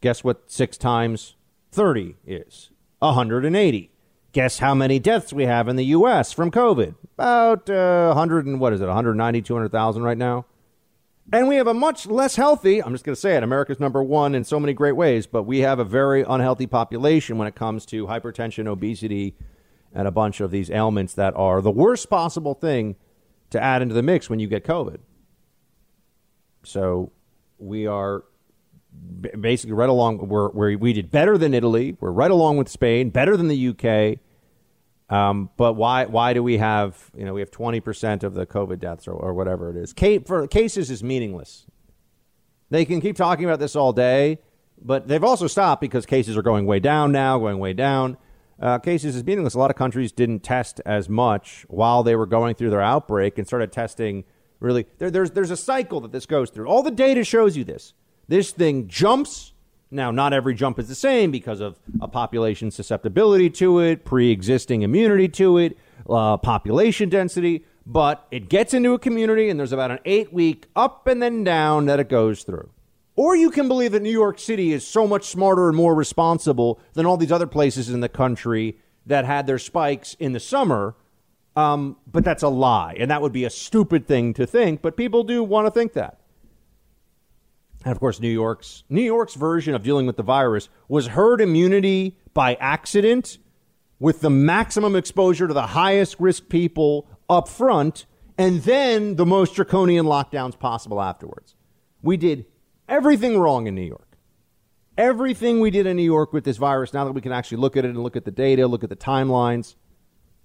Guess 0.00 0.22
what 0.22 0.50
6 0.50 0.78
times 0.78 1.34
30 1.72 2.16
is? 2.24 2.70
180. 3.00 3.90
Guess 4.32 4.58
how 4.60 4.74
many 4.76 5.00
deaths 5.00 5.32
we 5.32 5.44
have 5.44 5.66
in 5.66 5.74
the 5.74 5.86
U.S. 5.86 6.32
from 6.32 6.52
COVID? 6.52 6.94
About 7.18 7.68
uh, 7.68 8.08
100 8.08 8.46
and 8.46 8.60
what 8.60 8.72
is 8.72 8.80
it, 8.80 8.86
190, 8.86 9.42
200,000 9.42 10.02
right 10.02 10.18
now? 10.18 10.46
And 11.32 11.46
we 11.46 11.56
have 11.56 11.68
a 11.68 11.74
much 11.74 12.06
less 12.06 12.34
healthy, 12.34 12.82
I'm 12.82 12.92
just 12.92 13.04
going 13.04 13.14
to 13.14 13.20
say 13.20 13.36
it, 13.36 13.44
America's 13.44 13.78
number 13.78 14.02
one 14.02 14.34
in 14.34 14.42
so 14.42 14.58
many 14.58 14.72
great 14.72 14.96
ways, 14.96 15.28
but 15.28 15.44
we 15.44 15.60
have 15.60 15.78
a 15.78 15.84
very 15.84 16.22
unhealthy 16.22 16.66
population 16.66 17.38
when 17.38 17.46
it 17.46 17.54
comes 17.54 17.86
to 17.86 18.06
hypertension, 18.08 18.66
obesity, 18.66 19.36
and 19.94 20.08
a 20.08 20.10
bunch 20.10 20.40
of 20.40 20.50
these 20.50 20.70
ailments 20.70 21.14
that 21.14 21.34
are 21.36 21.60
the 21.60 21.70
worst 21.70 22.10
possible 22.10 22.54
thing 22.54 22.96
to 23.50 23.62
add 23.62 23.80
into 23.80 23.94
the 23.94 24.02
mix 24.02 24.28
when 24.28 24.40
you 24.40 24.48
get 24.48 24.64
COVID. 24.64 24.98
So 26.64 27.12
we 27.58 27.86
are 27.86 28.24
basically 29.38 29.72
right 29.72 29.88
along 29.88 30.18
where, 30.28 30.48
where 30.48 30.76
we 30.76 30.92
did 30.92 31.12
better 31.12 31.38
than 31.38 31.54
Italy. 31.54 31.96
We're 32.00 32.10
right 32.10 32.30
along 32.30 32.56
with 32.56 32.68
Spain, 32.68 33.10
better 33.10 33.36
than 33.36 33.46
the 33.46 33.68
UK. 33.68 34.18
Um, 35.10 35.50
but 35.56 35.74
why 35.74 36.06
why 36.06 36.32
do 36.32 36.42
we 36.42 36.58
have 36.58 37.10
you 37.16 37.24
know 37.24 37.34
we 37.34 37.40
have 37.40 37.50
twenty 37.50 37.80
percent 37.80 38.22
of 38.22 38.34
the 38.34 38.46
COVID 38.46 38.78
deaths 38.78 39.08
or, 39.08 39.12
or 39.12 39.34
whatever 39.34 39.68
it 39.68 39.76
is? 39.76 39.92
Case, 39.92 40.22
for 40.24 40.46
cases 40.46 40.90
is 40.90 41.02
meaningless. 41.02 41.66
They 42.70 42.84
can 42.84 43.00
keep 43.00 43.16
talking 43.16 43.44
about 43.44 43.58
this 43.58 43.74
all 43.74 43.92
day, 43.92 44.38
but 44.80 45.08
they've 45.08 45.24
also 45.24 45.48
stopped 45.48 45.80
because 45.80 46.06
cases 46.06 46.36
are 46.36 46.42
going 46.42 46.64
way 46.64 46.78
down 46.78 47.10
now, 47.10 47.38
going 47.38 47.58
way 47.58 47.72
down. 47.72 48.16
Uh, 48.60 48.78
cases 48.78 49.16
is 49.16 49.24
meaningless. 49.24 49.54
A 49.54 49.58
lot 49.58 49.70
of 49.70 49.76
countries 49.76 50.12
didn't 50.12 50.40
test 50.40 50.80
as 50.86 51.08
much 51.08 51.64
while 51.68 52.04
they 52.04 52.14
were 52.14 52.26
going 52.26 52.54
through 52.54 52.70
their 52.70 52.80
outbreak 52.80 53.36
and 53.38 53.46
started 53.46 53.72
testing. 53.72 54.22
Really, 54.60 54.86
there, 54.98 55.10
there's 55.10 55.32
there's 55.32 55.50
a 55.50 55.56
cycle 55.56 56.00
that 56.02 56.12
this 56.12 56.26
goes 56.26 56.50
through. 56.50 56.66
All 56.66 56.84
the 56.84 56.90
data 56.92 57.24
shows 57.24 57.56
you 57.56 57.64
this. 57.64 57.94
This 58.28 58.52
thing 58.52 58.86
jumps 58.86 59.49
now, 59.90 60.10
not 60.10 60.32
every 60.32 60.54
jump 60.54 60.78
is 60.78 60.88
the 60.88 60.94
same 60.94 61.30
because 61.30 61.60
of 61.60 61.78
a 62.00 62.06
population 62.06 62.70
susceptibility 62.70 63.50
to 63.50 63.80
it, 63.80 64.04
pre 64.04 64.30
existing 64.30 64.82
immunity 64.82 65.28
to 65.28 65.58
it, 65.58 65.76
uh, 66.08 66.36
population 66.36 67.08
density, 67.08 67.64
but 67.84 68.26
it 68.30 68.48
gets 68.48 68.72
into 68.72 68.94
a 68.94 68.98
community 68.98 69.48
and 69.48 69.58
there's 69.58 69.72
about 69.72 69.90
an 69.90 69.98
eight 70.04 70.32
week 70.32 70.66
up 70.76 71.08
and 71.08 71.20
then 71.20 71.42
down 71.42 71.86
that 71.86 71.98
it 71.98 72.08
goes 72.08 72.44
through. 72.44 72.70
Or 73.16 73.34
you 73.34 73.50
can 73.50 73.66
believe 73.66 73.92
that 73.92 74.02
New 74.02 74.10
York 74.10 74.38
City 74.38 74.72
is 74.72 74.86
so 74.86 75.06
much 75.08 75.24
smarter 75.24 75.68
and 75.68 75.76
more 75.76 75.94
responsible 75.94 76.80
than 76.94 77.04
all 77.04 77.16
these 77.16 77.32
other 77.32 77.48
places 77.48 77.90
in 77.90 78.00
the 78.00 78.08
country 78.08 78.78
that 79.06 79.24
had 79.24 79.46
their 79.46 79.58
spikes 79.58 80.14
in 80.20 80.32
the 80.32 80.40
summer. 80.40 80.94
Um, 81.56 81.96
but 82.06 82.22
that's 82.24 82.44
a 82.44 82.48
lie. 82.48 82.94
And 82.98 83.10
that 83.10 83.20
would 83.20 83.32
be 83.32 83.44
a 83.44 83.50
stupid 83.50 84.06
thing 84.06 84.34
to 84.34 84.46
think, 84.46 84.82
but 84.82 84.96
people 84.96 85.24
do 85.24 85.42
want 85.42 85.66
to 85.66 85.70
think 85.72 85.94
that. 85.94 86.19
And 87.84 87.92
of 87.92 88.00
course, 88.00 88.20
New 88.20 88.28
York's 88.28 88.84
New 88.88 89.02
York's 89.02 89.34
version 89.34 89.74
of 89.74 89.82
dealing 89.82 90.06
with 90.06 90.16
the 90.16 90.22
virus 90.22 90.68
was 90.88 91.08
herd 91.08 91.40
immunity 91.40 92.18
by 92.34 92.54
accident 92.54 93.38
with 93.98 94.20
the 94.20 94.30
maximum 94.30 94.96
exposure 94.96 95.46
to 95.46 95.54
the 95.54 95.68
highest 95.68 96.16
risk 96.18 96.48
people 96.48 97.06
up 97.28 97.48
front 97.48 98.06
and 98.36 98.62
then 98.62 99.16
the 99.16 99.26
most 99.26 99.54
draconian 99.54 100.06
lockdowns 100.06 100.58
possible 100.58 101.00
afterwards. 101.00 101.54
We 102.02 102.16
did 102.16 102.46
everything 102.88 103.38
wrong 103.38 103.66
in 103.66 103.74
New 103.74 103.82
York. 103.82 104.16
Everything 104.96 105.60
we 105.60 105.70
did 105.70 105.86
in 105.86 105.96
New 105.96 106.02
York 106.02 106.32
with 106.32 106.44
this 106.44 106.56
virus, 106.56 106.92
now 106.92 107.04
that 107.04 107.12
we 107.12 107.20
can 107.20 107.32
actually 107.32 107.58
look 107.58 107.76
at 107.76 107.84
it 107.84 107.88
and 107.88 108.02
look 108.02 108.16
at 108.16 108.24
the 108.24 108.30
data, 108.30 108.66
look 108.66 108.82
at 108.82 108.90
the 108.90 108.96
timelines, 108.96 109.74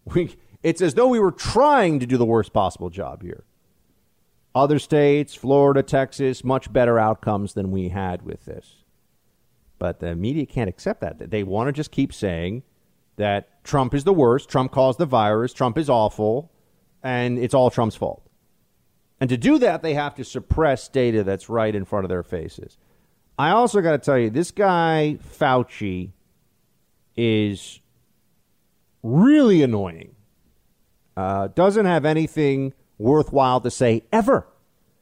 we, 0.05 0.35
it's 0.61 0.81
as 0.81 0.93
though 0.93 1.07
we 1.07 1.19
were 1.19 1.31
trying 1.31 1.99
to 1.99 2.05
do 2.05 2.17
the 2.17 2.25
worst 2.25 2.53
possible 2.53 2.89
job 2.89 3.21
here. 3.21 3.45
Other 4.55 4.79
states, 4.79 5.35
Florida, 5.35 5.83
Texas, 5.83 6.43
much 6.43 6.71
better 6.71 6.97
outcomes 6.97 7.53
than 7.53 7.71
we 7.71 7.89
had 7.89 8.21
with 8.21 8.45
this. 8.45 8.85
But 9.77 9.99
the 9.99 10.15
media 10.15 10.45
can't 10.45 10.69
accept 10.69 11.01
that. 11.01 11.29
They 11.29 11.43
want 11.43 11.67
to 11.67 11.73
just 11.73 11.91
keep 11.91 12.13
saying 12.13 12.63
that 13.17 13.61
Trump 13.65 13.93
is 13.93 14.05
the 14.05 14.13
worst, 14.13 14.49
Trump 14.49 14.71
caused 14.71 14.97
the 14.97 15.05
virus, 15.05 15.51
Trump 15.51 15.77
is 15.77 15.89
awful, 15.89 16.51
and 17.03 17.37
it's 17.37 17.53
all 17.53 17.69
Trump's 17.69 17.97
fault. 17.97 18.25
And 19.19 19.29
to 19.29 19.37
do 19.37 19.57
that, 19.59 19.81
they 19.81 19.93
have 19.93 20.15
to 20.15 20.23
suppress 20.23 20.87
data 20.87 21.23
that's 21.23 21.49
right 21.49 21.75
in 21.75 21.83
front 21.83 22.05
of 22.05 22.09
their 22.09 22.23
faces. 22.23 22.77
I 23.37 23.49
also 23.49 23.81
got 23.81 23.91
to 23.91 23.97
tell 23.97 24.17
you, 24.17 24.29
this 24.29 24.51
guy, 24.51 25.17
Fauci, 25.37 26.11
is 27.17 27.81
really 29.03 29.61
annoying. 29.61 30.15
Uh, 31.17 31.47
doesn't 31.47 31.85
have 31.85 32.05
anything 32.05 32.73
worthwhile 32.97 33.61
to 33.61 33.71
say 33.71 34.03
ever. 34.11 34.47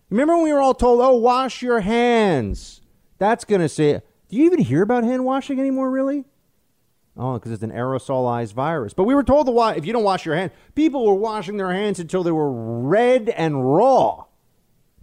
Remember 0.09 0.35
when 0.35 0.43
we 0.43 0.53
were 0.53 0.61
all 0.61 0.73
told, 0.73 1.01
oh, 1.01 1.15
wash 1.15 1.61
your 1.61 1.79
hands? 1.79 2.81
That's 3.17 3.45
going 3.45 3.61
to 3.61 3.69
say, 3.69 4.01
do 4.29 4.37
you 4.37 4.45
even 4.45 4.59
hear 4.59 4.83
about 4.83 5.03
hand 5.03 5.25
washing 5.25 5.59
anymore, 5.59 5.89
really? 5.89 6.25
Oh, 7.15 7.33
because 7.33 7.51
it's 7.51 7.63
an 7.63 7.71
aerosolized 7.71 8.53
virus. 8.53 8.93
But 8.93 9.03
we 9.03 9.13
were 9.13 9.23
told 9.23 9.45
to 9.45 9.51
wash, 9.51 9.77
if 9.77 9.85
you 9.85 9.93
don't 9.93 10.03
wash 10.03 10.25
your 10.25 10.35
hands, 10.35 10.51
people 10.75 11.05
were 11.05 11.13
washing 11.13 11.57
their 11.57 11.71
hands 11.71 11.99
until 11.99 12.23
they 12.23 12.31
were 12.31 12.51
red 12.51 13.29
and 13.29 13.75
raw 13.75 14.25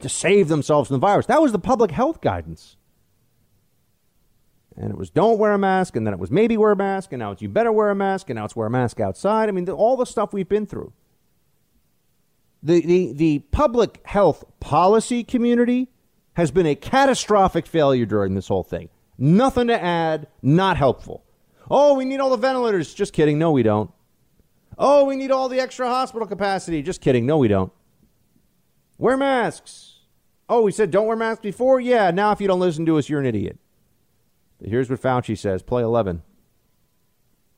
to 0.00 0.08
save 0.08 0.48
themselves 0.48 0.88
from 0.88 0.94
the 0.94 1.06
virus. 1.06 1.26
That 1.26 1.42
was 1.42 1.52
the 1.52 1.58
public 1.58 1.92
health 1.92 2.20
guidance. 2.20 2.76
And 4.76 4.90
it 4.90 4.96
was 4.96 5.10
don't 5.10 5.38
wear 5.38 5.52
a 5.52 5.58
mask, 5.58 5.94
and 5.94 6.06
then 6.06 6.14
it 6.14 6.18
was 6.18 6.30
maybe 6.30 6.56
wear 6.56 6.72
a 6.72 6.76
mask, 6.76 7.12
and 7.12 7.20
now 7.20 7.32
it's 7.32 7.42
you 7.42 7.48
better 7.48 7.70
wear 7.70 7.90
a 7.90 7.94
mask, 7.94 8.30
and 8.30 8.38
now 8.38 8.44
it's 8.44 8.56
wear 8.56 8.66
a 8.66 8.70
mask 8.70 8.98
outside. 8.98 9.48
I 9.48 9.52
mean, 9.52 9.68
all 9.68 9.96
the 9.96 10.06
stuff 10.06 10.32
we've 10.32 10.48
been 10.48 10.66
through 10.66 10.92
the, 12.62 12.80
the, 12.84 13.12
the 13.12 13.38
public 13.50 14.00
health 14.04 14.44
policy 14.60 15.24
community 15.24 15.88
has 16.34 16.50
been 16.50 16.66
a 16.66 16.74
catastrophic 16.74 17.66
failure 17.66 18.06
during 18.06 18.34
this 18.34 18.48
whole 18.48 18.62
thing. 18.62 18.88
Nothing 19.18 19.68
to 19.68 19.82
add, 19.82 20.28
not 20.42 20.76
helpful. 20.76 21.24
Oh, 21.70 21.94
we 21.94 22.04
need 22.04 22.20
all 22.20 22.30
the 22.30 22.36
ventilators. 22.36 22.92
Just 22.94 23.12
kidding. 23.12 23.38
No, 23.38 23.52
we 23.52 23.62
don't. 23.62 23.90
Oh, 24.78 25.04
we 25.04 25.16
need 25.16 25.30
all 25.30 25.48
the 25.48 25.60
extra 25.60 25.86
hospital 25.88 26.26
capacity. 26.26 26.82
Just 26.82 27.00
kidding. 27.00 27.26
No, 27.26 27.38
we 27.38 27.48
don't. 27.48 27.72
Wear 28.98 29.16
masks. 29.16 29.98
Oh, 30.48 30.62
we 30.62 30.72
said 30.72 30.90
don't 30.90 31.06
wear 31.06 31.16
masks 31.16 31.42
before? 31.42 31.80
Yeah, 31.80 32.10
now 32.10 32.32
if 32.32 32.40
you 32.40 32.48
don't 32.48 32.60
listen 32.60 32.84
to 32.86 32.98
us, 32.98 33.08
you're 33.08 33.20
an 33.20 33.26
idiot. 33.26 33.58
But 34.58 34.68
here's 34.68 34.90
what 34.90 35.00
Fauci 35.00 35.38
says 35.38 35.62
play 35.62 35.82
11. 35.82 36.22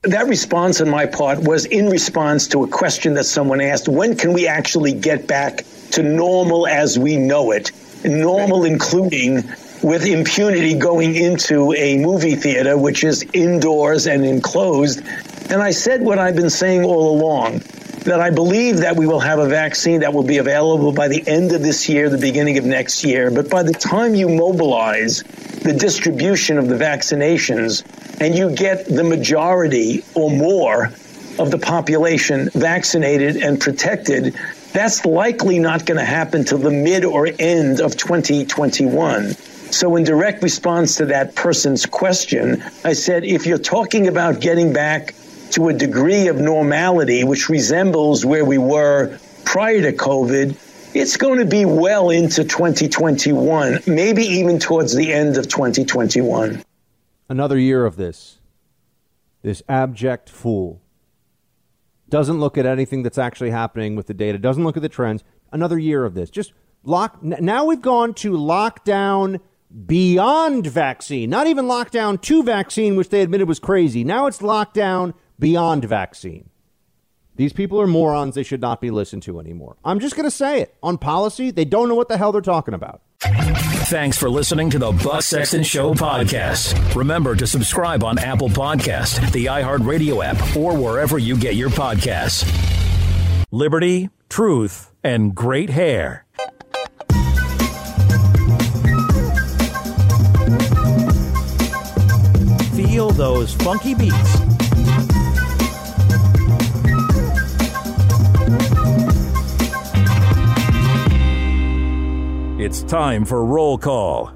That 0.04 0.26
response 0.26 0.80
on 0.80 0.90
my 0.90 1.06
part 1.06 1.38
was 1.38 1.64
in 1.64 1.88
response 1.88 2.48
to 2.48 2.64
a 2.64 2.68
question 2.68 3.14
that 3.14 3.22
someone 3.22 3.60
asked 3.60 3.88
when 3.88 4.16
can 4.16 4.32
we 4.32 4.48
actually 4.48 4.94
get 4.94 5.28
back 5.28 5.64
to 5.92 6.02
normal 6.02 6.66
as 6.66 6.98
we 6.98 7.16
know 7.16 7.52
it? 7.52 7.70
Normal, 8.04 8.64
including 8.64 9.44
with 9.80 10.04
impunity 10.04 10.74
going 10.74 11.14
into 11.14 11.72
a 11.74 11.98
movie 11.98 12.34
theater, 12.34 12.76
which 12.76 13.04
is 13.04 13.24
indoors 13.32 14.08
and 14.08 14.24
enclosed. 14.26 15.06
And 15.50 15.62
I 15.62 15.70
said 15.70 16.02
what 16.02 16.18
I've 16.18 16.34
been 16.34 16.50
saying 16.50 16.82
all 16.82 17.16
along 17.16 17.62
that 18.04 18.20
I 18.20 18.30
believe 18.30 18.78
that 18.78 18.96
we 18.96 19.06
will 19.06 19.20
have 19.20 19.38
a 19.38 19.48
vaccine 19.48 20.00
that 20.00 20.12
will 20.12 20.24
be 20.24 20.38
available 20.38 20.92
by 20.92 21.08
the 21.08 21.22
end 21.26 21.52
of 21.52 21.62
this 21.62 21.88
year, 21.88 22.10
the 22.10 22.18
beginning 22.18 22.58
of 22.58 22.64
next 22.64 23.04
year. 23.04 23.30
But 23.30 23.48
by 23.48 23.62
the 23.62 23.72
time 23.72 24.14
you 24.14 24.28
mobilize 24.28 25.22
the 25.62 25.72
distribution 25.72 26.58
of 26.58 26.68
the 26.68 26.74
vaccinations 26.74 27.84
and 28.20 28.34
you 28.34 28.54
get 28.54 28.86
the 28.86 29.04
majority 29.04 30.04
or 30.14 30.30
more 30.30 30.86
of 31.38 31.50
the 31.50 31.58
population 31.58 32.50
vaccinated 32.54 33.36
and 33.36 33.60
protected, 33.60 34.34
that's 34.72 35.04
likely 35.04 35.58
not 35.58 35.86
going 35.86 35.98
to 35.98 36.04
happen 36.04 36.44
till 36.44 36.58
the 36.58 36.70
mid 36.70 37.04
or 37.04 37.28
end 37.38 37.80
of 37.80 37.96
2021. 37.96 39.34
So, 39.70 39.96
in 39.96 40.04
direct 40.04 40.42
response 40.42 40.96
to 40.96 41.06
that 41.06 41.34
person's 41.34 41.86
question, 41.86 42.62
I 42.84 42.92
said, 42.92 43.24
if 43.24 43.46
you're 43.46 43.58
talking 43.58 44.06
about 44.06 44.40
getting 44.40 44.72
back 44.72 45.14
to 45.52 45.68
a 45.68 45.72
degree 45.72 46.28
of 46.28 46.36
normality 46.36 47.24
which 47.24 47.48
resembles 47.48 48.24
where 48.24 48.44
we 48.44 48.58
were 48.58 49.18
prior 49.44 49.80
to 49.82 49.92
COVID, 49.92 50.56
it's 50.94 51.16
going 51.16 51.38
to 51.38 51.44
be 51.44 51.64
well 51.64 52.10
into 52.10 52.44
2021, 52.44 53.80
maybe 53.86 54.22
even 54.22 54.58
towards 54.58 54.94
the 54.94 55.12
end 55.12 55.36
of 55.36 55.48
2021. 55.48 56.62
Another 57.28 57.58
year 57.58 57.86
of 57.86 57.96
this. 57.96 58.38
This 59.42 59.62
abject 59.68 60.28
fool 60.28 60.80
doesn't 62.08 62.38
look 62.38 62.58
at 62.58 62.66
anything 62.66 63.02
that's 63.02 63.18
actually 63.18 63.50
happening 63.50 63.96
with 63.96 64.06
the 64.06 64.14
data, 64.14 64.38
doesn't 64.38 64.64
look 64.64 64.76
at 64.76 64.82
the 64.82 64.88
trends. 64.88 65.24
Another 65.50 65.78
year 65.78 66.04
of 66.04 66.14
this. 66.14 66.30
Just 66.30 66.52
lock. 66.84 67.22
Now 67.22 67.64
we've 67.64 67.80
gone 67.80 68.14
to 68.14 68.32
lockdown 68.32 69.40
beyond 69.86 70.66
vaccine, 70.66 71.30
not 71.30 71.46
even 71.46 71.64
lockdown 71.64 72.20
to 72.22 72.42
vaccine, 72.42 72.96
which 72.96 73.08
they 73.08 73.22
admitted 73.22 73.48
was 73.48 73.58
crazy. 73.58 74.04
Now 74.04 74.26
it's 74.26 74.38
lockdown 74.38 75.14
beyond 75.42 75.84
vaccine. 75.84 76.48
These 77.34 77.52
people 77.52 77.80
are 77.80 77.86
morons. 77.88 78.36
They 78.36 78.44
should 78.44 78.60
not 78.60 78.80
be 78.80 78.92
listened 78.92 79.24
to 79.24 79.40
anymore. 79.40 79.76
I'm 79.84 79.98
just 79.98 80.14
going 80.14 80.24
to 80.24 80.30
say 80.30 80.60
it. 80.60 80.76
On 80.84 80.96
policy, 80.96 81.50
they 81.50 81.64
don't 81.64 81.88
know 81.88 81.96
what 81.96 82.08
the 82.08 82.16
hell 82.16 82.30
they're 82.30 82.40
talking 82.40 82.74
about. 82.74 83.02
Thanks 83.18 84.16
for 84.16 84.30
listening 84.30 84.70
to 84.70 84.78
the 84.78 84.92
Buck 84.92 85.22
Sexton 85.22 85.64
Show 85.64 85.94
podcast. 85.94 86.94
Remember 86.94 87.34
to 87.34 87.44
subscribe 87.48 88.04
on 88.04 88.18
Apple 88.18 88.50
Podcast, 88.50 89.32
the 89.32 89.46
iHeartRadio 89.46 90.24
app, 90.24 90.56
or 90.56 90.76
wherever 90.76 91.18
you 91.18 91.36
get 91.36 91.56
your 91.56 91.70
podcasts. 91.70 92.46
Liberty, 93.50 94.10
truth, 94.28 94.92
and 95.02 95.34
great 95.34 95.70
hair. 95.70 96.24
Feel 102.76 103.10
those 103.10 103.54
funky 103.54 103.94
beats. 103.96 104.61
It's 112.64 112.84
time 112.84 113.24
for 113.24 113.44
roll 113.44 113.76
call. 113.76 114.32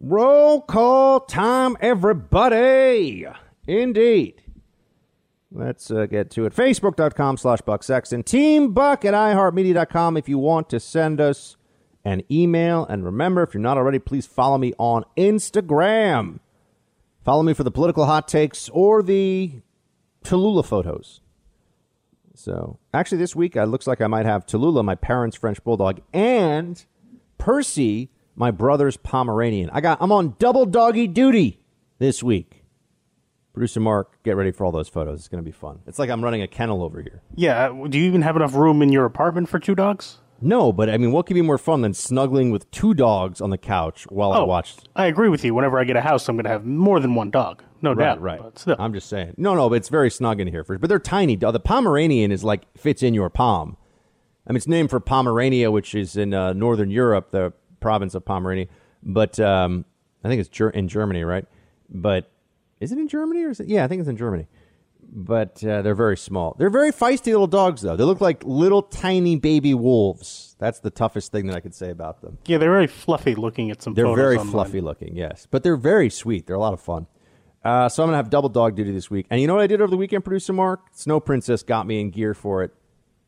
Roll 0.00 0.62
call 0.62 1.20
time, 1.20 1.76
everybody. 1.82 3.26
Indeed. 3.66 4.40
Let's 5.50 5.90
uh, 5.90 6.06
get 6.06 6.30
to 6.30 6.46
it. 6.46 6.54
Facebook.com 6.54 7.36
slash 7.36 7.60
Buck 7.60 7.82
Sexton. 7.82 8.22
Team 8.22 8.72
Buck 8.72 9.04
at 9.04 9.12
iHeartMedia.com 9.12 10.16
if 10.16 10.26
you 10.26 10.38
want 10.38 10.70
to 10.70 10.80
send 10.80 11.20
us 11.20 11.58
an 12.02 12.22
email. 12.30 12.86
And 12.86 13.04
remember, 13.04 13.42
if 13.42 13.52
you're 13.52 13.60
not 13.60 13.76
already, 13.76 13.98
please 13.98 14.24
follow 14.24 14.56
me 14.56 14.72
on 14.78 15.04
Instagram. 15.14 16.40
Follow 17.26 17.42
me 17.42 17.52
for 17.52 17.62
the 17.62 17.70
political 17.70 18.06
hot 18.06 18.26
takes 18.26 18.70
or 18.70 19.02
the 19.02 19.60
Tallulah 20.24 20.64
photos. 20.64 21.20
So, 22.34 22.78
actually, 22.94 23.18
this 23.18 23.36
week, 23.36 23.54
it 23.54 23.66
looks 23.66 23.86
like 23.86 24.00
I 24.00 24.06
might 24.06 24.24
have 24.24 24.46
Tallulah, 24.46 24.82
my 24.82 24.94
parents' 24.94 25.36
French 25.36 25.62
bulldog, 25.62 26.00
and 26.14 26.82
Percy, 27.42 28.08
my 28.36 28.52
brother's 28.52 28.96
Pomeranian. 28.96 29.68
I 29.72 29.80
got. 29.80 29.98
I'm 30.00 30.12
on 30.12 30.36
double 30.38 30.64
doggy 30.64 31.08
duty 31.08 31.58
this 31.98 32.22
week. 32.22 32.62
Producer 33.52 33.80
Mark, 33.80 34.22
get 34.22 34.36
ready 34.36 34.52
for 34.52 34.64
all 34.64 34.70
those 34.70 34.88
photos. 34.88 35.18
It's 35.18 35.28
going 35.28 35.42
to 35.42 35.44
be 35.44 35.50
fun. 35.50 35.80
It's 35.88 35.98
like 35.98 36.08
I'm 36.08 36.22
running 36.22 36.40
a 36.42 36.46
kennel 36.46 36.84
over 36.84 37.02
here. 37.02 37.20
Yeah. 37.34 37.68
Do 37.88 37.98
you 37.98 38.04
even 38.04 38.22
have 38.22 38.36
enough 38.36 38.54
room 38.54 38.80
in 38.80 38.92
your 38.92 39.04
apartment 39.06 39.48
for 39.48 39.58
two 39.58 39.74
dogs? 39.74 40.18
No, 40.40 40.72
but 40.72 40.88
I 40.88 40.98
mean, 40.98 41.10
what 41.10 41.26
could 41.26 41.34
be 41.34 41.42
more 41.42 41.58
fun 41.58 41.80
than 41.80 41.94
snuggling 41.94 42.52
with 42.52 42.70
two 42.70 42.94
dogs 42.94 43.40
on 43.40 43.50
the 43.50 43.58
couch 43.58 44.04
while 44.08 44.32
I 44.32 44.38
Oh, 44.38 44.44
watch? 44.44 44.76
I 44.94 45.06
agree 45.06 45.28
with 45.28 45.44
you. 45.44 45.52
Whenever 45.52 45.80
I 45.80 45.84
get 45.84 45.96
a 45.96 46.00
house, 46.00 46.28
I'm 46.28 46.36
going 46.36 46.44
to 46.44 46.50
have 46.50 46.64
more 46.64 47.00
than 47.00 47.16
one 47.16 47.32
dog. 47.32 47.64
No 47.82 47.90
right, 47.92 48.04
doubt. 48.04 48.20
right. 48.20 48.40
But 48.40 48.56
still. 48.60 48.76
I'm 48.78 48.92
just 48.94 49.08
saying. 49.08 49.34
No, 49.36 49.56
no, 49.56 49.68
but 49.68 49.74
it's 49.76 49.88
very 49.88 50.12
snug 50.12 50.38
in 50.40 50.46
here. 50.46 50.62
For, 50.62 50.78
but 50.78 50.88
they're 50.88 51.00
tiny. 51.00 51.34
The 51.34 51.58
Pomeranian 51.58 52.30
is 52.30 52.44
like 52.44 52.66
fits 52.78 53.02
in 53.02 53.14
your 53.14 53.30
palm. 53.30 53.76
I 54.46 54.52
mean, 54.52 54.56
it's 54.56 54.66
named 54.66 54.90
for 54.90 55.00
Pomerania, 55.00 55.70
which 55.70 55.94
is 55.94 56.16
in 56.16 56.34
uh, 56.34 56.52
northern 56.52 56.90
Europe, 56.90 57.30
the 57.30 57.52
province 57.80 58.14
of 58.14 58.24
Pomerania. 58.24 58.66
But 59.02 59.38
um, 59.40 59.84
I 60.24 60.28
think 60.28 60.40
it's 60.40 60.48
ger- 60.48 60.70
in 60.70 60.88
Germany, 60.88 61.22
right? 61.24 61.44
But 61.88 62.30
is 62.80 62.90
it 62.92 62.98
in 62.98 63.08
Germany 63.08 63.44
or 63.44 63.50
is 63.50 63.60
it? 63.60 63.68
Yeah, 63.68 63.84
I 63.84 63.88
think 63.88 64.00
it's 64.00 64.08
in 64.08 64.16
Germany. 64.16 64.46
But 65.14 65.62
uh, 65.64 65.82
they're 65.82 65.94
very 65.94 66.16
small. 66.16 66.56
They're 66.58 66.70
very 66.70 66.90
feisty 66.90 67.26
little 67.26 67.46
dogs, 67.46 67.82
though. 67.82 67.96
They 67.96 68.04
look 68.04 68.20
like 68.20 68.42
little 68.44 68.82
tiny 68.82 69.36
baby 69.36 69.74
wolves. 69.74 70.56
That's 70.58 70.80
the 70.80 70.90
toughest 70.90 71.32
thing 71.32 71.46
that 71.48 71.56
I 71.56 71.60
could 71.60 71.74
say 71.74 71.90
about 71.90 72.22
them. 72.22 72.38
yeah, 72.46 72.56
they're 72.58 72.70
very 72.70 72.86
fluffy 72.86 73.34
looking 73.34 73.70
at 73.70 73.82
some 73.82 73.94
They're 73.94 74.14
very 74.14 74.36
online. 74.38 74.52
fluffy 74.52 74.80
looking, 74.80 75.14
yes, 75.16 75.46
but 75.50 75.62
they're 75.64 75.76
very 75.76 76.08
sweet. 76.08 76.46
They're 76.46 76.56
a 76.56 76.60
lot 76.60 76.72
of 76.72 76.80
fun. 76.80 77.06
Uh, 77.64 77.88
so 77.88 78.02
I'm 78.02 78.06
gonna 78.08 78.16
have 78.16 78.30
double 78.30 78.48
dog 78.48 78.74
duty 78.74 78.90
this 78.90 79.10
week. 79.10 79.26
And 79.30 79.40
you 79.40 79.46
know 79.46 79.54
what 79.54 79.62
I 79.62 79.66
did 79.66 79.80
over 79.80 79.90
the 79.90 79.96
weekend, 79.96 80.24
producer 80.24 80.52
Mark? 80.52 80.80
Snow 80.92 81.20
Princess 81.20 81.62
got 81.62 81.86
me 81.86 82.00
in 82.00 82.10
gear 82.10 82.32
for 82.34 82.62
it. 82.62 82.72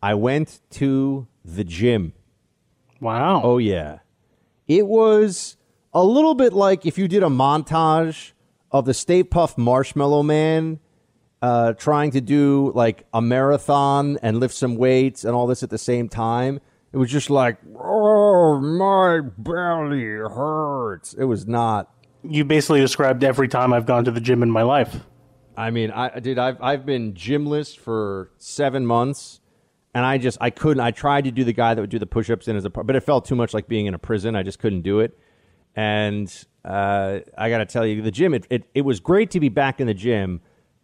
I 0.05 0.13
went 0.13 0.61
to 0.73 1.27
the 1.47 1.65
gym. 1.65 2.13
Wow. 3.01 3.41
Oh 3.43 3.57
yeah, 3.57 4.01
it 4.69 4.87
was 4.87 5.57
a 5.95 6.05
little 6.05 6.35
bit 6.35 6.53
like 6.53 6.85
if 6.85 6.99
you 6.99 7.09
did 7.09 7.23
a 7.23 7.29
montage 7.29 8.33
of 8.71 8.85
the 8.85 8.93
Stay 8.93 9.25
Puft 9.25 9.57
Marshmallow 9.57 10.23
Man 10.23 10.79
uh, 11.41 11.73
trying 11.73 12.11
to 12.11 12.21
do 12.21 12.71
like 12.75 13.07
a 13.15 13.23
marathon 13.23 14.19
and 14.21 14.41
lift 14.41 14.55
some 14.55 14.77
weights 14.77 15.25
and 15.25 15.35
all 15.35 15.47
this 15.47 15.63
at 15.63 15.71
the 15.71 15.79
same 15.79 16.11
time. 16.11 16.61
It 16.93 16.99
was 16.99 17.11
just 17.11 17.31
like, 17.31 17.57
oh, 17.75 18.61
my 18.61 19.21
belly 19.39 20.05
hurts. 20.05 21.15
It 21.15 21.25
was 21.25 21.47
not. 21.47 21.91
You 22.23 22.45
basically 22.45 22.83
described 22.83 23.25
every 23.25 23.49
time 23.49 23.73
I've 23.73 23.87
gone 23.87 24.05
to 24.05 24.11
the 24.11 24.21
gym 24.21 24.43
in 24.43 24.51
my 24.51 24.65
life. 24.65 25.01
I 25.57 25.71
mean, 25.71 25.93
I 25.93 26.21
dude, 26.21 26.39
I've 26.39 26.61
I've 26.61 26.85
been 26.85 27.15
gymless 27.15 27.75
for 27.75 28.33
seven 28.37 28.85
months, 28.85 29.41
and 29.95 30.05
I 30.05 30.19
just 30.19 30.39
I 30.41 30.51
couldn't. 30.51 30.81
I 30.81 30.91
tried 30.91 31.25
to 31.25 31.31
do 31.31 31.45
the 31.45 31.53
guy 31.53 31.75
that 31.75 31.81
would 31.81 31.91
do 31.91 31.99
the 31.99 32.07
push-ups 32.07 32.49
in 32.49 32.57
as 32.57 32.65
a, 32.65 32.71
but 32.71 32.95
it 32.97 33.01
felt 33.01 33.25
too 33.25 33.37
much 33.37 33.55
like 33.55 33.69
being 33.69 33.87
in 33.87 33.95
a 33.95 33.99
prison. 33.99 34.35
I 34.37 34.43
just 34.43 34.59
couldn't 34.59 34.83
do 34.83 35.01
it, 35.01 35.19
and 35.77 36.31
uh, 36.65 37.21
I 37.39 37.49
got 37.49 37.59
to 37.59 37.67
tell 37.67 37.87
you, 37.87 38.03
the 38.03 38.11
gym. 38.11 38.35
It, 38.35 38.47
it 38.51 38.65
it 38.75 38.83
was 38.83 39.01
great 39.01 39.31
to 39.31 39.41
be 39.41 39.49
back 39.49 39.81
in 39.81 39.87
the 39.87 39.95
gym. 39.95 40.41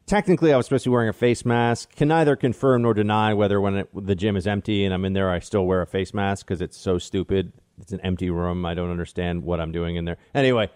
Technically, 0.07 0.53
I 0.53 0.57
was 0.57 0.67
supposed 0.67 0.85
to 0.85 0.91
be 0.91 0.93
wearing 0.93 1.09
a 1.09 1.13
face 1.13 1.45
mask. 1.45 1.95
Can 1.95 2.09
neither 2.09 2.35
confirm 2.35 2.83
nor 2.83 2.95
deny 2.95 3.33
whether 3.33 3.61
when 3.61 3.77
it, 3.77 3.89
the 3.95 4.17
gym 4.17 4.37
is 4.37 4.45
empty 4.45 4.85
and 4.85 4.93
I'm 4.93 5.05
in 5.05 5.13
there, 5.13 5.31
I 5.31 5.39
still 5.39 5.65
wear 5.65 5.83
a 5.83 5.87
face 5.87 6.13
mask 6.13 6.47
because 6.47 6.61
it's 6.61 6.77
so 6.77 6.99
stupid. 6.99 7.53
It's 7.81 7.93
an 7.93 8.01
empty 8.01 8.29
room. 8.29 8.67
I 8.67 8.75
don't 8.75 8.91
understand 8.91 9.45
what 9.45 9.61
I'm 9.61 9.71
doing 9.71 9.95
in 9.95 10.07
there. 10.07 10.17
Anyway, 10.35 10.69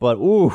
but 0.00 0.16
ooh, 0.16 0.52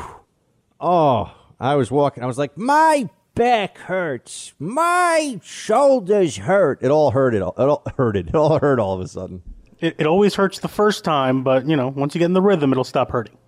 oh, 0.78 1.34
I 1.58 1.76
was 1.76 1.90
walking. 1.90 2.22
I 2.22 2.26
was 2.26 2.36
like, 2.36 2.58
my 2.58 3.08
back 3.38 3.78
hurts. 3.78 4.52
My 4.58 5.40
shoulders 5.42 6.36
hurt. 6.38 6.82
It 6.82 6.90
all 6.90 7.12
hurt. 7.12 7.34
It 7.34 7.40
all, 7.40 7.54
it 7.56 7.62
all 7.62 7.82
hurted. 7.96 8.28
It 8.28 8.34
all 8.34 8.58
hurt 8.58 8.80
all 8.80 8.94
of 8.94 9.00
a 9.00 9.08
sudden. 9.08 9.42
It, 9.78 9.94
it 9.98 10.06
always 10.06 10.34
hurts 10.34 10.58
the 10.58 10.68
first 10.68 11.04
time, 11.04 11.44
but 11.44 11.66
you 11.66 11.76
know, 11.76 11.88
once 11.88 12.14
you 12.14 12.18
get 12.18 12.24
in 12.26 12.32
the 12.32 12.42
rhythm, 12.42 12.72
it'll 12.72 12.84
stop 12.84 13.10
hurting. 13.10 13.38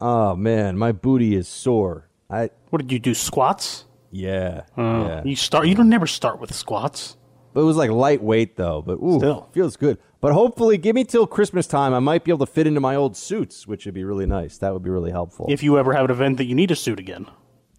Oh 0.00 0.34
man, 0.34 0.76
my 0.76 0.92
booty 0.92 1.36
is 1.36 1.46
sore. 1.48 2.08
I. 2.28 2.50
What 2.70 2.82
did 2.82 2.90
you 2.90 2.98
do? 2.98 3.14
Squats? 3.14 3.84
Yeah. 4.10 4.62
Uh, 4.76 4.82
yeah. 4.82 5.22
You 5.24 5.36
start. 5.36 5.68
You 5.68 5.76
don't 5.76 5.88
never 5.88 6.08
start 6.08 6.40
with 6.40 6.52
squats. 6.52 7.16
But 7.54 7.60
it 7.62 7.64
was 7.64 7.76
like 7.76 7.90
lightweight 7.90 8.56
though. 8.56 8.82
But 8.82 8.94
ooh, 8.94 9.18
Still. 9.18 9.48
feels 9.52 9.76
good. 9.76 9.98
But 10.20 10.32
hopefully, 10.32 10.76
give 10.76 10.96
me 10.96 11.04
till 11.04 11.26
Christmas 11.26 11.68
time. 11.68 11.94
I 11.94 12.00
might 12.00 12.24
be 12.24 12.32
able 12.32 12.44
to 12.44 12.52
fit 12.52 12.66
into 12.66 12.80
my 12.80 12.96
old 12.96 13.16
suits, 13.16 13.66
which 13.68 13.84
would 13.86 13.94
be 13.94 14.02
really 14.02 14.26
nice. 14.26 14.58
That 14.58 14.72
would 14.72 14.82
be 14.82 14.90
really 14.90 15.12
helpful. 15.12 15.46
If 15.48 15.62
you 15.62 15.78
ever 15.78 15.92
have 15.92 16.06
an 16.06 16.10
event 16.10 16.38
that 16.38 16.46
you 16.46 16.54
need 16.56 16.72
a 16.72 16.76
suit 16.76 16.98
again. 16.98 17.26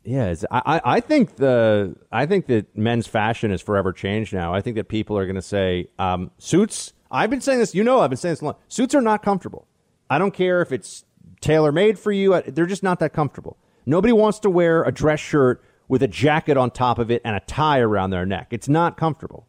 Yeah, 0.07 0.27
it's, 0.27 0.45
I, 0.49 0.79
I 0.85 0.99
think 1.01 1.35
the 1.35 1.93
I 2.13 2.25
think 2.25 2.47
that 2.47 2.77
men's 2.77 3.07
fashion 3.07 3.51
is 3.51 3.61
forever 3.61 3.91
changed 3.91 4.33
now. 4.33 4.53
I 4.53 4.61
think 4.61 4.77
that 4.77 4.87
people 4.87 5.17
are 5.17 5.25
going 5.25 5.35
to 5.35 5.41
say 5.41 5.87
um, 5.99 6.31
suits. 6.37 6.93
I've 7.11 7.29
been 7.29 7.41
saying 7.41 7.59
this. 7.59 7.75
You 7.75 7.83
know, 7.83 7.99
I've 7.99 8.09
been 8.09 8.15
saying 8.15 8.31
this 8.31 8.41
a 8.41 8.45
lot. 8.45 8.59
Suits 8.69 8.95
are 8.95 9.01
not 9.01 9.21
comfortable. 9.21 9.67
I 10.09 10.17
don't 10.17 10.33
care 10.33 10.61
if 10.61 10.71
it's 10.71 11.03
tailor 11.41 11.73
made 11.73 11.99
for 11.99 12.13
you. 12.13 12.41
They're 12.47 12.65
just 12.65 12.83
not 12.83 12.99
that 12.99 13.11
comfortable. 13.11 13.57
Nobody 13.85 14.13
wants 14.13 14.39
to 14.39 14.49
wear 14.49 14.81
a 14.83 14.93
dress 14.93 15.19
shirt 15.19 15.61
with 15.89 16.01
a 16.01 16.07
jacket 16.07 16.55
on 16.55 16.71
top 16.71 16.99
of 16.99 17.11
it 17.11 17.21
and 17.25 17.35
a 17.35 17.41
tie 17.41 17.79
around 17.79 18.11
their 18.11 18.25
neck. 18.25 18.47
It's 18.51 18.69
not 18.69 18.95
comfortable. 18.95 19.45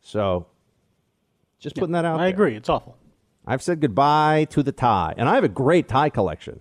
So, 0.00 0.48
just 1.60 1.76
putting 1.76 1.92
that 1.92 2.04
out. 2.04 2.18
I 2.18 2.24
there. 2.24 2.28
agree. 2.30 2.56
It's 2.56 2.68
awful. 2.68 2.96
I've 3.46 3.62
said 3.62 3.80
goodbye 3.80 4.46
to 4.50 4.64
the 4.64 4.72
tie, 4.72 5.14
and 5.16 5.28
I 5.28 5.36
have 5.36 5.44
a 5.44 5.48
great 5.48 5.86
tie 5.86 6.10
collection. 6.10 6.60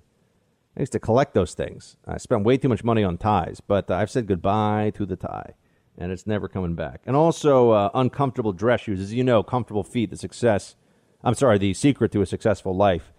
I 0.75 0.79
used 0.79 0.91
to 0.93 0.99
collect 0.99 1.33
those 1.33 1.53
things. 1.53 1.97
I 2.07 2.17
spent 2.17 2.45
way 2.45 2.57
too 2.57 2.69
much 2.69 2.83
money 2.83 3.03
on 3.03 3.17
ties, 3.17 3.61
but 3.61 3.91
I've 3.91 4.09
said 4.09 4.27
goodbye 4.27 4.91
to 4.95 5.05
the 5.05 5.15
tie, 5.15 5.53
and 5.97 6.11
it's 6.11 6.25
never 6.25 6.47
coming 6.47 6.75
back. 6.75 7.01
And 7.05 7.15
also, 7.15 7.71
uh, 7.71 7.89
uncomfortable 7.93 8.53
dress 8.53 8.81
shoes. 8.81 8.99
As 8.99 9.13
you 9.13 9.23
know, 9.23 9.43
comfortable 9.43 9.83
feet, 9.83 10.09
the 10.09 10.17
success. 10.17 10.75
I'm 11.23 11.35
sorry, 11.35 11.57
the 11.57 11.73
secret 11.73 12.11
to 12.13 12.21
a 12.21 12.25
successful 12.25 12.75
life. 12.75 13.13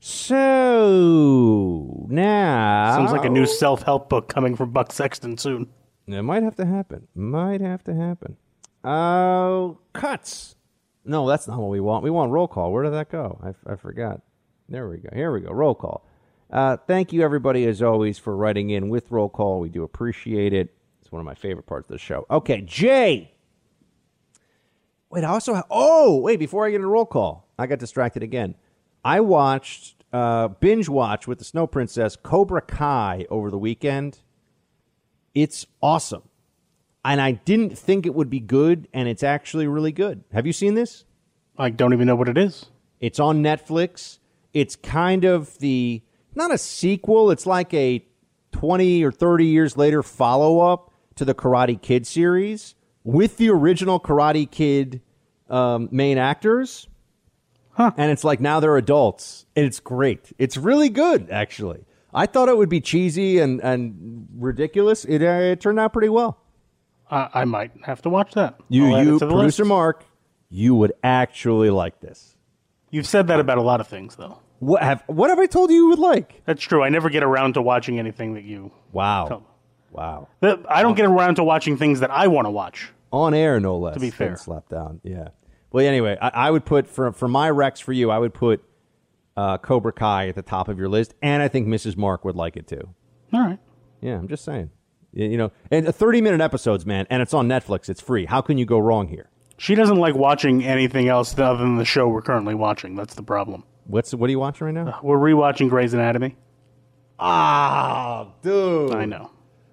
So 0.00 2.06
now 2.08 2.96
Sounds 2.96 3.12
like 3.12 3.24
a 3.24 3.30
new 3.30 3.46
self-help 3.46 4.08
book 4.08 4.28
coming 4.28 4.56
from 4.56 4.70
Buck 4.70 4.92
Sexton 4.92 5.36
soon. 5.36 5.68
It 6.06 6.22
might 6.22 6.42
have 6.42 6.56
to 6.56 6.64
happen. 6.64 7.08
Might 7.14 7.60
have 7.60 7.84
to 7.84 7.94
happen. 7.94 8.36
Oh, 8.82 9.78
cuts. 9.92 10.56
No, 11.04 11.28
that's 11.28 11.46
not 11.46 11.58
what 11.58 11.70
we 11.70 11.80
want. 11.80 12.04
We 12.04 12.10
want 12.10 12.32
roll 12.32 12.48
call. 12.48 12.72
Where 12.72 12.84
did 12.84 12.94
that 12.94 13.10
go? 13.10 13.38
I, 13.42 13.72
I 13.72 13.76
forgot. 13.76 14.22
There 14.68 14.88
we 14.88 14.98
go. 14.98 15.08
Here 15.14 15.32
we 15.32 15.40
go. 15.40 15.50
Roll 15.50 15.74
call. 15.74 16.07
Uh, 16.50 16.76
thank 16.76 17.12
you, 17.12 17.22
everybody, 17.22 17.66
as 17.66 17.82
always, 17.82 18.18
for 18.18 18.36
writing 18.36 18.70
in 18.70 18.88
with 18.88 19.10
roll 19.10 19.28
call. 19.28 19.60
We 19.60 19.68
do 19.68 19.82
appreciate 19.82 20.52
it. 20.52 20.74
It's 21.02 21.12
one 21.12 21.20
of 21.20 21.26
my 21.26 21.34
favorite 21.34 21.66
parts 21.66 21.88
of 21.88 21.92
the 21.92 21.98
show. 21.98 22.26
Okay, 22.30 22.62
Jay. 22.62 23.32
Wait, 25.10 25.24
I 25.24 25.28
also 25.28 25.54
have. 25.54 25.66
Oh, 25.70 26.18
wait, 26.18 26.38
before 26.38 26.66
I 26.66 26.70
get 26.70 26.76
into 26.76 26.88
roll 26.88 27.06
call, 27.06 27.48
I 27.58 27.66
got 27.66 27.78
distracted 27.78 28.22
again. 28.22 28.54
I 29.04 29.20
watched, 29.20 30.04
uh, 30.12 30.48
binge 30.48 30.88
watch 30.88 31.26
with 31.26 31.38
the 31.38 31.44
Snow 31.44 31.66
Princess 31.66 32.16
Cobra 32.16 32.60
Kai 32.60 33.26
over 33.30 33.50
the 33.50 33.58
weekend. 33.58 34.20
It's 35.34 35.66
awesome. 35.82 36.22
And 37.04 37.20
I 37.20 37.32
didn't 37.32 37.78
think 37.78 38.06
it 38.06 38.14
would 38.14 38.28
be 38.28 38.40
good, 38.40 38.88
and 38.92 39.08
it's 39.08 39.22
actually 39.22 39.66
really 39.66 39.92
good. 39.92 40.24
Have 40.32 40.46
you 40.46 40.52
seen 40.52 40.74
this? 40.74 41.04
I 41.56 41.70
don't 41.70 41.92
even 41.92 42.06
know 42.06 42.16
what 42.16 42.28
it 42.28 42.36
is. 42.36 42.66
It's 43.00 43.20
on 43.20 43.42
Netflix. 43.42 44.18
It's 44.52 44.76
kind 44.76 45.24
of 45.24 45.58
the 45.58 46.02
not 46.38 46.52
a 46.52 46.56
sequel, 46.56 47.30
it's 47.30 47.44
like 47.44 47.74
a 47.74 48.02
20 48.52 49.04
or 49.04 49.12
30 49.12 49.44
years 49.44 49.76
later 49.76 50.02
follow 50.02 50.60
up 50.60 50.90
to 51.16 51.24
the 51.26 51.34
Karate 51.34 51.80
Kid 51.80 52.06
series 52.06 52.74
with 53.04 53.36
the 53.36 53.50
original 53.50 54.00
Karate 54.00 54.50
Kid 54.50 55.02
um, 55.50 55.88
main 55.92 56.16
actors. 56.16 56.88
And 57.96 58.10
it's 58.10 58.24
like 58.24 58.40
now 58.40 58.58
they're 58.60 58.76
adults, 58.76 59.46
and 59.54 59.64
it's 59.64 59.78
great. 59.78 60.32
It's 60.38 60.56
really 60.56 60.88
good, 60.88 61.30
actually. 61.30 61.84
I 62.12 62.26
thought 62.26 62.48
it 62.48 62.56
would 62.56 62.68
be 62.68 62.80
cheesy 62.80 63.38
and, 63.38 63.60
and 63.60 64.26
ridiculous. 64.34 65.04
It, 65.04 65.22
uh, 65.22 65.52
it 65.52 65.60
turned 65.60 65.78
out 65.78 65.92
pretty 65.92 66.08
well. 66.08 66.40
I, 67.10 67.28
I 67.34 67.44
might 67.44 67.72
have 67.84 68.02
to 68.02 68.08
watch 68.08 68.32
that. 68.34 68.58
You, 68.68 68.94
I'll 68.94 69.04
you, 69.04 69.18
producer 69.18 69.62
list. 69.62 69.68
Mark, 69.68 70.04
you 70.50 70.74
would 70.74 70.92
actually 71.04 71.70
like 71.70 72.00
this. 72.00 72.36
You've 72.90 73.06
said 73.06 73.26
that 73.28 73.38
about 73.38 73.58
a 73.58 73.62
lot 73.62 73.80
of 73.80 73.86
things, 73.86 74.16
though. 74.16 74.38
What 74.60 74.82
have 74.82 75.02
what 75.06 75.30
have 75.30 75.38
I 75.38 75.46
told 75.46 75.70
you 75.70 75.76
you 75.76 75.88
would 75.90 75.98
like? 75.98 76.42
That's 76.44 76.62
true. 76.62 76.82
I 76.82 76.88
never 76.88 77.10
get 77.10 77.22
around 77.22 77.54
to 77.54 77.62
watching 77.62 77.98
anything 77.98 78.34
that 78.34 78.44
you. 78.44 78.72
Wow. 78.92 79.26
Tell 79.28 79.40
me. 79.40 79.46
Wow. 79.92 80.28
The- 80.40 80.64
I 80.68 80.82
don't 80.82 80.94
get 80.96 81.06
around 81.06 81.36
to 81.36 81.44
watching 81.44 81.76
things 81.76 82.00
that 82.00 82.10
I 82.10 82.26
want 82.26 82.46
to 82.46 82.50
watch. 82.50 82.90
On 83.12 83.32
air, 83.34 83.58
no 83.60 83.78
less. 83.78 83.94
To 83.94 84.00
be 84.00 84.10
fair. 84.10 84.36
Slapped 84.36 84.70
down. 84.70 85.00
Yeah. 85.04 85.28
Well, 85.70 85.86
anyway, 85.86 86.16
I, 86.20 86.28
I 86.28 86.50
would 86.50 86.64
put 86.64 86.86
for 86.88 87.12
for 87.12 87.28
my 87.28 87.48
Rex 87.50 87.78
for 87.80 87.92
you, 87.92 88.10
I 88.10 88.18
would 88.18 88.34
put 88.34 88.62
uh, 89.36 89.58
Cobra 89.58 89.92
Kai 89.92 90.28
at 90.28 90.34
the 90.34 90.42
top 90.42 90.68
of 90.68 90.78
your 90.78 90.88
list, 90.88 91.14
and 91.22 91.42
I 91.42 91.48
think 91.48 91.68
Mrs. 91.68 91.96
Mark 91.96 92.24
would 92.24 92.34
like 92.36 92.56
it 92.56 92.66
too. 92.66 92.94
All 93.32 93.40
right. 93.40 93.58
Yeah, 94.00 94.16
I'm 94.16 94.26
just 94.28 94.44
saying. 94.44 94.70
Y- 95.12 95.24
You 95.24 95.36
know, 95.36 95.52
and 95.70 95.94
30 95.94 96.20
minute 96.20 96.40
episodes, 96.40 96.84
man, 96.84 97.06
and 97.10 97.22
it's 97.22 97.32
on 97.34 97.48
Netflix. 97.48 97.88
It's 97.88 98.00
free. 98.00 98.26
How 98.26 98.40
can 98.40 98.58
you 98.58 98.66
go 98.66 98.78
wrong 98.78 99.08
here? 99.08 99.30
She 99.56 99.74
doesn't 99.74 99.96
like 99.98 100.14
watching 100.14 100.64
anything 100.64 101.08
else 101.08 101.36
other 101.38 101.58
than 101.58 101.76
the 101.76 101.84
show 101.84 102.08
we're 102.08 102.22
currently 102.22 102.54
watching. 102.54 102.94
That's 102.96 103.14
the 103.14 103.22
problem. 103.22 103.64
What's 103.88 104.14
what 104.14 104.28
are 104.28 104.30
you 104.30 104.38
watching 104.38 104.66
right 104.66 104.74
now? 104.74 104.88
Uh, 104.88 105.00
we're 105.02 105.16
rewatching 105.16 105.70
Grey's 105.70 105.94
Anatomy. 105.94 106.36
Ah, 107.18 108.28
dude. 108.42 108.94
I 108.94 109.06
know. 109.06 109.30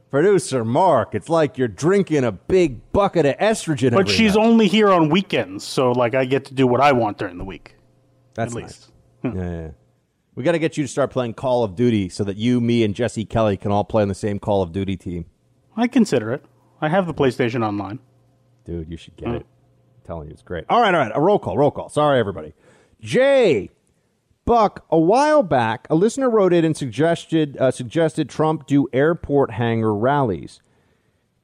Producer 0.09 0.63
Mark, 0.63 1.13
it's 1.13 1.27
like 1.27 1.57
you're 1.57 1.67
drinking 1.67 2.23
a 2.23 2.31
big 2.31 2.93
bucket 2.93 3.25
of 3.25 3.37
estrogen. 3.37 3.91
But 3.91 4.07
she's 4.07 4.35
night. 4.35 4.45
only 4.45 4.67
here 4.69 4.89
on 4.89 5.09
weekends, 5.09 5.65
so 5.65 5.91
like 5.91 6.15
I 6.15 6.23
get 6.23 6.45
to 6.45 6.53
do 6.53 6.65
what 6.65 6.79
I 6.79 6.93
want 6.93 7.17
during 7.17 7.37
the 7.37 7.43
week. 7.43 7.75
That's 8.33 8.55
at 8.55 8.61
nice. 8.61 8.91
Hmm. 9.21 9.37
Yeah, 9.37 9.51
yeah. 9.51 9.69
We 10.35 10.43
got 10.43 10.53
to 10.53 10.59
get 10.59 10.77
you 10.77 10.85
to 10.85 10.87
start 10.87 11.11
playing 11.11 11.33
Call 11.33 11.65
of 11.65 11.75
Duty 11.75 12.07
so 12.07 12.23
that 12.23 12.37
you, 12.37 12.61
me, 12.61 12.85
and 12.85 12.95
Jesse 12.95 13.25
Kelly 13.25 13.57
can 13.57 13.71
all 13.71 13.83
play 13.83 14.01
on 14.01 14.07
the 14.07 14.15
same 14.15 14.39
Call 14.39 14.61
of 14.61 14.71
Duty 14.71 14.95
team. 14.95 15.25
I 15.75 15.87
consider 15.87 16.31
it. 16.31 16.45
I 16.79 16.87
have 16.87 17.07
the 17.07 17.13
PlayStation 17.13 17.65
Online. 17.65 17.99
Dude, 18.63 18.89
you 18.89 18.95
should 18.95 19.17
get 19.17 19.27
hmm. 19.27 19.35
it. 19.35 19.45
I'm 19.45 20.05
telling 20.05 20.27
you, 20.27 20.33
it's 20.33 20.41
great. 20.41 20.63
All 20.69 20.79
right, 20.79 20.93
all 20.95 21.01
right. 21.01 21.11
A 21.13 21.19
roll 21.19 21.39
call, 21.39 21.57
roll 21.57 21.71
call. 21.71 21.89
Sorry, 21.89 22.17
everybody. 22.17 22.53
Jay, 23.01 23.69
Buck, 24.45 24.85
a 24.91 24.99
while 24.99 25.41
back, 25.41 25.87
a 25.89 25.95
listener 25.95 26.29
wrote 26.29 26.53
in 26.53 26.63
and 26.63 26.77
suggested 26.77 27.57
uh, 27.57 27.71
suggested 27.71 28.29
Trump 28.29 28.67
do 28.67 28.87
airport 28.93 29.51
hangar 29.51 29.93
rallies. 29.93 30.61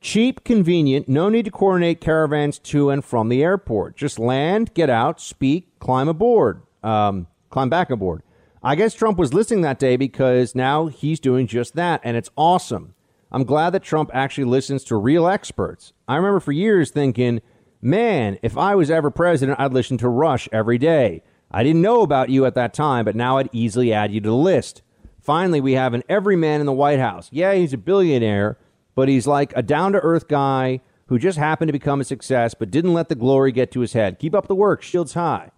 Cheap, 0.02 0.44
convenient, 0.44 1.10
no 1.10 1.28
need 1.28 1.46
to 1.46 1.52
coordinate 1.52 2.00
caravans 2.00 2.60
to 2.60 2.92
and 2.92 3.04
from 3.04 3.30
the 3.30 3.44
airport. 3.44 3.96
Just 3.98 4.20
land, 4.20 4.74
get 4.76 4.90
out, 4.90 5.20
speak, 5.20 5.80
climb 5.80 6.08
aboard, 6.08 6.62
um, 6.84 7.26
climb 7.50 7.70
back 7.70 7.90
aboard. 7.90 8.22
I 8.64 8.76
guess 8.76 8.94
Trump 8.94 9.18
was 9.18 9.34
listening 9.34 9.62
that 9.62 9.80
day 9.80 9.98
because 9.98 10.54
now 10.54 10.86
he's 10.86 11.20
doing 11.20 11.48
just 11.48 11.76
that, 11.76 12.02
and 12.04 12.16
it's 12.16 12.30
awesome. 12.38 12.94
I'm 13.32 13.46
glad 13.46 13.72
that 13.72 13.82
Trump 13.82 14.12
actually 14.14 14.44
listens 14.44 14.84
to 14.86 14.96
real 14.96 15.28
experts. 15.28 15.94
I 16.08 16.18
remember 16.18 16.40
for 16.40 16.52
years 16.52 16.92
thinking, 16.92 17.42
man, 17.82 18.38
if 18.44 18.58
I 18.58 18.76
was 18.76 18.92
ever 18.92 19.10
president, 19.10 19.60
I'd 19.60 19.74
listen 19.74 19.98
to 20.00 20.10
Rush 20.10 20.48
every 20.52 20.78
day. 20.78 21.24
I 21.54 21.64
didn't 21.64 21.82
know 21.82 22.02
about 22.02 22.30
you 22.30 22.46
at 22.46 22.56
that 22.56 22.74
time, 22.74 23.06
but 23.06 23.16
now 23.16 23.38
I'd 23.38 23.50
easily 23.52 23.94
add 23.94 24.12
you 24.12 24.22
to 24.22 24.30
the 24.30 24.36
list. 24.36 24.82
Finally, 25.22 25.62
we 25.62 25.74
have 25.74 25.94
an 25.94 26.04
everyman 26.10 26.60
in 26.60 26.66
the 26.66 26.74
White 26.74 27.00
House. 27.00 27.30
Yeah, 27.32 27.54
he's 27.54 27.74
a 27.74 27.78
billionaire, 27.78 28.58
but 28.96 29.08
he's 29.08 29.28
like 29.28 29.54
a 29.56 29.62
down 29.62 29.92
to 29.94 30.00
earth 30.00 30.28
guy 30.28 30.82
who 31.08 31.20
just 31.20 31.38
happened 31.38 31.68
to 31.68 31.74
become 31.74 32.02
a 32.02 32.06
success, 32.06 32.54
but 32.54 32.72
didn't 32.72 32.94
let 32.94 33.10
the 33.10 33.16
glory 33.16 33.52
get 33.52 33.72
to 33.72 33.82
his 33.82 33.94
head. 33.94 34.18
Keep 34.18 34.34
up 34.34 34.48
the 34.48 34.56
work, 34.56 34.82
shields 34.82 35.14
high. 35.14 35.52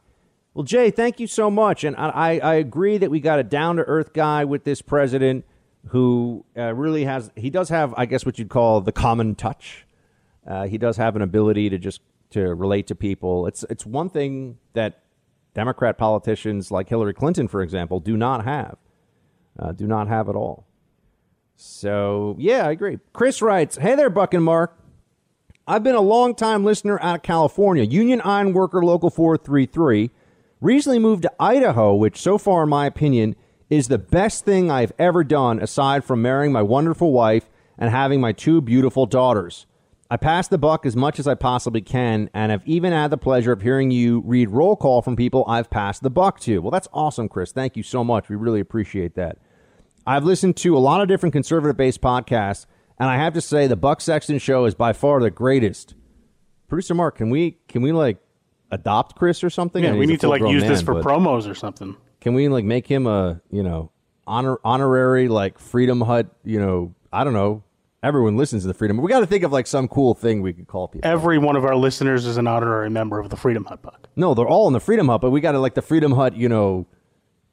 Well, 0.53 0.63
Jay, 0.63 0.91
thank 0.91 1.19
you 1.19 1.27
so 1.27 1.49
much. 1.49 1.83
And 1.83 1.95
I, 1.95 2.39
I 2.39 2.55
agree 2.55 2.97
that 2.97 3.09
we 3.09 3.19
got 3.19 3.39
a 3.39 3.43
down 3.43 3.77
to 3.77 3.83
earth 3.83 4.13
guy 4.13 4.45
with 4.45 4.63
this 4.63 4.81
president 4.81 5.45
who 5.87 6.45
uh, 6.57 6.73
really 6.73 7.05
has, 7.05 7.31
he 7.35 7.49
does 7.49 7.69
have, 7.69 7.93
I 7.97 8.05
guess, 8.05 8.25
what 8.25 8.39
you'd 8.39 8.49
call 8.49 8.81
the 8.81 8.91
common 8.91 9.35
touch. 9.35 9.85
Uh, 10.45 10.67
he 10.67 10.77
does 10.77 10.97
have 10.97 11.15
an 11.15 11.21
ability 11.21 11.69
to 11.69 11.77
just 11.77 12.01
to 12.31 12.53
relate 12.53 12.87
to 12.87 12.95
people. 12.95 13.47
It's 13.47 13.63
it's 13.69 13.85
one 13.85 14.09
thing 14.09 14.57
that 14.73 15.03
Democrat 15.53 15.97
politicians 15.97 16.71
like 16.71 16.89
Hillary 16.89 17.13
Clinton, 17.13 17.47
for 17.47 17.61
example, 17.61 17.99
do 17.99 18.17
not 18.17 18.43
have. 18.43 18.77
Uh, 19.57 19.71
do 19.71 19.85
not 19.85 20.07
have 20.07 20.29
at 20.29 20.35
all. 20.35 20.65
So 21.55 22.35
yeah, 22.39 22.67
I 22.67 22.71
agree. 22.71 22.99
Chris 23.13 23.41
writes, 23.41 23.77
"Hey 23.77 23.95
there, 23.95 24.09
Buck 24.09 24.33
and 24.33 24.43
Mark. 24.43 24.77
I've 25.65 25.83
been 25.83 25.95
a 25.95 26.01
long 26.01 26.35
time 26.35 26.65
listener 26.65 26.99
out 27.01 27.17
of 27.17 27.21
California, 27.21 27.83
Union 27.83 28.19
Iron 28.21 28.51
Worker 28.53 28.83
Local 28.83 29.09
433. 29.09 30.11
Recently 30.59 30.99
moved 30.99 31.23
to 31.23 31.31
Idaho, 31.39 31.95
which 31.95 32.19
so 32.21 32.37
far, 32.37 32.63
in 32.63 32.69
my 32.69 32.85
opinion, 32.85 33.35
is 33.69 33.87
the 33.87 33.97
best 33.97 34.43
thing 34.43 34.69
I've 34.69 34.91
ever 34.99 35.23
done 35.23 35.59
aside 35.61 36.03
from 36.03 36.21
marrying 36.21 36.51
my 36.51 36.61
wonderful 36.61 37.13
wife 37.13 37.49
and 37.77 37.89
having 37.89 38.19
my 38.19 38.33
two 38.33 38.61
beautiful 38.61 39.05
daughters. 39.05 39.65
I 40.11 40.17
pass 40.17 40.47
the 40.47 40.57
buck 40.57 40.85
as 40.85 40.95
much 40.95 41.17
as 41.17 41.27
I 41.27 41.33
possibly 41.33 41.81
can, 41.81 42.29
and 42.33 42.51
I've 42.51 42.65
even 42.67 42.91
had 42.91 43.09
the 43.09 43.17
pleasure 43.17 43.51
of 43.51 43.61
hearing 43.61 43.89
you 43.89 44.21
read 44.25 44.49
roll 44.49 44.75
call 44.75 45.01
from 45.01 45.15
people 45.15 45.43
I've 45.47 45.69
passed 45.69 46.03
the 46.03 46.09
buck 46.09 46.39
to. 46.41 46.59
Well, 46.59 46.71
that's 46.71 46.87
awesome, 46.93 47.29
Chris. 47.29 47.51
Thank 47.51 47.75
you 47.77 47.83
so 47.83 48.03
much. 48.03 48.29
We 48.29 48.35
really 48.35 48.59
appreciate 48.59 49.15
that. 49.15 49.37
I've 50.05 50.23
listened 50.23 50.57
to 50.57 50.77
a 50.77 50.79
lot 50.79 51.01
of 51.01 51.07
different 51.07 51.33
conservative 51.33 51.77
based 51.77 52.01
podcasts, 52.01 52.65
and 52.99 53.09
I 53.09 53.17
have 53.17 53.33
to 53.33 53.41
say 53.41 53.67
the 53.67 53.75
Buck 53.75 54.01
Sexton 54.01 54.37
show 54.39 54.65
is 54.65 54.75
by 54.75 54.93
far 54.93 55.19
the 55.21 55.31
greatest. 55.31 55.95
Producer 56.67 56.93
Mark, 56.93 57.17
can 57.17 57.29
we 57.29 57.57
can 57.67 57.81
we 57.81 57.91
like 57.91 58.17
adopt 58.71 59.15
Chris 59.15 59.43
or 59.43 59.49
something? 59.49 59.83
Yeah, 59.83 59.89
I 59.89 59.91
mean, 59.93 59.99
we 59.99 60.05
need 60.07 60.19
to 60.21 60.29
like 60.29 60.41
use 60.41 60.63
this 60.63 60.81
for 60.81 60.95
promos 60.95 61.49
or 61.49 61.55
something. 61.55 61.95
Can 62.19 62.33
we 62.33 62.49
like 62.49 62.65
make 62.65 62.87
him 62.87 63.07
a 63.07 63.41
you 63.51 63.63
know 63.63 63.91
honor 64.27 64.57
honorary 64.63 65.27
like 65.27 65.59
Freedom 65.59 66.01
Hut? 66.01 66.27
You 66.43 66.59
know, 66.59 66.95
I 67.11 67.23
don't 67.23 67.33
know. 67.33 67.63
Everyone 68.03 68.35
listens 68.35 68.63
to 68.63 68.67
the 68.67 68.73
Freedom. 68.73 68.97
We 68.97 69.09
got 69.09 69.21
to 69.21 69.25
think 69.25 69.43
of 69.43 69.53
like 69.53 69.65
some 69.65 69.87
cool 69.87 70.13
thing 70.13 70.41
we 70.41 70.51
could 70.51 70.67
call 70.67 70.89
people. 70.89 71.09
Every 71.09 71.37
one 71.37 71.55
of 71.55 71.63
our 71.63 71.75
listeners 71.75 72.25
is 72.25 72.35
an 72.35 72.47
honorary 72.47 72.89
member 72.89 73.17
of 73.17 73.29
the 73.29 73.37
Freedom 73.37 73.63
Hut 73.63 73.81
Buck. 73.81 74.09
No, 74.17 74.33
they're 74.33 74.45
all 74.45 74.67
in 74.67 74.73
the 74.73 74.81
Freedom 74.81 75.07
Hut, 75.07 75.21
but 75.21 75.31
we 75.31 75.39
got 75.39 75.53
to 75.53 75.59
like 75.59 75.73
the 75.73 75.81
Freedom 75.81 76.11
Hut. 76.11 76.35
You 76.35 76.49
know, 76.49 76.85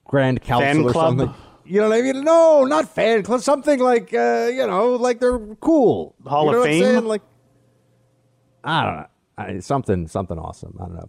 Grand 0.05 0.43
Council 0.43 0.67
Fan 0.67 0.85
or 0.85 0.91
club? 0.91 1.19
something. 1.19 1.35
You 1.65 1.81
know 1.81 1.89
what 1.89 1.99
I 1.99 2.03
mean? 2.03 2.25
No, 2.25 2.65
not 2.65 2.93
fan 2.93 3.23
club. 3.23 3.43
Something 3.43 3.79
like 3.79 4.13
uh, 4.13 4.51
you 4.53 4.67
know, 4.67 4.97
like 4.97 5.21
they're 5.21 5.39
cool. 5.61 6.17
Hall 6.27 6.47
You 6.47 6.49
of 6.49 6.55
know 6.57 6.63
I'm 6.63 6.95
Fame? 6.97 7.05
Like 7.07 7.23
I 8.65 8.85
don't 8.85 8.97
know. 8.97 9.07
I, 9.39 9.59
something 9.61 10.09
something 10.09 10.37
awesome. 10.37 10.77
I 10.81 10.87
don't 10.87 10.95
know. 10.95 11.09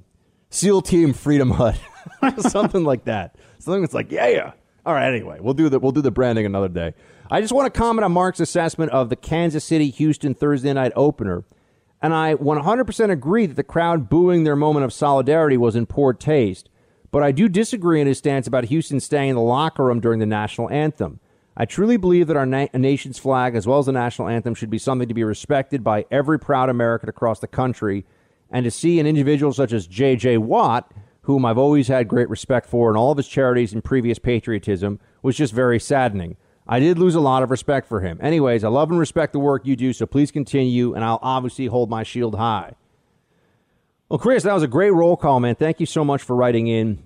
SEAL 0.51 0.84
Team 0.84 1.13
Freedom 1.13 1.49
Hut, 1.49 1.80
something 2.39 2.84
like 2.84 3.05
that. 3.05 3.38
Something 3.57 3.81
that's 3.81 3.93
like, 3.93 4.11
yeah, 4.11 4.27
yeah. 4.27 4.51
All 4.85 4.93
right. 4.93 5.07
Anyway, 5.07 5.39
we'll 5.39 5.53
do 5.53 5.68
the 5.69 5.80
we'll 5.80 5.91
do 5.93 6.01
the 6.01 6.11
branding 6.11 6.45
another 6.45 6.69
day. 6.69 6.93
I 7.33 7.39
just 7.39 7.53
want 7.53 7.73
to 7.73 7.79
comment 7.79 8.03
on 8.03 8.11
Mark's 8.11 8.41
assessment 8.41 8.91
of 8.91 9.07
the 9.07 9.15
Kansas 9.15 9.63
City 9.63 9.89
Houston 9.89 10.33
Thursday 10.33 10.73
night 10.73 10.91
opener, 10.97 11.45
and 12.01 12.13
I 12.13 12.35
100% 12.35 13.09
agree 13.09 13.45
that 13.45 13.55
the 13.55 13.63
crowd 13.63 14.09
booing 14.09 14.43
their 14.43 14.57
moment 14.57 14.83
of 14.83 14.91
solidarity 14.91 15.55
was 15.55 15.77
in 15.77 15.85
poor 15.85 16.11
taste. 16.11 16.69
But 17.09 17.23
I 17.23 17.31
do 17.31 17.47
disagree 17.47 18.01
in 18.01 18.07
his 18.07 18.17
stance 18.17 18.47
about 18.47 18.65
Houston 18.65 18.99
staying 18.99 19.29
in 19.29 19.35
the 19.37 19.41
locker 19.41 19.85
room 19.85 20.01
during 20.01 20.19
the 20.19 20.25
national 20.25 20.69
anthem. 20.71 21.21
I 21.55 21.63
truly 21.63 21.95
believe 21.95 22.27
that 22.27 22.35
our 22.35 22.45
na- 22.45 22.67
nation's 22.73 23.17
flag, 23.17 23.55
as 23.55 23.65
well 23.65 23.79
as 23.79 23.85
the 23.85 23.93
national 23.93 24.27
anthem, 24.27 24.53
should 24.53 24.69
be 24.69 24.77
something 24.77 25.07
to 25.07 25.13
be 25.13 25.23
respected 25.23 25.85
by 25.85 26.05
every 26.11 26.37
proud 26.37 26.67
American 26.67 27.07
across 27.07 27.39
the 27.39 27.47
country. 27.47 28.05
And 28.49 28.65
to 28.65 28.71
see 28.71 28.99
an 28.99 29.07
individual 29.07 29.53
such 29.53 29.71
as 29.71 29.87
J.J. 29.87 30.39
Watt, 30.39 30.91
whom 31.21 31.45
I've 31.45 31.57
always 31.57 31.87
had 31.87 32.09
great 32.09 32.29
respect 32.29 32.67
for 32.67 32.89
in 32.89 32.97
all 32.97 33.11
of 33.11 33.17
his 33.17 33.29
charities 33.29 33.71
and 33.71 33.81
previous 33.81 34.19
patriotism, 34.19 34.99
was 35.21 35.37
just 35.37 35.53
very 35.53 35.79
saddening. 35.79 36.35
I 36.72 36.80
did 36.80 36.98
lose 36.98 37.15
a 37.15 37.19
lot 37.19 37.43
of 37.43 37.52
respect 37.52 37.85
for 37.85 37.99
him. 37.99 38.18
Anyways, 38.22 38.64
I 38.64 38.69
love 38.69 38.89
and 38.91 38.98
respect 38.98 39.34
the 39.34 39.39
work 39.39 39.65
you 39.65 39.76
do, 39.76 39.91
so 39.91 40.06
please 40.06 40.31
continue, 40.31 40.93
and 40.93 41.03
I'll 41.03 41.19
obviously 41.22 41.65
hold 41.65 41.89
my 41.89 42.03
shield 42.03 42.35
high. 42.35 42.76
Well, 44.07 44.18
Chris, 44.18 44.43
that 44.43 44.53
was 44.53 44.64
a 44.64 44.69
great 44.69 44.91
roll 44.91 45.18
call, 45.18 45.41
man. 45.41 45.56
Thank 45.56 45.81
you 45.81 45.85
so 45.85 46.06
much 46.06 46.23
for 46.23 46.34
writing 46.34 46.68
in. 46.68 47.03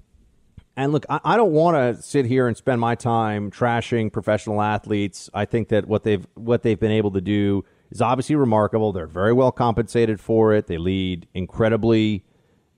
And 0.78 0.92
look, 0.92 1.08
I, 1.10 1.20
I 1.24 1.36
don't 1.36 1.52
want 1.52 1.78
to 1.78 2.00
sit 2.04 2.28
here 2.28 2.48
and 2.48 2.56
spend 2.56 2.80
my 2.80 2.94
time 2.94 3.50
trashing 3.50 4.14
professional 4.14 4.62
athletes. 4.62 5.32
I 5.34 5.46
think 5.46 5.70
that 5.70 5.88
what 5.88 6.04
they've 6.04 6.28
what 6.36 6.62
they've 6.62 6.80
been 6.80 6.92
able 6.92 7.12
to 7.14 7.22
do 7.22 7.66
is 7.90 8.02
obviously 8.02 8.36
remarkable. 8.36 8.92
They're 8.92 9.08
very 9.08 9.34
well 9.34 9.52
compensated 9.52 10.20
for 10.20 10.54
it. 10.54 10.68
They 10.68 10.78
lead 10.78 11.28
incredibly, 11.34 12.24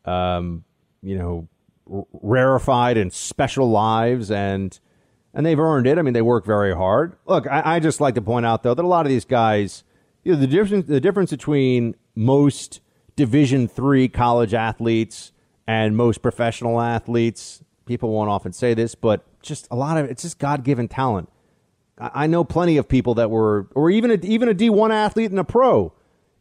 um, 0.05 0.63
you 1.01 1.17
know, 1.17 1.49
r- 1.91 2.05
rarefied 2.13 2.95
and 2.95 3.11
special 3.11 3.69
lives, 3.69 4.31
and 4.31 4.79
and 5.37 5.45
they've 5.45 5.59
earned 5.59 5.85
it. 5.85 5.99
I 5.99 6.01
mean, 6.01 6.15
they 6.15 6.23
work 6.23 6.45
very 6.45 6.75
hard. 6.75 7.15
Look, 7.27 7.45
I, 7.45 7.75
I 7.75 7.79
just 7.79 8.01
like 8.01 8.15
to 8.15 8.21
point 8.23 8.47
out 8.47 8.63
though 8.63 8.73
that 8.73 8.83
a 8.83 8.87
lot 8.87 9.05
of 9.05 9.09
these 9.09 9.23
guys, 9.23 9.83
you 10.23 10.33
know, 10.33 10.39
the 10.39 10.47
difference 10.47 10.87
the 10.87 10.99
difference 10.99 11.29
between 11.29 11.95
most 12.15 12.81
Division 13.15 13.67
three 13.67 14.07
college 14.07 14.53
athletes 14.53 15.31
and 15.67 15.95
most 15.95 16.21
professional 16.21 16.81
athletes. 16.81 17.63
People 17.85 18.11
won't 18.11 18.29
often 18.29 18.51
say 18.51 18.73
this, 18.73 18.95
but 18.95 19.25
just 19.41 19.67
a 19.69 19.75
lot 19.75 19.97
of 19.97 20.09
it's 20.09 20.23
just 20.23 20.39
God 20.39 20.63
given 20.63 20.87
talent. 20.87 21.29
I 21.99 22.23
I 22.23 22.27
know 22.27 22.43
plenty 22.43 22.77
of 22.77 22.87
people 22.87 23.13
that 23.15 23.29
were, 23.29 23.67
or 23.75 23.91
even 23.91 24.11
a, 24.11 24.15
even 24.23 24.49
a 24.49 24.55
D 24.55 24.71
one 24.71 24.91
athlete 24.91 25.29
and 25.29 25.39
a 25.39 25.43
pro. 25.43 25.93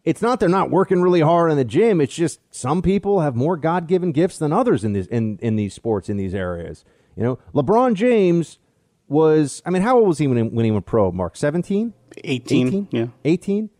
It's 0.04 0.22
not 0.22 0.40
they're 0.40 0.48
not 0.48 0.70
working 0.70 1.02
really 1.02 1.20
hard 1.20 1.50
in 1.50 1.58
the 1.58 1.64
gym. 1.64 2.00
It's 2.00 2.14
just 2.14 2.40
some 2.50 2.80
people 2.80 3.20
have 3.20 3.36
more 3.36 3.58
God 3.58 3.88
given 3.88 4.12
gifts 4.12 4.38
than 4.38 4.54
others 4.54 4.84
in 4.84 4.94
this 4.94 5.06
in 5.08 5.38
in 5.42 5.56
these 5.56 5.74
sports 5.74 6.08
in 6.08 6.16
these 6.16 6.34
areas. 6.34 6.84
You 7.14 7.24
know, 7.24 7.38
LeBron 7.54 7.94
James 7.94 8.58
was. 9.08 9.62
I 9.64 9.70
mean, 9.70 9.82
how 9.82 9.98
old 9.98 10.08
was 10.08 10.18
he 10.18 10.26
when 10.26 10.36
he, 10.36 10.42
when 10.42 10.64
he 10.64 10.70
went 10.70 10.86
pro? 10.86 11.12
Mark 11.12 11.36
17? 11.36 11.92
18, 12.24 12.88
yeah. 12.90 13.06
18. 13.24 13.70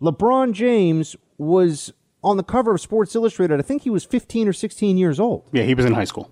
LeBron 0.00 0.52
James 0.52 1.16
was 1.38 1.92
on 2.22 2.36
the 2.36 2.42
cover 2.42 2.74
of 2.74 2.80
Sports 2.80 3.14
Illustrated. 3.14 3.58
I 3.58 3.62
think 3.62 3.82
he 3.82 3.90
was 3.90 4.04
15 4.04 4.48
or 4.48 4.52
16 4.52 4.96
years 4.96 5.20
old. 5.20 5.44
Yeah, 5.52 5.62
he 5.62 5.74
was 5.74 5.84
in 5.84 5.94
high 5.94 6.04
school. 6.04 6.30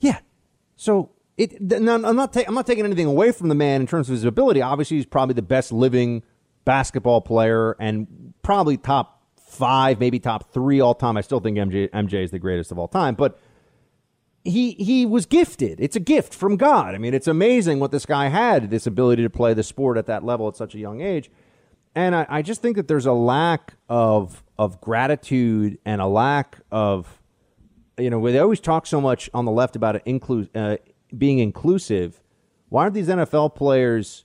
Yeah. 0.00 0.18
So 0.76 1.10
it. 1.36 1.60
No, 1.60 1.94
I'm 1.94 2.16
not. 2.16 2.32
Ta- 2.32 2.44
I'm 2.46 2.54
not 2.54 2.66
taking 2.66 2.84
anything 2.84 3.06
away 3.06 3.32
from 3.32 3.48
the 3.48 3.54
man 3.54 3.80
in 3.80 3.86
terms 3.86 4.08
of 4.08 4.12
his 4.12 4.24
ability. 4.24 4.62
Obviously, 4.62 4.98
he's 4.98 5.06
probably 5.06 5.34
the 5.34 5.42
best 5.42 5.72
living 5.72 6.22
basketball 6.64 7.20
player 7.20 7.76
and 7.80 8.34
probably 8.42 8.76
top 8.76 9.22
five, 9.48 9.98
maybe 9.98 10.18
top 10.18 10.52
three 10.52 10.80
all 10.80 10.94
time. 10.94 11.16
I 11.16 11.22
still 11.22 11.40
think 11.40 11.56
MJ 11.56 11.88
MJ 11.90 12.24
is 12.24 12.30
the 12.30 12.38
greatest 12.38 12.70
of 12.70 12.78
all 12.78 12.88
time, 12.88 13.14
but 13.14 13.38
he 14.44 14.72
he 14.72 15.04
was 15.04 15.26
gifted. 15.26 15.80
It's 15.80 15.96
a 15.96 16.00
gift 16.00 16.34
from 16.34 16.56
God. 16.56 16.94
I 16.94 16.98
mean, 16.98 17.14
it's 17.14 17.26
amazing 17.26 17.78
what 17.78 17.90
this 17.90 18.06
guy 18.06 18.28
had 18.28 18.70
this 18.70 18.86
ability 18.86 19.22
to 19.22 19.30
play 19.30 19.54
the 19.54 19.62
sport 19.62 19.98
at 19.98 20.06
that 20.06 20.24
level 20.24 20.48
at 20.48 20.56
such 20.56 20.74
a 20.74 20.78
young 20.78 21.00
age. 21.00 21.30
And 21.94 22.14
I, 22.14 22.26
I 22.28 22.42
just 22.42 22.62
think 22.62 22.76
that 22.76 22.88
there's 22.88 23.06
a 23.06 23.12
lack 23.12 23.74
of 23.88 24.42
of 24.58 24.80
gratitude 24.80 25.78
and 25.84 26.00
a 26.00 26.06
lack 26.06 26.58
of 26.70 27.20
you 27.98 28.10
know 28.10 28.30
they 28.30 28.38
always 28.38 28.60
talk 28.60 28.86
so 28.86 29.00
much 29.00 29.28
on 29.34 29.44
the 29.44 29.52
left 29.52 29.76
about 29.76 30.02
inclu- 30.04 30.48
uh, 30.54 30.76
being 31.16 31.38
inclusive. 31.38 32.22
Why 32.68 32.84
aren't 32.84 32.94
these 32.94 33.08
NFL 33.08 33.54
players? 33.56 34.24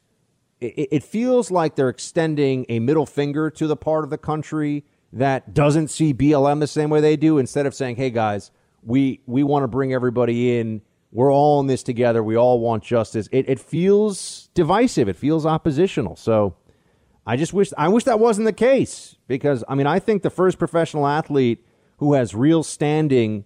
It, 0.61 0.89
it 0.91 1.03
feels 1.03 1.51
like 1.51 1.75
they're 1.75 1.89
extending 1.89 2.65
a 2.69 2.79
middle 2.79 3.05
finger 3.05 3.49
to 3.49 3.67
the 3.67 3.75
part 3.75 4.03
of 4.03 4.11
the 4.11 4.17
country 4.17 4.85
that 5.11 5.53
doesn't 5.53 5.89
see 5.89 6.13
BLM 6.13 6.59
the 6.59 6.67
same 6.67 6.89
way 6.89 7.01
they 7.01 7.17
do. 7.17 7.37
Instead 7.37 7.65
of 7.65 7.73
saying, 7.73 7.95
"Hey 7.95 8.11
guys, 8.11 8.51
we 8.85 9.21
we 9.25 9.43
want 9.43 9.63
to 9.63 9.67
bring 9.67 9.93
everybody 9.93 10.57
in. 10.57 10.81
We're 11.11 11.31
all 11.31 11.59
in 11.59 11.67
this 11.67 11.83
together. 11.83 12.23
We 12.23 12.37
all 12.37 12.59
want 12.59 12.83
justice." 12.83 13.27
It, 13.31 13.49
it 13.49 13.59
feels 13.59 14.49
divisive. 14.53 15.09
It 15.09 15.17
feels 15.17 15.45
oppositional. 15.45 16.15
So 16.15 16.55
I 17.25 17.35
just 17.37 17.53
wish 17.53 17.73
I 17.77 17.87
wish 17.87 18.03
that 18.03 18.19
wasn't 18.19 18.45
the 18.45 18.53
case 18.53 19.15
because 19.27 19.63
I 19.67 19.75
mean 19.75 19.87
I 19.87 19.99
think 19.99 20.21
the 20.21 20.29
first 20.29 20.59
professional 20.59 21.07
athlete 21.07 21.65
who 21.97 22.13
has 22.13 22.35
real 22.35 22.61
standing 22.61 23.45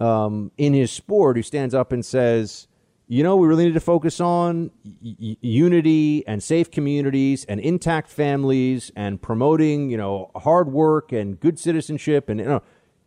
um, 0.00 0.50
in 0.58 0.74
his 0.74 0.90
sport 0.90 1.36
who 1.36 1.42
stands 1.42 1.74
up 1.74 1.92
and 1.92 2.04
says, 2.04 2.66
you 3.06 3.22
know, 3.22 3.36
we 3.36 3.46
really 3.46 3.66
need 3.66 3.74
to 3.74 3.80
focus 3.80 4.20
on 4.20 4.70
y- 5.00 5.36
unity 5.40 6.26
and 6.26 6.42
safe 6.42 6.70
communities 6.70 7.44
and 7.44 7.60
intact 7.60 8.10
families 8.10 8.90
and 8.96 9.22
promoting, 9.22 9.90
you 9.90 9.96
know, 9.96 10.30
hard 10.36 10.70
work 10.70 11.12
and 11.12 11.38
good 11.40 11.58
citizenship 11.58 12.28
and 12.28 12.40
you 12.40 12.46
know 12.46 12.62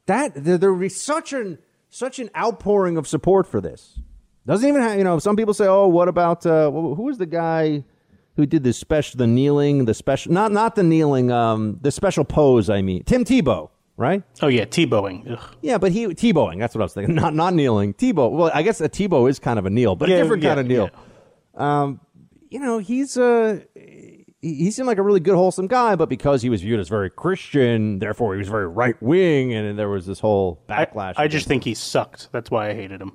that 0.08 0.32
there, 0.36 0.58
there 0.58 0.74
would 0.74 0.82
be 0.82 0.90
such 0.90 1.34
an 1.34 1.60
such 1.90 2.20
an 2.20 2.30
outpouring 2.36 2.98
of 2.98 3.08
support 3.08 3.48
for 3.48 3.62
this. 3.62 4.00
Doesn't 4.46 4.68
even 4.68 4.82
have, 4.82 4.98
you 4.98 5.04
know, 5.04 5.20
some 5.20 5.36
people 5.36 5.54
say, 5.54 5.68
oh, 5.68 5.88
what 5.88 6.08
about 6.08 6.46
uh, 6.46 6.72
who 6.72 7.04
was 7.04 7.18
the 7.18 7.26
guy? 7.26 7.84
who 8.38 8.46
did 8.46 8.64
the 8.64 8.72
special, 8.72 9.18
the 9.18 9.28
kneeling, 9.28 9.86
the 9.86 9.96
special, 9.96 10.32
not 10.32 10.52
not 10.52 10.76
the 10.76 10.84
kneeling, 10.84 11.32
um, 11.32 11.80
the 11.82 11.92
special 11.92 12.24
pose. 12.24 12.70
I 12.70 12.84
mean, 12.84 13.04
Tim 13.04 13.26
Tebow, 13.26 13.72
right? 13.98 14.22
Oh 14.44 14.48
yeah, 14.48 14.66
Tebowing. 14.66 15.32
Ugh. 15.32 15.56
Yeah, 15.62 15.80
but 15.80 15.92
he 15.92 16.06
Tebowing. 16.06 16.60
That's 16.60 16.76
what 16.76 16.82
I 16.82 16.86
was 16.86 16.94
thinking. 16.94 17.16
Not 17.24 17.34
not 17.34 17.56
kneeling. 17.56 17.96
Tebow. 17.96 18.32
Well, 18.32 18.52
I 18.54 18.62
guess 18.62 18.80
a 18.80 18.88
Tebow 18.88 19.28
is 19.28 19.40
kind 19.40 19.58
of 19.58 19.66
a 19.66 19.72
kneel, 19.72 19.96
but 19.96 20.08
Yeah, 20.08 20.18
a 20.18 20.22
different 20.22 20.44
yeah, 20.44 20.50
kind 20.50 20.60
of 20.60 20.68
kneel. 20.68 20.90
Um, 21.56 22.00
you 22.50 22.60
know, 22.60 22.78
he's 22.78 23.18
uh, 23.18 23.62
he 24.56 24.72
seemed 24.72 24.88
like 24.88 24.98
a 24.98 25.02
really 25.04 25.20
good, 25.20 25.36
wholesome 25.36 25.68
guy, 25.68 25.96
but 25.96 26.10
because 26.10 26.42
he 26.42 26.50
was 26.50 26.62
viewed 26.62 26.80
as 26.80 26.88
very 26.90 27.10
Christian, 27.10 28.00
therefore 28.00 28.34
he 28.34 28.40
was 28.40 28.48
very 28.50 28.68
right 28.68 29.02
wing, 29.02 29.54
and 29.54 29.78
there 29.78 29.90
was 29.90 30.06
this 30.06 30.20
whole 30.20 30.62
backlash. 30.68 31.14
I 31.18 31.28
just 31.28 31.48
think 31.48 31.64
he 31.64 31.74
sucked. 31.74 32.32
That's 32.32 32.50
why 32.52 32.70
I 32.70 32.74
hated 32.74 33.02
him. 33.02 33.12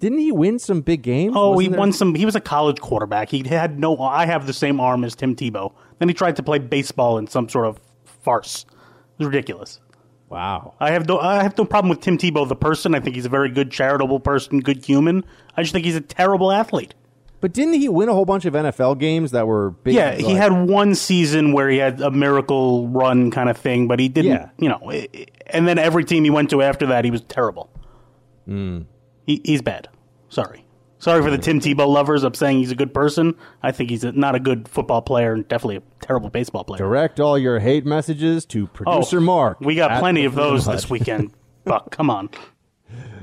Didn't 0.00 0.18
he 0.18 0.32
win 0.32 0.58
some 0.58 0.80
big 0.80 1.02
games? 1.02 1.34
Oh, 1.36 1.50
Wasn't 1.50 1.62
he 1.62 1.68
there- 1.70 1.78
won 1.78 1.92
some. 1.92 2.14
He 2.14 2.24
was 2.26 2.34
a 2.34 2.40
college 2.40 2.80
quarterback. 2.80 3.28
He 3.28 3.46
had 3.46 3.78
no. 3.78 3.98
I 4.00 4.26
have 4.26 4.46
the 4.46 4.52
same 4.52 4.80
arm 4.80 5.04
as 5.04 5.14
Tim 5.14 5.36
Tebow. 5.36 5.72
Then 5.98 6.08
he 6.08 6.14
tried 6.14 6.34
to 6.36 6.42
play 6.42 6.58
baseball 6.58 7.18
in 7.18 7.28
some 7.28 7.48
sort 7.48 7.66
of 7.66 7.78
farce. 8.04 8.66
It 8.68 9.18
was 9.18 9.26
ridiculous. 9.28 9.80
Wow. 10.28 10.74
I 10.80 10.90
have 10.90 11.06
no. 11.06 11.18
I 11.20 11.42
have 11.42 11.56
no 11.56 11.64
problem 11.64 11.88
with 11.90 12.00
Tim 12.00 12.18
Tebow 12.18 12.48
the 12.48 12.56
person. 12.56 12.94
I 12.96 13.00
think 13.00 13.14
he's 13.14 13.26
a 13.26 13.28
very 13.28 13.48
good, 13.50 13.70
charitable 13.70 14.18
person, 14.18 14.58
good 14.60 14.84
human. 14.84 15.24
I 15.56 15.62
just 15.62 15.72
think 15.72 15.84
he's 15.84 15.94
a 15.94 16.00
terrible 16.00 16.50
athlete. 16.50 16.94
But 17.42 17.52
didn't 17.52 17.74
he 17.74 17.88
win 17.88 18.08
a 18.08 18.14
whole 18.14 18.24
bunch 18.24 18.44
of 18.44 18.54
NFL 18.54 19.00
games 19.00 19.32
that 19.32 19.48
were 19.48 19.72
big? 19.72 19.94
yeah, 19.94 20.14
he 20.14 20.22
like- 20.22 20.36
had 20.36 20.52
one 20.52 20.94
season 20.94 21.52
where 21.52 21.68
he 21.68 21.76
had 21.76 22.00
a 22.00 22.10
miracle 22.12 22.86
run 22.86 23.32
kind 23.32 23.50
of 23.50 23.56
thing, 23.58 23.88
but 23.88 23.98
he 23.98 24.08
didn't. 24.08 24.30
Yeah. 24.30 24.48
You 24.58 24.68
know, 24.68 24.92
and 25.48 25.66
then 25.66 25.76
every 25.76 26.04
team 26.04 26.22
he 26.22 26.30
went 26.30 26.50
to 26.50 26.62
after 26.62 26.86
that, 26.86 27.04
he 27.04 27.10
was 27.10 27.20
terrible. 27.22 27.68
Mm. 28.48 28.86
He, 29.26 29.40
he's 29.44 29.60
bad. 29.60 29.88
Sorry. 30.28 30.64
Sorry 31.00 31.20
for 31.20 31.32
the 31.32 31.38
Tim 31.38 31.58
Tebow 31.58 31.88
lovers. 31.88 32.22
I'm 32.22 32.32
saying 32.32 32.58
he's 32.58 32.70
a 32.70 32.76
good 32.76 32.94
person. 32.94 33.34
I 33.60 33.72
think 33.72 33.90
he's 33.90 34.04
a, 34.04 34.12
not 34.12 34.36
a 34.36 34.40
good 34.40 34.68
football 34.68 35.02
player 35.02 35.32
and 35.32 35.46
definitely 35.48 35.78
a 35.78 35.82
terrible 36.00 36.30
baseball 36.30 36.62
player. 36.62 36.78
Direct 36.78 37.18
all 37.18 37.36
your 37.36 37.58
hate 37.58 37.84
messages 37.84 38.46
to 38.46 38.68
producer 38.68 39.18
Oh, 39.18 39.20
Mark. 39.20 39.60
We 39.60 39.74
got 39.74 39.98
plenty 39.98 40.24
of 40.26 40.36
those 40.36 40.64
this 40.64 40.88
weekend. 40.88 41.32
Buck, 41.64 41.90
come 41.90 42.08
on. 42.08 42.30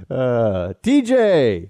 Uh, 0.09 0.73
TJ, 0.81 1.69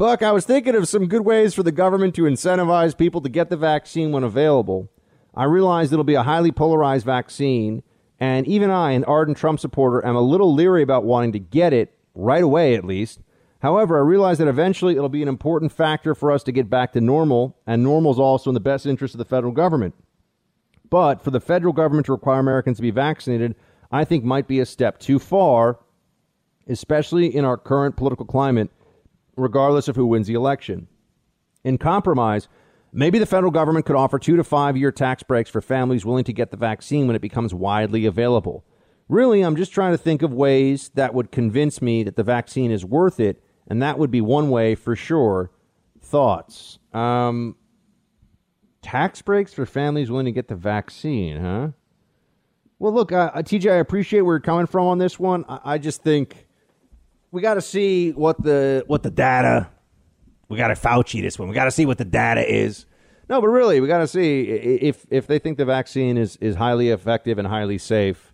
Buck, 0.00 0.22
I 0.22 0.32
was 0.32 0.46
thinking 0.46 0.74
of 0.74 0.88
some 0.88 1.08
good 1.08 1.26
ways 1.26 1.52
for 1.52 1.62
the 1.62 1.70
government 1.70 2.14
to 2.14 2.22
incentivize 2.22 2.96
people 2.96 3.20
to 3.20 3.28
get 3.28 3.50
the 3.50 3.56
vaccine 3.58 4.12
when 4.12 4.24
available. 4.24 4.90
I 5.34 5.44
realize 5.44 5.92
it'll 5.92 6.04
be 6.04 6.14
a 6.14 6.22
highly 6.22 6.52
polarized 6.52 7.04
vaccine, 7.04 7.82
and 8.18 8.48
even 8.48 8.70
I, 8.70 8.92
an 8.92 9.04
ardent 9.04 9.36
Trump 9.36 9.60
supporter, 9.60 10.02
am 10.02 10.16
a 10.16 10.22
little 10.22 10.54
leery 10.54 10.82
about 10.82 11.04
wanting 11.04 11.32
to 11.32 11.38
get 11.38 11.74
it 11.74 11.92
right 12.14 12.42
away, 12.42 12.74
at 12.74 12.86
least. 12.86 13.20
However, 13.58 13.98
I 13.98 14.00
realize 14.00 14.38
that 14.38 14.48
eventually 14.48 14.96
it'll 14.96 15.10
be 15.10 15.20
an 15.20 15.28
important 15.28 15.70
factor 15.70 16.14
for 16.14 16.32
us 16.32 16.42
to 16.44 16.50
get 16.50 16.70
back 16.70 16.94
to 16.94 17.02
normal, 17.02 17.58
and 17.66 17.82
normal 17.82 18.12
is 18.12 18.18
also 18.18 18.48
in 18.48 18.54
the 18.54 18.58
best 18.58 18.86
interest 18.86 19.12
of 19.12 19.18
the 19.18 19.26
federal 19.26 19.52
government. 19.52 19.94
But 20.88 21.22
for 21.22 21.30
the 21.30 21.40
federal 21.40 21.74
government 21.74 22.06
to 22.06 22.12
require 22.12 22.40
Americans 22.40 22.78
to 22.78 22.82
be 22.82 22.90
vaccinated, 22.90 23.54
I 23.92 24.06
think 24.06 24.24
might 24.24 24.48
be 24.48 24.60
a 24.60 24.64
step 24.64 24.98
too 24.98 25.18
far, 25.18 25.78
especially 26.66 27.26
in 27.26 27.44
our 27.44 27.58
current 27.58 27.96
political 27.96 28.24
climate, 28.24 28.70
regardless 29.36 29.88
of 29.88 29.96
who 29.96 30.06
wins 30.06 30.26
the 30.26 30.34
election. 30.34 30.88
In 31.64 31.78
compromise, 31.78 32.48
maybe 32.92 33.18
the 33.18 33.26
federal 33.26 33.52
government 33.52 33.86
could 33.86 33.96
offer 33.96 34.18
two 34.18 34.36
to 34.36 34.44
five 34.44 34.76
year 34.76 34.92
tax 34.92 35.22
breaks 35.22 35.50
for 35.50 35.60
families 35.60 36.04
willing 36.04 36.24
to 36.24 36.32
get 36.32 36.50
the 36.50 36.56
vaccine 36.56 37.06
when 37.06 37.16
it 37.16 37.22
becomes 37.22 37.54
widely 37.54 38.06
available. 38.06 38.64
Really, 39.08 39.42
I'm 39.42 39.56
just 39.56 39.72
trying 39.72 39.92
to 39.92 39.98
think 39.98 40.22
of 40.22 40.32
ways 40.32 40.90
that 40.94 41.14
would 41.14 41.32
convince 41.32 41.82
me 41.82 42.04
that 42.04 42.16
the 42.16 42.22
vaccine 42.22 42.70
is 42.70 42.84
worth 42.84 43.18
it, 43.18 43.42
and 43.66 43.82
that 43.82 43.98
would 43.98 44.10
be 44.10 44.20
one 44.20 44.50
way 44.50 44.74
for 44.74 44.94
sure. 44.94 45.50
Thoughts? 46.00 46.78
Um, 46.92 47.56
tax 48.82 49.20
breaks 49.20 49.52
for 49.52 49.66
families 49.66 50.10
willing 50.10 50.26
to 50.26 50.32
get 50.32 50.48
the 50.48 50.54
vaccine, 50.54 51.40
huh? 51.40 51.68
Well, 52.78 52.92
look, 52.92 53.12
uh, 53.12 53.30
TJ, 53.32 53.70
I 53.70 53.76
appreciate 53.76 54.22
where 54.22 54.36
you're 54.36 54.40
coming 54.40 54.66
from 54.66 54.86
on 54.86 54.98
this 54.98 55.18
one. 55.18 55.44
I, 55.48 55.60
I 55.64 55.78
just 55.78 56.02
think 56.02 56.46
we 57.32 57.42
got 57.42 57.54
to 57.54 57.60
see 57.60 58.10
what 58.12 58.42
the 58.42 58.84
what 58.86 59.02
the 59.02 59.10
data. 59.10 59.68
We 60.48 60.56
got 60.56 60.68
to 60.68 60.74
Fauci 60.74 61.22
this 61.22 61.38
one. 61.38 61.48
We 61.48 61.54
got 61.54 61.66
to 61.66 61.70
see 61.70 61.86
what 61.86 61.98
the 61.98 62.04
data 62.04 62.48
is. 62.48 62.86
No, 63.28 63.40
but 63.40 63.48
really, 63.48 63.80
we 63.80 63.86
got 63.86 63.98
to 63.98 64.08
see 64.08 64.42
if 64.42 65.06
if 65.10 65.26
they 65.26 65.38
think 65.38 65.58
the 65.58 65.64
vaccine 65.64 66.16
is 66.16 66.36
is 66.36 66.56
highly 66.56 66.90
effective 66.90 67.38
and 67.38 67.46
highly 67.46 67.78
safe. 67.78 68.32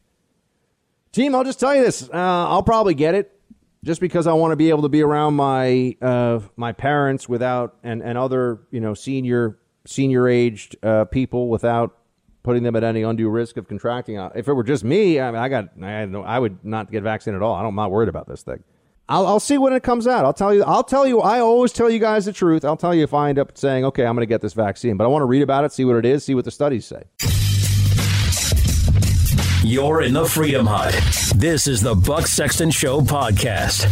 Team, 1.12 1.34
I'll 1.34 1.44
just 1.44 1.60
tell 1.60 1.74
you 1.74 1.84
this: 1.84 2.08
uh, 2.08 2.14
I'll 2.14 2.62
probably 2.62 2.94
get 2.94 3.14
it 3.14 3.38
just 3.84 4.00
because 4.00 4.26
I 4.26 4.32
want 4.32 4.52
to 4.52 4.56
be 4.56 4.70
able 4.70 4.82
to 4.82 4.88
be 4.88 5.02
around 5.02 5.34
my 5.34 5.96
uh, 6.00 6.40
my 6.56 6.72
parents 6.72 7.28
without 7.28 7.76
and 7.82 8.02
and 8.02 8.16
other 8.16 8.60
you 8.70 8.80
know 8.80 8.94
senior 8.94 9.58
senior 9.84 10.28
aged 10.28 10.76
uh, 10.82 11.04
people 11.04 11.48
without 11.48 11.98
putting 12.42 12.62
them 12.62 12.76
at 12.76 12.84
any 12.84 13.02
undue 13.02 13.28
risk 13.28 13.56
of 13.56 13.68
contracting. 13.68 14.16
Uh, 14.18 14.30
If 14.34 14.48
it 14.48 14.54
were 14.54 14.64
just 14.64 14.84
me, 14.84 15.20
I 15.20 15.30
mean, 15.30 15.40
I 15.40 15.48
got 15.50 15.70
I 15.82 16.06
no, 16.06 16.22
I 16.22 16.38
would 16.38 16.64
not 16.64 16.90
get 16.90 17.02
vaccinated 17.02 17.42
at 17.42 17.44
all. 17.44 17.54
I'm 17.54 17.74
not 17.74 17.90
worried 17.90 18.08
about 18.08 18.26
this 18.26 18.42
thing. 18.42 18.64
I'll, 19.08 19.26
I'll 19.26 19.40
see 19.40 19.56
when 19.56 19.72
it 19.72 19.82
comes 19.82 20.06
out. 20.06 20.24
I'll 20.24 20.32
tell 20.32 20.52
you. 20.52 20.64
I'll 20.64 20.82
tell 20.82 21.06
you. 21.06 21.20
I 21.20 21.38
always 21.38 21.72
tell 21.72 21.88
you 21.88 21.98
guys 21.98 22.24
the 22.24 22.32
truth. 22.32 22.64
I'll 22.64 22.76
tell 22.76 22.94
you 22.94 23.04
if 23.04 23.14
I 23.14 23.28
end 23.28 23.38
up 23.38 23.56
saying, 23.56 23.84
okay, 23.84 24.04
I'm 24.04 24.16
going 24.16 24.22
to 24.22 24.28
get 24.28 24.40
this 24.40 24.52
vaccine, 24.52 24.96
but 24.96 25.04
I 25.04 25.06
want 25.06 25.22
to 25.22 25.26
read 25.26 25.42
about 25.42 25.64
it, 25.64 25.72
see 25.72 25.84
what 25.84 25.96
it 25.96 26.04
is, 26.04 26.24
see 26.24 26.34
what 26.34 26.44
the 26.44 26.50
studies 26.50 26.86
say. 26.86 27.04
You're 29.62 30.02
in 30.02 30.12
the 30.12 30.26
Freedom 30.26 30.66
Hut. 30.66 30.94
This 31.36 31.66
is 31.66 31.80
the 31.82 31.94
Buck 31.94 32.26
Sexton 32.26 32.70
Show 32.70 33.00
podcast. 33.00 33.86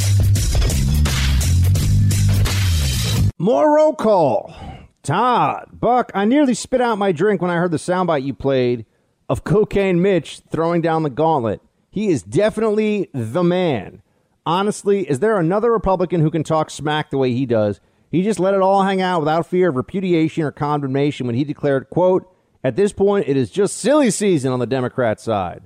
More 3.39 3.77
roll 3.77 3.95
call. 3.95 4.55
Todd, 5.03 5.69
Buck, 5.73 6.11
I 6.15 6.25
nearly 6.25 6.55
spit 6.55 6.81
out 6.81 6.97
my 6.97 7.13
drink 7.13 7.43
when 7.43 7.51
I 7.51 7.57
heard 7.57 7.73
the 7.73 7.77
soundbite 7.77 8.25
you 8.25 8.33
played 8.33 8.87
of 9.29 9.45
Cocaine 9.45 10.01
Mitch 10.01 10.41
throwing 10.51 10.81
down 10.81 11.03
the 11.03 11.11
gauntlet. 11.11 11.61
He 11.91 12.09
is 12.09 12.23
definitely 12.23 13.11
the 13.13 13.45
man. 13.45 14.01
Honestly, 14.47 15.09
is 15.09 15.21
there 15.21 15.39
another 15.39 15.73
Republican 15.73 16.21
who 16.21 16.31
can 16.31 16.45
talk 16.45 16.71
smack 16.71 17.11
the 17.11 17.19
way 17.19 17.33
he 17.33 17.47
does? 17.47 17.81
He 18.11 18.23
just 18.23 18.39
let 18.39 18.55
it 18.55 18.61
all 18.61 18.83
hang 18.83 19.01
out 19.01 19.21
without 19.21 19.47
fear 19.47 19.71
of 19.71 19.77
repudiation 19.77 20.45
or 20.45 20.53
condemnation 20.53 21.27
when 21.27 21.35
he 21.35 21.45
declared, 21.45 21.91
quote, 21.91 22.31
at 22.63 22.77
this 22.77 22.93
point, 22.93 23.29
it 23.29 23.37
is 23.37 23.51
just 23.51 23.77
silly 23.77 24.11
season 24.11 24.53
on 24.53 24.59
the 24.59 24.67
Democrat 24.67 25.21
side. 25.21 25.65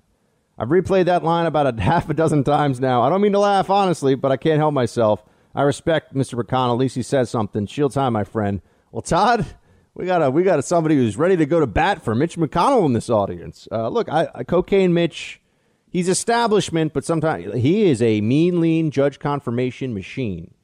I've 0.58 0.68
replayed 0.68 1.04
that 1.04 1.22
line 1.22 1.46
about 1.46 1.78
a 1.78 1.80
half 1.80 2.10
a 2.10 2.14
dozen 2.14 2.42
times 2.44 2.80
now. 2.80 3.02
I 3.02 3.08
don't 3.08 3.20
mean 3.20 3.32
to 3.32 3.38
laugh, 3.38 3.70
honestly, 3.70 4.16
but 4.16 4.32
I 4.32 4.36
can't 4.36 4.58
help 4.58 4.74
myself. 4.74 5.24
I 5.54 5.62
respect 5.62 6.14
Mr. 6.14 6.42
McConnell. 6.42 6.72
At 6.72 6.78
least 6.78 6.96
he 6.96 7.02
says 7.02 7.30
something. 7.30 7.66
Shield 7.66 7.92
time, 7.92 8.12
my 8.12 8.24
friend. 8.24 8.60
Well, 8.90 9.02
Todd, 9.02 9.46
we 9.94 10.06
got 10.06 10.22
a 10.22 10.30
we 10.30 10.42
got 10.42 10.58
a, 10.58 10.62
somebody 10.62 10.96
who's 10.96 11.16
ready 11.16 11.36
to 11.36 11.46
go 11.46 11.60
to 11.60 11.66
bat 11.66 12.02
for 12.02 12.14
Mitch 12.14 12.36
McConnell 12.36 12.86
in 12.86 12.92
this 12.92 13.10
audience. 13.10 13.68
Uh, 13.70 13.88
look, 13.88 14.08
I, 14.08 14.28
I, 14.34 14.44
cocaine 14.44 14.94
Mitch, 14.94 15.40
he's 15.90 16.08
establishment, 16.08 16.92
but 16.92 17.04
sometimes 17.04 17.54
he 17.54 17.84
is 17.84 18.02
a 18.02 18.20
mean, 18.20 18.60
lean 18.60 18.90
judge 18.90 19.18
confirmation 19.18 19.94
machine. 19.94 20.54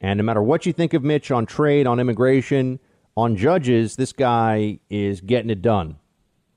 And 0.00 0.18
no 0.18 0.24
matter 0.24 0.42
what 0.42 0.66
you 0.66 0.72
think 0.72 0.94
of 0.94 1.04
Mitch 1.04 1.30
on 1.30 1.46
trade, 1.46 1.86
on 1.86 2.00
immigration, 2.00 2.80
on 3.16 3.36
judges, 3.36 3.96
this 3.96 4.12
guy 4.12 4.80
is 4.90 5.20
getting 5.20 5.50
it 5.50 5.62
done. 5.62 5.96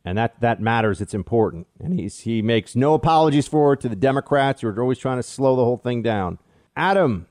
And 0.04 0.18
that, 0.18 0.40
that 0.42 0.62
matters. 0.62 1.02
It's 1.02 1.14
important. 1.14 1.68
And 1.80 2.00
he's, 2.00 2.22
he 2.22 2.42
makes 2.42 2.76
no 2.76 2.94
apologies 2.94 3.48
for 3.48 3.74
it 3.74 3.82
to 3.82 3.90
the 3.90 3.96
Democrats 3.96 4.62
who 4.62 4.68
are 4.68 4.82
always 4.82 5.00
trying 5.00 5.18
to 5.18 5.24
slow 5.24 5.56
the 5.56 5.64
whole 5.64 5.78
thing 5.78 6.02
down. 6.04 6.38
Adam, 6.76 7.28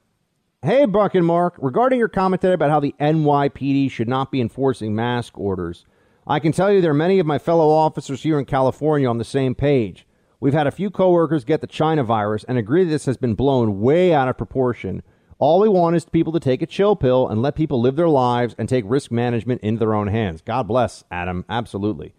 hey, 0.63 0.85
Buck 0.85 1.15
and 1.15 1.27
Mark, 1.27 1.55
regarding 1.59 1.99
your 1.99 2.09
comment 2.09 2.43
today 2.43 2.55
about 2.55 2.71
how 2.71 2.81
the 2.81 2.95
NYPD 3.01 3.91
should 3.91 4.09
not 4.09 4.33
be 4.33 4.41
enforcing 4.41 4.95
mask 4.95 5.39
orders, 5.39 5.85
I 6.27 6.41
can 6.41 6.53
tell 6.53 6.73
you 6.73 6.81
there 6.81 6.91
are 6.91 6.95
many 6.95 7.19
of 7.19 7.27
my 7.27 7.39
fellow 7.39 7.69
officers 7.69 8.23
here 8.23 8.39
in 8.39 8.45
California 8.45 9.09
on 9.09 9.19
the 9.19 9.25
same 9.25 9.55
page. 9.55 10.07
We've 10.41 10.53
had 10.53 10.67
a 10.67 10.73
few 10.73 10.91
coworkers 10.91 11.45
get 11.45 11.61
the 11.61 11.67
China 11.67 12.05
virus 12.05 12.45
and 12.45 12.59
agree 12.59 12.85
that 12.85 12.91
this 12.91 13.07
has 13.07 13.17
been 13.17 13.35
blown 13.35 13.81
way 13.81 14.13
out 14.13 14.29
of 14.29 14.37
proportion. 14.37 15.03
All 15.39 15.61
we 15.61 15.69
want 15.69 15.97
is 15.97 16.05
people 16.05 16.33
to 16.33 16.41
take 16.41 16.63
a 16.63 16.67
chill 16.67 16.97
pill 16.97 17.29
and 17.29 17.43
let 17.43 17.57
people 17.57 17.81
live 17.81 17.97
their 17.97 18.09
lives 18.09 18.55
and 18.59 18.69
take 18.69 18.85
risk 18.87 19.11
management 19.11 19.63
into 19.63 19.81
their 19.81 19.95
own 19.95 20.09
hands. 20.09 20.43
God 20.43 20.69
bless, 20.69 21.05
Adam. 21.11 21.45
Absolutely. 21.49 22.15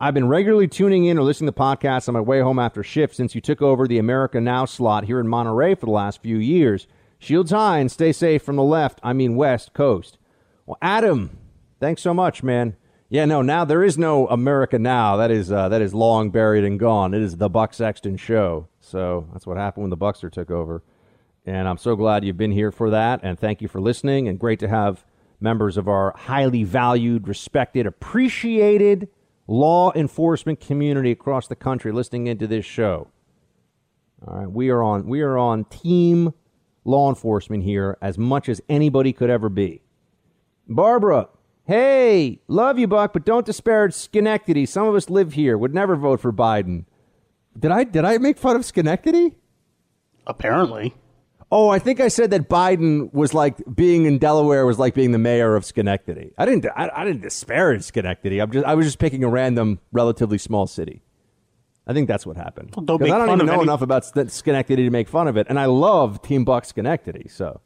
I've 0.00 0.14
been 0.14 0.28
regularly 0.28 0.68
tuning 0.68 1.04
in 1.04 1.18
or 1.18 1.22
listening 1.22 1.52
to 1.52 1.58
podcasts 1.58 2.08
on 2.08 2.14
my 2.14 2.20
way 2.20 2.40
home 2.40 2.58
after 2.58 2.82
shift 2.82 3.14
since 3.14 3.34
you 3.34 3.40
took 3.40 3.62
over 3.62 3.86
the 3.86 3.98
America 3.98 4.40
Now 4.40 4.64
slot 4.64 5.04
here 5.04 5.20
in 5.20 5.28
Monterey 5.28 5.74
for 5.74 5.86
the 5.86 5.92
last 5.92 6.20
few 6.20 6.36
years. 6.36 6.86
Shields 7.18 7.52
high 7.52 7.78
and 7.78 7.90
stay 7.90 8.12
safe 8.12 8.42
from 8.42 8.56
the 8.56 8.62
left, 8.62 9.00
I 9.02 9.12
mean 9.12 9.36
West 9.36 9.72
Coast. 9.72 10.18
Well, 10.66 10.78
Adam, 10.82 11.38
thanks 11.80 12.02
so 12.02 12.12
much, 12.12 12.42
man. 12.42 12.76
Yeah, 13.14 13.26
no, 13.26 13.42
now 13.42 13.64
there 13.64 13.84
is 13.84 13.96
no 13.96 14.26
America 14.26 14.76
Now. 14.76 15.18
That 15.18 15.30
is 15.30 15.52
uh, 15.52 15.68
that 15.68 15.80
is 15.80 15.94
long 15.94 16.30
buried 16.30 16.64
and 16.64 16.80
gone. 16.80 17.14
It 17.14 17.22
is 17.22 17.36
the 17.36 17.48
Buck 17.48 17.72
Sexton 17.72 18.16
show. 18.16 18.66
So 18.80 19.28
that's 19.32 19.46
what 19.46 19.56
happened 19.56 19.84
when 19.84 19.90
the 19.90 19.96
Buckster 19.96 20.28
took 20.28 20.50
over. 20.50 20.82
And 21.46 21.68
I'm 21.68 21.78
so 21.78 21.94
glad 21.94 22.24
you've 22.24 22.36
been 22.36 22.50
here 22.50 22.72
for 22.72 22.90
that. 22.90 23.20
And 23.22 23.38
thank 23.38 23.62
you 23.62 23.68
for 23.68 23.80
listening. 23.80 24.26
And 24.26 24.36
great 24.36 24.58
to 24.58 24.68
have 24.68 25.04
members 25.38 25.76
of 25.76 25.86
our 25.86 26.12
highly 26.16 26.64
valued, 26.64 27.28
respected, 27.28 27.86
appreciated 27.86 29.08
law 29.46 29.92
enforcement 29.94 30.58
community 30.58 31.12
across 31.12 31.46
the 31.46 31.54
country 31.54 31.92
listening 31.92 32.26
into 32.26 32.48
this 32.48 32.64
show. 32.64 33.06
All 34.26 34.38
right, 34.38 34.50
we 34.50 34.70
are 34.70 34.82
on 34.82 35.06
we 35.06 35.20
are 35.20 35.38
on 35.38 35.66
team 35.66 36.34
law 36.84 37.10
enforcement 37.10 37.62
here 37.62 37.96
as 38.02 38.18
much 38.18 38.48
as 38.48 38.60
anybody 38.68 39.12
could 39.12 39.30
ever 39.30 39.48
be. 39.48 39.82
Barbara, 40.66 41.28
hey, 41.64 42.40
love 42.48 42.78
you, 42.78 42.86
Buck, 42.86 43.12
but 43.12 43.24
don't 43.24 43.46
disparage 43.46 43.94
Schenectady. 43.94 44.66
Some 44.66 44.86
of 44.86 44.94
us 44.94 45.10
live 45.10 45.32
here. 45.34 45.56
Would 45.58 45.74
never 45.74 45.96
vote 45.96 46.20
for 46.20 46.32
Biden. 46.32 46.84
Did 47.58 47.70
I 47.70 47.84
did 47.84 48.04
I 48.04 48.18
make 48.18 48.38
fun 48.38 48.56
of 48.56 48.64
Schenectady? 48.64 49.34
Apparently. 50.26 50.94
Oh, 51.52 51.68
I 51.68 51.78
think 51.78 52.00
I 52.00 52.08
said 52.08 52.30
that 52.32 52.48
Biden 52.48 53.12
was 53.14 53.32
like 53.32 53.56
being 53.72 54.06
in 54.06 54.18
Delaware 54.18 54.66
was 54.66 54.78
like 54.78 54.94
being 54.94 55.12
the 55.12 55.18
mayor 55.18 55.54
of 55.54 55.64
Schenectady. 55.64 56.32
I 56.36 56.46
didn't. 56.46 56.66
I, 56.74 56.90
I 56.92 57.04
didn't 57.04 57.20
disparage 57.22 57.82
Schenectady. 57.84 58.40
I'm 58.40 58.50
just. 58.50 58.66
I 58.66 58.74
was 58.74 58.86
just 58.86 58.98
picking 58.98 59.22
a 59.22 59.28
random, 59.28 59.78
relatively 59.92 60.38
small 60.38 60.66
city. 60.66 61.02
I 61.86 61.92
think 61.92 62.08
that's 62.08 62.26
what 62.26 62.36
happened. 62.36 62.72
Well, 62.74 62.84
don't 62.86 63.00
make 63.02 63.12
I 63.12 63.18
don't 63.18 63.28
fun 63.28 63.36
even 63.38 63.46
know 63.46 63.52
any- 63.54 63.62
enough 63.64 63.82
about 63.82 64.04
Schenectady 64.32 64.84
to 64.84 64.90
make 64.90 65.06
fun 65.06 65.28
of 65.28 65.36
it, 65.36 65.46
and 65.50 65.60
I 65.60 65.66
love 65.66 66.22
Team 66.22 66.44
Buck 66.44 66.64
Schenectady. 66.64 67.28
So, 67.28 67.60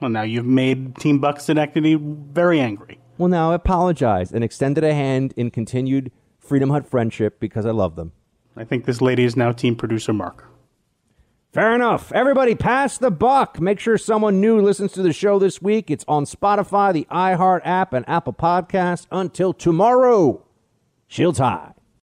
Well, 0.00 0.10
now 0.10 0.22
you've 0.22 0.44
made 0.44 0.96
Team 0.96 1.20
Buck 1.20 1.40
Schenectady 1.40 1.94
very 1.94 2.58
angry. 2.60 2.98
Well, 3.18 3.28
now 3.28 3.50
I 3.50 3.56
apologize 3.56 4.32
and 4.32 4.42
extended 4.44 4.84
a 4.84 4.94
hand 4.94 5.34
in 5.36 5.50
continued 5.50 6.12
Freedom 6.38 6.70
Hut 6.70 6.86
friendship 6.86 7.40
because 7.40 7.66
I 7.66 7.72
love 7.72 7.96
them. 7.96 8.12
I 8.56 8.64
think 8.64 8.84
this 8.84 9.00
lady 9.00 9.24
is 9.24 9.36
now 9.36 9.52
Team 9.52 9.76
Producer 9.76 10.12
Mark. 10.12 10.46
Fair 11.52 11.74
enough. 11.74 12.12
Everybody, 12.12 12.54
pass 12.54 12.98
the 12.98 13.10
buck. 13.10 13.60
Make 13.60 13.80
sure 13.80 13.98
someone 13.98 14.40
new 14.40 14.60
listens 14.60 14.92
to 14.92 15.02
the 15.02 15.12
show 15.12 15.38
this 15.38 15.60
week. 15.60 15.90
It's 15.90 16.04
on 16.06 16.24
Spotify, 16.24 16.92
the 16.92 17.06
iHeart 17.10 17.62
app, 17.64 17.92
and 17.92 18.08
Apple 18.08 18.34
Podcasts. 18.34 19.06
Until 19.10 19.52
tomorrow, 19.52 20.44
shields 21.06 21.38
high. 21.38 21.72